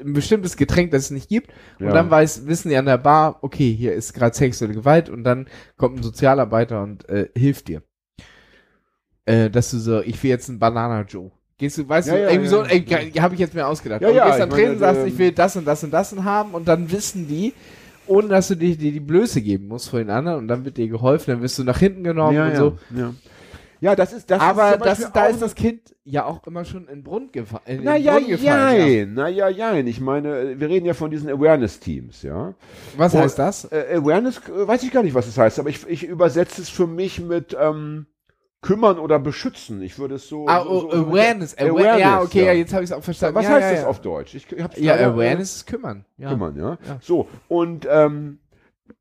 ein 0.00 0.12
bestimmtes 0.12 0.56
Getränk, 0.56 0.92
das 0.92 1.06
es 1.06 1.10
nicht 1.10 1.28
gibt. 1.28 1.50
Und 1.80 1.86
Ja. 1.86 1.92
dann 1.92 2.10
weiß, 2.12 2.46
wissen 2.46 2.68
die 2.68 2.76
an 2.76 2.86
der 2.86 2.98
Bar, 2.98 3.40
okay, 3.42 3.74
hier 3.74 3.92
ist 3.92 4.12
gerade 4.12 4.36
sexuelle 4.36 4.72
Gewalt 4.72 5.08
und 5.08 5.24
dann 5.24 5.48
kommt 5.76 5.98
ein 5.98 6.02
Sozialarbeiter 6.04 6.80
und 6.80 7.08
äh, 7.08 7.28
hilft 7.36 7.66
dir. 7.66 7.82
Äh, 9.24 9.50
dass 9.50 9.72
du 9.72 9.78
so, 9.78 10.00
ich 10.00 10.22
will 10.22 10.30
jetzt 10.30 10.48
einen 10.48 10.60
Banana 10.60 11.02
Joe. 11.02 11.32
Gehst 11.58 11.76
du, 11.76 11.88
weißt 11.88 12.06
Ja, 12.06 12.14
du, 12.14 12.22
ja, 12.22 12.30
irgendwie 12.30 12.48
so, 12.48 12.62
ey, 12.62 12.84
habe 13.18 13.34
ich 13.34 13.40
jetzt 13.40 13.54
mir 13.54 13.66
ausgedacht. 13.66 14.00
Ja, 14.00 14.08
du 14.08 14.14
gehst 14.14 14.38
meine, 14.38 14.48
Tresen 14.52 14.72
und 14.74 14.78
sagst, 14.78 15.04
ich 15.06 15.18
will 15.18 15.32
das 15.32 15.56
und 15.56 15.64
das 15.66 15.82
und 15.82 15.90
das 15.90 16.14
haben 16.16 16.52
und 16.54 16.68
dann 16.68 16.90
wissen 16.92 17.26
die, 17.26 17.52
ohne 18.06 18.28
dass 18.28 18.48
du 18.48 18.56
dir 18.56 18.76
die, 18.76 18.92
die 18.92 19.00
Blöße 19.00 19.40
geben 19.40 19.68
musst 19.68 19.88
vor 19.90 19.98
den 19.98 20.10
anderen 20.10 20.38
und 20.38 20.48
dann 20.48 20.64
wird 20.64 20.76
dir 20.76 20.88
geholfen, 20.88 21.30
dann 21.32 21.42
wirst 21.42 21.58
du 21.58 21.64
nach 21.64 21.78
hinten 21.78 22.04
genommen 22.04 22.36
ja, 22.36 22.44
und 22.46 22.50
ja, 22.52 22.56
so. 22.56 22.78
ja. 22.96 23.14
ja, 23.80 23.96
das 23.96 24.12
ist 24.12 24.30
das. 24.30 24.40
Aber 24.40 24.74
ist 24.74 24.84
das, 24.84 25.12
da 25.12 25.26
ist 25.26 25.42
das 25.42 25.54
Kind 25.54 25.94
ja 26.04 26.24
auch 26.24 26.44
immer 26.46 26.64
schon 26.64 26.82
in 26.88 26.96
den 26.96 27.04
Brunnen 27.04 27.30
Naja, 27.82 28.18
gefallen. 28.18 28.42
Ja. 28.42 28.72
jein, 28.72 29.14
naja, 29.14 29.48
jein. 29.48 29.86
Ich 29.86 30.00
meine, 30.00 30.58
wir 30.58 30.68
reden 30.68 30.86
ja 30.86 30.94
von 30.94 31.10
diesen 31.10 31.28
Awareness-Teams, 31.30 32.22
ja. 32.22 32.54
Was 32.96 33.14
Oh, 33.14 33.18
heißt 33.18 33.38
das? 33.38 33.64
Äh, 33.66 33.94
Awareness, 33.96 34.38
äh, 34.48 34.66
weiß 34.66 34.82
ich 34.82 34.90
gar 34.90 35.02
nicht, 35.04 35.14
was 35.14 35.28
es 35.28 35.38
heißt, 35.38 35.58
aber 35.60 35.68
ich, 35.68 35.86
ich 35.86 36.02
übersetze 36.02 36.62
es 36.62 36.68
für 36.68 36.86
mich 36.88 37.20
mit 37.20 37.56
ähm, 37.60 38.06
kümmern 38.62 38.98
oder 38.98 39.18
beschützen. 39.18 39.80
Ich 39.82 39.98
würde 39.98 40.16
es 40.16 40.28
so. 40.28 40.46
Ah, 40.46 40.62
so, 40.62 40.80
so, 40.80 40.90
Awareness. 40.90 41.56
Awa 41.56 41.70
Awareness, 41.70 42.00
ja, 42.00 42.20
okay, 42.20 42.44
ja, 42.46 42.52
jetzt 42.52 42.72
habe 42.72 42.84
ich 42.84 42.90
es 42.90 42.96
auch 42.96 43.02
verstanden. 43.02 43.36
Was 43.36 43.44
ja, 43.44 43.50
heißt 43.52 43.70
ja, 43.70 43.74
das 43.76 43.84
auf 43.84 44.00
Deutsch? 44.00 44.34
Ich 44.34 44.46
hab's 44.60 44.78
Ja, 44.78 44.96
Awareness 44.96 45.56
ist 45.56 45.66
kümmern. 45.66 46.04
Ja. 46.18 46.30
Kümmern. 46.30 46.56
Ja. 46.56 46.78
So, 47.00 47.28
und 47.48 47.86
ähm, 47.90 48.39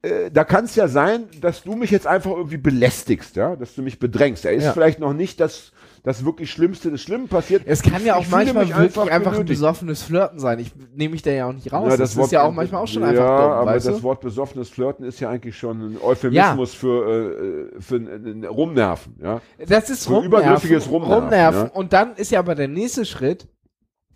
äh, 0.02 0.32
da 0.32 0.44
kann 0.44 0.66
es 0.66 0.76
ja 0.76 0.88
sein, 0.88 1.26
dass 1.42 1.64
du 1.64 1.76
mich 1.76 1.92
jetzt 1.92 2.08
einfach 2.08 2.32
irgendwie 2.32 2.58
belästigst, 2.58 3.36
ja, 3.36 3.56
dass 3.56 3.76
du 3.76 3.82
mich 3.82 4.00
bedrängst. 4.00 4.46
Er 4.46 4.54
ist 4.54 4.64
Ja. 4.66 4.74
vielleicht 4.74 5.00
noch 5.00 5.14
nicht 5.14 5.40
das, 5.40 5.72
das 6.04 6.24
wirklich 6.24 6.50
Schlimmste 6.52 6.90
des 6.92 7.02
Schlimmen 7.02 7.28
passiert. 7.28 7.64
Es 7.66 7.82
kann 7.82 8.06
ja 8.06 8.16
auch 8.16 8.26
manchmal 8.30 8.68
wirklich 8.68 8.76
einfach, 8.76 9.08
ein 9.08 9.22
genötigt. 9.24 9.48
besoffenes 9.50 10.02
Flirten 10.04 10.40
sein. 10.40 10.60
Ich 10.60 10.72
nehme 10.96 11.12
mich 11.14 11.22
da 11.22 11.32
ja 11.32 11.48
auch 11.48 11.54
nicht 11.54 11.72
raus. 11.74 11.92
Ja, 11.92 11.98
das, 11.98 12.16
ist 12.16 12.32
ja 12.32 12.44
auch 12.44 12.52
manchmal 12.54 12.82
auch 12.84 12.88
schon 12.88 13.04
einfach 13.04 13.24
ja, 13.24 13.42
dumm, 13.42 13.52
aber 13.52 13.74
das 13.74 13.84
du? 13.86 14.04
Wort 14.04 14.22
besoffenes 14.22 14.70
Flirten 14.70 15.04
ist 15.06 15.20
ja 15.20 15.30
eigentlich 15.30 15.58
schon 15.58 15.82
ein 15.82 15.98
Euphemismus 16.02 16.74
für, 16.74 17.70
äh, 17.76 17.82
für 17.82 17.96
ein, 17.98 18.08
ein 18.26 18.46
Rumnerven, 18.46 19.16
ja. 19.22 19.42
Das 19.68 19.90
ist 19.90 20.04
So 20.04 20.16
rumnerven, 20.16 20.28
übergriffiges 20.44 20.90
Rumnerven, 20.90 21.24
rumnerven. 21.24 21.62
ja. 21.66 21.72
Und 21.74 21.94
dann 21.94 22.16
ist 22.16 22.32
ja 22.32 22.40
aber 22.40 22.56
der 22.56 22.68
nächste 22.70 23.06
Schritt, 23.06 23.48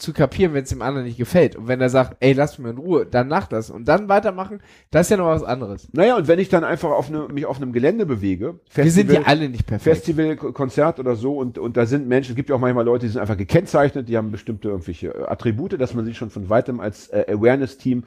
zu 0.03 0.13
kapieren, 0.13 0.53
wenn 0.53 0.63
es 0.63 0.69
dem 0.69 0.83
anderen 0.83 1.07
nicht 1.07 1.17
gefällt. 1.17 1.55
Und 1.55 1.67
wenn 1.67 1.81
er 1.81 1.89
sagt, 1.89 2.17
ey, 2.19 2.33
lass 2.33 2.59
mich 2.59 2.69
in 2.69 2.77
Ruhe, 2.77 3.07
dann 3.07 3.27
nach 3.27 3.47
das. 3.47 3.71
Und 3.71 3.87
dann 3.87 4.09
weitermachen, 4.09 4.61
das 4.91 5.07
ist 5.07 5.11
ja 5.11 5.17
noch 5.17 5.25
was 5.25 5.43
anderes. 5.43 5.87
Naja, 5.93 6.15
und 6.15 6.27
wenn 6.27 6.37
ich 6.37 6.49
dann 6.49 6.63
einfach 6.63 6.91
auf 6.91 7.09
eine, 7.09 7.27
mich 7.29 7.45
auf 7.47 7.57
einem 7.57 7.73
Gelände 7.73 8.05
bewege, 8.05 8.59
Wir 8.73 8.91
sind 8.91 9.07
ja 9.07 9.15
Festival, 9.15 9.23
alle 9.25 9.49
nicht 9.49 9.65
perfekt. 9.65 9.95
Festival, 9.97 10.35
Ko- 10.35 10.51
Konzert 10.51 10.99
oder 10.99 11.15
so 11.15 11.37
und, 11.37 11.57
und 11.57 11.75
da 11.77 11.87
sind 11.87 12.07
Menschen, 12.07 12.33
es 12.33 12.35
gibt 12.35 12.49
ja 12.49 12.55
auch 12.55 12.59
manchmal 12.59 12.85
Leute, 12.85 13.07
die 13.07 13.11
sind 13.11 13.21
einfach 13.21 13.37
gekennzeichnet, 13.37 14.07
die 14.07 14.17
haben 14.17 14.29
bestimmte 14.29 14.67
irgendwelche 14.67 15.07
äh, 15.07 15.23
Attribute, 15.27 15.79
dass 15.81 15.93
man 15.95 16.05
sie 16.05 16.13
schon 16.13 16.29
von 16.29 16.49
weitem 16.49 16.79
als 16.79 17.07
äh, 17.07 17.25
Awareness-Team 17.29 18.03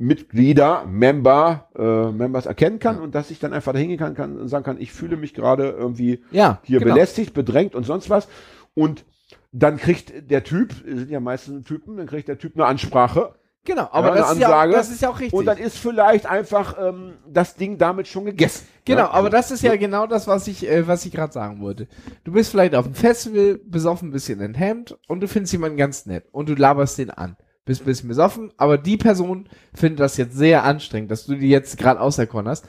Mitglieder, 0.00 0.84
Member, 0.86 1.68
äh, 1.76 2.12
Members 2.12 2.46
erkennen 2.46 2.78
kann 2.78 3.00
und 3.00 3.16
dass 3.16 3.32
ich 3.32 3.40
dann 3.40 3.52
einfach 3.52 3.72
da 3.72 3.78
hingehen 3.80 3.98
kann, 3.98 4.14
kann 4.14 4.36
und 4.36 4.46
sagen 4.48 4.64
kann, 4.64 4.80
ich 4.80 4.92
fühle 4.92 5.16
mich 5.16 5.34
gerade 5.34 5.70
irgendwie 5.70 6.22
ja, 6.30 6.60
hier 6.62 6.78
genau. 6.78 6.94
belästigt, 6.94 7.34
bedrängt 7.34 7.74
und 7.74 7.84
sonst 7.84 8.08
was. 8.08 8.28
Und 8.74 9.04
dann 9.62 9.76
kriegt 9.76 10.30
der 10.30 10.44
Typ, 10.44 10.74
sind 10.84 11.10
ja 11.10 11.20
meistens 11.20 11.66
Typen, 11.66 11.96
dann 11.96 12.06
kriegt 12.06 12.28
der 12.28 12.38
Typ 12.38 12.54
eine 12.56 12.66
Ansprache 12.66 13.34
Genau, 13.68 13.86
aber 13.92 14.16
Ja, 14.16 14.22
das, 14.22 14.32
ist 14.32 14.40
ja, 14.40 14.66
das 14.66 14.90
ist 14.90 15.02
ja 15.02 15.10
auch 15.10 15.20
richtig. 15.20 15.34
und 15.38 15.44
dann 15.44 15.58
ist 15.58 15.76
vielleicht 15.76 16.24
einfach 16.24 16.76
ähm, 16.80 17.12
das 17.28 17.54
Ding 17.54 17.76
damit 17.76 18.08
schon 18.08 18.24
gegessen. 18.24 18.66
Genau, 18.86 19.00
Ja, 19.02 19.10
aber 19.10 19.26
so. 19.26 19.32
das 19.32 19.50
ist 19.50 19.62
ja 19.62 19.76
genau 19.76 20.06
das, 20.06 20.26
was 20.26 20.48
ich, 20.48 20.66
äh, 20.66 20.86
was 20.88 21.04
ich 21.04 21.12
gerade 21.12 21.34
sagen 21.34 21.60
wollte. 21.60 21.86
Du 22.24 22.32
bist 22.32 22.50
vielleicht 22.50 22.74
auf 22.74 22.86
dem 22.86 22.94
Festival, 22.94 23.60
besoffen 23.66 24.08
ein 24.08 24.12
bisschen 24.12 24.40
in 24.40 24.54
Hemd 24.54 24.96
und 25.06 25.20
du 25.20 25.28
findest 25.28 25.52
jemanden 25.52 25.76
ganz 25.76 26.06
nett 26.06 26.24
und 26.32 26.48
du 26.48 26.54
laberst 26.54 26.96
den 26.96 27.10
an. 27.10 27.36
Bist 27.66 27.82
ein 27.82 27.84
bisschen 27.84 28.08
besoffen, 28.08 28.52
aber 28.56 28.78
die 28.78 28.96
Person 28.96 29.50
findet 29.74 30.00
das 30.00 30.16
jetzt 30.16 30.34
sehr 30.34 30.64
anstrengend, 30.64 31.10
dass 31.10 31.26
du 31.26 31.34
die 31.34 31.50
jetzt 31.50 31.76
gerade 31.76 32.00
auserkoren 32.00 32.48
hast. 32.48 32.66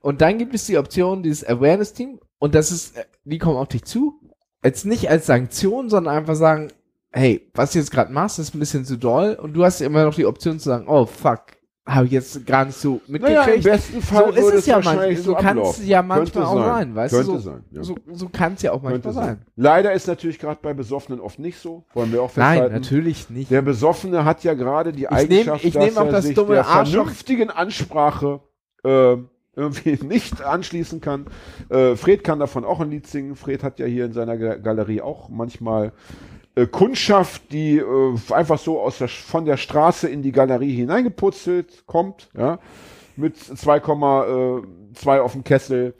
Und 0.00 0.20
dann 0.20 0.38
gibt 0.38 0.56
es 0.56 0.66
die 0.66 0.76
Option, 0.76 1.22
dieses 1.22 1.46
Awareness-Team, 1.46 2.18
und 2.40 2.56
das 2.56 2.72
ist, 2.72 2.96
äh, 2.96 3.04
die 3.24 3.38
kommen 3.38 3.56
auf 3.58 3.68
dich 3.68 3.84
zu, 3.84 4.18
jetzt 4.64 4.86
nicht 4.86 5.08
als 5.10 5.26
Sanktion, 5.26 5.88
sondern 5.90 6.14
einfach 6.16 6.34
sagen, 6.36 6.68
hey, 7.12 7.50
was 7.54 7.72
du 7.72 7.78
jetzt 7.78 7.90
gerade 7.90 8.12
machst, 8.12 8.38
ist 8.38 8.54
ein 8.54 8.58
bisschen 8.58 8.84
zu 8.84 8.96
doll, 8.96 9.34
und 9.40 9.52
du 9.54 9.64
hast 9.64 9.80
immer 9.80 10.04
noch 10.04 10.14
die 10.14 10.26
Option 10.26 10.58
zu 10.58 10.66
sagen, 10.70 10.86
oh 10.88 11.04
fuck, 11.06 11.40
habe 11.84 12.06
ich 12.06 12.12
jetzt 12.12 12.46
gar 12.46 12.64
nicht 12.64 12.78
so 12.78 13.00
mitgekriegt. 13.08 13.38
Naja, 13.40 13.52
im 13.54 13.62
besten 13.62 14.00
Fall 14.00 14.32
So 14.32 14.48
ist 14.48 14.54
es 14.54 14.66
ja 14.66 14.76
manchmal. 14.76 14.96
wahrscheinlich 14.96 15.22
So 15.22 15.34
kann 15.34 15.58
es 15.58 15.84
ja 15.84 16.00
manchmal 16.00 16.44
auch 16.44 16.54
sein. 16.54 16.64
sein, 16.64 16.94
weißt 16.94 17.14
Könnte 17.14 17.26
du? 17.32 17.38
So, 17.38 17.42
sein, 17.50 17.64
ja. 17.72 17.82
so, 17.82 17.96
so 18.12 18.28
kann 18.28 18.54
es 18.54 18.62
ja 18.62 18.70
auch 18.72 18.82
manchmal 18.82 19.12
sein. 19.12 19.24
sein. 19.26 19.46
Leider 19.56 19.92
ist 19.92 20.06
natürlich 20.06 20.38
gerade 20.38 20.60
bei 20.62 20.74
Besoffenen 20.74 21.18
oft 21.20 21.40
nicht 21.40 21.58
so. 21.58 21.84
Wollen 21.92 22.12
wir 22.12 22.22
auch 22.22 22.30
Nein, 22.36 22.52
festhalten. 22.60 22.74
natürlich 22.74 23.30
nicht. 23.30 23.50
Der 23.50 23.62
Besoffene 23.62 24.24
hat 24.24 24.44
ja 24.44 24.54
gerade 24.54 24.92
die 24.92 25.06
nehm- 25.08 25.12
Eigenschaft, 25.12 25.64
ich 25.64 25.74
dass 25.74 25.84
nehm 25.84 25.98
auch 25.98 26.06
er 26.06 26.12
das 26.12 26.24
sich 26.24 26.36
dumme 26.36 26.54
der 26.54 26.66
Arschloch- 26.66 26.92
vernünftigen 27.06 27.50
Ansprache 27.50 28.40
äh, 28.84 29.16
irgendwie 29.54 29.98
nicht 30.04 30.42
anschließen 30.42 31.00
kann. 31.00 31.26
Äh, 31.68 31.96
Fred 31.96 32.24
kann 32.24 32.38
davon 32.38 32.64
auch 32.64 32.80
ein 32.80 32.90
Lied 32.90 33.06
singen. 33.06 33.36
Fred 33.36 33.62
hat 33.62 33.78
ja 33.78 33.86
hier 33.86 34.04
in 34.06 34.12
seiner 34.12 34.36
Ga- 34.38 34.56
Galerie 34.56 35.00
auch 35.02 35.28
manchmal 35.28 35.92
äh, 36.54 36.66
Kundschaft, 36.66 37.52
die 37.52 37.78
äh, 37.78 38.16
einfach 38.30 38.58
so 38.58 38.80
aus 38.80 38.98
der, 38.98 39.08
von 39.08 39.44
der 39.44 39.56
Straße 39.56 40.08
in 40.08 40.22
die 40.22 40.32
Galerie 40.32 40.74
hineingeputzelt 40.74 41.86
kommt, 41.86 42.28
ja, 42.36 42.58
mit 43.16 43.36
2,2 43.36 45.20
auf 45.20 45.32
dem 45.32 45.44
Kessel. 45.44 45.94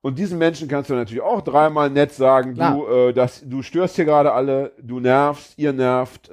Und 0.00 0.18
diesen 0.18 0.38
Menschen 0.38 0.68
kannst 0.68 0.90
du 0.90 0.94
natürlich 0.94 1.22
auch 1.22 1.42
dreimal 1.42 1.90
nett 1.90 2.12
sagen, 2.12 2.54
du, 2.74 2.86
äh, 2.86 3.12
das, 3.12 3.42
du 3.44 3.62
störst 3.62 3.96
hier 3.96 4.04
gerade 4.04 4.32
alle, 4.32 4.72
du 4.80 5.00
nervst, 5.00 5.58
ihr 5.58 5.72
nervt. 5.72 6.30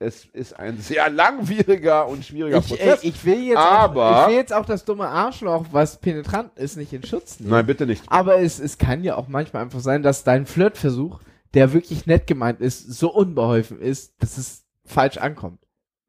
Äh, 0.00 0.04
es 0.06 0.24
ist 0.32 0.58
ein 0.58 0.78
sehr 0.78 1.08
langwieriger 1.10 2.08
und 2.08 2.24
schwieriger 2.24 2.58
Ich, 2.58 2.72
äh, 2.72 2.76
Prozess. 2.76 3.04
ich, 3.04 3.24
will 3.24 3.42
jetzt 3.44 3.56
Aber- 3.58 4.04
auch, 4.04 4.22
ich 4.22 4.28
will 4.30 4.36
jetzt 4.36 4.52
auch 4.52 4.66
das 4.66 4.84
dumme 4.84 5.06
Arschloch, 5.08 5.66
was 5.72 5.98
penetrant 5.98 6.56
ist, 6.56 6.76
nicht 6.76 6.92
in 6.92 7.04
Schutz 7.04 7.38
nehmen. 7.40 7.50
Nein, 7.52 7.66
bitte 7.66 7.86
nicht. 7.86 8.02
Aber 8.08 8.38
es, 8.40 8.58
es 8.58 8.78
kann 8.78 9.04
ja 9.04 9.16
auch 9.16 9.28
manchmal 9.28 9.62
einfach 9.62 9.80
sein, 9.80 10.02
dass 10.02 10.24
dein 10.24 10.46
Flirtversuch, 10.46 11.20
der 11.54 11.72
wirklich 11.72 12.06
nett 12.06 12.26
gemeint 12.26 12.60
ist, 12.60 12.80
so 12.92 13.12
unbeholfen 13.12 13.80
ist, 13.80 14.14
dass 14.22 14.38
es 14.38 14.64
falsch 14.84 15.18
ankommt. 15.18 15.60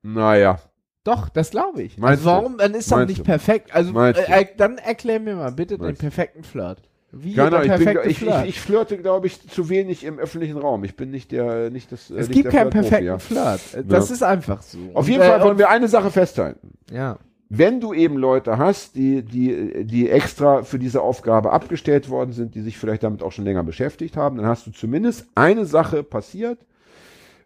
Naja. 0.04 0.60
Doch, 1.04 1.30
das 1.30 1.50
glaube 1.50 1.82
ich. 1.82 1.98
Meinst 1.98 2.26
also 2.26 2.30
warum? 2.30 2.58
Dann 2.60 2.76
ist 2.76 2.92
doch 2.92 3.06
nicht 3.06 3.20
du? 3.20 3.24
perfekt. 3.24 3.74
Also 3.74 4.00
äh, 4.00 4.12
äh, 4.12 4.46
dann 4.56 4.78
erklär 4.78 5.20
mir 5.20 5.36
mal 5.36 5.52
bitte 5.52 5.78
den 5.78 5.86
Meinst 5.86 6.02
du? 6.02 6.06
perfekten 6.06 6.44
Flirt. 6.44 6.82
Wie 7.12 7.34
Keine 7.34 7.50
der 7.50 7.60
Ahnung, 7.60 7.74
ich, 7.80 7.86
bin, 7.86 7.98
ich, 8.06 8.22
ich, 8.22 8.46
ich 8.46 8.62
flirte, 8.62 8.98
glaube 8.98 9.28
ich, 9.28 9.48
zu 9.50 9.70
wenig 9.70 10.06
im 10.06 10.18
öffentlichen 10.18 10.58
Raum. 10.58 10.84
Ich 10.86 10.96
bin 10.96 11.12
nicht 11.12 11.32
der, 11.32 11.70
nicht 11.70 11.92
das. 11.92 12.10
äh, 12.10 12.16
es 12.20 12.30
nicht 12.30 12.38
gibt 12.38 12.52
keinen 12.52 12.70
perfekten 12.70 13.06
ja. 13.06 13.18
Flirt. 13.20 13.60
Äh, 13.74 13.84
Das 13.84 14.08
Ja. 14.10 14.16
ist 14.16 14.24
einfach 14.24 14.62
so. 14.62 14.78
Auf 14.94 15.10
jeden 15.10 15.22
äh, 15.22 15.28
Fall 15.28 15.44
wollen 15.44 15.58
wir 15.58 15.70
eine 15.70 15.88
Sache 15.90 16.10
festhalten. 16.10 16.72
Ja. 16.90 17.18
Wenn 17.50 17.82
du 17.82 17.94
eben 17.94 18.16
Leute 18.16 18.58
hast, 18.58 18.96
die, 18.96 19.24
die, 19.24 19.84
die 19.86 20.10
extra 20.10 20.64
für 20.64 20.80
diese 20.80 21.02
Aufgabe 21.02 21.52
abgestellt 21.52 22.08
worden 22.10 22.32
sind, 22.32 22.56
die 22.56 22.62
sich 22.62 22.78
vielleicht 22.78 23.04
damit 23.04 23.24
auch 23.24 23.34
schon 23.34 23.44
länger 23.44 23.64
beschäftigt 23.64 24.16
haben, 24.16 24.38
dann 24.38 24.46
hast 24.46 24.66
du 24.68 24.72
zumindest 24.72 25.28
eine 25.36 25.66
Sache 25.66 26.04
passiert. 26.04 26.60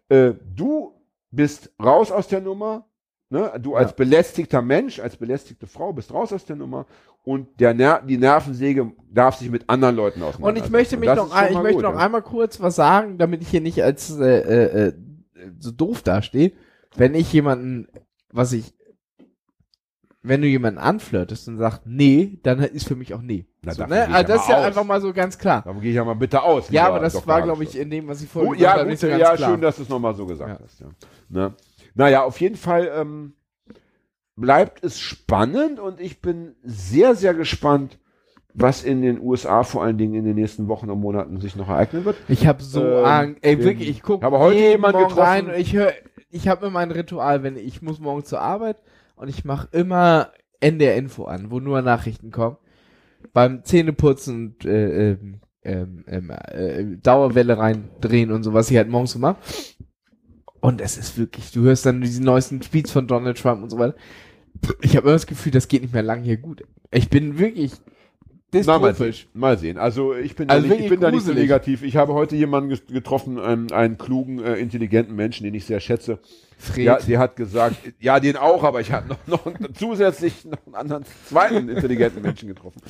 Äh, 0.08 0.34
du 0.54 0.92
bist 1.32 1.72
raus 1.82 2.12
aus 2.12 2.28
der 2.28 2.40
Nummer. 2.40 2.86
Ne? 3.28 3.52
Du 3.60 3.74
als 3.74 3.90
Ja. 3.90 3.96
belästigter 3.96 4.62
Mensch, 4.62 5.00
als 5.00 5.16
belästigte 5.16 5.66
Frau 5.66 5.92
bist 5.92 6.12
raus 6.14 6.32
aus 6.32 6.44
der 6.44 6.54
Nummer 6.56 6.86
und 7.24 7.58
der 7.58 7.74
Ner 7.74 8.00
die 8.06 8.18
Nervensäge 8.18 8.92
darf 9.10 9.36
sich 9.36 9.50
mit 9.50 9.68
anderen 9.68 9.96
Leuten 9.96 10.22
Und 10.22 10.28
auseinandersetzen. 10.28 10.66
ich 10.66 10.70
möchte 10.72 10.96
mich 10.96 11.12
noch, 11.12 11.34
ein, 11.34 11.52
ich 11.52 11.58
möchte 11.58 11.74
gut, 11.74 11.82
noch 11.82 11.94
ja. 11.94 11.98
einmal 11.98 12.22
kurz 12.22 12.60
was 12.60 12.76
sagen, 12.76 13.18
damit 13.18 13.42
ich 13.42 13.48
hier 13.48 13.60
nicht 13.60 13.82
als 13.82 14.16
äh, 14.18 14.24
äh, 14.24 14.86
äh, 14.88 14.92
so 15.58 15.72
doof 15.72 16.02
dastehe. 16.02 16.52
Wenn 16.94 17.14
ich 17.16 17.32
jemanden, 17.32 17.88
was 18.30 18.52
ich, 18.52 18.72
wenn 20.22 20.40
du 20.40 20.46
jemanden 20.48 20.78
anflirtest 20.78 21.48
und 21.48 21.58
sagst 21.58 21.82
nee, 21.84 22.38
dann 22.42 22.60
ist 22.60 22.86
für 22.86 22.96
mich 22.96 23.12
auch 23.12 23.22
nee. 23.22 23.46
Na, 23.62 23.74
so, 23.74 23.86
ne? 23.86 24.08
Also 24.08 24.28
das 24.28 24.28
ja 24.28 24.34
ist 24.42 24.48
ja 24.48 24.58
aus. 24.58 24.64
einfach 24.66 24.84
mal 24.84 25.00
so 25.00 25.12
ganz 25.12 25.36
klar. 25.38 25.62
Da 25.64 25.72
gehe 25.72 25.90
ich 25.90 25.96
ja 25.96 26.04
mal 26.04 26.14
bitte 26.14 26.42
aus. 26.42 26.70
Ja, 26.70 26.86
aber 26.88 27.00
das 27.00 27.12
Dr. 27.12 27.26
war, 27.26 27.42
glaube 27.42 27.64
ich, 27.64 27.76
in 27.78 27.90
dem, 27.90 28.06
was 28.08 28.22
ich 28.22 28.28
Oh, 28.30 28.40
vorhin 28.40 28.52
gesagt 28.54 28.76
ja, 28.76 28.80
habe, 28.84 28.96
so 28.96 29.06
ganz 29.08 29.20
ja 29.20 29.34
klar. 29.36 29.50
schön, 29.50 29.60
dass 29.60 29.76
du 29.76 29.82
es 29.82 29.88
nochmal 29.88 30.14
so 30.14 30.26
gesagt 30.26 30.60
Ja. 30.60 30.64
hast. 30.64 30.80
Ja. 30.80 30.86
Ne? 31.28 31.54
Naja, 31.96 32.22
auf 32.24 32.40
jeden 32.40 32.56
Fall 32.56 32.90
ähm, 32.94 33.32
bleibt 34.36 34.84
es 34.84 35.00
spannend 35.00 35.80
und 35.80 36.00
ich 36.00 36.20
bin 36.20 36.54
sehr, 36.62 37.14
sehr 37.14 37.34
gespannt, 37.34 37.98
was 38.52 38.84
in 38.84 39.02
den 39.02 39.20
USA 39.20 39.64
vor 39.64 39.82
allen 39.82 39.98
Dingen 39.98 40.14
in 40.14 40.24
den 40.24 40.34
nächsten 40.34 40.68
Wochen 40.68 40.88
und 40.90 41.00
Monaten 41.00 41.40
sich 41.40 41.56
noch 41.56 41.68
ereignen 41.68 42.04
wird. 42.04 42.16
Ich 42.28 42.46
habe 42.46 42.62
so 42.62 42.82
Ähm, 42.82 43.04
Angst. 43.04 43.38
Ey, 43.42 43.62
wirklich, 43.64 43.88
ich 43.88 44.02
gucke 44.02 44.24
habe 44.24 44.38
heute 44.38 44.58
jemand 44.58 44.96
getroffen- 44.96 45.18
rein 45.18 45.46
und 45.48 45.56
ich 45.56 45.74
höre, 45.74 45.92
ich 46.30 46.48
habe 46.48 46.66
immer 46.66 46.80
ein 46.80 46.90
Ritual, 46.90 47.42
wenn 47.42 47.56
ich 47.56 47.82
muss 47.82 47.98
morgen 47.98 48.24
zur 48.24 48.40
Arbeit 48.40 48.76
und 49.16 49.28
ich 49.28 49.44
mache 49.44 49.68
immer 49.72 50.30
NDR 50.60 50.96
Info 50.96 51.24
an, 51.24 51.50
wo 51.50 51.60
nur 51.60 51.82
Nachrichten 51.82 52.30
kommen. 52.30 52.56
Beim 53.32 53.64
Zähneputzen 53.64 54.56
und 54.58 54.64
äh, 54.66 55.12
ähm, 55.12 55.40
ähm, 55.62 56.04
ähm, 56.06 56.30
äh, 56.30 56.96
Dauerwelle 57.02 57.58
reindrehen 57.58 58.30
und 58.30 58.42
so, 58.42 58.52
was 58.54 58.70
ich 58.70 58.76
halt 58.76 58.88
morgens 58.88 59.12
so 59.12 59.18
mache. 59.18 59.36
Und 60.66 60.80
es 60.80 60.98
ist 60.98 61.16
wirklich, 61.16 61.52
du 61.52 61.60
hörst 61.60 61.86
dann 61.86 62.00
diese 62.00 62.20
neuesten 62.20 62.58
Tweets 62.58 62.90
von 62.90 63.06
Donald 63.06 63.38
Trump 63.38 63.62
und 63.62 63.70
so 63.70 63.78
weiter. 63.78 63.94
Ich 64.82 64.96
habe 64.96 65.06
immer 65.06 65.14
das 65.14 65.28
Gefühl, 65.28 65.52
das 65.52 65.68
geht 65.68 65.82
nicht 65.82 65.94
mehr 65.94 66.02
lang 66.02 66.24
hier 66.24 66.38
gut. 66.38 66.64
Ich 66.90 67.08
bin 67.08 67.38
wirklich 67.38 67.70
Na, 68.52 68.80
mal, 68.80 68.92
sehen, 68.92 69.14
mal 69.32 69.56
sehen. 69.58 69.78
Also 69.78 70.12
ich 70.16 70.34
bin, 70.34 70.50
Also 70.50 70.66
da, 70.66 70.74
nicht, 70.74 70.82
ich 70.82 70.90
bin 70.90 70.98
da 70.98 71.12
nicht 71.12 71.24
so 71.24 71.34
negativ. 71.34 71.84
Ich 71.84 71.96
habe 71.96 72.14
heute 72.14 72.34
jemanden 72.34 72.76
getroffen, 72.88 73.38
einen, 73.38 73.70
einen 73.70 73.96
klugen, 73.96 74.42
äh, 74.42 74.56
intelligenten 74.56 75.14
Menschen, 75.14 75.44
den 75.44 75.54
ich 75.54 75.66
sehr 75.66 75.78
schätze. 75.78 76.18
Fred. 76.58 76.84
Ja, 76.84 76.98
der 76.98 77.20
hat 77.20 77.36
gesagt, 77.36 77.76
ja, 78.00 78.18
den 78.18 78.36
auch, 78.36 78.64
aber 78.64 78.80
ich 78.80 78.90
habe 78.90 79.06
noch, 79.08 79.26
noch 79.28 79.44
zusätzlich 79.72 80.46
noch 80.46 80.66
einen 80.66 80.74
anderen 80.74 81.04
zweiten 81.28 81.68
intelligenten 81.68 82.22
Menschen 82.22 82.48
getroffen. 82.48 82.82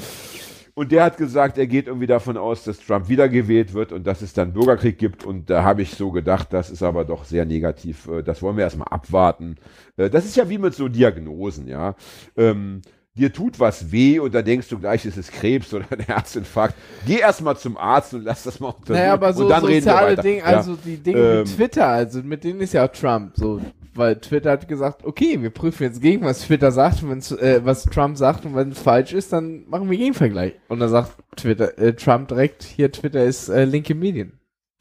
Und 0.78 0.92
der 0.92 1.04
hat 1.04 1.16
gesagt, 1.16 1.56
er 1.56 1.66
geht 1.66 1.86
irgendwie 1.86 2.06
davon 2.06 2.36
aus, 2.36 2.64
dass 2.64 2.78
Trump 2.80 3.08
wiedergewählt 3.08 3.72
wird 3.72 3.92
und 3.92 4.06
dass 4.06 4.20
es 4.20 4.34
dann 4.34 4.52
Bürgerkrieg 4.52 4.98
gibt. 4.98 5.24
Und 5.24 5.48
da 5.48 5.62
habe 5.62 5.80
ich 5.80 5.92
so 5.94 6.10
gedacht, 6.10 6.52
das 6.52 6.68
ist 6.68 6.82
aber 6.82 7.06
doch 7.06 7.24
sehr 7.24 7.46
negativ. 7.46 8.06
Äh, 8.08 8.22
Das 8.22 8.42
wollen 8.42 8.58
wir 8.58 8.64
erstmal 8.64 8.88
abwarten. 8.88 9.56
Äh, 9.96 10.10
Das 10.10 10.26
ist 10.26 10.36
ja 10.36 10.50
wie 10.50 10.58
mit 10.58 10.74
so 10.74 10.88
Diagnosen, 10.88 11.66
ja. 11.66 11.94
Ähm, 12.36 12.82
dir 13.16 13.32
tut 13.32 13.58
was 13.58 13.90
weh 13.90 14.18
und 14.18 14.34
da 14.34 14.42
denkst 14.42 14.68
du 14.68 14.78
gleich, 14.78 15.04
es 15.06 15.16
ist 15.16 15.32
Krebs 15.32 15.72
oder 15.72 15.86
ein 15.90 16.00
Herzinfarkt. 16.00 16.74
Geh 17.06 17.18
erstmal 17.18 17.56
zum 17.56 17.76
Arzt 17.76 18.14
und 18.14 18.24
lass 18.24 18.42
das 18.42 18.60
mal 18.60 18.68
untersuchen. 18.68 18.92
Naja, 18.94 19.12
aber 19.14 19.32
so 19.32 19.44
und 19.44 19.50
dann 19.50 19.64
reden 19.64 19.84
wir 19.86 19.92
soziale. 19.92 20.16
Dinge, 20.16 20.38
Ja. 20.38 20.44
also 20.44 20.76
die 20.84 20.96
Dinge 20.98 21.18
Ähm, 21.18 21.38
mit 21.38 21.56
Twitter, 21.56 21.86
also 21.86 22.22
mit 22.22 22.44
denen 22.44 22.60
ist 22.60 22.74
ja 22.74 22.84
auch 22.84 22.92
Trump 22.92 23.32
so, 23.36 23.60
weil 23.94 24.16
Twitter 24.16 24.50
hat 24.50 24.68
gesagt, 24.68 25.04
okay, 25.04 25.40
wir 25.40 25.50
prüfen 25.50 25.84
jetzt 25.84 26.02
gegen, 26.02 26.24
was 26.24 26.40
Twitter 26.40 26.70
sagt, 26.70 27.08
wenn's, 27.08 27.32
äh, 27.32 27.60
was 27.64 27.84
Trump 27.84 28.16
sagt 28.18 28.44
und 28.44 28.54
wenn 28.54 28.72
es 28.72 28.78
falsch 28.78 29.12
ist, 29.14 29.32
dann 29.32 29.64
machen 29.68 29.90
wir 29.90 29.96
Gegenvergleich. 29.96 30.52
Und 30.68 30.80
dann 30.80 30.90
sagt 30.90 31.12
Twitter, 31.36 31.78
äh, 31.78 31.94
Trump 31.94 32.28
direkt, 32.28 32.62
hier 32.62 32.92
Twitter 32.92 33.24
ist 33.24 33.48
äh, 33.48 33.64
linke 33.64 33.94
Medien. 33.94 34.32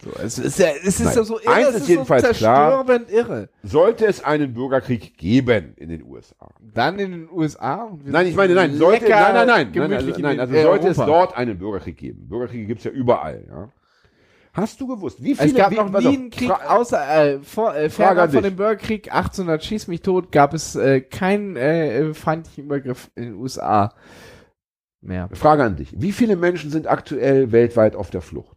So, 0.04 0.12
es 0.22 0.38
ist 0.40 0.60
ja, 0.60 0.68
es 0.84 1.00
ist 1.00 1.06
Nein. 1.06 1.16
ja 1.16 1.24
so 1.24 1.40
irre, 1.40 1.54
Eins 1.54 1.68
es 1.70 1.76
ist 1.78 1.88
jedenfalls 1.88 2.22
so 2.28 2.34
klar. 2.34 2.86
zerstörend 2.86 3.10
irre. 3.12 3.50
Sollte 3.64 4.06
es 4.06 4.24
einen 4.24 4.54
Bürgerkrieg 4.54 5.18
geben 5.18 5.74
in 5.78 5.88
den 5.90 6.04
USA? 6.04 6.50
Dann 6.60 7.00
in 7.00 7.12
den 7.12 7.30
USA 7.32 7.98
Nein, 8.04 8.28
ich 8.28 8.36
meine, 8.36 8.54
nein, 8.56 8.76
sollte, 8.76 9.06
lecker 9.06 9.20
nein, 9.34 9.48
nein, 9.48 9.72
nein, 9.74 9.90
nein, 9.90 9.94
also, 9.94 10.10
nein, 10.20 10.32
den- 10.38 10.40
also 10.42 10.54
sollte 10.62 10.88
es 10.90 10.98
dort 10.98 11.38
einen 11.38 11.58
Bürgerkrieg 11.58 11.96
geben. 11.98 12.28
Bürgerkriege 12.28 12.66
gibt 12.66 12.80
es 12.80 12.84
ja 12.86 12.92
überall, 12.92 13.46
ja. 13.48 13.70
Hast 14.52 14.80
du 14.80 14.88
gewusst, 14.88 15.22
wie 15.24 15.36
viele, 15.36 15.48
Es 15.50 15.56
gab 15.56 15.72
wie, 15.72 15.76
noch 15.76 15.92
pass 15.92 16.04
nie 16.04 16.16
einen 16.18 16.30
Krieg, 16.30 16.50
außer 16.50 17.26
äh, 17.26 17.40
vor, 17.40 17.76
äh, 17.76 17.90
fernab 17.90 18.32
von 18.32 18.44
dem 18.44 18.56
Bürgerkrieg 18.56 19.14
1800 19.14 19.64
schieß 19.64 19.88
mich 19.88 20.02
tot, 20.02 20.32
gab 20.32 20.54
es 20.54 20.76
äh, 20.76 21.02
keinen 21.02 21.56
äh, 21.58 22.14
feindlichen 22.14 22.66
Übergriff 22.66 23.12
in 23.16 23.24
den 23.24 23.34
USA 23.36 23.94
mehr. 25.02 25.30
Frage 25.34 25.64
an 25.64 25.76
dich. 25.76 25.94
Wie 25.98 26.12
viele 26.14 26.36
Menschen 26.36 26.70
sind 26.72 26.88
aktuell 26.88 27.52
weltweit 27.52 27.96
auf 27.96 28.10
der 28.12 28.22
Flucht? 28.22 28.55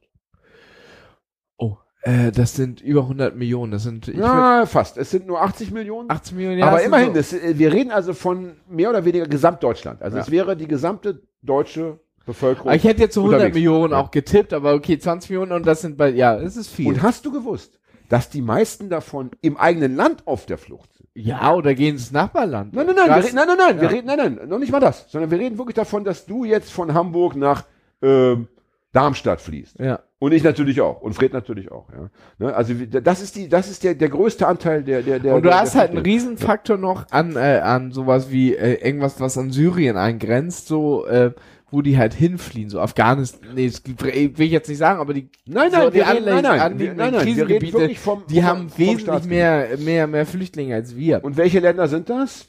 Äh, 2.02 2.30
das 2.32 2.54
sind 2.54 2.80
über 2.80 3.02
100 3.02 3.34
Millionen, 3.36 3.72
das 3.72 3.82
sind 3.82 4.06
ich 4.08 4.16
würd- 4.16 4.20
Ja, 4.20 4.66
fast. 4.66 4.96
Es 4.98 5.10
sind 5.10 5.26
nur 5.26 5.42
80 5.42 5.72
Millionen. 5.72 6.10
18 6.10 6.36
Millionen. 6.36 6.58
ja, 6.58 6.68
aber 6.68 6.82
immerhin, 6.82 7.08
so- 7.08 7.14
das, 7.14 7.32
äh, 7.32 7.58
wir 7.58 7.72
reden 7.72 7.90
also 7.90 8.14
von 8.14 8.52
mehr 8.68 8.90
oder 8.90 9.04
weniger 9.04 9.26
Gesamtdeutschland. 9.26 10.00
Also 10.02 10.16
Ja. 10.16 10.22
es 10.22 10.30
wäre 10.30 10.56
die 10.56 10.68
gesamte 10.68 11.22
deutsche 11.42 11.98
Bevölkerung. 12.24 12.72
Ich 12.72 12.84
hätte 12.84 13.00
jetzt 13.02 13.14
so 13.14 13.22
100 13.22 13.38
unterwegs. 13.40 13.54
Millionen 13.56 13.92
Ja. 13.92 14.00
auch 14.00 14.10
getippt, 14.12 14.52
aber 14.52 14.74
okay, 14.74 14.98
20 14.98 15.30
Millionen 15.30 15.52
und 15.52 15.66
das 15.66 15.80
sind 15.80 15.96
bei, 15.96 16.10
ja, 16.10 16.36
es 16.38 16.56
ist 16.56 16.68
viel. 16.70 16.88
Und 16.88 17.02
hast 17.02 17.24
du 17.26 17.32
gewusst, 17.32 17.80
dass 18.08 18.30
die 18.30 18.42
meisten 18.42 18.88
davon 18.90 19.30
im 19.40 19.56
eigenen 19.56 19.96
Land 19.96 20.26
auf 20.26 20.46
der 20.46 20.58
Flucht 20.58 20.92
sind? 20.94 21.08
ja, 21.14 21.52
oder 21.52 21.74
gehen 21.74 21.94
ins 21.96 22.12
Nachbarland. 22.12 22.74
Nein, 22.74 22.86
nein, 22.86 22.94
nein, 22.94 23.08
wir 23.08 23.24
reden, 23.24 23.34
nein, 23.34 23.46
nein, 23.48 23.56
nein, 23.58 23.76
wir 23.80 23.82
Ja. 23.82 23.88
reden, 23.88 24.06
nein, 24.06 24.18
nein, 24.36 24.48
noch 24.48 24.58
nicht 24.60 24.70
mal 24.70 24.78
das, 24.78 25.06
sondern 25.10 25.32
wir 25.32 25.38
reden 25.40 25.58
wirklich 25.58 25.74
davon, 25.74 26.04
dass 26.04 26.26
du 26.26 26.44
jetzt 26.44 26.70
von 26.70 26.94
Hamburg 26.94 27.34
nach 27.34 27.64
ähm, 28.02 28.46
Darmstadt 28.92 29.40
fließt. 29.40 29.80
Ja. 29.80 29.98
Und 30.20 30.32
ich 30.32 30.42
natürlich 30.42 30.80
auch. 30.80 31.00
Und 31.00 31.14
Fred 31.14 31.32
natürlich 31.32 31.70
auch, 31.70 31.86
ja. 31.92 32.10
Ne, 32.38 32.52
also 32.52 32.74
das 32.74 33.22
ist 33.22 33.36
die, 33.36 33.48
das 33.48 33.70
ist 33.70 33.84
der, 33.84 33.94
der 33.94 34.08
größte 34.08 34.48
Anteil 34.48 34.82
der, 34.82 35.02
der, 35.02 35.20
der. 35.20 35.36
Und 35.36 35.44
du 35.44 35.48
der, 35.48 35.60
hast 35.60 35.74
der 35.74 35.82
halt 35.82 35.90
einen. 35.92 36.00
Riesenfaktor 36.00 36.76
noch 36.76 37.06
an, 37.10 37.36
äh, 37.36 37.60
an 37.62 37.92
sowas 37.92 38.30
wie 38.30 38.54
äh, 38.54 38.84
irgendwas, 38.84 39.20
was 39.20 39.38
an 39.38 39.52
Syrien 39.52 39.96
eingrenzt, 39.96 40.66
so, 40.66 41.06
äh, 41.06 41.32
wo 41.70 41.82
die 41.82 41.98
halt 41.98 42.14
hinfliehen, 42.14 42.68
so 42.68 42.80
Afghanistan, 42.80 43.50
nee, 43.54 43.68
das 43.68 43.82
will 43.86 44.32
ich 44.38 44.50
jetzt 44.50 44.68
nicht 44.68 44.78
sagen, 44.78 45.00
aber 45.00 45.14
die, 45.14 45.28
Nein, 45.46 45.70
so 45.70 45.76
nein, 45.76 45.90
die 45.90 45.94
wir 45.98 46.08
reden, 46.08 46.24
nein, 46.24 46.42
nein, 46.42 46.76
nein, 46.76 46.96
nein, 46.96 47.14
reden 47.14 47.20
Krisengebiete, 47.20 47.94
vom, 47.94 48.24
die 48.28 48.36
vom, 48.36 48.44
haben 48.44 48.68
vom 48.70 48.78
wesentlich 48.78 49.24
mehr, 49.24 49.68
mehr, 49.78 50.06
mehr 50.08 50.26
Flüchtlinge 50.26 50.74
als 50.74 50.96
wir. 50.96 51.22
Und 51.22 51.36
welche 51.36 51.60
Länder 51.60 51.86
sind 51.86 52.10
das? 52.10 52.48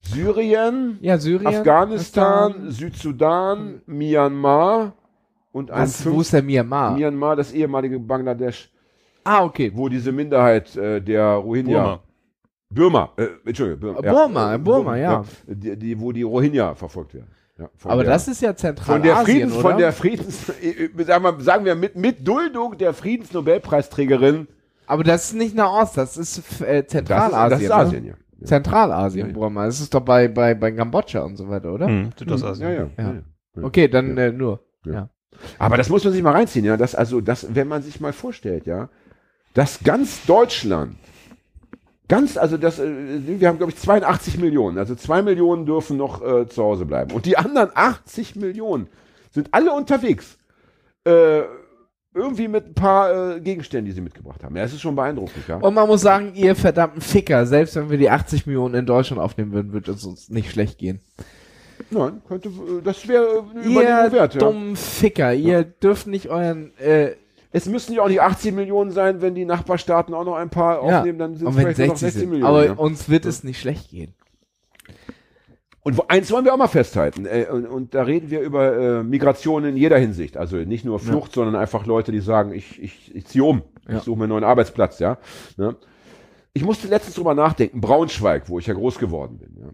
Syrien, 0.00 0.98
ja, 1.02 1.18
Syrien. 1.18 1.46
Afghanistan, 1.46 2.52
Afghanistan. 2.52 2.70
Südsudan, 2.70 3.82
Myanmar 3.86 4.94
und 5.52 5.70
ein 5.70 5.82
Was, 5.82 6.04
wo 6.04 6.10
fünf, 6.10 6.22
ist 6.22 6.32
der 6.32 6.42
Myanmar? 6.42 6.96
Myanmar, 6.96 7.36
das 7.36 7.52
ehemalige 7.52 7.98
Bangladesch, 7.98 8.70
ah, 9.24 9.44
okay. 9.44 9.72
wo 9.74 9.88
diese 9.88 10.12
Minderheit 10.12 10.76
äh, 10.76 11.00
der 11.00 11.26
Rohingya 11.34 11.82
Burma. 11.82 12.02
Burma, 12.72 13.12
äh, 13.16 13.26
Entschuldigung, 13.48 13.80
Burma, 13.80 14.12
Burma, 14.12 14.54
äh, 14.54 14.58
Burma, 14.58 14.96
ja. 14.96 15.24
Die, 15.46 15.76
die, 15.76 16.00
wo 16.00 16.12
die 16.12 16.22
Rohingya 16.22 16.74
verfolgt 16.74 17.14
werden. 17.14 17.26
Ja, 17.58 17.68
von 17.76 17.90
Aber 17.90 18.04
der, 18.04 18.12
das 18.12 18.28
ist 18.28 18.40
ja 18.40 18.50
von 18.50 18.56
Zentralasien, 18.56 19.02
der 19.02 19.16
Friedens, 19.16 19.52
oder? 19.52 19.62
von 19.62 19.78
der 19.78 19.92
Friedens, 19.92 20.48
äh, 20.62 20.84
äh, 20.84 21.04
sagen 21.04 21.24
wir, 21.24 21.40
sagen 21.40 21.64
wir 21.64 21.74
mit, 21.74 21.96
mit 21.96 22.26
Duldung 22.26 22.78
der 22.78 22.94
Friedensnobelpreisträgerin. 22.94 24.46
Aber 24.86 25.04
das 25.04 25.26
ist 25.26 25.34
nicht 25.34 25.54
Nahost, 25.54 25.96
das 25.96 26.16
ist 26.16 26.60
äh, 26.62 26.82
Das 26.82 26.84
ist, 26.84 26.90
Zentralasien. 26.90 27.50
das 27.50 27.60
ist 27.60 27.68
ne? 27.68 27.74
Asien, 27.74 28.04
ja. 28.06 28.14
ja. 28.38 28.46
Zentralasien, 28.46 29.26
Ja, 29.26 29.32
ja. 29.32 29.38
Burma. 29.38 29.66
Das 29.66 29.80
ist 29.80 29.92
doch 29.92 30.00
bei, 30.00 30.28
bei, 30.28 30.54
bei 30.54 30.72
Kambodscha 30.72 31.20
und 31.20 31.36
so 31.36 31.48
weiter, 31.48 31.72
oder? 31.72 31.86
Hm, 31.86 32.10
Südostasien. 32.16 32.68
Ja, 32.68 32.74
ja, 32.74 32.90
Ja. 32.96 33.04
ja. 33.04 33.22
ja. 33.56 33.62
Okay, 33.62 33.88
dann 33.88 34.16
äh, 34.16 34.32
nur. 34.32 34.60
Aber 35.58 35.76
das 35.76 35.88
muss 35.88 36.04
man 36.04 36.12
sich 36.12 36.22
mal 36.22 36.32
reinziehen, 36.32 36.64
ja. 36.64 36.76
Das, 36.76 36.94
also, 36.94 37.20
das, 37.20 37.54
wenn 37.54 37.68
man 37.68 37.82
sich 37.82 38.00
mal 38.00 38.12
vorstellt, 38.12 38.66
ja, 38.66 38.88
dass 39.54 39.82
ganz 39.82 40.24
Deutschland, 40.26 40.96
ganz, 42.08 42.36
also 42.36 42.56
das, 42.56 42.78
äh, 42.78 43.20
wir 43.40 43.48
haben, 43.48 43.58
glaube 43.58 43.72
ich, 43.72 43.78
82 43.78 44.38
Millionen, 44.38 44.78
also 44.78 44.94
zwei 44.94 45.22
Millionen 45.22 45.66
dürfen 45.66 45.96
noch 45.96 46.22
äh, 46.22 46.48
zu 46.48 46.62
Hause 46.62 46.86
bleiben. 46.86 47.12
Und 47.12 47.26
die 47.26 47.36
anderen 47.36 47.70
80 47.74 48.36
Millionen, 48.36 48.88
sind 49.30 49.48
alle 49.52 49.72
unterwegs. 49.72 50.38
Äh, 51.04 51.42
irgendwie 52.12 52.48
mit 52.48 52.66
ein 52.66 52.74
paar 52.74 53.36
äh, 53.36 53.40
Gegenständen, 53.40 53.86
die 53.86 53.92
sie 53.92 54.00
mitgebracht 54.00 54.42
haben. 54.42 54.56
Ja, 54.56 54.64
es 54.64 54.72
ist 54.72 54.80
schon 54.80 54.96
beeindruckend, 54.96 55.46
ja. 55.46 55.56
Und 55.58 55.74
man 55.74 55.86
muss 55.86 56.00
sagen, 56.00 56.32
ihr 56.34 56.56
verdammten 56.56 57.00
Ficker, 57.00 57.46
selbst 57.46 57.76
wenn 57.76 57.88
wir 57.88 57.98
die 57.98 58.10
80 58.10 58.46
Millionen 58.46 58.74
in 58.74 58.86
Deutschland 58.86 59.22
aufnehmen 59.22 59.52
würden, 59.52 59.72
würde 59.72 59.92
es 59.92 60.04
uns 60.04 60.28
nicht 60.28 60.50
schlecht 60.50 60.78
gehen. 60.78 61.00
Nein, 61.90 62.22
könnte, 62.26 62.48
äh, 62.48 62.82
das 62.82 63.06
wäre 63.08 63.44
eine 63.54 63.64
Ihr 63.64 64.12
wert, 64.12 64.34
ja. 64.34 64.40
dummen 64.40 64.76
Ficker, 64.76 65.34
ihr 65.34 65.64
dürft 65.64 66.06
nicht 66.06 66.28
euren, 66.28 66.72
äh, 66.78 67.12
Es 67.52 67.66
müssen 67.66 67.92
ja 67.94 68.02
auch 68.02 68.08
nicht 68.08 68.20
18 68.20 68.54
Millionen 68.54 68.92
sein, 68.92 69.20
wenn 69.22 69.34
die 69.34 69.44
Nachbarstaaten 69.44 70.14
auch 70.14 70.24
noch 70.24 70.36
ein 70.36 70.50
paar 70.50 70.86
ja, 70.86 70.98
aufnehmen, 70.98 71.18
dann 71.18 71.34
sind 71.34 71.48
es 71.48 71.54
vielleicht 71.56 71.78
nur 71.78 71.86
noch 71.88 71.96
60 71.96 72.00
16 72.12 72.20
sind. 72.20 72.30
Millionen. 72.30 72.48
Aber 72.48 72.66
ja. 72.66 72.72
uns 72.74 73.08
wird 73.08 73.24
es 73.26 73.42
nicht 73.42 73.60
schlecht 73.60 73.90
gehen. 73.90 74.14
Und 75.82 76.10
eins 76.10 76.30
wollen 76.30 76.44
wir 76.44 76.52
auch 76.52 76.58
mal 76.58 76.68
festhalten, 76.68 77.24
äh, 77.26 77.46
und, 77.50 77.66
und 77.66 77.94
da 77.94 78.02
reden 78.02 78.30
wir 78.30 78.40
über 78.40 78.76
äh, 79.00 79.02
Migration 79.02 79.64
in 79.64 79.76
jeder 79.76 79.98
Hinsicht. 79.98 80.36
Also 80.36 80.56
nicht 80.58 80.84
nur 80.84 81.00
Flucht, 81.00 81.32
sondern 81.32 81.56
einfach 81.56 81.86
Leute, 81.86 82.12
die 82.12 82.20
sagen, 82.20 82.52
ich, 82.52 82.80
ich, 82.80 83.14
ich 83.14 83.26
ziehe 83.26 83.42
um, 83.44 83.62
Ja. 83.88 83.96
ich 83.96 84.02
suche 84.02 84.18
mir 84.18 84.24
einen 84.24 84.32
neuen 84.32 84.44
Arbeitsplatz, 84.44 84.98
ja. 84.98 85.16
Ne? 85.56 85.74
Ich 86.52 86.64
musste 86.64 86.86
letztens 86.88 87.14
drüber 87.14 87.34
nachdenken, 87.34 87.80
Braunschweig, 87.80 88.48
wo 88.48 88.58
ich 88.58 88.66
ja 88.66 88.74
groß 88.74 88.98
geworden 88.98 89.38
bin. 89.38 89.56
Ja? 89.58 89.68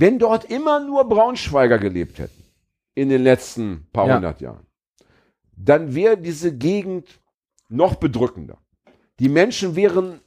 Wenn 0.00 0.18
dort 0.18 0.44
immer 0.44 0.78
nur 0.80 1.08
Braunschweiger 1.08 1.78
gelebt 1.78 2.18
hätten, 2.18 2.44
in 2.94 3.08
den 3.08 3.22
letzten 3.22 3.86
paar 3.92 4.06
Ja. 4.06 4.14
hundert 4.16 4.40
Jahren, 4.40 4.66
dann 5.56 5.94
wäre 5.94 6.16
diese 6.16 6.56
Gegend 6.56 7.20
noch 7.68 7.96
bedrückender. 7.96 8.58
Die 9.18 9.28
Menschen 9.28 9.74
wären 9.76 10.20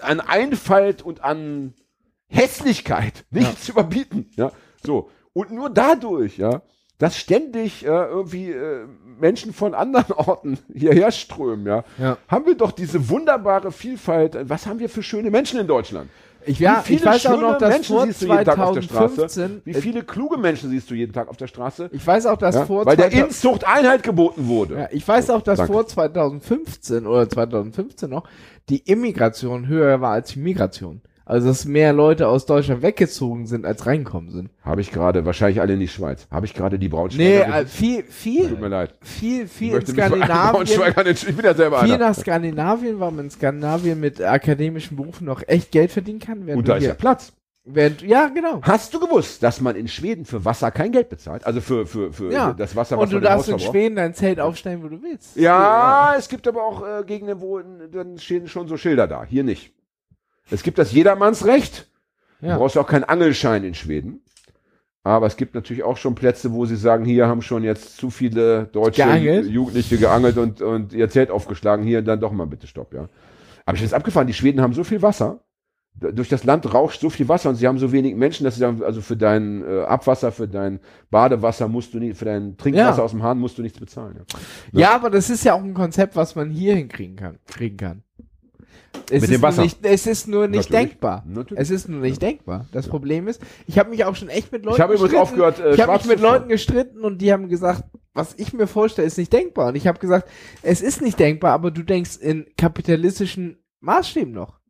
an 0.00 0.20
Einfalt 0.20 1.02
und 1.02 1.22
an 1.22 1.74
Hässlichkeit 2.28 3.24
nicht 3.30 3.50
Ja. 3.52 3.56
zu 3.60 3.72
überbieten. 3.72 4.30
Ja, 4.36 4.52
so. 4.84 5.10
Und 5.32 5.52
nur 5.52 5.70
dadurch, 5.70 6.38
ja, 6.38 6.62
dass 6.98 7.16
ständig 7.16 7.84
äh, 7.84 7.88
irgendwie 7.88 8.50
äh, 8.50 8.86
Menschen 9.20 9.52
von 9.52 9.74
anderen 9.74 10.12
Orten 10.16 10.58
hierher 10.74 11.12
strömen, 11.12 11.64
ja, 11.66 11.84
Ja. 11.98 12.18
haben 12.28 12.46
wir 12.46 12.56
doch 12.56 12.72
diese 12.72 13.08
wunderbare 13.08 13.70
Vielfalt. 13.72 14.36
Was 14.48 14.66
haben 14.66 14.80
wir 14.80 14.88
für 14.88 15.02
schöne 15.02 15.30
Menschen 15.30 15.60
in 15.60 15.66
Deutschland? 15.68 16.10
Ich, 16.46 16.58
ja, 16.58 16.78
Wie 16.84 16.96
viele 16.96 17.00
ich 17.00 17.06
weiß 17.06 17.26
auch 17.26 17.40
noch, 17.40 17.58
dass 17.58 17.70
Menschen 17.74 17.96
vor 17.96 18.06
siehst 18.06 18.22
du 18.22 18.26
jeden 18.26 18.44
Tag 18.44 18.58
auf 18.58 18.74
der 18.74 18.82
Straße? 18.82 19.14
2015, 19.14 19.62
Wie 19.64 19.74
viele 19.74 20.02
kluge 20.04 20.38
Menschen 20.38 20.70
siehst 20.70 20.90
du 20.90 20.94
jeden 20.94 21.12
Tag 21.12 21.28
auf 21.28 21.36
der 21.36 21.46
Straße? 21.48 21.90
ich 21.92 22.06
weiß 22.06 22.26
auch, 22.26 22.38
dass 22.38 22.54
Ja, 22.54 22.66
vor 22.66 22.86
weil 22.86 22.96
der 22.96 23.10
2000 23.10 23.28
Inzucht 23.30 23.66
Einhalt 23.66 24.02
geboten 24.02 24.46
wurde. 24.48 24.74
Ja, 24.78 24.88
ich 24.90 25.06
weiß 25.06 25.30
auch, 25.30 25.42
dass 25.42 25.58
Danke. 25.58 25.72
vor 25.72 25.86
2015 25.86 27.06
oder 27.06 27.28
2015 27.28 28.08
noch 28.08 28.24
die 28.68 28.78
Immigration 28.78 29.66
höher 29.66 30.00
war 30.00 30.12
als 30.12 30.32
die 30.32 30.38
Migration. 30.38 31.02
Also 31.30 31.46
dass 31.46 31.64
mehr 31.64 31.92
Leute 31.92 32.26
aus 32.26 32.44
Deutschland 32.44 32.82
weggezogen 32.82 33.46
sind, 33.46 33.64
als 33.64 33.86
reinkommen 33.86 34.30
sind. 34.32 34.50
Habe 34.64 34.80
ich 34.80 34.90
gerade, 34.90 35.24
wahrscheinlich 35.24 35.60
alle 35.60 35.74
in 35.74 35.78
die 35.80 35.86
Schweiz. 35.86 36.26
Habe 36.28 36.44
ich 36.46 36.54
gerade 36.54 36.76
die 36.76 36.86
Nee, 36.86 36.90
Braunschweiger 36.90 37.60
äh, 37.60 37.66
viel, 37.66 38.02
Tut 38.02 38.10
viel, 38.12 38.50
mir 38.56 38.68
leid. 38.68 38.94
viel, 39.00 39.46
viel 39.46 39.74
in 39.74 39.86
Skandinavien. 39.86 41.06
Ich 41.06 41.36
bin 41.36 41.44
ja 41.44 41.54
selber 41.54 41.84
Viel 41.84 41.94
einer. 41.94 42.08
nach 42.08 42.16
Skandinavien, 42.16 42.98
weil 42.98 43.12
man 43.12 43.26
in 43.26 43.30
Skandinavien 43.30 44.00
mit 44.00 44.20
akademischen 44.20 44.96
Berufen 44.96 45.24
noch 45.26 45.42
echt 45.46 45.70
Geld 45.70 45.92
verdienen 45.92 46.18
kann. 46.18 46.48
Und 46.48 46.66
da 46.66 46.76
ist 46.76 46.84
ja 46.86 46.94
Platz. 46.94 47.32
während, 47.64 48.02
ja, 48.02 48.26
genau. 48.26 48.58
Hast 48.62 48.92
du 48.92 48.98
gewusst, 48.98 49.40
dass 49.44 49.60
man 49.60 49.76
in 49.76 49.86
Schweden 49.86 50.24
für 50.24 50.44
Wasser 50.44 50.72
kein 50.72 50.90
Geld 50.90 51.10
bezahlt? 51.10 51.46
Also 51.46 51.60
für, 51.60 51.86
für, 51.86 52.12
für 52.12 52.32
Ja. 52.32 52.54
das 52.54 52.74
Wasser, 52.74 52.96
was 52.98 53.04
Und 53.04 53.12
du 53.12 53.20
darfst 53.20 53.48
in? 53.48 53.60
Schweden 53.60 53.94
dein 53.94 54.14
Zelt 54.14 54.40
aufstellen, 54.40 54.82
wo 54.82 54.88
du 54.88 55.00
willst. 55.00 55.36
Ja, 55.36 56.14
es 56.18 56.28
gibt 56.28 56.48
aber 56.48 56.64
auch 56.64 56.82
äh, 56.84 57.04
Gegenden, 57.04 57.40
wo 57.40 57.60
dann 57.60 58.18
stehen 58.18 58.48
schon 58.48 58.66
so 58.66 58.76
Schilder 58.76 59.06
da. 59.06 59.22
Hier 59.24 59.44
nicht. 59.44 59.72
Es 60.50 60.62
gibt 60.62 60.78
das 60.78 60.92
Jedermannsrecht. 60.92 61.88
Ja. 62.40 62.54
Du 62.54 62.58
brauchst 62.58 62.76
auch 62.78 62.86
keinen 62.86 63.04
Angelschein 63.04 63.64
in 63.64 63.74
Schweden. 63.74 64.22
Aber 65.02 65.26
es 65.26 65.36
gibt 65.36 65.54
natürlich 65.54 65.82
auch 65.82 65.96
schon 65.96 66.14
Plätze, 66.14 66.52
wo 66.52 66.66
sie 66.66 66.76
sagen, 66.76 67.04
hier 67.06 67.26
haben 67.26 67.40
schon 67.40 67.64
jetzt 67.64 67.96
zu 67.96 68.10
viele 68.10 68.64
deutsche 68.66 69.02
Geangelt? 69.02 69.46
Jugendliche 69.46 69.96
geangelt 69.96 70.36
und, 70.36 70.60
und 70.60 70.92
ihr 70.92 71.08
Zelt 71.08 71.30
aufgeschlagen. 71.30 71.84
Hier 71.86 72.02
dann 72.02 72.20
doch 72.20 72.32
mal 72.32 72.46
bitte 72.46 72.66
Stopp, 72.66 72.92
ja. 72.92 73.08
Aber 73.64 73.74
ich 73.76 73.80
bin 73.80 73.88
jetzt 73.88 73.94
abgefahren, 73.94 74.26
die 74.26 74.34
Schweden 74.34 74.60
haben 74.60 74.74
so 74.74 74.84
viel 74.84 75.00
Wasser. 75.00 75.40
Durch 75.94 76.28
das 76.28 76.44
Land 76.44 76.72
rauscht 76.72 77.00
so 77.00 77.10
viel 77.10 77.28
Wasser 77.28 77.48
und 77.50 77.56
sie 77.56 77.66
haben 77.66 77.78
so 77.78 77.92
wenig 77.92 78.14
Menschen, 78.14 78.44
dass 78.44 78.54
sie 78.54 78.60
sagen, 78.60 78.82
also 78.82 79.00
für 79.00 79.16
dein 79.16 79.64
äh, 79.66 79.82
Abwasser, 79.82 80.32
für 80.32 80.46
dein 80.48 80.80
Badewasser 81.10 81.66
musst 81.68 81.92
du 81.92 81.98
nicht, 81.98 82.16
für 82.16 82.24
dein 82.26 82.56
Trinkwasser 82.56 82.98
Ja. 82.98 83.04
aus 83.04 83.10
dem 83.10 83.22
Hahn 83.22 83.38
musst 83.38 83.58
du 83.58 83.62
nichts 83.62 83.78
bezahlen. 83.80 84.20
Ja. 84.72 84.80
Ja, 84.80 84.94
aber 84.94 85.10
das 85.10 85.30
ist 85.30 85.44
ja 85.44 85.54
auch 85.54 85.62
ein 85.62 85.74
Konzept, 85.74 86.14
was 86.14 86.36
man 86.36 86.48
hier 86.50 86.76
hinkriegen 86.76 87.16
kann. 87.16 87.38
Kriegen 87.46 87.76
kann. 87.76 88.02
Es 89.12 89.22
Mit 89.22 89.22
ist 89.22 89.30
dem 89.30 89.40
nur 89.40 89.48
Wasser. 89.48 89.62
Nicht, 89.62 89.78
es 89.84 90.06
ist 90.06 90.28
nur 90.28 90.46
nicht 90.46 90.70
Natürlich. 90.70 90.90
denkbar. 90.90 91.24
Natürlich. 91.26 91.60
Es 91.60 91.70
ist 91.70 91.88
nur 91.88 92.00
nicht 92.00 92.22
denkbar. 92.22 92.66
Das 92.72 92.86
Problem 92.88 93.26
ist, 93.26 93.40
ich 93.66 93.78
habe 93.78 93.90
mich 93.90 94.04
auch 94.04 94.14
schon 94.14 94.28
echt 94.28 94.52
mit 94.52 94.64
Leuten 94.64 94.80
Ich 94.82 94.88
gestritten. 94.88 95.16
aufgehört, 95.16 95.58
äh, 95.58 95.74
ich 95.74 95.80
habe 95.80 95.92
mich 95.94 96.06
mit. 96.06 96.20
Leuten 96.20 96.48
gestritten 96.48 97.00
und 97.04 97.18
die 97.18 97.32
haben 97.32 97.48
gesagt, 97.48 97.84
was 98.14 98.34
ich 98.36 98.52
mir 98.52 98.66
vorstelle, 98.68 99.06
ist 99.06 99.18
nicht 99.18 99.32
denkbar. 99.32 99.68
Und 99.68 99.74
ich 99.76 99.86
habe 99.88 99.98
gesagt, 99.98 100.28
es 100.62 100.80
ist 100.80 101.02
nicht 101.02 101.18
denkbar, 101.18 101.52
aber 101.52 101.70
du 101.72 101.82
denkst 101.82 102.16
in 102.18 102.46
kapitalistischen 102.56 103.58
Maßstäben 103.80 104.32
noch. 104.32 104.60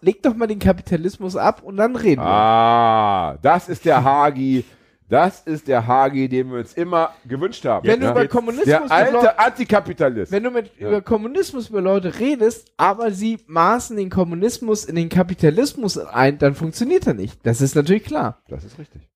Leg 0.00 0.22
doch 0.22 0.34
mal 0.34 0.46
den 0.46 0.58
Kapitalismus 0.58 1.34
ab 1.36 1.62
und 1.62 1.76
dann 1.76 1.96
reden 1.96 2.20
wir. 2.22 2.26
Ah, 2.26 3.38
das 3.42 3.68
ist 3.68 3.84
der 3.84 4.04
Hagi. 4.04 4.64
Das 5.08 5.40
ist 5.40 5.68
der 5.68 5.86
Hagi, 5.86 6.28
den 6.28 6.50
wir 6.50 6.58
uns 6.58 6.74
immer 6.74 7.14
gewünscht 7.26 7.64
haben. 7.64 7.86
Wenn 7.86 8.00
du 8.00 8.06
Ja. 8.06 8.12
über 8.12 8.26
Kommunismus 8.28 8.66
der 8.66 8.90
alte 8.90 9.38
Antikapitalist. 9.38 10.30
Wenn 10.30 10.42
du 10.42 10.50
mit 10.50 10.70
Ja. 10.78 10.88
über 10.88 11.00
Kommunismus 11.00 11.70
über 11.70 11.80
Leute 11.80 12.18
redest, 12.18 12.70
aber 12.76 13.10
sie 13.10 13.38
maßen 13.46 13.96
den 13.96 14.10
Kommunismus 14.10 14.84
in 14.84 14.96
den 14.96 15.08
Kapitalismus 15.08 15.96
ein, 15.96 16.38
dann 16.38 16.54
funktioniert 16.54 17.06
er 17.06 17.14
nicht. 17.14 17.38
Das 17.46 17.60
ist 17.62 17.74
natürlich 17.74 18.04
klar. 18.04 18.42
Das 18.48 18.64
ist 18.64 18.78
richtig. 18.78 19.08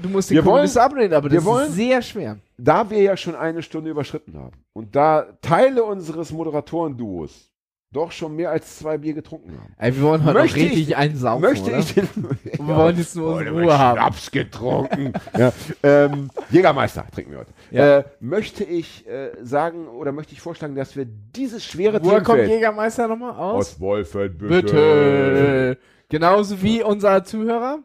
Du 0.00 0.08
musst 0.08 0.30
den 0.30 0.36
Wir 0.36 0.42
Kommunismus 0.42 0.76
wollen- 0.76 0.84
ablehnen, 0.92 1.14
aber 1.14 1.28
das 1.28 1.44
wollen- 1.44 1.68
ist 1.68 1.74
sehr 1.74 2.00
schwer. 2.02 2.38
Da 2.56 2.88
wir 2.88 3.02
ja 3.02 3.16
schon 3.16 3.34
eine 3.34 3.62
Stunde 3.62 3.90
überschritten 3.90 4.38
haben 4.38 4.56
und 4.72 4.94
da 4.96 5.26
Teile 5.42 5.84
unseres 5.84 6.32
Moderatoren-Duos 6.32 7.50
doch 7.92 8.10
schon 8.10 8.34
mehr 8.36 8.50
als 8.50 8.78
zwei 8.78 8.96
Bier 8.98 9.12
getrunken 9.14 9.52
haben, 9.52 9.74
Ey, 9.76 9.94
wir 9.94 10.02
wollen 10.02 10.24
heute 10.24 10.38
Möchte 10.38 10.58
auch 10.60 10.62
richtig 10.64 10.88
ich- 10.88 10.96
einen 10.96 11.16
saufen, 11.16 11.42
möchte 11.42 11.70
oder? 11.70 11.78
ich 11.78 11.94
den, 11.94 12.08
Und 12.14 12.44
wir 12.68 12.76
wollen 12.76 12.96
jetzt 12.96 13.14
nur 13.16 13.34
unsere 13.36 13.50
Ruhe 13.50 13.78
haben. 13.78 13.98
Schnaps 13.98 14.30
getrunken. 14.30 15.12
ja. 15.38 15.52
ähm, 15.82 16.30
Jägermeister 16.50 17.04
trinken 17.14 17.32
wir 17.32 17.38
heute. 17.40 17.52
Ja. 17.70 17.98
Äh, 17.98 18.04
möchte 18.20 18.64
ich 18.64 19.06
äh, 19.06 19.30
sagen 19.42 19.88
oder 19.88 20.12
möchte 20.12 20.32
ich 20.32 20.40
vorschlagen, 20.40 20.74
dass 20.74 20.96
wir 20.96 21.04
dieses 21.06 21.64
schwere 21.64 22.02
Woher 22.02 22.22
kommt 22.22 22.36
Themenfeld 22.38 22.50
Jägermeister 22.50 23.08
nochmal 23.08 23.32
aus? 23.36 23.72
aus 23.74 23.80
Wolfenbüttel. 23.80 24.62
Bitte. 24.62 25.78
Genauso 26.08 26.62
wie 26.62 26.82
unser 26.82 27.24
Zuhörer 27.24 27.78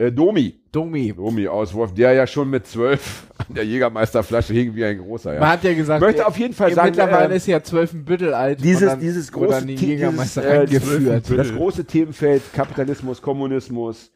Äh, 0.00 0.10
Domi. 0.12 0.54
Domi. 0.72 1.12
Domi 1.12 1.46
aus 1.46 1.74
Wolf, 1.74 1.92
der 1.92 2.14
ja 2.14 2.26
schon 2.26 2.48
mit 2.48 2.66
zwölf 2.66 3.26
an 3.38 3.54
der 3.54 3.66
Jägermeisterflasche 3.66 4.54
hing 4.54 4.74
wie 4.74 4.82
ein 4.84 4.96
großer. 4.98 5.32
Man 5.32 5.40
Ja. 5.42 5.48
hat 5.50 5.64
ja 5.64 5.74
gesagt, 5.74 6.00
Möchte 6.00 6.26
auf 6.26 6.38
jeden 6.38 6.54
Fall 6.54 6.72
sagen, 6.72 6.88
mittlerweile 6.88 7.34
äh, 7.34 7.36
ist 7.36 7.46
ja 7.46 7.62
zwölf 7.62 7.92
ein 7.92 8.04
Büttel 8.06 8.32
alt. 8.32 8.64
dieses, 8.64 8.98
dieses 8.98 9.30
große, 9.30 9.66
dieses, 9.66 10.36
äh, 10.38 10.56
rangeführt. 10.58 11.30
das 11.36 11.52
große 11.52 11.84
Themenfeld 11.84 12.42
Kapitalismus, 12.54 13.20
Kommunismus, 13.20 14.10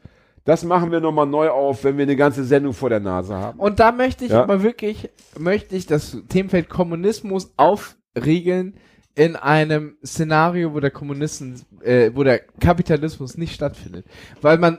das 0.46 0.64
machen 0.64 0.90
wir 0.90 1.00
nochmal 1.00 1.26
neu 1.26 1.50
auf, 1.50 1.84
wenn 1.84 1.98
wir 1.98 2.04
eine 2.04 2.16
ganze 2.16 2.44
Sendung 2.44 2.72
vor 2.72 2.88
der 2.88 3.00
Nase 3.00 3.34
haben. 3.34 3.58
Und 3.58 3.78
da 3.78 3.92
möchte 3.92 4.24
ich 4.24 4.30
Ja. 4.30 4.42
aber 4.42 4.62
wirklich, 4.62 5.10
möchte 5.38 5.76
ich 5.76 5.86
das 5.86 6.16
Themenfeld 6.30 6.70
Kommunismus 6.70 7.52
aufriegeln 7.58 8.74
in 9.14 9.36
einem 9.36 9.96
Szenario, 10.04 10.74
wo 10.74 10.80
der 10.80 10.90
Kommunisten, 10.90 11.60
äh, 11.82 12.10
wo 12.14 12.24
der 12.24 12.40
Kapitalismus 12.60 13.36
nicht 13.36 13.54
stattfindet. 13.54 14.06
Weil 14.40 14.58
man 14.58 14.78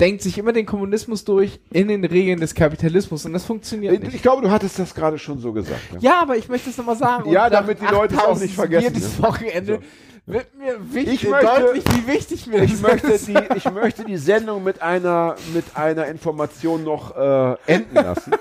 denkt 0.00 0.22
sich 0.22 0.38
immer 0.38 0.52
den 0.52 0.66
Kommunismus 0.66 1.24
durch 1.24 1.60
in 1.70 1.88
den 1.88 2.04
Regeln 2.04 2.40
des 2.40 2.54
Kapitalismus 2.54 3.24
und 3.26 3.32
das 3.32 3.44
funktioniert 3.44 3.94
Ich, 3.94 4.00
nicht. 4.00 4.14
ich 4.14 4.22
glaube, 4.22 4.42
du 4.42 4.50
hattest 4.50 4.78
das 4.78 4.94
gerade 4.94 5.18
schon 5.18 5.38
so 5.40 5.52
gesagt. 5.52 5.80
Ja. 5.94 5.98
Ja, 6.00 6.22
aber 6.22 6.36
ich 6.36 6.48
möchte 6.48 6.70
es 6.70 6.76
nochmal 6.78 6.96
sagen. 6.96 7.30
Ja, 7.30 7.46
Und 7.46 7.52
nach 7.52 7.60
damit 7.60 7.80
die 7.80 7.86
Leute 7.86 8.14
es 8.14 8.20
auch 8.20 8.24
8000 8.24 8.42
nicht 8.46 8.54
vergessen, 8.54 8.94
Dieses 8.94 9.18
ne? 9.18 9.24
Wochenende 9.26 9.80
wird 10.26 10.54
mir 10.58 10.76
wichtig, 10.94 11.24
Ich 11.24 11.28
möchte- 11.30 11.46
deutlich, 11.62 11.84
wie 11.96 12.06
wichtig 12.06 12.46
mir 12.46 12.62
Ich 12.62 12.72
das 12.72 12.80
möchte, 12.82 13.06
ist. 13.08 13.28
die, 13.28 13.38
ich 13.56 13.70
möchte 13.70 14.04
die 14.04 14.16
Sendung 14.18 14.62
mit 14.62 14.82
einer, 14.82 15.36
mit 15.54 15.64
einer 15.74 16.06
Information 16.06 16.84
noch 16.84 17.16
äh, 17.16 17.56
enden 17.66 17.94
lassen, 17.94 18.32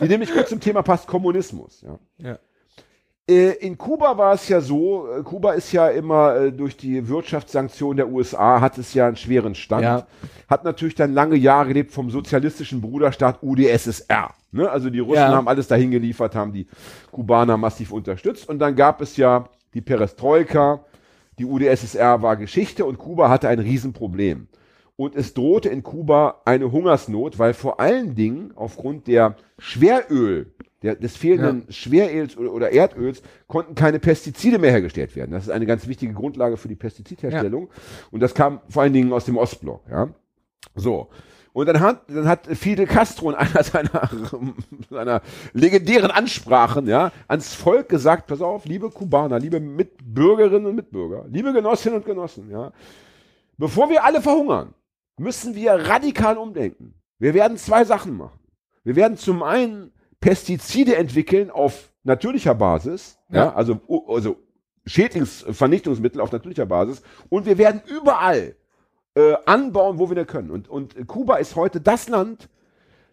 die 0.00 0.08
nämlich 0.08 0.32
kurz 0.32 0.48
zum 0.48 0.60
Thema 0.60 0.82
passt, 0.82 1.06
Kommunismus. 1.06 1.82
Ja. 1.82 1.98
Ja. 2.30 2.38
Äh, 3.28 3.50
In 3.60 3.76
Kuba 3.76 4.16
war 4.16 4.34
es 4.34 4.48
ja 4.48 4.60
so, 4.60 5.06
äh, 5.10 5.22
Kuba 5.22 5.52
ist 5.52 5.70
ja 5.72 5.88
immer 5.88 6.34
äh, 6.36 6.52
durch 6.52 6.76
die 6.76 7.06
Wirtschaftssanktionen 7.08 7.98
der 7.98 8.08
USA, 8.08 8.60
hat 8.60 8.78
es 8.78 8.94
ja 8.94 9.06
einen 9.06 9.16
schweren 9.16 9.54
Stand, 9.54 9.82
Ja. 9.82 10.06
hat 10.48 10.64
natürlich 10.64 10.94
dann 10.94 11.12
lange 11.12 11.36
Jahre 11.36 11.68
gelebt 11.68 11.92
vom 11.92 12.10
sozialistischen 12.10 12.80
Bruderstaat 12.80 13.42
UdSSR. 13.42 14.30
Ne? 14.50 14.70
Also 14.70 14.88
die 14.88 15.00
Russen 15.00 15.16
Ja. 15.16 15.32
haben 15.32 15.48
alles 15.48 15.68
dahin 15.68 15.90
geliefert, 15.90 16.34
haben 16.34 16.52
die 16.52 16.66
Kubaner 17.10 17.56
massiv 17.58 17.92
unterstützt 17.92 18.48
und 18.48 18.58
dann 18.60 18.74
gab 18.74 19.02
es 19.02 19.16
ja 19.18 19.44
die 19.74 19.82
Perestroika, 19.82 20.80
die 21.38 21.44
UdSSR 21.44 22.22
war 22.22 22.36
Geschichte 22.36 22.84
und 22.86 22.96
Kuba 22.98 23.28
hatte 23.28 23.48
ein 23.48 23.58
Riesenproblem. 23.58 24.48
Und 24.96 25.14
es 25.14 25.32
drohte 25.34 25.68
in 25.68 25.84
Kuba 25.84 26.40
eine 26.44 26.72
Hungersnot, 26.72 27.38
weil 27.38 27.54
vor 27.54 27.78
allen 27.78 28.16
Dingen 28.16 28.52
aufgrund 28.56 29.06
der 29.06 29.36
Schweröl, 29.56 30.52
der, 30.82 30.94
des 30.94 31.16
fehlenden 31.16 31.70
Schweröls 31.72 32.36
oder, 32.36 32.70
Erdöls, 32.70 33.22
konnten 33.46 33.74
keine 33.74 33.98
Pestizide 33.98 34.58
mehr 34.58 34.70
hergestellt 34.70 35.16
werden. 35.16 35.32
Das 35.32 35.44
ist 35.44 35.50
eine 35.50 35.66
ganz 35.66 35.88
wichtige 35.88 36.12
Grundlage 36.12 36.56
für 36.56 36.68
die 36.68 36.76
Pestizidherstellung. 36.76 37.68
Und 38.10 38.20
das 38.20 38.34
kam 38.34 38.60
vor 38.68 38.82
allen 38.82 38.92
Dingen 38.92 39.12
aus 39.12 39.24
dem 39.24 39.36
Ostblock. 39.36 39.82
Ja? 39.90 40.08
So. 40.74 41.08
Und 41.52 41.66
dann 41.66 41.80
hat, 41.80 42.08
dann 42.08 42.28
hat 42.28 42.46
Fidel 42.46 42.86
Castro 42.86 43.30
in 43.30 43.36
einer 43.36 43.64
seiner, 43.64 44.08
seiner 44.90 45.22
legendären 45.52 46.12
Ansprachen 46.12 46.86
ja, 46.86 47.10
ans 47.26 47.54
Volk 47.54 47.88
gesagt, 47.88 48.28
pass 48.28 48.40
auf, 48.40 48.64
liebe 48.64 48.90
Kubaner, 48.90 49.40
liebe 49.40 49.58
Mitbürgerinnen 49.58 50.66
und 50.66 50.76
Mitbürger, 50.76 51.24
liebe 51.28 51.52
Genossinnen 51.52 51.98
und 51.98 52.06
Genossen, 52.06 52.50
ja, 52.50 52.70
bevor 53.56 53.90
wir 53.90 54.04
alle 54.04 54.22
verhungern, 54.22 54.74
müssen 55.18 55.56
wir 55.56 55.72
radikal 55.72 56.36
umdenken. 56.36 56.94
Wir 57.18 57.34
werden 57.34 57.56
zwei 57.56 57.84
Sachen 57.84 58.16
machen. 58.16 58.38
Wir 58.84 58.94
werden 58.94 59.16
zum 59.16 59.42
einen 59.42 59.90
Pestizide 60.20 60.96
entwickeln 60.96 61.50
auf 61.50 61.92
natürlicher 62.02 62.54
Basis, 62.54 63.18
ja, 63.30 63.44
Ja. 63.46 63.54
also, 63.54 63.80
also 64.08 64.36
Schädlingsvernichtungsmittel 64.86 66.20
auf 66.20 66.32
natürlicher 66.32 66.66
Basis 66.66 67.02
und 67.28 67.46
wir 67.46 67.58
werden 67.58 67.82
überall 67.86 68.56
äh, 69.14 69.34
anbauen, 69.46 69.98
wo 69.98 70.08
wir 70.08 70.16
nur 70.16 70.24
können. 70.24 70.50
Und, 70.50 70.68
und 70.68 71.06
Kuba 71.06 71.36
ist 71.36 71.56
heute 71.56 71.80
das 71.80 72.08
Land, 72.08 72.48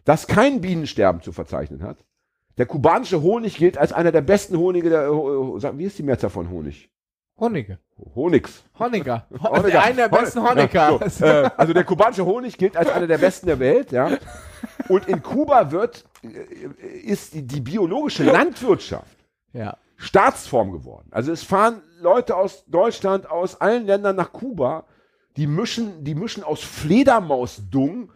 das 0.04 0.26
kein 0.26 0.60
Bienensterben 0.60 1.20
zu 1.22 1.32
verzeichnen 1.32 1.82
hat. 1.82 1.98
Der 2.58 2.66
kubanische 2.66 3.20
Honig 3.20 3.56
gilt 3.56 3.76
als 3.76 3.92
einer 3.92 4.12
der 4.12 4.22
besten 4.22 4.56
Honige 4.56 4.88
der, 4.88 5.06
äh, 5.08 5.78
wie 5.78 5.84
ist 5.84 5.98
die 5.98 6.02
Mehrzahl 6.02 6.30
von 6.30 6.48
Honig? 6.48 6.90
Honige. 7.38 7.78
Honigs. 8.14 8.64
Honiger. 8.78 9.26
Honecker. 9.42 9.82
Einer 9.84 9.96
der 9.96 10.08
besten 10.08 10.42
Honecker. 10.42 10.98
Ja, 11.00 11.10
so, 11.10 11.24
äh, 11.24 11.50
also 11.56 11.74
der 11.74 11.84
kubanische 11.84 12.24
Honig 12.24 12.56
gilt 12.56 12.78
als 12.78 12.88
einer 12.88 13.06
der 13.06 13.18
besten 13.18 13.46
der 13.46 13.58
Welt, 13.58 13.92
ja. 13.92 14.10
Und 14.88 15.08
in 15.08 15.22
Kuba 15.22 15.70
wird, 15.70 16.04
äh, 16.22 16.28
ist 16.86 17.34
die, 17.34 17.42
die 17.42 17.60
biologische 17.60 18.24
Landwirtschaft 18.24 19.16
ja. 19.52 19.76
Staatsform 19.96 20.72
geworden. 20.72 21.08
Also 21.10 21.32
es 21.32 21.42
fahren 21.42 21.82
Leute 22.00 22.36
aus 22.36 22.64
Deutschland, 22.66 23.30
aus 23.30 23.60
allen 23.60 23.86
Ländern 23.86 24.16
nach 24.16 24.32
Kuba, 24.32 24.84
die 25.36 25.46
mischen, 25.46 26.04
die 26.04 26.14
mischen 26.14 26.42
aus 26.42 26.60
Fledermausdung 26.62 28.10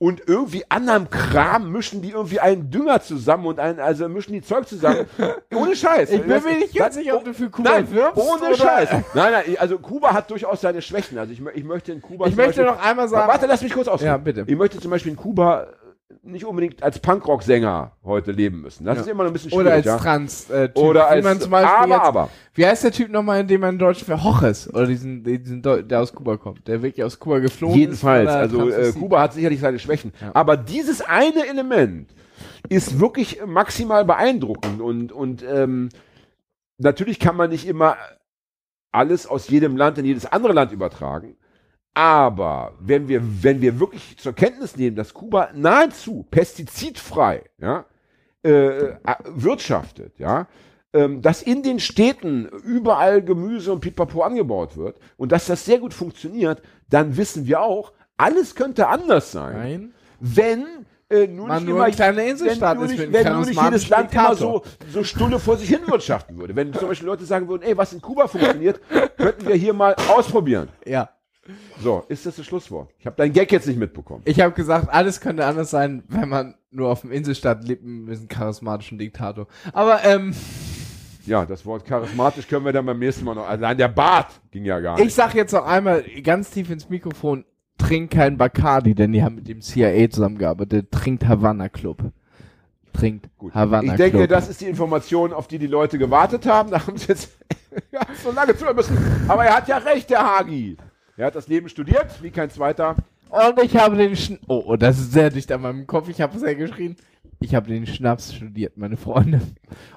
und 0.00 0.22
irgendwie 0.28 0.64
anderem 0.68 1.10
Kram 1.10 1.72
mischen 1.72 2.02
die 2.02 2.10
irgendwie 2.10 2.38
einen 2.38 2.70
Dünger 2.70 3.00
zusammen 3.02 3.46
und 3.46 3.58
einen, 3.58 3.80
also 3.80 4.08
mischen 4.08 4.32
die 4.32 4.42
Zeug 4.42 4.68
zusammen. 4.68 5.06
Ohne 5.54 5.74
Scheiß. 5.74 6.10
Ich 6.10 6.20
bin 6.20 6.30
Das- 6.30 6.44
mir 6.44 6.56
nicht 6.56 6.74
ganz 6.74 6.94
sicher, 6.94 7.16
ob 7.16 7.24
du 7.24 7.34
für 7.34 7.50
Kuba 7.50 7.70
Nein, 7.70 7.90
wirbst. 7.90 8.16
ohne 8.16 8.46
oder- 8.48 8.54
Scheiß. 8.56 8.90
Nein, 9.14 9.32
nein, 9.32 9.56
also 9.58 9.78
Kuba 9.78 10.12
hat 10.12 10.30
durchaus 10.30 10.60
seine 10.60 10.82
Schwächen. 10.82 11.18
Also 11.18 11.32
ich, 11.32 11.42
ich 11.54 11.64
möchte 11.64 11.90
in 11.90 12.00
Kuba 12.00 12.26
Ich 12.28 12.36
möchte 12.36 12.62
Beispiel- 12.62 12.76
noch 12.76 12.80
einmal 12.80 13.08
sagen. 13.08 13.28
Warte, 13.28 13.46
lass 13.46 13.60
mich 13.60 13.72
kurz 13.72 13.88
ausreden. 13.88 14.06
Ja, 14.10 14.16
bitte. 14.18 14.44
Ich 14.46 14.56
möchte 14.56 14.78
zum 14.78 14.90
Beispiel 14.92 15.10
in 15.10 15.18
Kuba 15.18 15.66
nicht 16.22 16.46
unbedingt 16.46 16.82
als 16.82 16.98
Punkrock-Sänger 17.00 17.92
heute 18.02 18.32
leben 18.32 18.62
müssen. 18.62 18.84
Das 18.84 18.96
Ja. 18.96 19.00
ist 19.02 19.08
immer 19.08 19.24
noch 19.24 19.30
ein 19.30 19.34
bisschen 19.34 19.50
schwierig. 19.50 19.66
Oder 19.66 19.74
als 19.74 19.84
ja. 19.86 19.98
Trans. 19.98 20.48
Äh, 20.50 20.68
typ, 20.68 20.78
Oder 20.78 21.00
wie 21.00 21.04
als, 21.04 21.24
man 21.24 21.40
zum 21.40 21.50
Beispiel 21.50 21.70
aber, 21.76 21.94
jetzt, 21.94 22.04
aber. 22.04 22.30
Wie 22.54 22.66
heißt 22.66 22.84
der 22.84 22.92
Typ 22.92 23.10
nochmal, 23.10 23.40
in 23.40 23.46
dem 23.46 23.60
man 23.60 23.74
in 23.74 23.78
Deutsch 23.78 24.02
für 24.04 24.22
Hoches? 24.24 24.72
Oder 24.72 24.86
diesen, 24.86 25.22
diesen 25.22 25.62
Deu- 25.62 25.82
der 25.82 26.00
aus 26.00 26.14
Kuba 26.14 26.36
kommt, 26.38 26.66
der 26.66 26.82
wirklich 26.82 27.04
aus 27.04 27.18
Kuba 27.18 27.40
geflohen 27.40 27.74
Jedenfalls, 27.74 28.28
ist. 28.30 28.54
oder 28.54 28.64
also 28.76 28.80
äh? 28.80 28.92
Kuba 28.92 29.20
hat 29.20 29.34
sicherlich 29.34 29.60
seine 29.60 29.78
Schwächen. 29.78 30.12
Ja. 30.20 30.30
Aber 30.34 30.56
dieses 30.56 31.02
eine 31.02 31.46
Element 31.46 32.10
ist 32.70 32.98
wirklich 33.00 33.40
maximal 33.46 34.04
beeindruckend 34.04 34.80
und, 34.80 35.12
und 35.12 35.44
ähm, 35.46 35.90
natürlich 36.78 37.18
kann 37.18 37.36
man 37.36 37.50
nicht 37.50 37.66
immer 37.66 37.96
alles 38.92 39.26
aus 39.26 39.48
jedem 39.48 39.76
Land 39.76 39.98
in 39.98 40.06
jedes 40.06 40.24
andere 40.24 40.52
Land 40.54 40.72
übertragen. 40.72 41.36
Aber 41.94 42.74
wenn 42.80 43.08
wir, 43.08 43.20
wenn 43.42 43.60
wir 43.60 43.80
wirklich 43.80 44.16
zur 44.18 44.32
Kenntnis 44.32 44.76
nehmen, 44.76 44.96
dass 44.96 45.14
Kuba 45.14 45.50
nahezu 45.54 46.26
pestizidfrei 46.30 47.42
ja, 47.60 47.86
äh, 48.44 48.50
äh, 48.50 48.96
wirtschaftet, 49.26 50.18
ja, 50.18 50.46
ähm, 50.92 51.22
dass 51.22 51.42
in 51.42 51.62
den 51.62 51.80
Städten 51.80 52.46
überall 52.46 53.22
Gemüse 53.22 53.72
und 53.72 53.80
Pipapo 53.80 54.22
angebaut 54.22 54.76
wird 54.76 54.98
und 55.16 55.32
dass 55.32 55.46
das 55.46 55.64
sehr 55.64 55.78
gut 55.78 55.92
funktioniert, 55.92 56.62
dann 56.88 57.16
wissen 57.16 57.46
wir 57.46 57.60
auch, 57.60 57.92
alles 58.16 58.54
könnte 58.54 58.88
anders 58.88 59.32
sein, 59.32 59.56
Nein. 59.56 59.94
wenn 60.20 60.66
äh, 61.10 61.26
nur 61.26 61.48
Man 61.48 61.64
nicht 61.64 61.74
nur 61.74 61.86
immer 61.86 62.22
Inselstaat 62.22 62.72
wenn 62.72 62.76
nur 62.76 62.92
ist 62.92 62.98
nicht, 62.98 63.12
wenn 63.12 63.32
nur 63.32 63.46
nicht 63.46 63.62
jedes 63.62 63.88
Land 63.88 64.12
immer 64.12 64.34
so, 64.34 64.62
so 64.92 65.04
stulle 65.04 65.38
vor 65.38 65.56
sich 65.56 65.68
hin 65.68 65.80
wirtschaften 65.86 66.38
würde. 66.38 66.54
Wenn 66.54 66.72
zum 66.74 66.88
Beispiel 66.88 67.06
Leute 67.06 67.24
sagen 67.24 67.48
würden, 67.48 67.62
ey, 67.62 67.76
was 67.76 67.92
in 67.92 68.02
Kuba 68.02 68.28
funktioniert, 68.28 68.80
könnten 69.16 69.46
wir 69.46 69.54
hier 69.54 69.72
mal 69.72 69.94
ausprobieren. 70.08 70.68
Ja. 70.84 71.10
So, 71.82 72.04
ist 72.08 72.26
das 72.26 72.36
das 72.36 72.46
Schlusswort? 72.46 72.90
Ich 72.98 73.06
habe 73.06 73.16
deinen 73.16 73.32
Gag 73.32 73.50
jetzt 73.52 73.66
nicht 73.66 73.78
mitbekommen. 73.78 74.22
Ich 74.24 74.40
habe 74.40 74.52
gesagt, 74.54 74.88
alles 74.90 75.20
könnte 75.20 75.44
anders 75.46 75.70
sein, 75.70 76.02
wenn 76.08 76.28
man 76.28 76.54
nur 76.70 76.88
auf 76.90 77.00
dem 77.02 77.10
Inselstaat 77.12 77.64
lebt 77.66 77.84
mit 77.84 78.16
einem 78.18 78.28
charismatischen 78.28 78.98
Diktator. 78.98 79.46
Aber, 79.72 80.04
ähm, 80.04 80.34
Ja, 81.26 81.44
das 81.46 81.64
Wort 81.66 81.84
charismatisch 81.84 82.48
können 82.48 82.64
wir 82.64 82.72
dann 82.72 82.86
beim 82.86 82.98
nächsten 82.98 83.24
Mal 83.24 83.34
noch. 83.34 83.46
Allein 83.48 83.76
der 83.78 83.88
Bart 83.88 84.40
ging 84.50 84.64
ja 84.64 84.80
gar 84.80 84.98
ich 84.98 85.04
nicht. 85.06 85.14
sag 85.14 85.34
jetzt 85.34 85.52
noch 85.52 85.64
einmal 85.66 86.02
ganz 86.22 86.50
tief 86.50 86.70
ins 86.70 86.88
Mikrofon, 86.88 87.44
trink 87.76 88.10
kein 88.12 88.36
Bacardi, 88.36 88.94
denn 88.94 89.12
die 89.12 89.22
haben 89.22 89.36
mit 89.36 89.46
dem 89.48 89.60
CIA 89.60 90.08
zusammengearbeitet. 90.10 90.90
Trinkt 90.90 91.26
Havanna 91.26 91.68
Club. 91.68 92.02
Trinkt 92.92 93.28
Gut. 93.38 93.54
Havanna 93.54 93.92
Ich 93.92 93.96
denke, 93.98 94.18
Club. 94.18 94.30
das 94.30 94.48
ist 94.48 94.60
die 94.60 94.66
Information, 94.66 95.32
auf 95.32 95.46
die 95.46 95.58
die 95.58 95.66
Leute 95.66 95.98
gewartet 95.98 96.46
haben. 96.46 96.70
Da 96.70 96.86
haben 96.86 96.96
sie 96.96 97.08
jetzt 97.08 97.30
ja, 97.92 98.00
so 98.22 98.32
lange 98.32 98.56
zuhören 98.56 98.76
müssen. 98.76 98.96
Aber 99.28 99.44
er 99.44 99.56
hat 99.56 99.68
ja 99.68 99.76
recht, 99.78 100.10
der 100.10 100.20
Hagi. 100.24 100.76
Er 101.18 101.26
hat 101.26 101.34
das 101.34 101.48
Leben 101.48 101.68
studiert, 101.68 102.22
wie 102.22 102.30
kein 102.30 102.48
zweiter. 102.48 102.94
Und 103.28 103.60
ich 103.62 103.76
habe 103.76 103.96
den 103.96 104.14
Schn 104.16 104.38
Oh, 104.46 104.62
oh, 104.66 104.76
das 104.76 104.98
ist 104.98 105.12
sehr 105.12 105.30
dicht 105.30 105.50
an 105.52 105.60
meinem 105.62 105.86
Kopf. 105.86 106.08
Ich 106.08 106.20
habe 106.20 106.34
es 106.36 106.42
ja 106.42 106.54
geschrien. 106.54 106.94
Ich 107.40 107.54
habe 107.54 107.68
den 107.68 107.86
Schnaps 107.86 108.34
studiert, 108.34 108.76
meine 108.76 108.96
Freunde. 108.96 109.40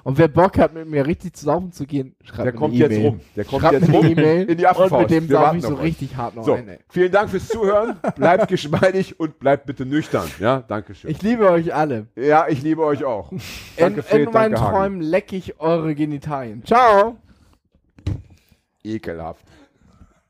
Und 0.04 0.18
wer 0.18 0.28
Bock 0.28 0.58
hat, 0.58 0.74
mit 0.74 0.88
mir 0.88 1.06
richtig 1.06 1.34
zu 1.34 1.44
saufen 1.46 1.72
zu 1.72 1.86
gehen, 1.86 2.14
schreibt 2.24 2.38
Der 2.46 2.52
mir 2.52 2.52
kommt 2.58 2.74
eine 2.74 2.82
jetzt 2.84 2.92
E-Mail. 2.92 3.08
rum. 3.08 3.20
Der 3.36 3.44
kommt 3.44 3.62
Schreibt 3.62 3.80
jetzt 3.80 3.92
rum 3.92 4.06
E-Mail 4.06 4.50
in 4.50 4.58
die 4.58 4.66
Affenfaust. 4.66 4.92
Und 4.92 5.00
mit 5.00 5.10
dem 5.10 5.30
warten 5.30 5.58
ich 5.58 5.64
so 5.64 5.74
euch. 5.76 5.82
richtig 5.82 6.16
hart 6.16 6.34
noch 6.36 6.44
So, 6.44 6.54
ein, 6.54 6.78
vielen 6.88 7.10
Dank 7.12 7.30
fürs 7.30 7.46
Zuhören. 7.48 7.96
Bleibt 8.16 8.48
geschmeidig 8.48 9.18
und 9.20 9.38
bleibt 9.38 9.66
bitte 9.66 9.86
nüchtern. 9.86 10.28
Ja, 10.40 10.62
danke 10.66 10.94
schön. 10.94 11.10
Ich 11.10 11.22
liebe 11.22 11.48
euch 11.50 11.72
alle. 11.74 12.06
ja, 12.16 12.46
ich 12.48 12.62
liebe 12.62 12.84
euch 12.84 13.04
auch. 13.04 13.32
Danke, 13.76 14.00
in, 14.00 14.02
Fred, 14.04 14.26
in 14.26 14.32
meinen. 14.32 14.54
Träumen 14.56 15.00
leck 15.00 15.32
ich 15.32 15.58
eure 15.60 15.94
Genitalien. 15.94 16.64
Ciao. 16.64 17.16
Ekelhaft. 18.84 19.44